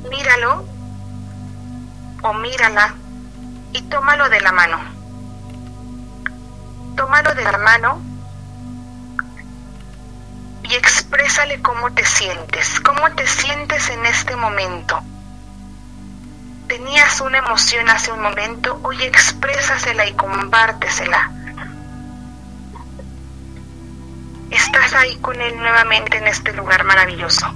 Míralo 0.08 0.64
o 2.22 2.32
mírala 2.34 2.94
y 3.72 3.82
tómalo 3.82 4.28
de 4.28 4.40
la 4.40 4.52
mano. 4.52 4.78
Tómalo 6.94 7.34
de 7.34 7.42
la 7.42 7.58
mano 7.58 8.00
y 10.62 10.74
exprésale 10.74 11.60
cómo 11.62 11.92
te 11.92 12.04
sientes, 12.04 12.78
cómo 12.78 13.10
te 13.16 13.26
sientes 13.26 13.90
en 13.90 14.06
este 14.06 14.36
momento. 14.36 15.02
Tenías 16.78 17.20
una 17.20 17.38
emoción 17.38 17.88
hace 17.88 18.12
un 18.12 18.22
momento, 18.22 18.78
hoy 18.84 19.02
exprésasela 19.02 20.06
y 20.06 20.12
compártesela. 20.12 21.28
Estás 24.48 24.94
ahí 24.94 25.16
con 25.16 25.40
él 25.40 25.56
nuevamente 25.56 26.18
en 26.18 26.28
este 26.28 26.52
lugar 26.52 26.84
maravilloso. 26.84 27.52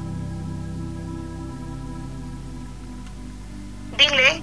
Dile 3.96 4.42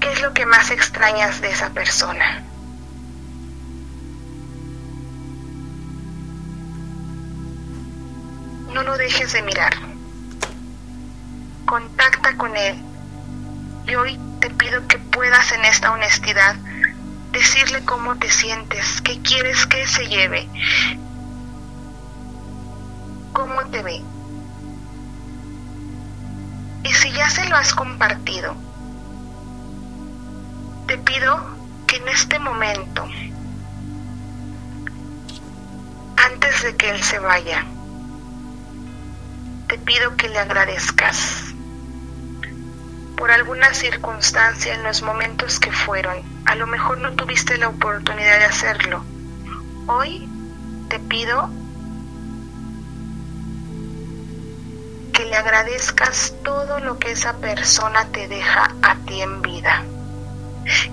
qué 0.00 0.12
es 0.12 0.20
lo 0.20 0.34
que 0.34 0.46
más 0.46 0.72
extrañas 0.72 1.40
de 1.40 1.52
esa 1.52 1.70
persona. 1.70 2.42
No 8.74 8.82
lo 8.82 8.96
dejes 8.96 9.32
de 9.32 9.42
mirar. 9.42 9.95
Contacta 11.66 12.36
con 12.36 12.56
él. 12.56 12.76
Y 13.88 13.94
hoy 13.96 14.18
te 14.40 14.50
pido 14.50 14.86
que 14.86 14.98
puedas 14.98 15.50
en 15.52 15.64
esta 15.64 15.92
honestidad 15.92 16.56
decirle 17.32 17.84
cómo 17.84 18.16
te 18.16 18.30
sientes, 18.30 19.00
qué 19.02 19.20
quieres 19.20 19.66
que 19.66 19.86
se 19.86 20.06
lleve, 20.06 20.48
cómo 23.32 23.66
te 23.66 23.82
ve. 23.82 24.02
Y 26.84 26.92
si 26.94 27.10
ya 27.12 27.28
se 27.28 27.48
lo 27.48 27.56
has 27.56 27.74
compartido, 27.74 28.54
te 30.86 30.98
pido 30.98 31.56
que 31.86 31.96
en 31.96 32.08
este 32.08 32.38
momento, 32.38 33.04
antes 36.16 36.62
de 36.62 36.76
que 36.76 36.90
él 36.90 37.02
se 37.02 37.18
vaya, 37.18 37.64
te 39.66 39.78
pido 39.78 40.16
que 40.16 40.28
le 40.28 40.38
agradezcas 40.38 41.55
por 43.16 43.30
alguna 43.30 43.72
circunstancia 43.74 44.74
en 44.74 44.82
los 44.82 45.02
momentos 45.02 45.58
que 45.58 45.72
fueron. 45.72 46.22
A 46.44 46.54
lo 46.54 46.66
mejor 46.66 46.98
no 46.98 47.12
tuviste 47.12 47.56
la 47.56 47.68
oportunidad 47.68 48.38
de 48.38 48.44
hacerlo. 48.44 49.02
Hoy 49.86 50.28
te 50.88 50.98
pido 50.98 51.50
que 55.12 55.24
le 55.24 55.36
agradezcas 55.36 56.34
todo 56.44 56.78
lo 56.80 56.98
que 56.98 57.12
esa 57.12 57.38
persona 57.38 58.06
te 58.08 58.28
deja 58.28 58.74
a 58.82 58.96
ti 59.06 59.22
en 59.22 59.40
vida. 59.40 59.82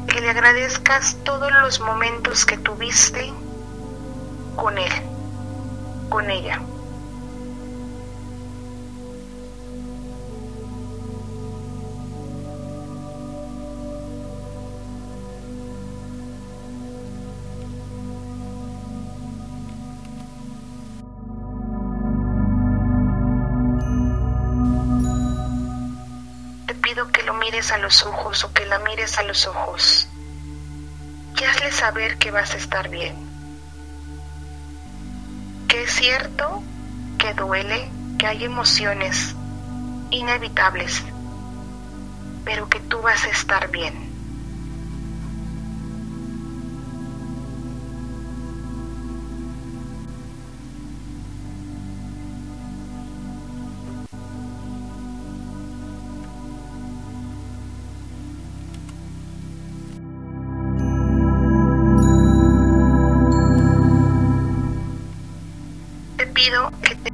Que 0.08 0.22
le 0.22 0.30
agradezcas 0.30 1.18
todos 1.24 1.52
los 1.52 1.82
momentos 1.82 2.46
que 2.46 2.58
tuviste 2.58 3.34
con 4.56 4.78
él, 4.78 4.92
con 6.10 6.30
ella. 6.30 6.62
A 27.72 27.78
los 27.78 28.06
ojos 28.06 28.44
o 28.44 28.54
que 28.54 28.66
la 28.66 28.80
mires 28.80 29.18
a 29.18 29.24
los 29.24 29.48
ojos 29.48 30.08
y 31.40 31.44
hazle 31.46 31.72
saber 31.72 32.18
que 32.18 32.32
vas 32.32 32.54
a 32.54 32.58
estar 32.58 32.90
bien. 32.90 33.16
Que 35.68 35.84
es 35.84 35.92
cierto 35.92 36.64
que 37.18 37.34
duele, 37.34 37.90
que 38.18 38.28
hay 38.28 38.44
emociones 38.44 39.36
inevitables, 40.12 41.04
pero 42.46 42.70
que 42.70 42.80
tú 42.80 43.02
vas 43.02 43.24
a 43.26 43.30
estar 43.30 43.70
bien. 43.72 44.13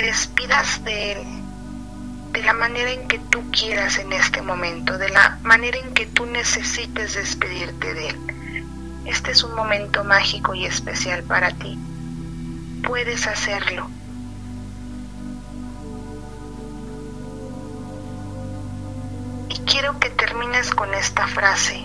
Despidas 0.10 0.84
de 0.86 1.12
él 1.12 1.20
de 2.32 2.42
la 2.42 2.54
manera 2.54 2.90
en 2.90 3.08
que 3.08 3.20
tú 3.20 3.44
quieras 3.52 4.00
en 4.00 4.12
este 4.12 4.42
momento, 4.42 4.98
de 4.98 5.10
la 5.10 5.38
manera 5.44 5.78
en 5.78 5.94
que 5.94 6.08
tú 6.08 6.26
necesites 6.26 7.14
despedirte 7.14 7.94
de 7.94 8.10
él. 8.10 8.18
Este 9.06 9.32
es 9.32 9.44
un 9.44 9.54
momento 9.54 10.04
mágico 10.04 10.56
y 10.56 10.66
especial 10.66 11.22
para 11.22 11.52
ti. 11.52 11.78
Puedes 12.84 13.28
hacerlo. 13.28 13.88
Y 19.50 19.60
quiero 19.60 20.00
que 20.00 20.10
termines 20.10 20.72
con 20.72 20.92
esta 20.96 21.28
frase. 21.28 21.84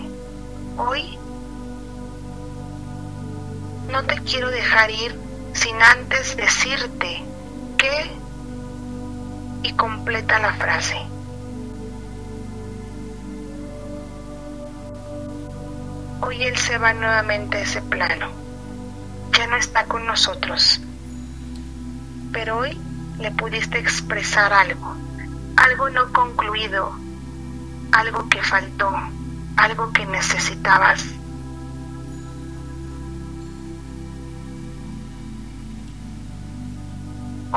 Hoy 0.77 1.19
no 3.91 4.03
te 4.03 4.19
quiero 4.23 4.49
dejar 4.49 4.89
ir 4.89 5.15
sin 5.53 5.79
antes 5.79 6.35
decirte 6.35 7.34
que 7.77 8.11
y 9.63 9.73
completa 9.73 10.39
la 10.39 10.53
frase. 10.53 10.95
Hoy 16.21 16.43
Él 16.43 16.57
se 16.57 16.77
va 16.77 16.93
nuevamente 16.93 17.57
a 17.57 17.61
ese 17.61 17.81
plano. 17.81 18.29
Ya 19.31 19.47
no 19.47 19.57
está 19.57 19.85
con 19.85 20.05
nosotros. 20.05 20.81
Pero 22.31 22.57
hoy 22.57 22.79
le 23.19 23.31
pudiste 23.31 23.79
expresar 23.79 24.53
algo, 24.53 24.95
algo 25.55 25.89
no 25.89 26.11
concluido, 26.11 26.91
algo 27.91 28.27
que 28.29 28.41
faltó, 28.41 28.91
algo 29.55 29.91
que 29.93 30.05
necesitabas. 30.05 31.03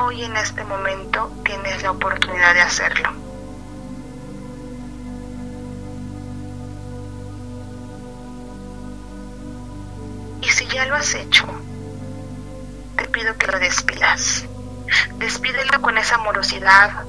Hoy 0.01 0.23
en 0.23 0.37
este 0.37 0.63
momento 0.63 1.29
tienes 1.43 1.83
la 1.83 1.91
oportunidad 1.91 2.53
de 2.53 2.61
hacerlo. 2.61 3.09
Y 10.41 10.47
si 10.47 10.67
ya 10.67 10.85
lo 10.85 10.95
has 10.95 11.13
hecho, 11.15 11.45
te 12.95 13.09
pido 13.09 13.35
que 13.35 13.47
lo 13.47 13.59
despidas. 13.59 14.45
Despídelo 15.17 15.81
con 15.81 15.97
esa 15.97 16.15
amorosidad, 16.15 17.03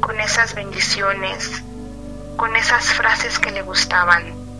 con 0.00 0.18
esas 0.18 0.56
bendiciones, 0.56 1.62
con 2.36 2.56
esas 2.56 2.86
frases 2.86 3.38
que 3.38 3.52
le 3.52 3.62
gustaban. 3.62 4.51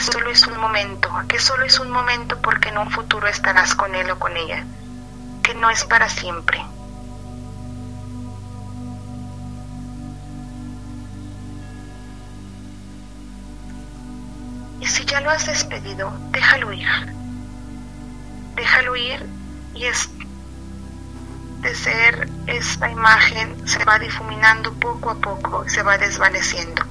Solo 0.00 0.30
es 0.30 0.46
un 0.46 0.58
momento, 0.58 1.10
que 1.28 1.38
solo 1.38 1.64
es 1.64 1.78
un 1.78 1.90
momento 1.90 2.40
porque 2.40 2.70
en 2.70 2.78
un 2.78 2.90
futuro 2.90 3.26
estarás 3.28 3.74
con 3.74 3.94
él 3.94 4.10
o 4.10 4.18
con 4.18 4.36
ella, 4.36 4.64
que 5.42 5.54
no 5.54 5.70
es 5.70 5.84
para 5.84 6.08
siempre. 6.08 6.64
Y 14.80 14.86
si 14.86 15.04
ya 15.04 15.20
lo 15.20 15.30
has 15.30 15.46
despedido, 15.46 16.12
déjalo 16.30 16.72
ir. 16.72 16.88
Déjalo 18.56 18.96
ir 18.96 19.26
y 19.74 19.84
es 19.84 20.08
de 21.60 21.74
ser 21.74 22.28
esta 22.46 22.90
imagen 22.90 23.68
se 23.68 23.84
va 23.84 23.98
difuminando 23.98 24.72
poco 24.72 25.10
a 25.10 25.14
poco, 25.16 25.68
se 25.68 25.82
va 25.82 25.98
desvaneciendo. 25.98 26.82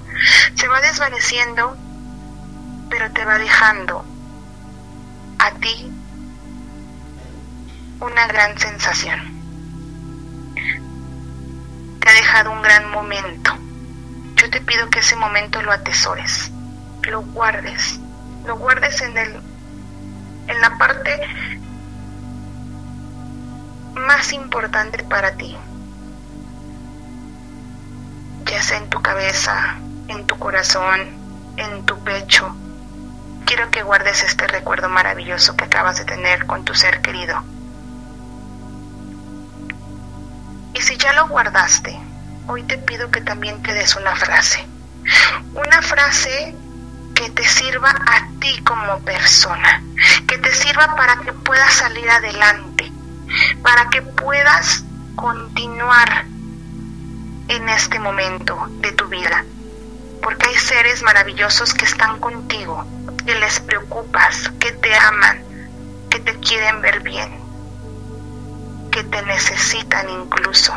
Se 0.56 0.68
va 0.68 0.82
desvaneciendo, 0.82 1.76
pero 2.90 3.12
te 3.12 3.26
va 3.26 3.38
dejando 3.38 4.04
a 5.38 5.52
ti 5.52 5.92
una 8.00 8.28
gran 8.28 8.58
sensación. 8.58 9.20
Te 12.00 12.10
ha 12.10 12.14
dejado 12.14 12.52
un 12.52 12.62
gran 12.62 12.90
momento. 12.92 13.54
Yo 14.36 14.50
te 14.50 14.62
pido 14.62 14.90
que 14.90 15.00
ese 15.00 15.16
momento 15.16 15.62
lo 15.62 15.72
atesores, 15.72 16.52
lo 17.04 17.22
guardes, 17.22 18.00
lo 18.46 18.58
guardes 18.58 19.02
en 19.02 19.18
el 19.18 19.42
en 20.48 20.62
la 20.62 20.78
parte 20.80 21.12
más 23.94 24.34
importante 24.34 25.04
para 25.04 25.34
ti, 25.34 25.56
ya 28.46 28.62
sea 28.64 28.78
en 28.78 28.90
tu 28.90 29.00
cabeza, 29.02 29.78
en 30.08 30.26
tu 30.26 30.40
corazón, 30.40 31.02
en 31.58 31.86
tu 31.86 32.00
pecho. 32.00 32.56
Quiero 33.50 33.72
que 33.72 33.82
guardes 33.82 34.22
este 34.22 34.46
recuerdo 34.46 34.90
maravilloso 34.90 35.58
que 35.58 35.64
acabas 35.64 35.98
de 35.98 36.06
tener 36.06 36.46
con 36.46 36.64
tu 36.66 36.76
ser 36.76 37.02
querido. 37.02 37.42
Y 40.76 40.82
si 40.82 40.98
ya 40.98 41.14
lo 41.14 41.28
guardaste, 41.28 42.00
hoy 42.46 42.62
te 42.62 42.78
pido 42.78 43.10
que 43.10 43.22
también 43.22 43.64
te 43.64 43.74
des 43.74 43.96
una 43.96 44.16
frase. 44.16 44.64
Una 45.56 45.82
frase 45.82 46.56
que 47.16 47.32
te 47.32 47.44
sirva 47.44 47.90
a 47.90 48.28
ti 48.40 48.62
como 48.62 49.00
persona, 49.00 49.82
que 50.28 50.38
te 50.38 50.54
sirva 50.54 50.96
para 50.96 51.16
que 51.16 51.34
puedas 51.34 51.74
salir 51.74 52.08
adelante, 52.08 52.92
para 53.64 53.90
que 53.90 54.04
puedas 54.04 54.84
continuar 55.16 56.26
en 57.48 57.68
este 57.68 57.98
momento 57.98 58.68
de 58.82 58.92
tu 58.92 59.08
vida. 59.08 59.44
Porque 60.22 60.48
hay 60.48 60.56
seres 60.56 61.02
maravillosos 61.02 61.74
que 61.74 61.86
están 61.86 62.20
contigo, 62.20 62.86
que 63.26 63.36
les 63.36 63.60
preocupas, 63.60 64.52
que 64.60 64.72
te 64.72 64.96
aman, 64.96 65.44
que 66.10 66.20
te 66.20 66.40
quieren 66.40 66.82
ver 66.82 67.02
bien, 67.02 67.40
que 68.92 69.04
te 69.04 69.22
necesitan 69.26 70.10
incluso. 70.10 70.74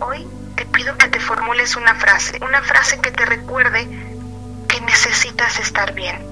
Hoy 0.00 0.26
te 0.56 0.66
pido 0.66 0.96
que 0.96 1.08
te 1.08 1.20
formules 1.20 1.76
una 1.76 1.94
frase, 1.94 2.38
una 2.42 2.62
frase 2.62 3.00
que 3.00 3.10
te 3.10 3.24
recuerde 3.24 3.88
que 4.68 4.80
necesitas 4.82 5.58
estar 5.60 5.94
bien, 5.94 6.24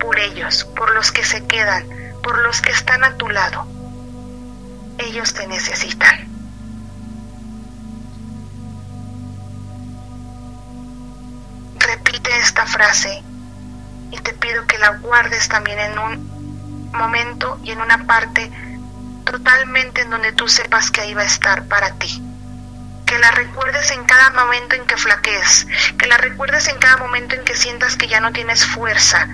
por 0.00 0.18
ellos, 0.18 0.64
por 0.76 0.94
los 0.94 1.12
que 1.12 1.24
se 1.24 1.46
quedan, 1.46 1.86
por 2.22 2.38
los 2.38 2.60
que 2.60 2.72
están 2.72 3.04
a 3.04 3.16
tu 3.16 3.28
lado. 3.28 3.66
Ellos 4.98 5.34
te 5.34 5.46
necesitan. 5.46 6.35
Repite 11.86 12.36
esta 12.38 12.66
frase 12.66 13.22
y 14.10 14.18
te 14.18 14.32
pido 14.34 14.66
que 14.66 14.78
la 14.78 14.96
guardes 14.98 15.48
también 15.48 15.78
en 15.78 15.98
un 15.98 16.90
momento 16.92 17.60
y 17.62 17.70
en 17.70 17.80
una 17.80 18.06
parte 18.06 18.50
totalmente 19.24 20.02
en 20.02 20.10
donde 20.10 20.32
tú 20.32 20.48
sepas 20.48 20.90
que 20.90 21.02
ahí 21.02 21.14
va 21.14 21.22
a 21.22 21.26
estar 21.26 21.66
para 21.66 21.92
ti. 21.94 22.22
Que 23.04 23.18
la 23.18 23.30
recuerdes 23.30 23.90
en 23.92 24.04
cada 24.04 24.30
momento 24.30 24.74
en 24.74 24.84
que 24.84 24.96
flaquees, 24.96 25.66
que 25.96 26.06
la 26.06 26.16
recuerdes 26.16 26.66
en 26.66 26.78
cada 26.78 26.96
momento 26.96 27.36
en 27.36 27.44
que 27.44 27.54
sientas 27.54 27.96
que 27.96 28.08
ya 28.08 28.20
no 28.20 28.32
tienes 28.32 28.66
fuerza. 28.66 29.28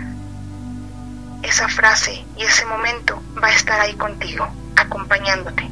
Esa 1.42 1.68
frase 1.68 2.24
y 2.36 2.42
ese 2.42 2.66
momento 2.66 3.22
va 3.42 3.48
a 3.48 3.54
estar 3.54 3.80
ahí 3.80 3.94
contigo, 3.94 4.46
acompañándote. 4.76 5.70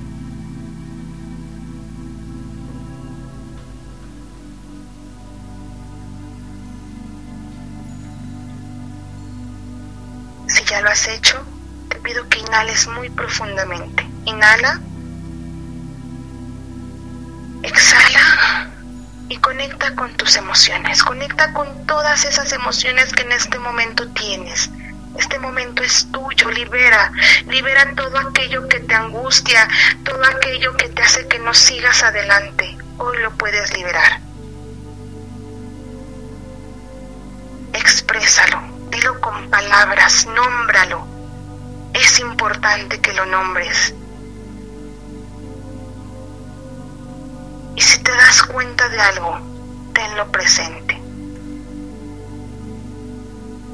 Ya 10.71 10.81
lo 10.81 10.89
has 10.89 11.09
hecho, 11.09 11.45
te 11.89 11.97
pido 11.97 12.29
que 12.29 12.39
inhales 12.39 12.87
muy 12.87 13.11
profundamente. 13.11 14.07
Inhala. 14.25 14.81
Exhala 17.63 18.71
y 19.29 19.37
conecta 19.39 19.95
con 19.97 20.17
tus 20.17 20.37
emociones. 20.37 21.03
Conecta 21.03 21.53
con 21.53 21.87
todas 21.87 22.25
esas 22.25 22.53
emociones 22.53 23.13
que 23.13 23.23
en 23.23 23.33
este 23.33 23.59
momento 23.59 24.09
tienes. 24.11 24.71
Este 25.19 25.41
momento 25.41 25.83
es 25.83 26.07
tuyo, 26.13 26.51
libera, 26.51 27.11
libera 27.49 27.93
todo 27.97 28.17
aquello 28.19 28.69
que 28.69 28.79
te 28.79 28.95
angustia, 28.95 29.69
todo 30.05 30.25
aquello 30.25 30.77
que 30.77 30.89
te 30.89 31.03
hace 31.03 31.27
que 31.27 31.41
no 31.41 31.53
sigas 31.53 32.05
adelante. 32.05 32.79
Hoy 32.97 33.19
lo 33.19 33.33
puedes 33.33 33.73
liberar. 33.73 34.21
Exprésalo, 37.73 38.80
dilo 38.91 39.21
con 39.21 39.49
palabras, 39.51 40.27
nómbralo. 40.27 41.07
Es 41.95 42.19
importante 42.21 43.01
que 43.01 43.13
lo 43.13 43.27
nombres. 43.27 43.95
Y 47.77 47.81
si 47.83 48.03
te 48.03 48.11
das 48.11 48.43
cuenta 48.43 48.89
de 48.89 49.01
algo, 49.01 49.39
tenlo 49.93 50.31
presente. 50.31 51.01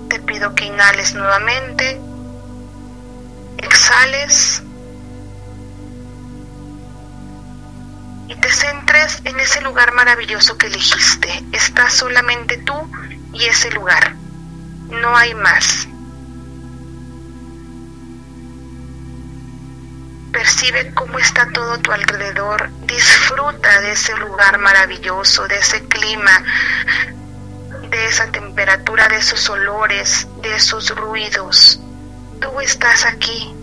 Te 0.08 0.20
pido 0.20 0.54
que 0.54 0.66
inhales 0.66 1.14
nuevamente, 1.14 2.00
exhales 3.58 4.62
y 8.28 8.34
te 8.34 8.52
centres 8.52 9.22
en 9.24 9.40
ese 9.40 9.60
lugar 9.60 9.92
maravilloso 9.92 10.56
que 10.56 10.66
elegiste. 10.66 11.44
Estás 11.52 11.94
solamente 11.94 12.58
tú 12.58 12.74
y 13.32 13.46
ese 13.46 13.70
lugar. 13.70 14.25
No 14.88 15.16
hay 15.16 15.34
más. 15.34 15.88
Percibe 20.32 20.92
cómo 20.94 21.18
está 21.18 21.48
todo 21.52 21.78
tu 21.78 21.92
alrededor. 21.92 22.70
Disfruta 22.86 23.80
de 23.80 23.92
ese 23.92 24.16
lugar 24.16 24.58
maravilloso, 24.58 25.48
de 25.48 25.56
ese 25.56 25.82
clima, 25.88 26.44
de 27.90 28.06
esa 28.06 28.30
temperatura, 28.30 29.08
de 29.08 29.16
esos 29.16 29.48
olores, 29.48 30.28
de 30.42 30.54
esos 30.54 30.94
ruidos. 30.94 31.80
Tú 32.40 32.60
estás 32.60 33.06
aquí, 33.06 33.54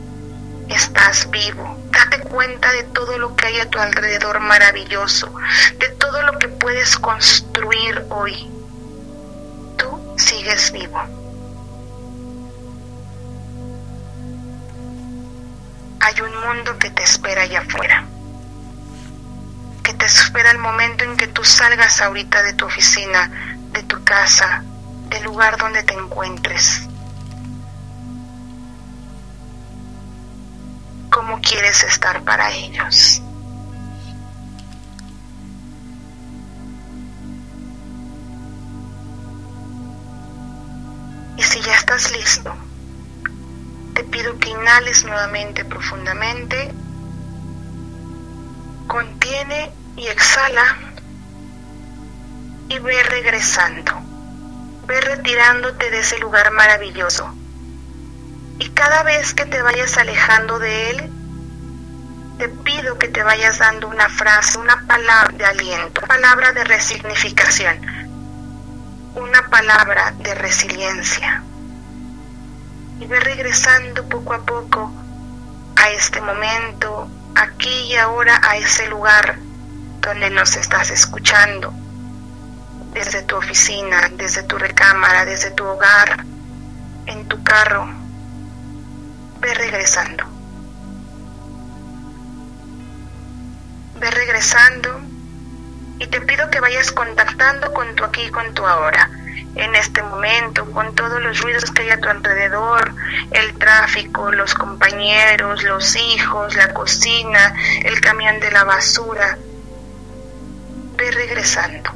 estás 0.68 1.30
vivo. 1.30 1.80
Date 1.92 2.20
cuenta 2.22 2.72
de 2.74 2.84
todo 2.84 3.18
lo 3.18 3.36
que 3.36 3.48
hay 3.48 3.60
a 3.60 3.70
tu 3.70 3.80
alrededor 3.80 4.40
maravilloso, 4.40 5.34
de 5.78 5.90
todo 5.90 6.24
lo 6.24 6.38
que 6.40 6.48
puedes 6.48 6.98
construir 6.98 8.04
hoy. 8.10 8.53
Sigues 10.16 10.72
vivo. 10.72 11.00
Hay 16.00 16.22
un 16.22 16.48
mundo 16.48 16.78
que 16.78 16.92
te 16.92 17.02
espera 17.02 17.44
allá 17.44 17.62
afuera, 17.62 18.06
que 19.82 19.94
te 19.94 20.06
espera 20.06 20.52
el 20.52 20.60
momento 20.60 21.04
en 21.04 21.18
que 21.18 21.28
tú 21.28 21.44
salgas 21.44 22.02
ahorita 22.02 22.44
de 22.44 22.54
tu 22.54 22.66
oficina, 22.66 23.58
de 23.72 23.84
tu 23.84 24.04
casa, 24.04 24.64
del 25.10 25.24
lugar 25.24 25.58
donde 25.58 25.82
te 25.84 25.94
encuentres. 25.94 26.88
¿Cómo 31.10 31.40
quieres 31.42 31.84
estar 31.84 32.22
para 32.24 32.52
ellos? 32.52 33.23
Estás 41.96 42.12
listo, 42.18 42.52
te 43.94 44.04
pido 44.04 44.40
que 44.40 44.50
inhales 44.50 45.06
nuevamente 45.06 45.64
profundamente, 45.64 46.72
contiene 48.88 49.72
y 49.96 50.08
exhala 50.08 50.76
y 52.68 52.80
ve 52.80 53.04
regresando, 53.04 53.94
ve 54.88 55.02
retirándote 55.02 55.92
de 55.92 56.00
ese 56.00 56.18
lugar 56.18 56.50
maravilloso. 56.52 57.32
Y 58.58 58.70
cada 58.70 59.04
vez 59.04 59.36
que 59.36 59.46
te 59.46 59.62
vayas 59.62 59.96
alejando 59.98 60.58
de 60.58 60.90
él, 60.90 61.12
te 62.40 62.50
pido 62.50 62.98
que 62.98 63.10
te 63.10 63.22
vayas 63.22 63.60
dando 63.60 63.88
una 63.88 64.10
frase, 64.10 64.58
una 64.58 64.84
palabra 64.88 65.38
de 65.38 65.46
aliento, 65.46 66.02
una 66.02 66.08
palabra 66.08 66.54
de 66.54 66.64
resignificación, 66.64 67.78
una 69.14 69.48
palabra 69.50 70.12
de 70.18 70.34
resiliencia. 70.34 71.44
Y 73.04 73.06
ve 73.06 73.20
regresando 73.20 74.08
poco 74.08 74.34
a 74.34 74.46
poco 74.46 74.90
a 75.76 75.90
este 75.90 76.22
momento, 76.22 77.10
aquí 77.36 77.92
y 77.92 77.98
ahora, 77.98 78.40
a 78.42 78.56
ese 78.56 78.88
lugar 78.88 79.40
donde 80.00 80.30
nos 80.30 80.56
estás 80.56 80.90
escuchando, 80.90 81.74
desde 82.94 83.24
tu 83.24 83.36
oficina, 83.36 84.10
desde 84.14 84.44
tu 84.44 84.58
recámara, 84.58 85.26
desde 85.26 85.52
tu 85.52 85.66
hogar, 85.66 86.24
en 87.06 87.28
tu 87.28 87.44
carro. 87.44 87.90
Ve 89.42 89.54
regresando. 89.54 90.24
Ve 94.00 94.12
regresando 94.12 95.02
y 96.00 96.08
te 96.08 96.22
pido 96.22 96.50
que 96.50 96.62
vayas 96.62 96.94
contactando 96.94 97.74
con 97.74 97.96
tu 97.96 98.06
aquí 98.06 98.22
y 98.22 98.32
con 98.32 98.54
tu 98.54 98.66
ahora. 98.66 99.10
En 99.56 99.76
este 99.76 100.02
momento, 100.02 100.66
con 100.72 100.96
todos 100.96 101.22
los 101.22 101.40
ruidos 101.42 101.70
que 101.72 101.84
hay 101.84 101.92
a 101.92 102.00
tu 102.02 102.10
alrededor, 102.10 102.94
el 103.32 103.58
tráfico, 103.58 104.32
los 104.32 104.56
compañeros, 104.56 105.62
los 105.64 105.96
hijos, 105.96 106.56
la 106.56 106.74
cocina, 106.74 107.56
el 107.84 108.02
camión 108.02 108.40
de 108.40 108.52
la 108.52 108.64
basura. 108.64 109.38
Ve 110.98 111.12
regresando. 111.12 111.92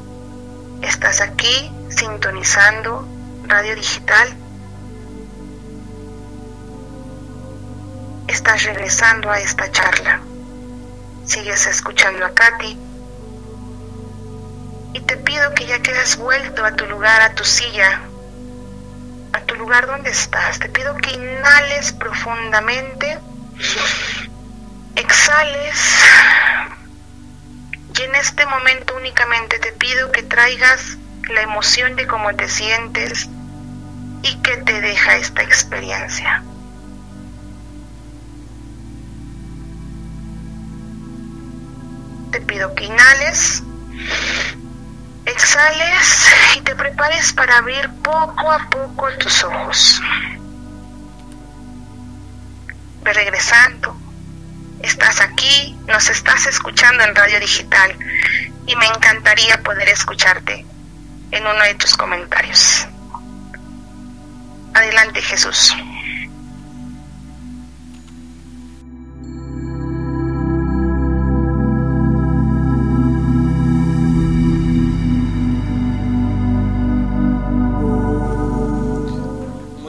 Estás 0.83 1.21
aquí 1.21 1.71
sintonizando 1.89 3.07
Radio 3.47 3.75
Digital. 3.75 4.35
Estás 8.27 8.63
regresando 8.65 9.31
a 9.31 9.39
esta 9.39 9.71
charla. 9.71 10.19
Sigues 11.25 11.65
escuchando 11.65 12.23
a 12.23 12.33
Katy. 12.33 12.86
Y 14.93 15.01
te 15.01 15.17
pido 15.17 15.53
que 15.53 15.65
ya 15.65 15.79
que 15.81 15.93
vuelto 16.17 16.65
a 16.65 16.75
tu 16.75 16.85
lugar, 16.85 17.21
a 17.21 17.35
tu 17.35 17.43
silla, 17.43 18.01
a 19.33 19.41
tu 19.41 19.55
lugar 19.55 19.87
donde 19.87 20.09
estás, 20.09 20.59
te 20.59 20.69
pido 20.69 20.95
que 20.95 21.11
inhales 21.11 21.91
profundamente, 21.91 23.19
exhales 24.95 25.75
y 27.97 28.01
en 28.03 28.15
este 28.15 28.45
momento 28.45 28.95
únicamente 28.95 29.59
te 29.59 29.71
pido 29.71 30.11
que 30.11 30.21
traigas 30.21 30.97
la 31.29 31.41
emoción 31.41 31.95
de 31.95 32.05
cómo 32.05 32.35
te 32.35 32.47
sientes 32.47 33.27
y 34.21 34.35
que 34.41 34.57
te 34.57 34.81
deja 34.81 35.17
esta 35.17 35.41
experiencia. 35.41 36.43
Te 42.31 42.41
pido 42.41 42.75
que 42.75 42.85
inhales, 42.85 43.63
exhales 45.27 46.25
y 46.55 46.61
te 46.61 46.75
prepares 46.75 47.33
para 47.33 47.57
abrir 47.57 47.89
poco 48.01 48.51
a 48.51 48.69
poco 48.69 49.09
tus 49.19 49.43
ojos. 49.43 50.01
Ve 53.03 53.13
regresando. 53.13 53.95
Estás 54.81 55.21
aquí, 55.21 55.77
nos 55.87 56.09
estás 56.09 56.45
escuchando 56.45 57.03
en 57.03 57.15
radio 57.15 57.39
digital 57.39 57.95
y 58.65 58.75
me 58.75 58.85
encantaría 58.85 59.61
poder 59.63 59.89
escucharte 59.89 60.65
en 61.31 61.45
uno 61.45 61.63
de 61.63 61.75
tus 61.75 61.95
comentarios. 61.95 62.87
Adelante 64.73 65.21
Jesús. 65.21 65.75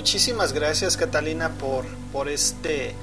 Muchísimas 0.09 0.55
gracias 0.55 0.97
Catalina 0.97 1.51
por, 1.59 1.85
por 2.13 2.31
este 2.31 2.95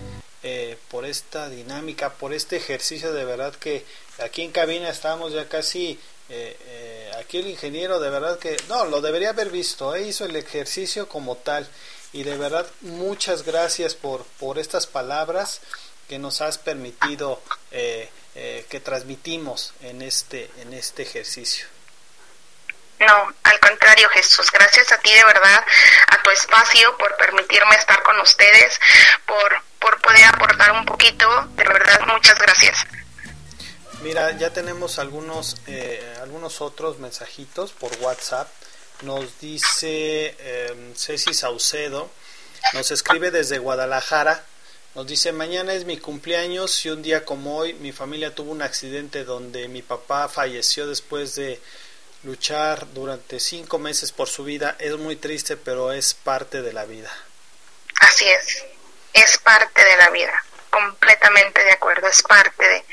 eh, 0.41 0.75
por 0.89 1.05
esta 1.05 1.49
dinámica, 1.49 2.13
por 2.13 2.33
este 2.33 2.55
ejercicio. 2.55 3.13
De 3.13 3.23
verdad 3.23 3.53
que 3.53 3.85
aquí 4.23 4.41
en 4.41 4.49
cabina 4.49 4.89
estamos 4.89 5.31
ya 5.31 5.47
casi 5.47 5.99
eh, 6.29 6.57
eh, 6.67 7.11
aquí 7.19 7.37
el 7.37 7.47
ingeniero 7.47 7.99
de 7.99 8.09
verdad 8.09 8.39
que 8.39 8.57
no 8.69 8.85
lo 8.85 9.01
debería 9.01 9.29
haber 9.29 9.51
visto 9.51 9.95
hizo 9.95 10.25
el 10.25 10.35
ejercicio 10.35 11.07
como 11.07 11.35
tal. 11.35 11.67
Y 12.11 12.23
de 12.23 12.39
verdad 12.39 12.65
muchas 12.81 13.43
gracias 13.43 13.93
por 13.93 14.23
por 14.39 14.57
estas 14.57 14.87
palabras 14.87 15.61
que 16.07 16.17
nos 16.17 16.41
has 16.41 16.57
permitido 16.57 17.39
que 17.69 18.79
transmitimos 18.83 19.75
en 19.81 20.01
este 20.01 20.49
en 20.59 20.73
este 20.73 21.03
ejercicio 21.03 21.67
no, 22.99 23.33
al 23.43 23.59
contrario, 23.59 24.07
Jesús, 24.09 24.49
gracias 24.51 24.91
a 24.91 24.97
ti 24.99 25.13
de 25.13 25.23
verdad, 25.25 25.65
a 26.07 26.23
tu 26.23 26.29
espacio, 26.29 26.97
por 26.97 27.15
permitirme 27.17 27.75
estar 27.75 28.01
con 28.03 28.19
ustedes, 28.21 28.79
por, 29.25 29.61
por 29.79 29.99
poder 30.01 30.25
aportar 30.25 30.71
un 30.71 30.85
poquito, 30.85 31.27
de 31.55 31.63
verdad, 31.63 32.01
muchas 32.07 32.37
gracias. 32.39 32.85
Mira, 34.01 34.31
ya 34.37 34.51
tenemos 34.51 34.99
algunos, 34.99 35.57
eh, 35.67 36.17
algunos 36.21 36.61
otros 36.61 36.99
mensajitos 36.99 37.71
por 37.71 37.91
WhatsApp. 38.01 38.47
Nos 39.01 39.39
dice 39.39 40.35
eh, 40.39 40.93
Ceci 40.95 41.33
Saucedo, 41.33 42.09
nos 42.73 42.91
escribe 42.91 43.31
desde 43.31 43.57
Guadalajara, 43.57 44.43
nos 44.95 45.07
dice, 45.07 45.33
mañana 45.33 45.73
es 45.73 45.83
mi 45.83 45.97
cumpleaños 45.97 46.85
y 46.85 46.89
un 46.89 47.01
día 47.01 47.25
como 47.25 47.57
hoy 47.57 47.73
mi 47.73 47.91
familia 47.91 48.33
tuvo 48.33 48.51
un 48.51 48.61
accidente 48.61 49.25
donde 49.25 49.67
mi 49.67 49.81
papá 49.81 50.29
falleció 50.29 50.87
después 50.87 51.35
de 51.35 51.59
luchar 52.25 52.91
durante 52.93 53.39
cinco 53.39 53.79
meses 53.79 54.11
por 54.11 54.27
su 54.27 54.43
vida 54.43 54.75
es 54.79 54.97
muy 54.97 55.15
triste, 55.15 55.55
pero 55.55 55.91
es 55.91 56.13
parte 56.13 56.61
de 56.61 56.73
la 56.73 56.85
vida. 56.85 57.11
Así 58.01 58.27
es, 58.27 58.65
es 59.13 59.37
parte 59.37 59.83
de 59.83 59.97
la 59.97 60.09
vida, 60.09 60.33
completamente 60.69 61.63
de 61.63 61.71
acuerdo, 61.71 62.07
es 62.07 62.21
parte 62.23 62.67
de... 62.67 62.85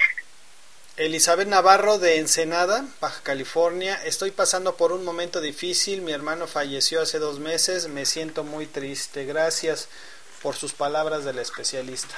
Elizabeth 0.98 1.48
Navarro 1.48 1.98
de 1.98 2.18
Ensenada, 2.18 2.84
Baja 3.00 3.22
California, 3.22 3.98
estoy 4.04 4.30
pasando 4.30 4.76
por 4.76 4.92
un 4.92 5.04
momento 5.04 5.40
difícil, 5.40 6.02
mi 6.02 6.12
hermano 6.12 6.46
falleció 6.46 7.00
hace 7.00 7.18
dos 7.18 7.38
meses, 7.38 7.88
me 7.88 8.04
siento 8.04 8.44
muy 8.44 8.66
triste, 8.66 9.24
gracias 9.24 9.88
por 10.42 10.54
sus 10.54 10.74
palabras 10.74 11.24
del 11.24 11.38
especialista. 11.38 12.14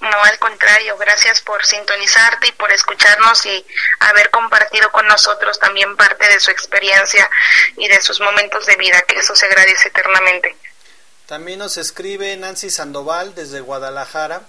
No, 0.00 0.22
al 0.22 0.38
contrario, 0.38 0.96
gracias 0.98 1.40
por 1.40 1.64
sintonizarte 1.64 2.48
y 2.48 2.52
por 2.52 2.70
escucharnos 2.70 3.46
y 3.46 3.66
haber 4.00 4.30
compartido 4.30 4.92
con 4.92 5.06
nosotros 5.06 5.58
también 5.58 5.96
parte 5.96 6.28
de 6.28 6.38
su 6.38 6.50
experiencia 6.50 7.28
y 7.76 7.88
de 7.88 8.00
sus 8.02 8.20
momentos 8.20 8.66
de 8.66 8.76
vida, 8.76 9.00
que 9.02 9.16
eso 9.18 9.34
se 9.34 9.46
agradece 9.46 9.88
eternamente. 9.88 10.54
También 11.26 11.58
nos 11.58 11.76
escribe 11.76 12.36
Nancy 12.36 12.70
Sandoval 12.70 13.34
desde 13.34 13.60
Guadalajara. 13.60 14.42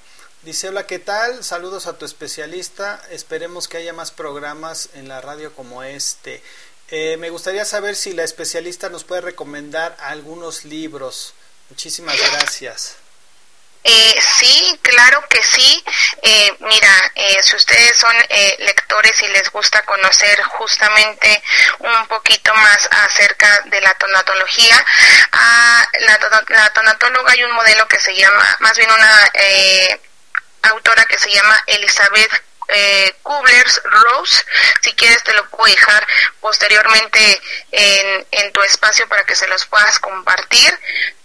Dice, 0.44 0.70
hola, 0.70 0.86
¿qué 0.86 1.00
tal? 1.00 1.44
Saludos 1.44 1.88
a 1.88 1.98
tu 1.98 2.06
especialista. 2.06 3.02
Esperemos 3.10 3.68
que 3.68 3.78
haya 3.78 3.94
más 3.94 4.12
programas 4.12 4.90
en 4.94 5.08
la 5.08 5.22
radio 5.22 5.54
como 5.56 5.82
este. 5.82 6.44
Eh, 6.90 7.18
me 7.18 7.30
gustaría 7.30 7.66
saber 7.66 7.96
si 7.96 8.14
la 8.14 8.24
especialista 8.24 8.90
nos 8.90 9.04
puede 9.04 9.22
recomendar 9.22 9.98
algunos 10.00 10.66
libros. 10.66 11.34
Muchísimas 11.70 12.18
gracias. 12.32 12.98
Eh, 13.84 14.22
sí, 14.22 14.80
claro 14.82 15.24
que 15.30 15.42
sí. 15.44 15.84
Eh, 16.22 16.54
mira, 16.60 17.12
eh, 17.16 17.42
si 17.42 17.56
ustedes 17.56 17.98
son 17.98 18.14
eh, 18.30 18.56
lectores 18.60 19.22
y 19.22 19.28
les 19.30 19.50
gusta 19.52 19.82
conocer 19.84 20.42
justamente 20.44 21.42
un 21.80 22.08
poquito 22.08 22.54
más 22.56 22.90
acerca 22.92 23.62
de 23.66 23.80
la 23.80 23.94
tonatología, 23.94 24.86
a 25.32 25.88
la, 26.02 26.20
la 26.50 26.70
tonatóloga 26.74 27.32
hay 27.32 27.44
un 27.44 27.52
modelo 27.52 27.88
que 27.88 28.00
se 28.00 28.14
llama, 28.14 28.58
más 28.60 28.78
bien 28.78 28.92
una 28.92 29.32
eh, 29.34 30.02
autora 30.64 31.06
que 31.06 31.18
se 31.18 31.32
llama 31.32 31.64
Elizabeth 31.68 32.44
eh, 32.68 33.16
Kubler-Rose. 33.24 34.44
Si 34.82 34.94
quieres 34.96 35.24
te 35.24 35.34
lo 35.34 35.50
puedo 35.50 35.74
dejar 35.74 36.06
posteriormente 36.42 37.42
en, 37.72 38.28
en 38.32 38.52
tu 38.52 38.62
espacio 38.64 39.08
para 39.08 39.24
que 39.24 39.36
se 39.36 39.48
los 39.48 39.66
puedas 39.66 40.00
compartir. 40.00 40.78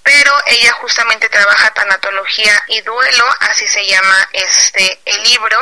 Pero 0.02 0.32
ella 0.46 0.72
justamente 0.72 1.28
trabaja 1.28 1.72
tanatología 1.74 2.62
y 2.68 2.80
duelo, 2.80 3.24
así 3.40 3.66
se 3.68 3.86
llama 3.86 4.28
este 4.32 5.00
el 5.04 5.22
libro 5.22 5.58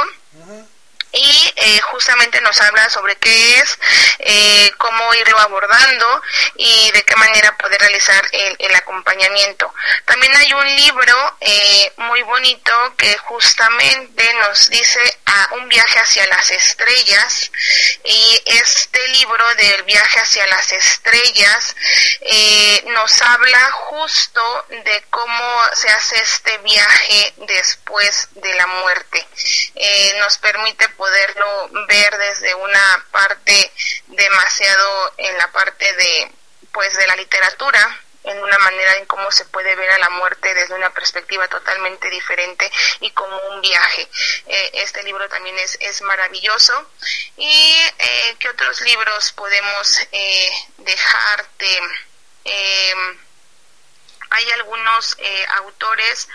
y 1.13 1.53
eh, 1.57 1.81
justamente 1.91 2.41
nos 2.41 2.61
habla 2.61 2.89
sobre 2.89 3.17
qué 3.17 3.59
es, 3.59 3.79
eh, 4.21 4.71
cómo 4.79 5.13
irlo 5.15 5.39
abordando 5.41 6.23
y 6.55 6.91
de 6.93 7.03
qué 7.03 7.17
manera 7.17 7.57
poder 7.57 7.81
realizar 7.81 8.25
el, 8.33 8.57
el 8.59 8.75
acompañamiento. 8.77 9.73
También 10.05 10.35
hay 10.37 10.53
un 10.53 10.77
libro 10.77 11.37
eh, 11.41 11.93
muy 11.97 12.23
bonito 12.23 12.95
que 12.97 13.17
justamente 13.19 14.35
nos 14.35 14.71
dice 14.71 15.20
a 15.31 15.55
un 15.55 15.69
viaje 15.69 15.99
hacia 15.99 16.27
las 16.27 16.51
estrellas 16.51 17.53
y 18.05 18.43
este 18.47 19.09
libro 19.09 19.55
del 19.55 19.85
viaje 19.85 20.19
hacia 20.19 20.47
las 20.49 20.73
estrellas 20.73 21.77
eh, 22.21 22.83
nos 22.89 23.23
habla 23.23 23.71
justo 23.73 24.67
de 24.69 25.05
cómo 25.11 25.63
se 25.75 25.89
hace 25.89 26.21
este 26.21 26.59
viaje 26.59 27.35
después 27.47 28.29
de 28.33 28.55
la 28.55 28.67
muerte. 28.67 29.27
Eh, 29.77 30.15
nos 30.19 30.39
permite 30.39 30.89
poderlo 30.91 31.71
ver 31.87 32.19
desde 32.19 32.55
una 32.55 33.07
parte 33.13 33.73
demasiado 34.09 35.15
en 35.19 35.39
la 35.39 35.51
parte 35.53 35.93
de 35.95 36.33
pues 36.73 36.97
de 36.97 37.07
la 37.07 37.17
literatura 37.17 38.01
en 38.25 38.43
una 38.43 38.59
manera 38.59 38.97
en 38.97 39.07
cómo 39.07 39.31
se 39.31 39.45
puede 39.47 39.75
ver 39.75 39.91
a 39.91 39.99
la 39.99 40.11
muerte 40.11 40.55
desde 40.55 40.75
una 40.75 40.91
perspectiva 40.91 41.49
totalmente 41.49 42.09
diferente 42.11 42.71
y 43.01 43.11
como 43.13 43.37
un 43.51 43.61
viaje. 43.61 44.09
Eh, 44.47 44.71
este 44.75 45.03
libro 45.03 45.29
también 45.29 45.59
es, 45.59 45.77
es 45.81 46.03
maravilloso. 46.03 46.91
¿Y 47.37 47.75
eh, 47.99 48.37
qué 48.39 48.49
otros 48.49 48.81
libros 48.83 49.33
podemos 49.33 49.99
eh, 50.13 50.51
dejarte? 50.79 51.81
Hay 54.31 54.51
algunos 54.53 55.17
eh, 55.19 55.47
autores 55.57 56.29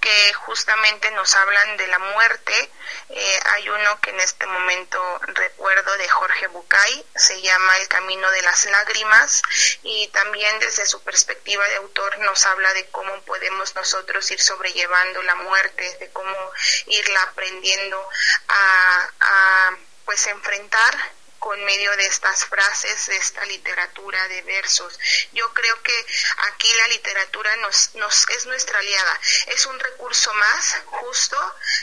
que 0.00 0.32
justamente 0.34 1.10
nos 1.12 1.34
hablan 1.36 1.76
de 1.76 1.86
la 1.88 1.98
muerte. 1.98 2.70
Eh, 3.10 3.40
hay 3.52 3.68
uno 3.68 4.00
que 4.00 4.10
en 4.10 4.20
este 4.20 4.46
momento 4.46 5.20
recuerdo 5.22 5.96
de 5.96 6.08
Jorge 6.08 6.46
Bucay, 6.48 7.06
se 7.14 7.40
llama 7.42 7.76
El 7.78 7.88
Camino 7.88 8.30
de 8.30 8.42
las 8.42 8.64
Lágrimas 8.66 9.42
y 9.82 10.08
también 10.08 10.58
desde 10.58 10.86
su 10.86 11.02
perspectiva 11.02 11.66
de 11.68 11.76
autor 11.76 12.18
nos 12.20 12.44
habla 12.46 12.72
de 12.74 12.86
cómo 12.90 13.20
podemos 13.22 13.74
nosotros 13.74 14.30
ir 14.30 14.40
sobrellevando 14.40 15.22
la 15.22 15.34
muerte, 15.36 15.96
de 16.00 16.10
cómo 16.10 16.52
irla 16.86 17.22
aprendiendo 17.22 18.08
a, 18.48 19.10
a 19.20 19.76
pues 20.04 20.26
enfrentar 20.26 21.12
con 21.44 21.62
medio 21.62 21.94
de 21.98 22.06
estas 22.06 22.46
frases, 22.46 23.06
de 23.06 23.16
esta 23.18 23.44
literatura 23.44 24.28
de 24.28 24.40
versos. 24.44 24.98
Yo 25.32 25.52
creo 25.52 25.82
que 25.82 26.06
aquí 26.48 26.72
la 26.72 26.88
literatura 26.88 27.54
nos, 27.56 27.94
nos 27.96 28.26
es 28.30 28.46
nuestra 28.46 28.78
aliada, 28.78 29.20
es 29.48 29.66
un 29.66 29.78
recurso 29.78 30.32
más, 30.32 30.74
justo 30.86 31.36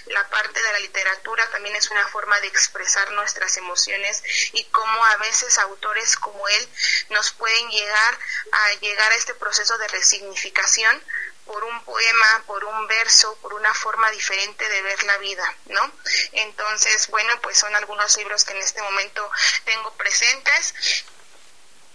la 0.07 0.27
parte 0.29 0.59
de 0.59 0.73
la 0.73 0.79
literatura 0.79 1.47
también 1.51 1.75
es 1.75 1.91
una 1.91 2.07
forma 2.07 2.39
de 2.39 2.47
expresar 2.47 3.11
nuestras 3.11 3.55
emociones 3.57 4.23
y 4.53 4.63
cómo 4.63 5.05
a 5.05 5.17
veces 5.17 5.59
autores 5.59 6.15
como 6.15 6.47
él 6.47 6.69
nos 7.09 7.31
pueden 7.33 7.69
llegar 7.69 8.17
a 8.51 8.73
llegar 8.79 9.11
a 9.11 9.15
este 9.15 9.35
proceso 9.35 9.77
de 9.77 9.87
resignificación 9.89 11.03
por 11.51 11.63
un 11.65 11.83
poema, 11.83 12.43
por 12.47 12.63
un 12.63 12.87
verso, 12.87 13.37
por 13.41 13.53
una 13.53 13.73
forma 13.73 14.09
diferente 14.11 14.67
de 14.69 14.81
ver 14.83 15.03
la 15.03 15.17
vida, 15.17 15.43
¿no? 15.65 15.91
Entonces, 16.31 17.07
bueno, 17.09 17.33
pues 17.41 17.57
son 17.57 17.75
algunos 17.75 18.15
libros 18.17 18.45
que 18.45 18.53
en 18.53 18.59
este 18.61 18.81
momento 18.81 19.29
tengo 19.65 19.91
presentes. 19.95 20.73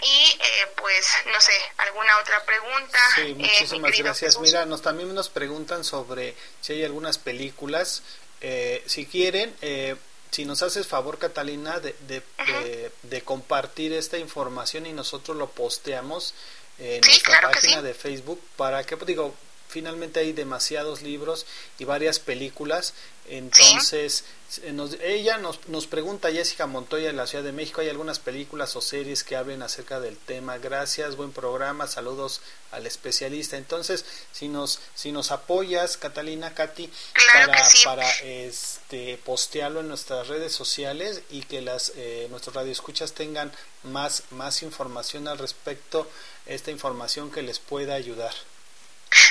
Y 0.02 0.38
eh, 0.40 0.66
pues, 0.76 1.06
no 1.32 1.40
sé, 1.40 1.52
alguna 1.78 2.18
otra 2.18 2.44
pregunta. 2.44 2.98
Sí, 3.14 3.22
eh, 3.22 3.34
muchísimas 3.34 3.90
gracias. 3.92 4.18
Jesús? 4.34 4.42
Mira, 4.42 4.66
nos 4.66 4.82
también 4.82 5.14
nos 5.14 5.30
preguntan 5.30 5.84
sobre 5.84 6.36
si 6.60 6.74
hay 6.74 6.84
algunas 6.84 7.16
películas. 7.16 8.02
Eh, 8.42 8.84
si 8.86 9.06
quieren, 9.06 9.56
eh, 9.62 9.96
si 10.30 10.44
nos 10.44 10.62
haces 10.62 10.86
favor, 10.86 11.18
Catalina, 11.18 11.80
de, 11.80 11.94
de, 12.00 12.22
de, 12.46 12.92
de 13.04 13.22
compartir 13.22 13.94
esta 13.94 14.18
información 14.18 14.84
y 14.84 14.92
nosotros 14.92 15.34
lo 15.34 15.48
posteamos 15.48 16.34
en 16.78 17.02
Sí, 17.02 17.08
nuestra 17.08 17.38
claro 17.40 17.54
página 17.54 17.78
sí. 17.78 17.82
de 17.86 17.94
Facebook 17.94 18.42
para 18.56 18.84
que, 18.84 18.98
pues, 18.98 19.06
digo, 19.06 19.34
finalmente 19.68 20.20
hay 20.20 20.32
demasiados 20.32 21.02
libros 21.02 21.46
y 21.78 21.84
varias 21.84 22.18
películas. 22.18 22.94
Entonces, 23.28 24.24
eh, 24.62 24.72
nos- 24.72 24.94
ella 25.00 25.38
nos, 25.38 25.66
nos 25.68 25.88
pregunta, 25.88 26.30
Jessica 26.30 26.66
Montoya 26.68 27.08
de 27.08 27.12
la 27.12 27.26
Ciudad 27.26 27.42
de 27.42 27.50
México, 27.52 27.80
¿hay 27.80 27.88
algunas 27.88 28.20
películas 28.20 28.76
o 28.76 28.80
series 28.80 29.24
que 29.24 29.34
hablen 29.34 29.62
acerca 29.62 29.98
del 29.98 30.16
tema? 30.16 30.58
Gracias, 30.58 31.16
buen 31.16 31.32
programa, 31.32 31.88
saludos 31.88 32.40
al 32.70 32.86
especialista. 32.86 33.56
Entonces, 33.56 34.04
si 34.32 34.46
nos, 34.46 34.78
si 34.94 35.10
nos 35.10 35.32
apoyas, 35.32 35.96
Catalina, 35.96 36.54
Katy, 36.54 36.88
Claro 37.14 37.52
para, 37.52 37.68
sí. 37.68 37.84
para 37.84 38.10
este, 38.22 39.18
postearlo 39.24 39.80
en 39.80 39.88
nuestras 39.88 40.28
redes 40.28 40.52
sociales 40.52 41.22
y 41.30 41.42
que 41.42 41.60
las 41.62 41.92
eh, 41.96 42.28
nuestros 42.30 42.54
radioescuchas 42.54 43.12
tengan 43.12 43.50
más, 43.82 44.22
más 44.30 44.62
información 44.62 45.26
al 45.26 45.38
respecto, 45.38 46.08
esta 46.46 46.70
información 46.70 47.32
que 47.32 47.42
les 47.42 47.58
pueda 47.58 47.94
ayudar. 47.94 48.32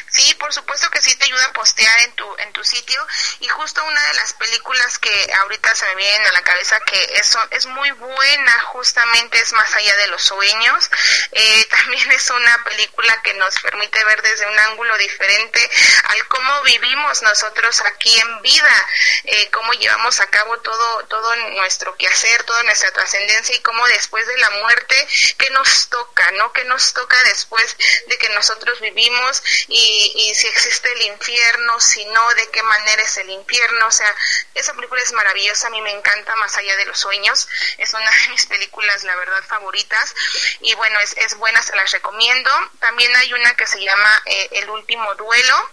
Sí, 0.10 0.34
por 0.36 0.54
supuesto 0.54 0.90
que 0.90 1.02
sí 1.02 1.14
te 1.16 1.26
ayuda 1.26 1.46
a 1.46 1.54
postear 1.54 2.00
en 2.02 2.14
tu 2.14 2.36
en 2.38 2.54
tu 2.54 2.64
sitio. 2.64 3.06
Y 3.42 3.48
justo 3.50 3.84
una 3.84 4.02
de 4.08 4.14
las 4.14 4.34
películas 4.34 4.98
que 5.00 5.34
ahorita 5.42 5.76
se 5.76 5.86
me 5.88 5.96
vienen 5.96 6.28
a 6.28 6.32
la 6.32 6.42
cabeza 6.42 6.80
que 6.82 7.02
es, 7.16 7.38
es 7.52 7.66
muy 7.66 7.92
buena 7.92 8.62
justamente 8.62 9.40
es 9.40 9.52
Más 9.54 9.76
allá 9.76 9.96
de 9.98 10.08
los 10.08 10.22
sueños. 10.22 10.90
Eh, 11.32 11.66
también 11.70 12.12
es 12.12 12.30
una 12.30 12.64
película 12.64 13.22
que 13.24 13.34
nos 13.34 13.60
permite 13.60 14.04
ver 14.06 14.22
desde 14.22 14.48
un 14.48 14.58
ángulo 14.60 14.98
diferente 14.98 15.70
al 16.04 16.28
cómo 16.28 16.62
vivimos 16.64 17.22
nosotros 17.22 17.82
aquí 17.82 18.18
en 18.18 18.42
vida 18.42 18.88
eh, 19.24 19.50
cómo 19.52 19.74
llevamos 19.74 20.20
a 20.20 20.28
cabo 20.28 20.58
todo 20.60 21.06
todo 21.06 21.36
nuestro 21.36 21.96
quehacer 21.96 22.44
toda 22.44 22.64
nuestra 22.64 22.92
trascendencia 22.92 23.56
y 23.56 23.62
cómo 23.62 23.86
después 23.88 24.26
de 24.28 24.38
la 24.38 24.50
muerte 24.52 25.08
qué 25.38 25.50
nos 25.52 25.90
toca 25.90 26.32
no 26.32 26.52
qué 26.54 26.64
nos 26.66 26.94
toca 26.94 27.22
después 27.24 27.76
de 28.08 28.18
que 28.18 28.30
nosotros 28.30 28.80
vivimos 28.82 29.44
y, 29.68 30.12
y 30.16 30.36
si 30.36 30.48
existe 30.48 30.92
el 30.92 31.02
infierno, 31.04 31.80
si 31.80 32.06
no, 32.06 32.34
de 32.36 32.50
qué 32.52 32.64
manera 32.64 33.02
es 33.02 33.18
el 33.18 33.30
infierno. 33.30 33.88
O 33.88 33.92
sea, 33.92 34.14
esa 34.54 34.74
película 34.74 35.02
es 35.02 35.12
maravillosa, 35.14 35.68
a 35.68 35.72
mí 35.72 35.82
me 35.82 35.92
encanta 35.92 36.36
Más 36.36 36.58
allá 36.58 36.76
de 36.78 36.86
los 36.86 37.00
sueños. 37.00 37.48
Es 37.78 37.94
una 37.94 38.10
de 38.10 38.30
mis 38.30 38.46
películas, 38.46 39.04
la 39.04 39.16
verdad, 39.16 39.44
favoritas. 39.44 40.16
Y 40.62 40.74
bueno, 40.76 41.00
es, 41.00 41.14
es 41.18 41.36
buena, 41.36 41.62
se 41.62 41.76
las 41.76 41.92
recomiendo. 41.92 42.52
También 42.80 43.16
hay 43.16 43.34
una 43.34 43.56
que 43.56 43.68
se 43.68 43.82
llama 43.82 44.24
eh, 44.26 44.50
El 44.52 44.70
último 44.70 45.14
duelo. 45.16 45.70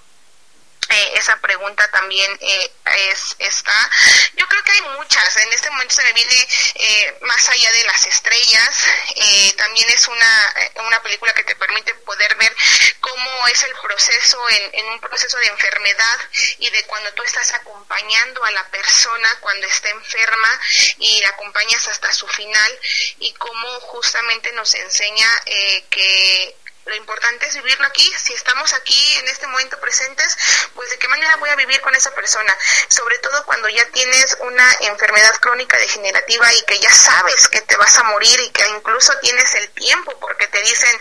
Eh, 0.88 1.12
esa 1.14 1.36
pregunta 1.40 1.88
también 1.90 2.30
eh, 2.40 2.70
es 3.10 3.36
está. 3.38 3.90
Yo 4.34 4.46
creo 4.46 4.62
que 4.62 4.72
hay 4.72 4.80
muchas. 4.96 5.36
En 5.36 5.52
este 5.52 5.70
momento 5.70 5.94
se 5.94 6.02
me 6.02 6.12
viene 6.12 6.48
eh, 6.74 7.18
más 7.22 7.48
allá 7.48 7.72
de 7.72 7.84
las 7.84 8.06
estrellas. 8.06 8.84
Eh, 9.16 9.54
también 9.56 9.88
es 9.90 10.06
una 10.08 10.54
eh, 10.56 10.72
una 10.86 11.02
película 11.02 11.32
que 11.32 11.44
te 11.44 11.56
permite 11.56 11.94
poder 11.94 12.34
ver 12.36 12.54
cómo 13.00 13.46
es 13.48 13.62
el 13.62 13.74
proceso 13.80 14.48
en, 14.50 14.70
en 14.74 14.86
un 14.86 15.00
proceso 15.00 15.38
de 15.38 15.46
enfermedad 15.46 16.20
y 16.58 16.68
de 16.70 16.84
cuando 16.84 17.12
tú 17.14 17.22
estás 17.22 17.52
acompañando 17.54 18.44
a 18.44 18.50
la 18.50 18.64
persona 18.68 19.28
cuando 19.40 19.66
está 19.66 19.88
enferma 19.90 20.60
y 20.98 21.20
la 21.20 21.30
acompañas 21.30 21.88
hasta 21.88 22.12
su 22.12 22.26
final. 22.28 22.80
Y 23.20 23.32
cómo 23.34 23.80
justamente 23.80 24.52
nos 24.52 24.74
enseña 24.74 25.28
eh, 25.46 25.84
que 25.90 26.56
lo 26.84 26.96
importante 26.96 27.46
es 27.46 27.54
vivirlo 27.54 27.86
aquí. 27.86 28.12
Si 28.18 28.32
estamos 28.34 28.72
aquí 28.74 29.16
en 29.18 29.28
este 29.28 29.46
momento 29.46 29.78
presentes, 29.80 30.36
pues 30.74 30.90
de 30.90 30.98
qué 30.98 31.08
manera 31.08 31.36
voy 31.36 31.50
a 31.50 31.56
vivir 31.56 31.80
con 31.80 31.94
esa 31.94 32.12
persona. 32.14 32.56
Sobre 32.88 33.18
todo 33.18 33.44
cuando 33.44 33.68
ya 33.68 33.84
tienes 33.90 34.36
una 34.40 34.70
enfermedad 34.80 35.34
crónica 35.40 35.78
degenerativa 35.78 36.52
y 36.54 36.62
que 36.62 36.80
ya 36.80 36.90
sabes 36.90 37.48
que 37.48 37.60
te 37.62 37.76
vas 37.76 37.96
a 37.98 38.04
morir 38.04 38.38
y 38.40 38.50
que 38.50 38.68
incluso 38.68 39.16
tienes 39.18 39.54
el 39.54 39.70
tiempo 39.70 40.18
porque 40.18 40.48
te 40.48 40.60
dicen, 40.60 41.00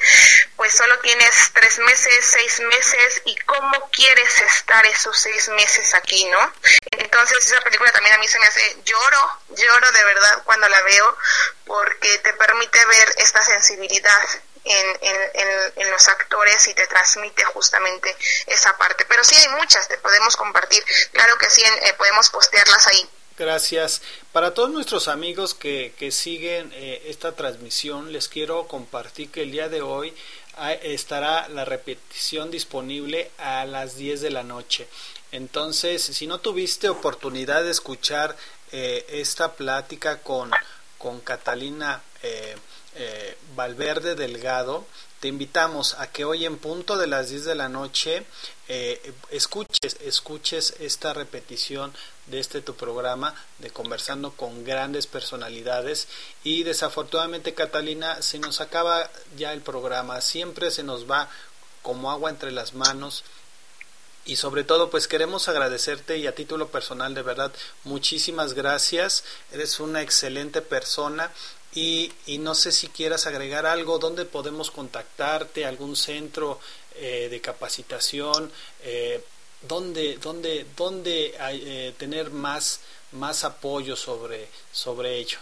pues 0.55 0.73
solo 0.73 0.99
tienes 0.99 1.51
tres 1.53 1.79
meses, 1.79 2.25
seis 2.25 2.59
meses 2.59 3.21
y 3.25 3.35
cómo 3.37 3.89
quieres 3.89 4.39
estar 4.41 4.85
esos 4.85 5.19
seis 5.19 5.49
meses 5.49 5.93
aquí, 5.95 6.25
¿no? 6.25 6.53
Entonces 6.91 7.45
esa 7.45 7.61
película 7.61 7.91
también 7.91 8.15
a 8.15 8.19
mí 8.19 8.27
se 8.27 8.39
me 8.39 8.45
hace 8.45 8.77
lloro, 8.85 9.39
lloro 9.49 9.91
de 9.91 10.03
verdad 10.03 10.43
cuando 10.45 10.69
la 10.69 10.81
veo 10.83 11.17
porque 11.65 12.17
te 12.19 12.33
permite 12.33 12.85
ver 12.85 13.13
esta 13.17 13.43
sensibilidad 13.43 14.29
en, 14.63 14.87
en, 15.01 15.73
en, 15.75 15.91
los 15.91 16.07
actores 16.07 16.67
y 16.67 16.73
te 16.73 16.87
transmite 16.87 17.43
justamente 17.45 18.15
esa 18.47 18.77
parte. 18.77 19.05
Pero 19.07 19.23
sí 19.23 19.35
hay 19.35 19.49
muchas, 19.59 19.87
te 19.87 19.97
podemos 19.97 20.35
compartir. 20.35 20.83
Claro 21.11 21.37
que 21.37 21.49
sí, 21.49 21.61
eh, 21.63 21.93
podemos 21.97 22.29
postearlas 22.29 22.87
ahí. 22.87 23.09
Gracias. 23.37 24.01
Para 24.31 24.53
todos 24.53 24.69
nuestros 24.69 25.07
amigos 25.07 25.53
que, 25.53 25.93
que 25.97 26.11
siguen 26.11 26.71
eh, 26.75 27.03
esta 27.07 27.35
transmisión, 27.35 28.11
les 28.11 28.27
quiero 28.27 28.67
compartir 28.67 29.31
que 29.31 29.41
el 29.43 29.51
día 29.51 29.67
de 29.67 29.81
hoy 29.81 30.15
ah, 30.57 30.73
estará 30.73 31.47
la 31.49 31.65
repetición 31.65 32.51
disponible 32.51 33.31
a 33.37 33.65
las 33.65 33.95
10 33.95 34.21
de 34.21 34.29
la 34.29 34.43
noche. 34.43 34.87
Entonces, 35.31 36.03
si 36.03 36.27
no 36.27 36.39
tuviste 36.39 36.89
oportunidad 36.89 37.63
de 37.63 37.71
escuchar 37.71 38.35
eh, 38.71 39.05
esta 39.09 39.53
plática 39.53 40.19
con, 40.19 40.51
con 40.97 41.19
Catalina 41.21 42.01
eh, 42.21 42.55
eh, 42.95 43.37
Valverde 43.55 44.15
Delgado, 44.15 44.85
te 45.21 45.27
invitamos 45.27 45.93
a 45.99 46.07
que 46.07 46.25
hoy 46.25 46.45
en 46.45 46.57
punto 46.57 46.97
de 46.97 47.05
las 47.05 47.29
10 47.29 47.45
de 47.45 47.55
la 47.55 47.69
noche 47.69 48.25
eh, 48.67 49.13
escuches, 49.29 49.97
escuches 50.01 50.73
esta 50.79 51.13
repetición 51.13 51.93
de 52.25 52.39
este 52.39 52.61
tu 52.61 52.75
programa 52.75 53.35
de 53.59 53.69
conversando 53.69 54.31
con 54.31 54.63
grandes 54.63 55.05
personalidades. 55.05 56.07
Y 56.43 56.63
desafortunadamente 56.63 57.53
Catalina 57.53 58.21
se 58.23 58.39
nos 58.39 58.61
acaba 58.61 59.11
ya 59.37 59.53
el 59.53 59.61
programa, 59.61 60.21
siempre 60.21 60.71
se 60.71 60.83
nos 60.83 61.09
va 61.09 61.29
como 61.83 62.09
agua 62.09 62.29
entre 62.29 62.51
las 62.51 62.73
manos. 62.73 63.23
Y 64.25 64.35
sobre 64.35 64.63
todo 64.63 64.89
pues 64.89 65.07
queremos 65.07 65.47
agradecerte 65.49 66.17
y 66.17 66.27
a 66.27 66.35
título 66.35 66.69
personal 66.69 67.13
de 67.13 67.21
verdad 67.21 67.51
muchísimas 67.83 68.53
gracias. 68.53 69.23
Eres 69.51 69.79
una 69.79 70.01
excelente 70.01 70.61
persona 70.61 71.31
y, 71.73 72.11
y 72.27 72.37
no 72.37 72.53
sé 72.55 72.71
si 72.71 72.87
quieras 72.87 73.27
agregar 73.27 73.65
algo 73.65 73.99
dónde 73.99 74.25
podemos 74.25 74.71
contactarte 74.71 75.65
algún 75.65 75.95
centro 75.95 76.59
eh, 76.95 77.27
de 77.29 77.39
capacitación 77.39 78.51
eh, 78.83 79.23
dónde 79.67 80.17
dónde 80.17 80.65
dónde 80.75 81.33
eh, 81.39 81.93
tener 81.97 82.31
más 82.31 82.81
más 83.13 83.43
apoyo 83.43 83.95
sobre 83.95 84.49
sobre 84.71 85.17
ello 85.17 85.37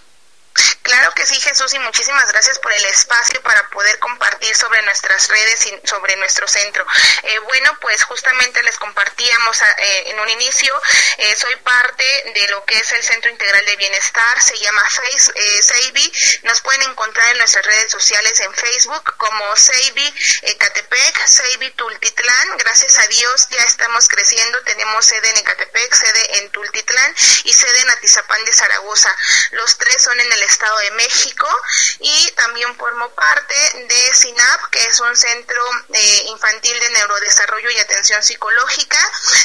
Claro 0.89 1.13
que 1.13 1.25
sí, 1.25 1.39
Jesús, 1.39 1.71
y 1.73 1.79
muchísimas 1.79 2.31
gracias 2.31 2.57
por 2.59 2.73
el 2.73 2.83
espacio 2.85 3.41
para 3.43 3.69
poder 3.69 3.99
compartir 3.99 4.55
sobre 4.55 4.81
nuestras 4.81 5.27
redes 5.27 5.67
y 5.67 5.87
sobre 5.87 6.15
nuestro 6.15 6.47
centro. 6.47 6.85
Eh, 7.23 7.39
bueno, 7.39 7.77
pues 7.79 8.03
justamente 8.03 8.63
les 8.63 8.77
compartíamos 8.77 9.61
eh, 9.61 10.09
en 10.09 10.19
un 10.19 10.29
inicio, 10.29 10.81
eh, 11.17 11.35
soy 11.35 11.55
parte 11.57 12.03
de 12.33 12.47
lo 12.47 12.65
que 12.65 12.77
es 12.79 12.91
el 12.91 13.03
Centro 13.03 13.29
Integral 13.29 13.63
de 13.65 13.75
Bienestar, 13.75 14.41
se 14.41 14.57
llama 14.57 14.83
Face, 14.89 15.31
Seibi. 15.61 16.11
Nos 16.43 16.61
pueden 16.61 16.81
encontrar 16.83 17.29
en 17.31 17.37
nuestras 17.37 17.65
redes 17.65 17.91
sociales 17.91 18.39
en 18.39 18.53
Facebook 18.55 19.15
como 19.17 19.55
Seibi 19.55 20.13
Ecatepec, 20.41 21.27
Seibi 21.27 21.69
Tultitlán. 21.71 22.57
Gracias 22.57 22.97
a 22.97 23.07
Dios 23.07 23.47
ya 23.51 23.63
estamos 23.63 24.07
creciendo, 24.07 24.59
tenemos 24.63 25.05
sede 25.05 25.29
en 25.29 25.37
Ecatepec, 25.37 25.93
sede 25.93 26.39
en 26.39 26.49
Tultitlán 26.49 26.78
y 27.43 27.53
sede 27.53 27.79
en 27.81 27.89
Atizapán 27.91 28.43
de 28.45 28.53
Zaragoza. 28.53 29.15
Los 29.51 29.77
tres 29.77 30.03
son 30.03 30.19
en 30.19 30.31
el 30.31 30.43
estado 30.43 30.77
de 30.79 30.91
México 30.91 31.47
y 31.99 32.31
también 32.31 32.75
formo 32.77 33.09
parte 33.09 33.55
de 33.87 34.15
SINAP, 34.15 34.69
que 34.71 34.83
es 34.85 34.99
un 34.99 35.15
centro 35.15 35.63
eh, 35.93 36.23
infantil 36.27 36.79
de 36.79 36.89
neurodesarrollo 36.91 37.69
y 37.71 37.77
atención 37.77 38.23
psicológica. 38.23 38.97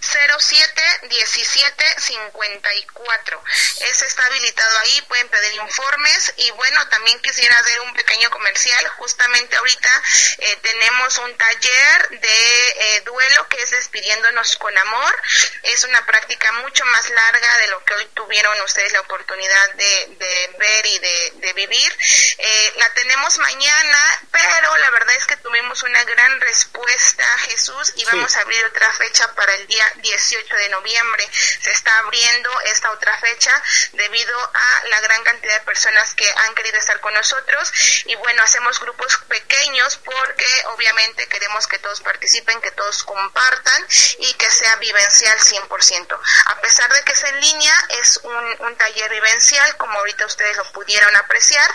07 0.00 0.82
17 1.08 1.84
54. 1.98 3.42
Ese 3.90 4.06
está 4.06 4.26
habilitado 4.26 4.78
ahí. 4.80 5.00
Pueden 5.02 5.28
pedir 5.28 5.54
informes. 5.54 6.32
Y 6.36 6.50
bueno, 6.52 6.88
también 6.88 7.20
quisiera 7.20 7.56
hacer 7.58 7.80
un 7.82 7.94
pequeño 7.94 8.28
comercial. 8.30 8.88
Justamente 8.96 9.56
ahorita 9.56 10.02
eh, 10.38 10.58
tenemos 10.62 11.16
un 11.18 11.36
taller 11.36 12.08
de 12.10 12.68
eh, 12.96 13.00
duelo 13.02 13.46
que 13.48 13.62
es 13.62 13.70
despidiéndonos 13.70 14.56
con 14.56 14.76
amor. 14.76 15.16
Es 15.62 15.84
una 15.84 16.04
práctica 16.06 16.50
mucho 16.52 16.84
más 16.86 17.08
larga 17.08 17.58
de 17.58 17.68
lo 17.68 17.84
que 17.84 17.94
hoy 17.94 18.06
tuvieron 18.14 18.60
ustedes 18.62 18.92
la 18.92 19.00
oportunidad 19.00 19.74
de, 19.74 20.16
de 20.18 20.56
ver 20.58 20.87
y 20.88 20.98
de, 20.98 21.32
de 21.36 21.52
vivir. 21.54 21.98
Eh, 22.38 22.72
la 22.76 22.88
tenemos 22.94 23.38
mañana, 23.38 23.98
pero 24.30 24.76
la 24.78 24.90
verdad 24.90 25.14
es 25.16 25.26
que 25.26 25.36
tuvimos 25.36 25.82
una 25.82 26.04
gran 26.04 26.40
respuesta, 26.40 27.24
Jesús, 27.38 27.92
y 27.96 28.04
vamos 28.04 28.36
a 28.36 28.40
abrir 28.40 28.64
otra 28.66 28.92
fecha 28.92 29.34
para 29.34 29.54
el 29.54 29.66
día 29.66 29.92
18 29.96 30.56
de 30.56 30.68
noviembre. 30.70 31.28
Se 31.62 31.70
está 31.70 31.98
abriendo 31.98 32.50
esta 32.62 32.90
otra 32.90 33.16
fecha 33.18 33.62
debido 33.92 34.38
a 34.54 34.84
la 34.88 35.00
gran 35.00 35.22
cantidad 35.24 35.54
de 35.54 35.64
personas 35.64 36.14
que 36.14 36.30
han 36.36 36.54
querido 36.54 36.78
estar 36.78 37.00
con 37.00 37.14
nosotros. 37.14 37.72
Y 38.06 38.14
bueno, 38.16 38.42
hacemos 38.42 38.80
grupos 38.80 39.18
pequeños 39.28 39.96
porque 39.96 40.64
obviamente 40.74 41.26
queremos 41.28 41.66
que 41.66 41.78
todos 41.78 42.00
participen, 42.00 42.60
que 42.60 42.70
todos 42.72 43.02
compartan 43.02 43.86
y 44.18 44.32
que 44.34 44.50
sea 44.50 44.76
vivencial 44.76 45.38
100%. 45.38 46.20
A 46.46 46.60
pesar 46.60 46.92
de 46.92 47.02
que 47.02 47.12
es 47.12 47.22
en 47.24 47.40
línea, 47.40 47.74
es 48.00 48.20
un, 48.22 48.56
un 48.60 48.76
taller 48.76 49.10
vivencial, 49.10 49.76
como 49.76 49.98
ahorita 49.98 50.26
ustedes 50.26 50.56
lo 50.56 50.64
pudieron 50.78 51.14
apreciar. 51.16 51.68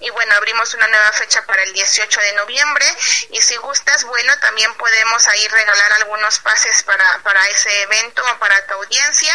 Y 0.00 0.10
bueno, 0.10 0.34
abrimos 0.36 0.74
una 0.74 0.86
nueva 0.88 1.12
fecha 1.12 1.44
para 1.46 1.62
el 1.62 1.72
18 1.72 2.20
de 2.20 2.32
noviembre. 2.34 2.84
Y 3.30 3.40
si 3.40 3.56
gustas, 3.56 4.04
bueno, 4.04 4.38
también 4.40 4.72
podemos 4.74 5.26
ahí 5.28 5.48
regalar 5.48 5.92
algunos 5.94 6.38
pases 6.40 6.82
para, 6.82 7.18
para 7.22 7.42
ese 7.48 7.82
evento 7.82 8.22
o 8.22 8.38
para 8.38 8.66
tu 8.66 8.74
audiencia. 8.74 9.34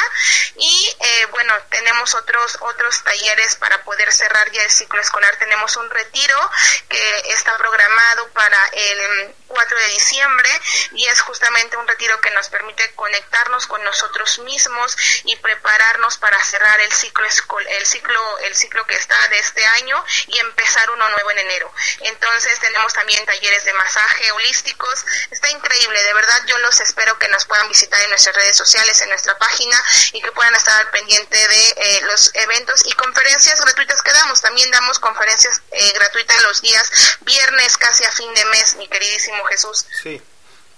Y 0.58 0.96
eh, 1.00 1.26
bueno, 1.32 1.54
tenemos 1.72 2.14
otros, 2.14 2.58
otros 2.62 3.04
talleres 3.04 3.56
para 3.56 3.84
poder 3.84 4.12
cerrar 4.14 4.52
ya 4.52 4.62
el 4.62 4.72
ciclo 4.72 5.02
escolar. 5.02 5.36
Tenemos 5.38 5.76
un 5.76 5.90
retiro 5.90 6.52
que 6.88 7.20
está 7.30 7.58
programado 7.58 8.28
para 8.30 8.60
el 8.74 9.36
4 9.56 9.80
de 9.80 9.88
diciembre 9.88 10.50
y 10.92 11.08
es 11.08 11.22
justamente 11.22 11.78
un 11.78 11.88
retiro 11.88 12.20
que 12.20 12.30
nos 12.32 12.50
permite 12.50 12.92
conectarnos 12.96 13.68
con 13.68 13.82
nosotros 13.86 14.40
mismos 14.40 14.98
y 15.24 15.36
prepararnos 15.38 16.18
para 16.18 16.44
cerrar 16.44 16.78
el 16.82 16.92
ciclo 16.92 17.26
el 17.26 17.86
ciclo 17.86 18.40
el 18.40 18.54
ciclo 18.54 18.86
que 18.86 18.96
está 18.96 19.16
de 19.30 19.40
este 19.40 19.66
año 19.66 20.04
y 20.28 20.40
empezar 20.40 20.90
uno 20.90 21.08
nuevo 21.08 21.32
en 21.32 21.40
enero. 21.40 21.74
Entonces 22.02 22.60
tenemos 22.60 22.94
también 22.94 23.26
talleres 23.26 23.64
de 23.64 23.72
masaje 23.74 24.30
holísticos. 24.34 25.06
Está 25.32 25.50
increíble, 25.50 26.04
de 26.04 26.14
verdad 26.14 26.42
yo 26.48 26.58
los 26.58 26.82
espero 26.82 27.18
que 27.18 27.30
nos 27.30 27.46
puedan 27.46 27.70
visitar 27.70 28.02
en 28.02 28.10
nuestras 28.10 28.36
redes 28.36 28.58
sociales, 28.58 29.02
en 29.02 29.10
nuestra 29.10 29.38
página 29.38 29.82
y 30.12 30.22
que 30.22 30.32
puedan 30.34 30.54
estar 30.56 30.78
al 30.82 30.90
pendiente 30.90 31.48
de 31.48 31.70
eh, 31.70 32.02
los 32.02 32.32
eventos 32.34 32.86
y 32.88 32.92
conferencias 32.94 33.62
gratuitas 33.62 34.02
que 34.02 34.12
damos. 34.12 34.42
También 34.42 34.70
damos 34.72 35.00
conferencias 35.00 35.62
eh, 35.72 35.94
gratuitas 35.94 36.44
los 36.44 36.62
días 36.62 36.92
viernes 37.22 37.78
casi 37.78 38.04
a 38.04 38.12
fin 38.12 38.34
de 38.34 38.46
mes, 38.46 38.76
mi 38.76 38.88
queridísimo 38.90 39.45
Jesús. 39.46 39.86
Sí, 40.02 40.22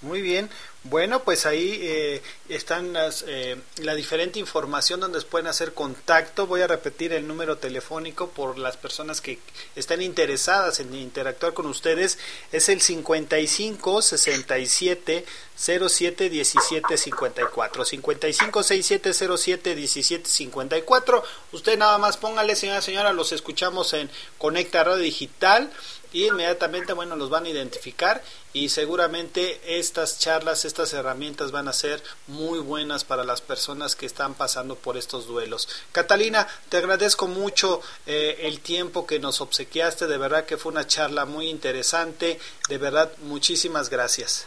muy 0.00 0.22
bien. 0.22 0.48
Bueno, 0.84 1.24
pues 1.24 1.44
ahí 1.44 1.80
eh, 1.82 2.22
están 2.48 2.92
las, 2.92 3.24
eh, 3.26 3.60
la 3.78 3.96
diferente 3.96 4.38
información 4.38 5.00
donde 5.00 5.20
pueden 5.22 5.48
hacer 5.48 5.74
contacto. 5.74 6.46
Voy 6.46 6.62
a 6.62 6.68
repetir 6.68 7.12
el 7.12 7.26
número 7.26 7.58
telefónico 7.58 8.28
por 8.30 8.58
las 8.58 8.76
personas 8.76 9.20
que 9.20 9.40
están 9.74 10.00
interesadas 10.00 10.78
en 10.78 10.94
interactuar 10.94 11.52
con 11.52 11.66
ustedes. 11.66 12.18
Es 12.52 12.68
el 12.68 12.80
55 12.80 14.02
67 14.02 15.26
07 15.56 16.30
17 16.30 16.96
54. 16.96 17.84
55 17.84 18.62
67 18.62 19.36
07 19.36 19.74
17 19.74 20.30
54. 20.30 21.24
Usted 21.52 21.76
nada 21.76 21.98
más 21.98 22.16
póngale, 22.16 22.54
señora, 22.54 22.80
señora, 22.80 23.12
los 23.12 23.32
escuchamos 23.32 23.92
en 23.94 24.08
Conecta 24.38 24.84
Radio 24.84 25.02
Digital 25.02 25.70
y 26.12 26.26
inmediatamente 26.26 26.92
bueno 26.92 27.16
los 27.16 27.30
van 27.30 27.46
a 27.46 27.48
identificar 27.48 28.22
y 28.52 28.68
seguramente 28.68 29.60
estas 29.78 30.18
charlas 30.18 30.64
estas 30.64 30.92
herramientas 30.92 31.50
van 31.50 31.68
a 31.68 31.72
ser 31.72 32.02
muy 32.26 32.58
buenas 32.58 33.04
para 33.04 33.24
las 33.24 33.40
personas 33.40 33.96
que 33.96 34.06
están 34.06 34.34
pasando 34.34 34.76
por 34.76 34.96
estos 34.96 35.26
duelos 35.26 35.68
Catalina 35.92 36.46
te 36.68 36.78
agradezco 36.78 37.26
mucho 37.26 37.80
eh, 38.06 38.38
el 38.42 38.60
tiempo 38.60 39.06
que 39.06 39.18
nos 39.18 39.40
obsequiaste 39.40 40.06
de 40.06 40.18
verdad 40.18 40.46
que 40.46 40.56
fue 40.56 40.72
una 40.72 40.86
charla 40.86 41.24
muy 41.24 41.48
interesante 41.48 42.40
de 42.68 42.78
verdad 42.78 43.12
muchísimas 43.18 43.90
gracias 43.90 44.46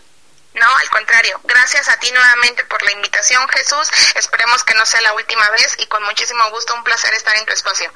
no, 0.53 0.65
al 0.65 0.89
contrario. 0.89 1.39
Gracias 1.45 1.88
a 1.88 1.97
ti 1.97 2.11
nuevamente 2.11 2.65
por 2.65 2.83
la 2.83 2.91
invitación, 2.91 3.47
Jesús. 3.49 3.89
Esperemos 4.15 4.63
que 4.63 4.73
no 4.73 4.85
sea 4.85 5.01
la 5.01 5.13
última 5.13 5.49
vez 5.51 5.77
y 5.79 5.85
con 5.88 6.03
muchísimo 6.03 6.49
gusto, 6.51 6.75
un 6.75 6.83
placer 6.83 7.13
estar 7.13 7.35
en 7.38 7.45
tu 7.45 7.53
espacio. 7.53 7.91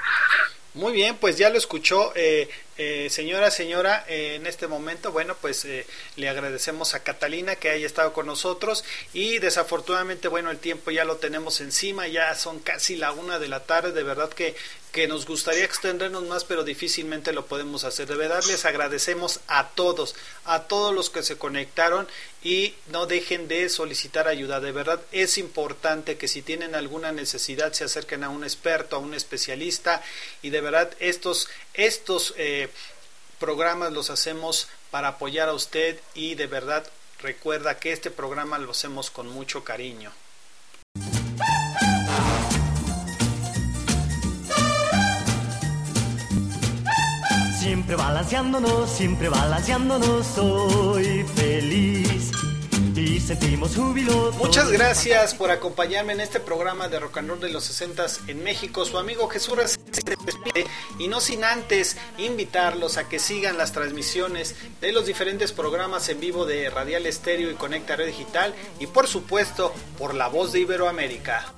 Muy 0.74 0.94
bien, 0.94 1.18
pues 1.18 1.38
ya 1.38 1.50
lo 1.50 1.58
escuchó. 1.58 2.14
Eh, 2.16 2.50
eh, 2.78 3.10
señora, 3.10 3.52
señora, 3.52 4.04
eh, 4.10 4.36
en 4.36 4.48
este 4.48 4.68
momento, 4.68 5.14
bueno, 5.14 5.36
pues 5.40 5.64
eh, 5.64 5.88
le 6.18 6.28
agradecemos 6.28 6.94
a 6.94 7.04
Catalina 7.04 7.56
que 7.56 7.70
haya 7.70 7.86
estado 7.86 8.12
con 8.12 8.26
nosotros 8.26 8.84
y 9.14 9.40
desafortunadamente, 9.40 10.28
bueno, 10.28 10.52
el 10.52 10.58
tiempo 10.58 10.92
ya 10.92 11.06
lo 11.06 11.16
tenemos 11.16 11.62
encima, 11.62 12.08
ya 12.10 12.36
son 12.36 12.60
casi 12.60 12.98
la 12.98 13.14
una 13.14 13.40
de 13.40 13.48
la 13.48 13.62
tarde, 13.62 13.94
de 13.94 14.04
verdad 14.04 14.30
que, 14.30 14.56
que 14.92 15.08
nos 15.08 15.26
gustaría 15.26 15.64
extendernos 15.64 16.24
más, 16.24 16.44
pero 16.44 16.66
difícilmente 16.66 17.32
lo 17.32 17.46
podemos 17.46 17.86
hacer. 17.86 18.08
De 18.08 18.16
verdad 18.16 18.44
les 18.46 18.66
agradecemos 18.66 19.40
a 19.48 19.70
todos, 19.70 20.14
a 20.44 20.64
todos 20.64 20.94
los 20.94 21.10
que 21.10 21.24
se 21.24 21.38
conectaron 21.38 22.10
y 22.46 22.76
no 22.92 23.08
dejen 23.08 23.48
de 23.48 23.68
solicitar 23.70 24.28
ayuda. 24.28 24.60
De 24.60 24.72
verdad 24.72 25.02
es 25.12 25.40
importante 25.40 26.16
que 26.16 26.28
si 26.28 26.44
tienen 26.44 26.76
alguna 26.76 27.12
necesidad 27.12 27.74
se 27.74 27.86
acerquen 27.86 28.24
a 28.24 28.30
un 28.30 28.44
experto, 28.44 28.96
a 28.96 29.00
un 29.00 29.16
especialista 29.16 30.04
y 30.44 30.52
de 30.52 30.62
verdad 30.62 30.92
estos, 31.00 31.50
estos 31.74 32.36
eh, 32.38 32.70
programas 33.40 33.94
los 33.94 34.12
hacemos 34.12 34.68
para 34.92 35.08
apoyar 35.08 35.50
a 35.50 35.54
usted 35.54 36.00
y 36.14 36.36
de 36.36 36.46
verdad 36.46 36.88
recuerda 37.20 37.80
que 37.80 37.92
este 37.92 38.12
programa 38.12 38.60
lo 38.60 38.70
hacemos 38.70 39.10
con 39.10 39.28
mucho 39.28 39.64
cariño. 39.64 40.14
Siempre 47.86 48.04
balanceándonos, 48.04 48.90
siempre 48.90 49.30
balanceándonos, 49.30 50.26
soy 50.26 51.24
feliz 51.36 52.32
y 52.96 53.20
sentimos 53.20 53.76
júbilo. 53.76 54.32
Muchas 54.40 54.72
gracias 54.72 55.36
por 55.36 55.52
acompañarme 55.52 56.14
en 56.14 56.22
este 56.22 56.40
programa 56.40 56.88
de 56.88 57.00
rock 57.00 57.20
and 57.20 57.30
roll 57.30 57.40
de 57.40 57.50
los 57.50 57.64
60 57.66 58.08
en 58.26 58.44
México. 58.44 58.86
Su 58.86 58.98
amigo 58.98 59.28
Jesús 59.28 59.78
se 59.92 60.02
despide 60.26 60.66
y 60.98 61.10
no 61.10 61.22
sin 61.22 61.44
antes 61.44 61.96
invitarlos 62.18 62.98
a 62.98 63.08
que 63.08 63.20
sigan 63.20 63.60
las 63.60 63.72
transmisiones 63.72 64.56
de 64.82 64.92
los 64.92 65.06
diferentes 65.06 65.52
programas 65.52 66.10
en 66.10 66.20
vivo 66.20 66.48
de 66.48 66.72
Radial 66.72 67.06
Estéreo 67.06 67.52
y 67.52 67.54
Conecta 67.54 67.96
Red 67.96 68.08
Digital 68.08 68.56
y 68.80 68.88
por 68.88 69.06
supuesto 69.06 69.72
por 70.00 70.16
la 70.16 70.28
voz 70.28 70.54
de 70.54 70.62
Iberoamérica. 70.62 71.54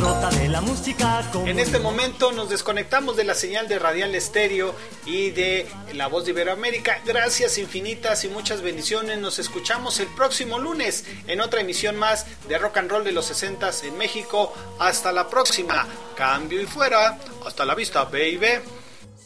De 0.00 0.48
la 0.48 0.62
música 0.62 1.28
como 1.30 1.46
En 1.46 1.58
este 1.58 1.78
momento 1.78 2.32
nos 2.32 2.48
desconectamos 2.48 3.18
de 3.18 3.24
la 3.24 3.34
señal 3.34 3.68
de 3.68 3.78
Radial 3.78 4.14
Estéreo 4.14 4.74
y 5.04 5.30
de 5.30 5.68
La 5.92 6.06
Voz 6.06 6.24
de 6.24 6.30
Iberoamérica. 6.30 7.02
Gracias 7.04 7.58
infinitas 7.58 8.24
y 8.24 8.28
muchas 8.28 8.62
bendiciones. 8.62 9.18
Nos 9.18 9.38
escuchamos 9.38 10.00
el 10.00 10.06
próximo 10.06 10.58
lunes 10.58 11.04
en 11.26 11.42
otra 11.42 11.60
emisión 11.60 11.96
más 11.96 12.24
de 12.48 12.56
Rock 12.56 12.78
and 12.78 12.90
Roll 12.90 13.04
de 13.04 13.12
los 13.12 13.26
60 13.26 13.70
en 13.82 13.98
México. 13.98 14.54
Hasta 14.78 15.12
la 15.12 15.28
próxima. 15.28 15.86
Cambio 16.16 16.62
y 16.62 16.66
fuera. 16.66 17.18
Hasta 17.46 17.66
la 17.66 17.74
vista, 17.74 18.04
baby. 18.04 18.62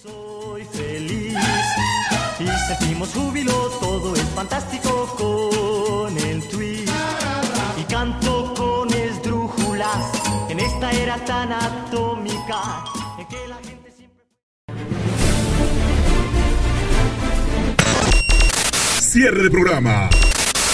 soy 0.02 0.64
feliz 0.72 1.38
y 2.40 2.46
sentimos 2.66 3.10
júbilo, 3.10 3.52
todo 3.80 4.16
es 4.16 4.28
fantástico 4.34 4.93
era 11.02 11.16
tan 11.24 11.52
atómica 11.52 12.84
siempre 13.62 14.24
Cierre 19.00 19.42
de 19.44 19.50
programa. 19.50 20.10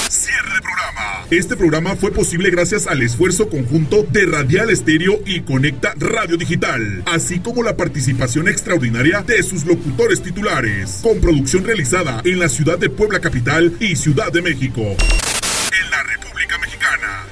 Cierre 0.08 0.54
de 0.54 0.60
programa. 0.60 1.26
Este 1.30 1.56
programa 1.56 1.96
fue 1.96 2.10
posible 2.10 2.50
gracias 2.50 2.86
al 2.86 3.02
esfuerzo 3.02 3.48
conjunto 3.48 4.02
de 4.02 4.26
Radial 4.26 4.70
Estéreo 4.70 5.20
y 5.26 5.40
Conecta 5.42 5.94
Radio 5.96 6.36
Digital, 6.36 7.02
así 7.06 7.40
como 7.40 7.62
la 7.62 7.76
participación 7.76 8.48
extraordinaria 8.48 9.22
de 9.22 9.42
sus 9.42 9.64
locutores 9.64 10.22
titulares, 10.22 11.00
con 11.02 11.20
producción 11.20 11.64
realizada 11.64 12.22
en 12.24 12.38
la 12.38 12.48
ciudad 12.48 12.78
de 12.78 12.90
Puebla 12.90 13.20
Capital 13.20 13.74
y 13.78 13.96
Ciudad 13.96 14.32
de 14.32 14.42
México. 14.42 14.96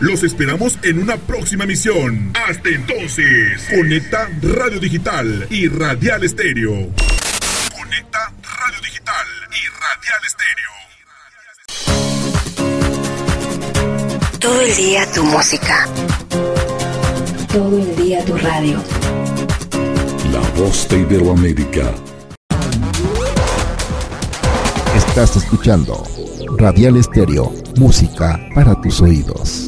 Los 0.01 0.23
esperamos 0.23 0.79
en 0.85 1.01
una 1.01 1.17
próxima 1.17 1.65
emisión. 1.65 2.31
Hasta 2.49 2.69
entonces, 2.69 3.67
Conecta 3.69 4.29
Radio 4.43 4.79
Digital 4.79 5.49
y 5.51 5.67
Radial 5.67 6.23
Estéreo. 6.23 6.71
Conecta 7.77 8.33
Radio 8.43 8.81
Digital 8.81 9.27
y 9.51 9.67
Radial 9.83 10.23
Estéreo. 10.29 10.71
Todo 14.39 14.61
el 14.61 14.77
día 14.77 15.13
tu 15.13 15.25
música. 15.25 15.89
Todo 17.53 17.79
el 17.79 17.97
día 17.97 18.25
tu 18.25 18.37
radio. 18.37 18.81
La 20.33 20.41
voz 20.61 20.89
de 20.91 21.01
Iberoamérica. 21.01 21.93
Estás 24.95 25.35
escuchando 25.37 26.05
Radial 26.57 26.97
Estéreo, 26.99 27.53
música 27.77 28.39
para 28.55 28.81
tus 28.81 29.01
oídos. 29.01 29.68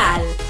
Digital. 0.00 0.49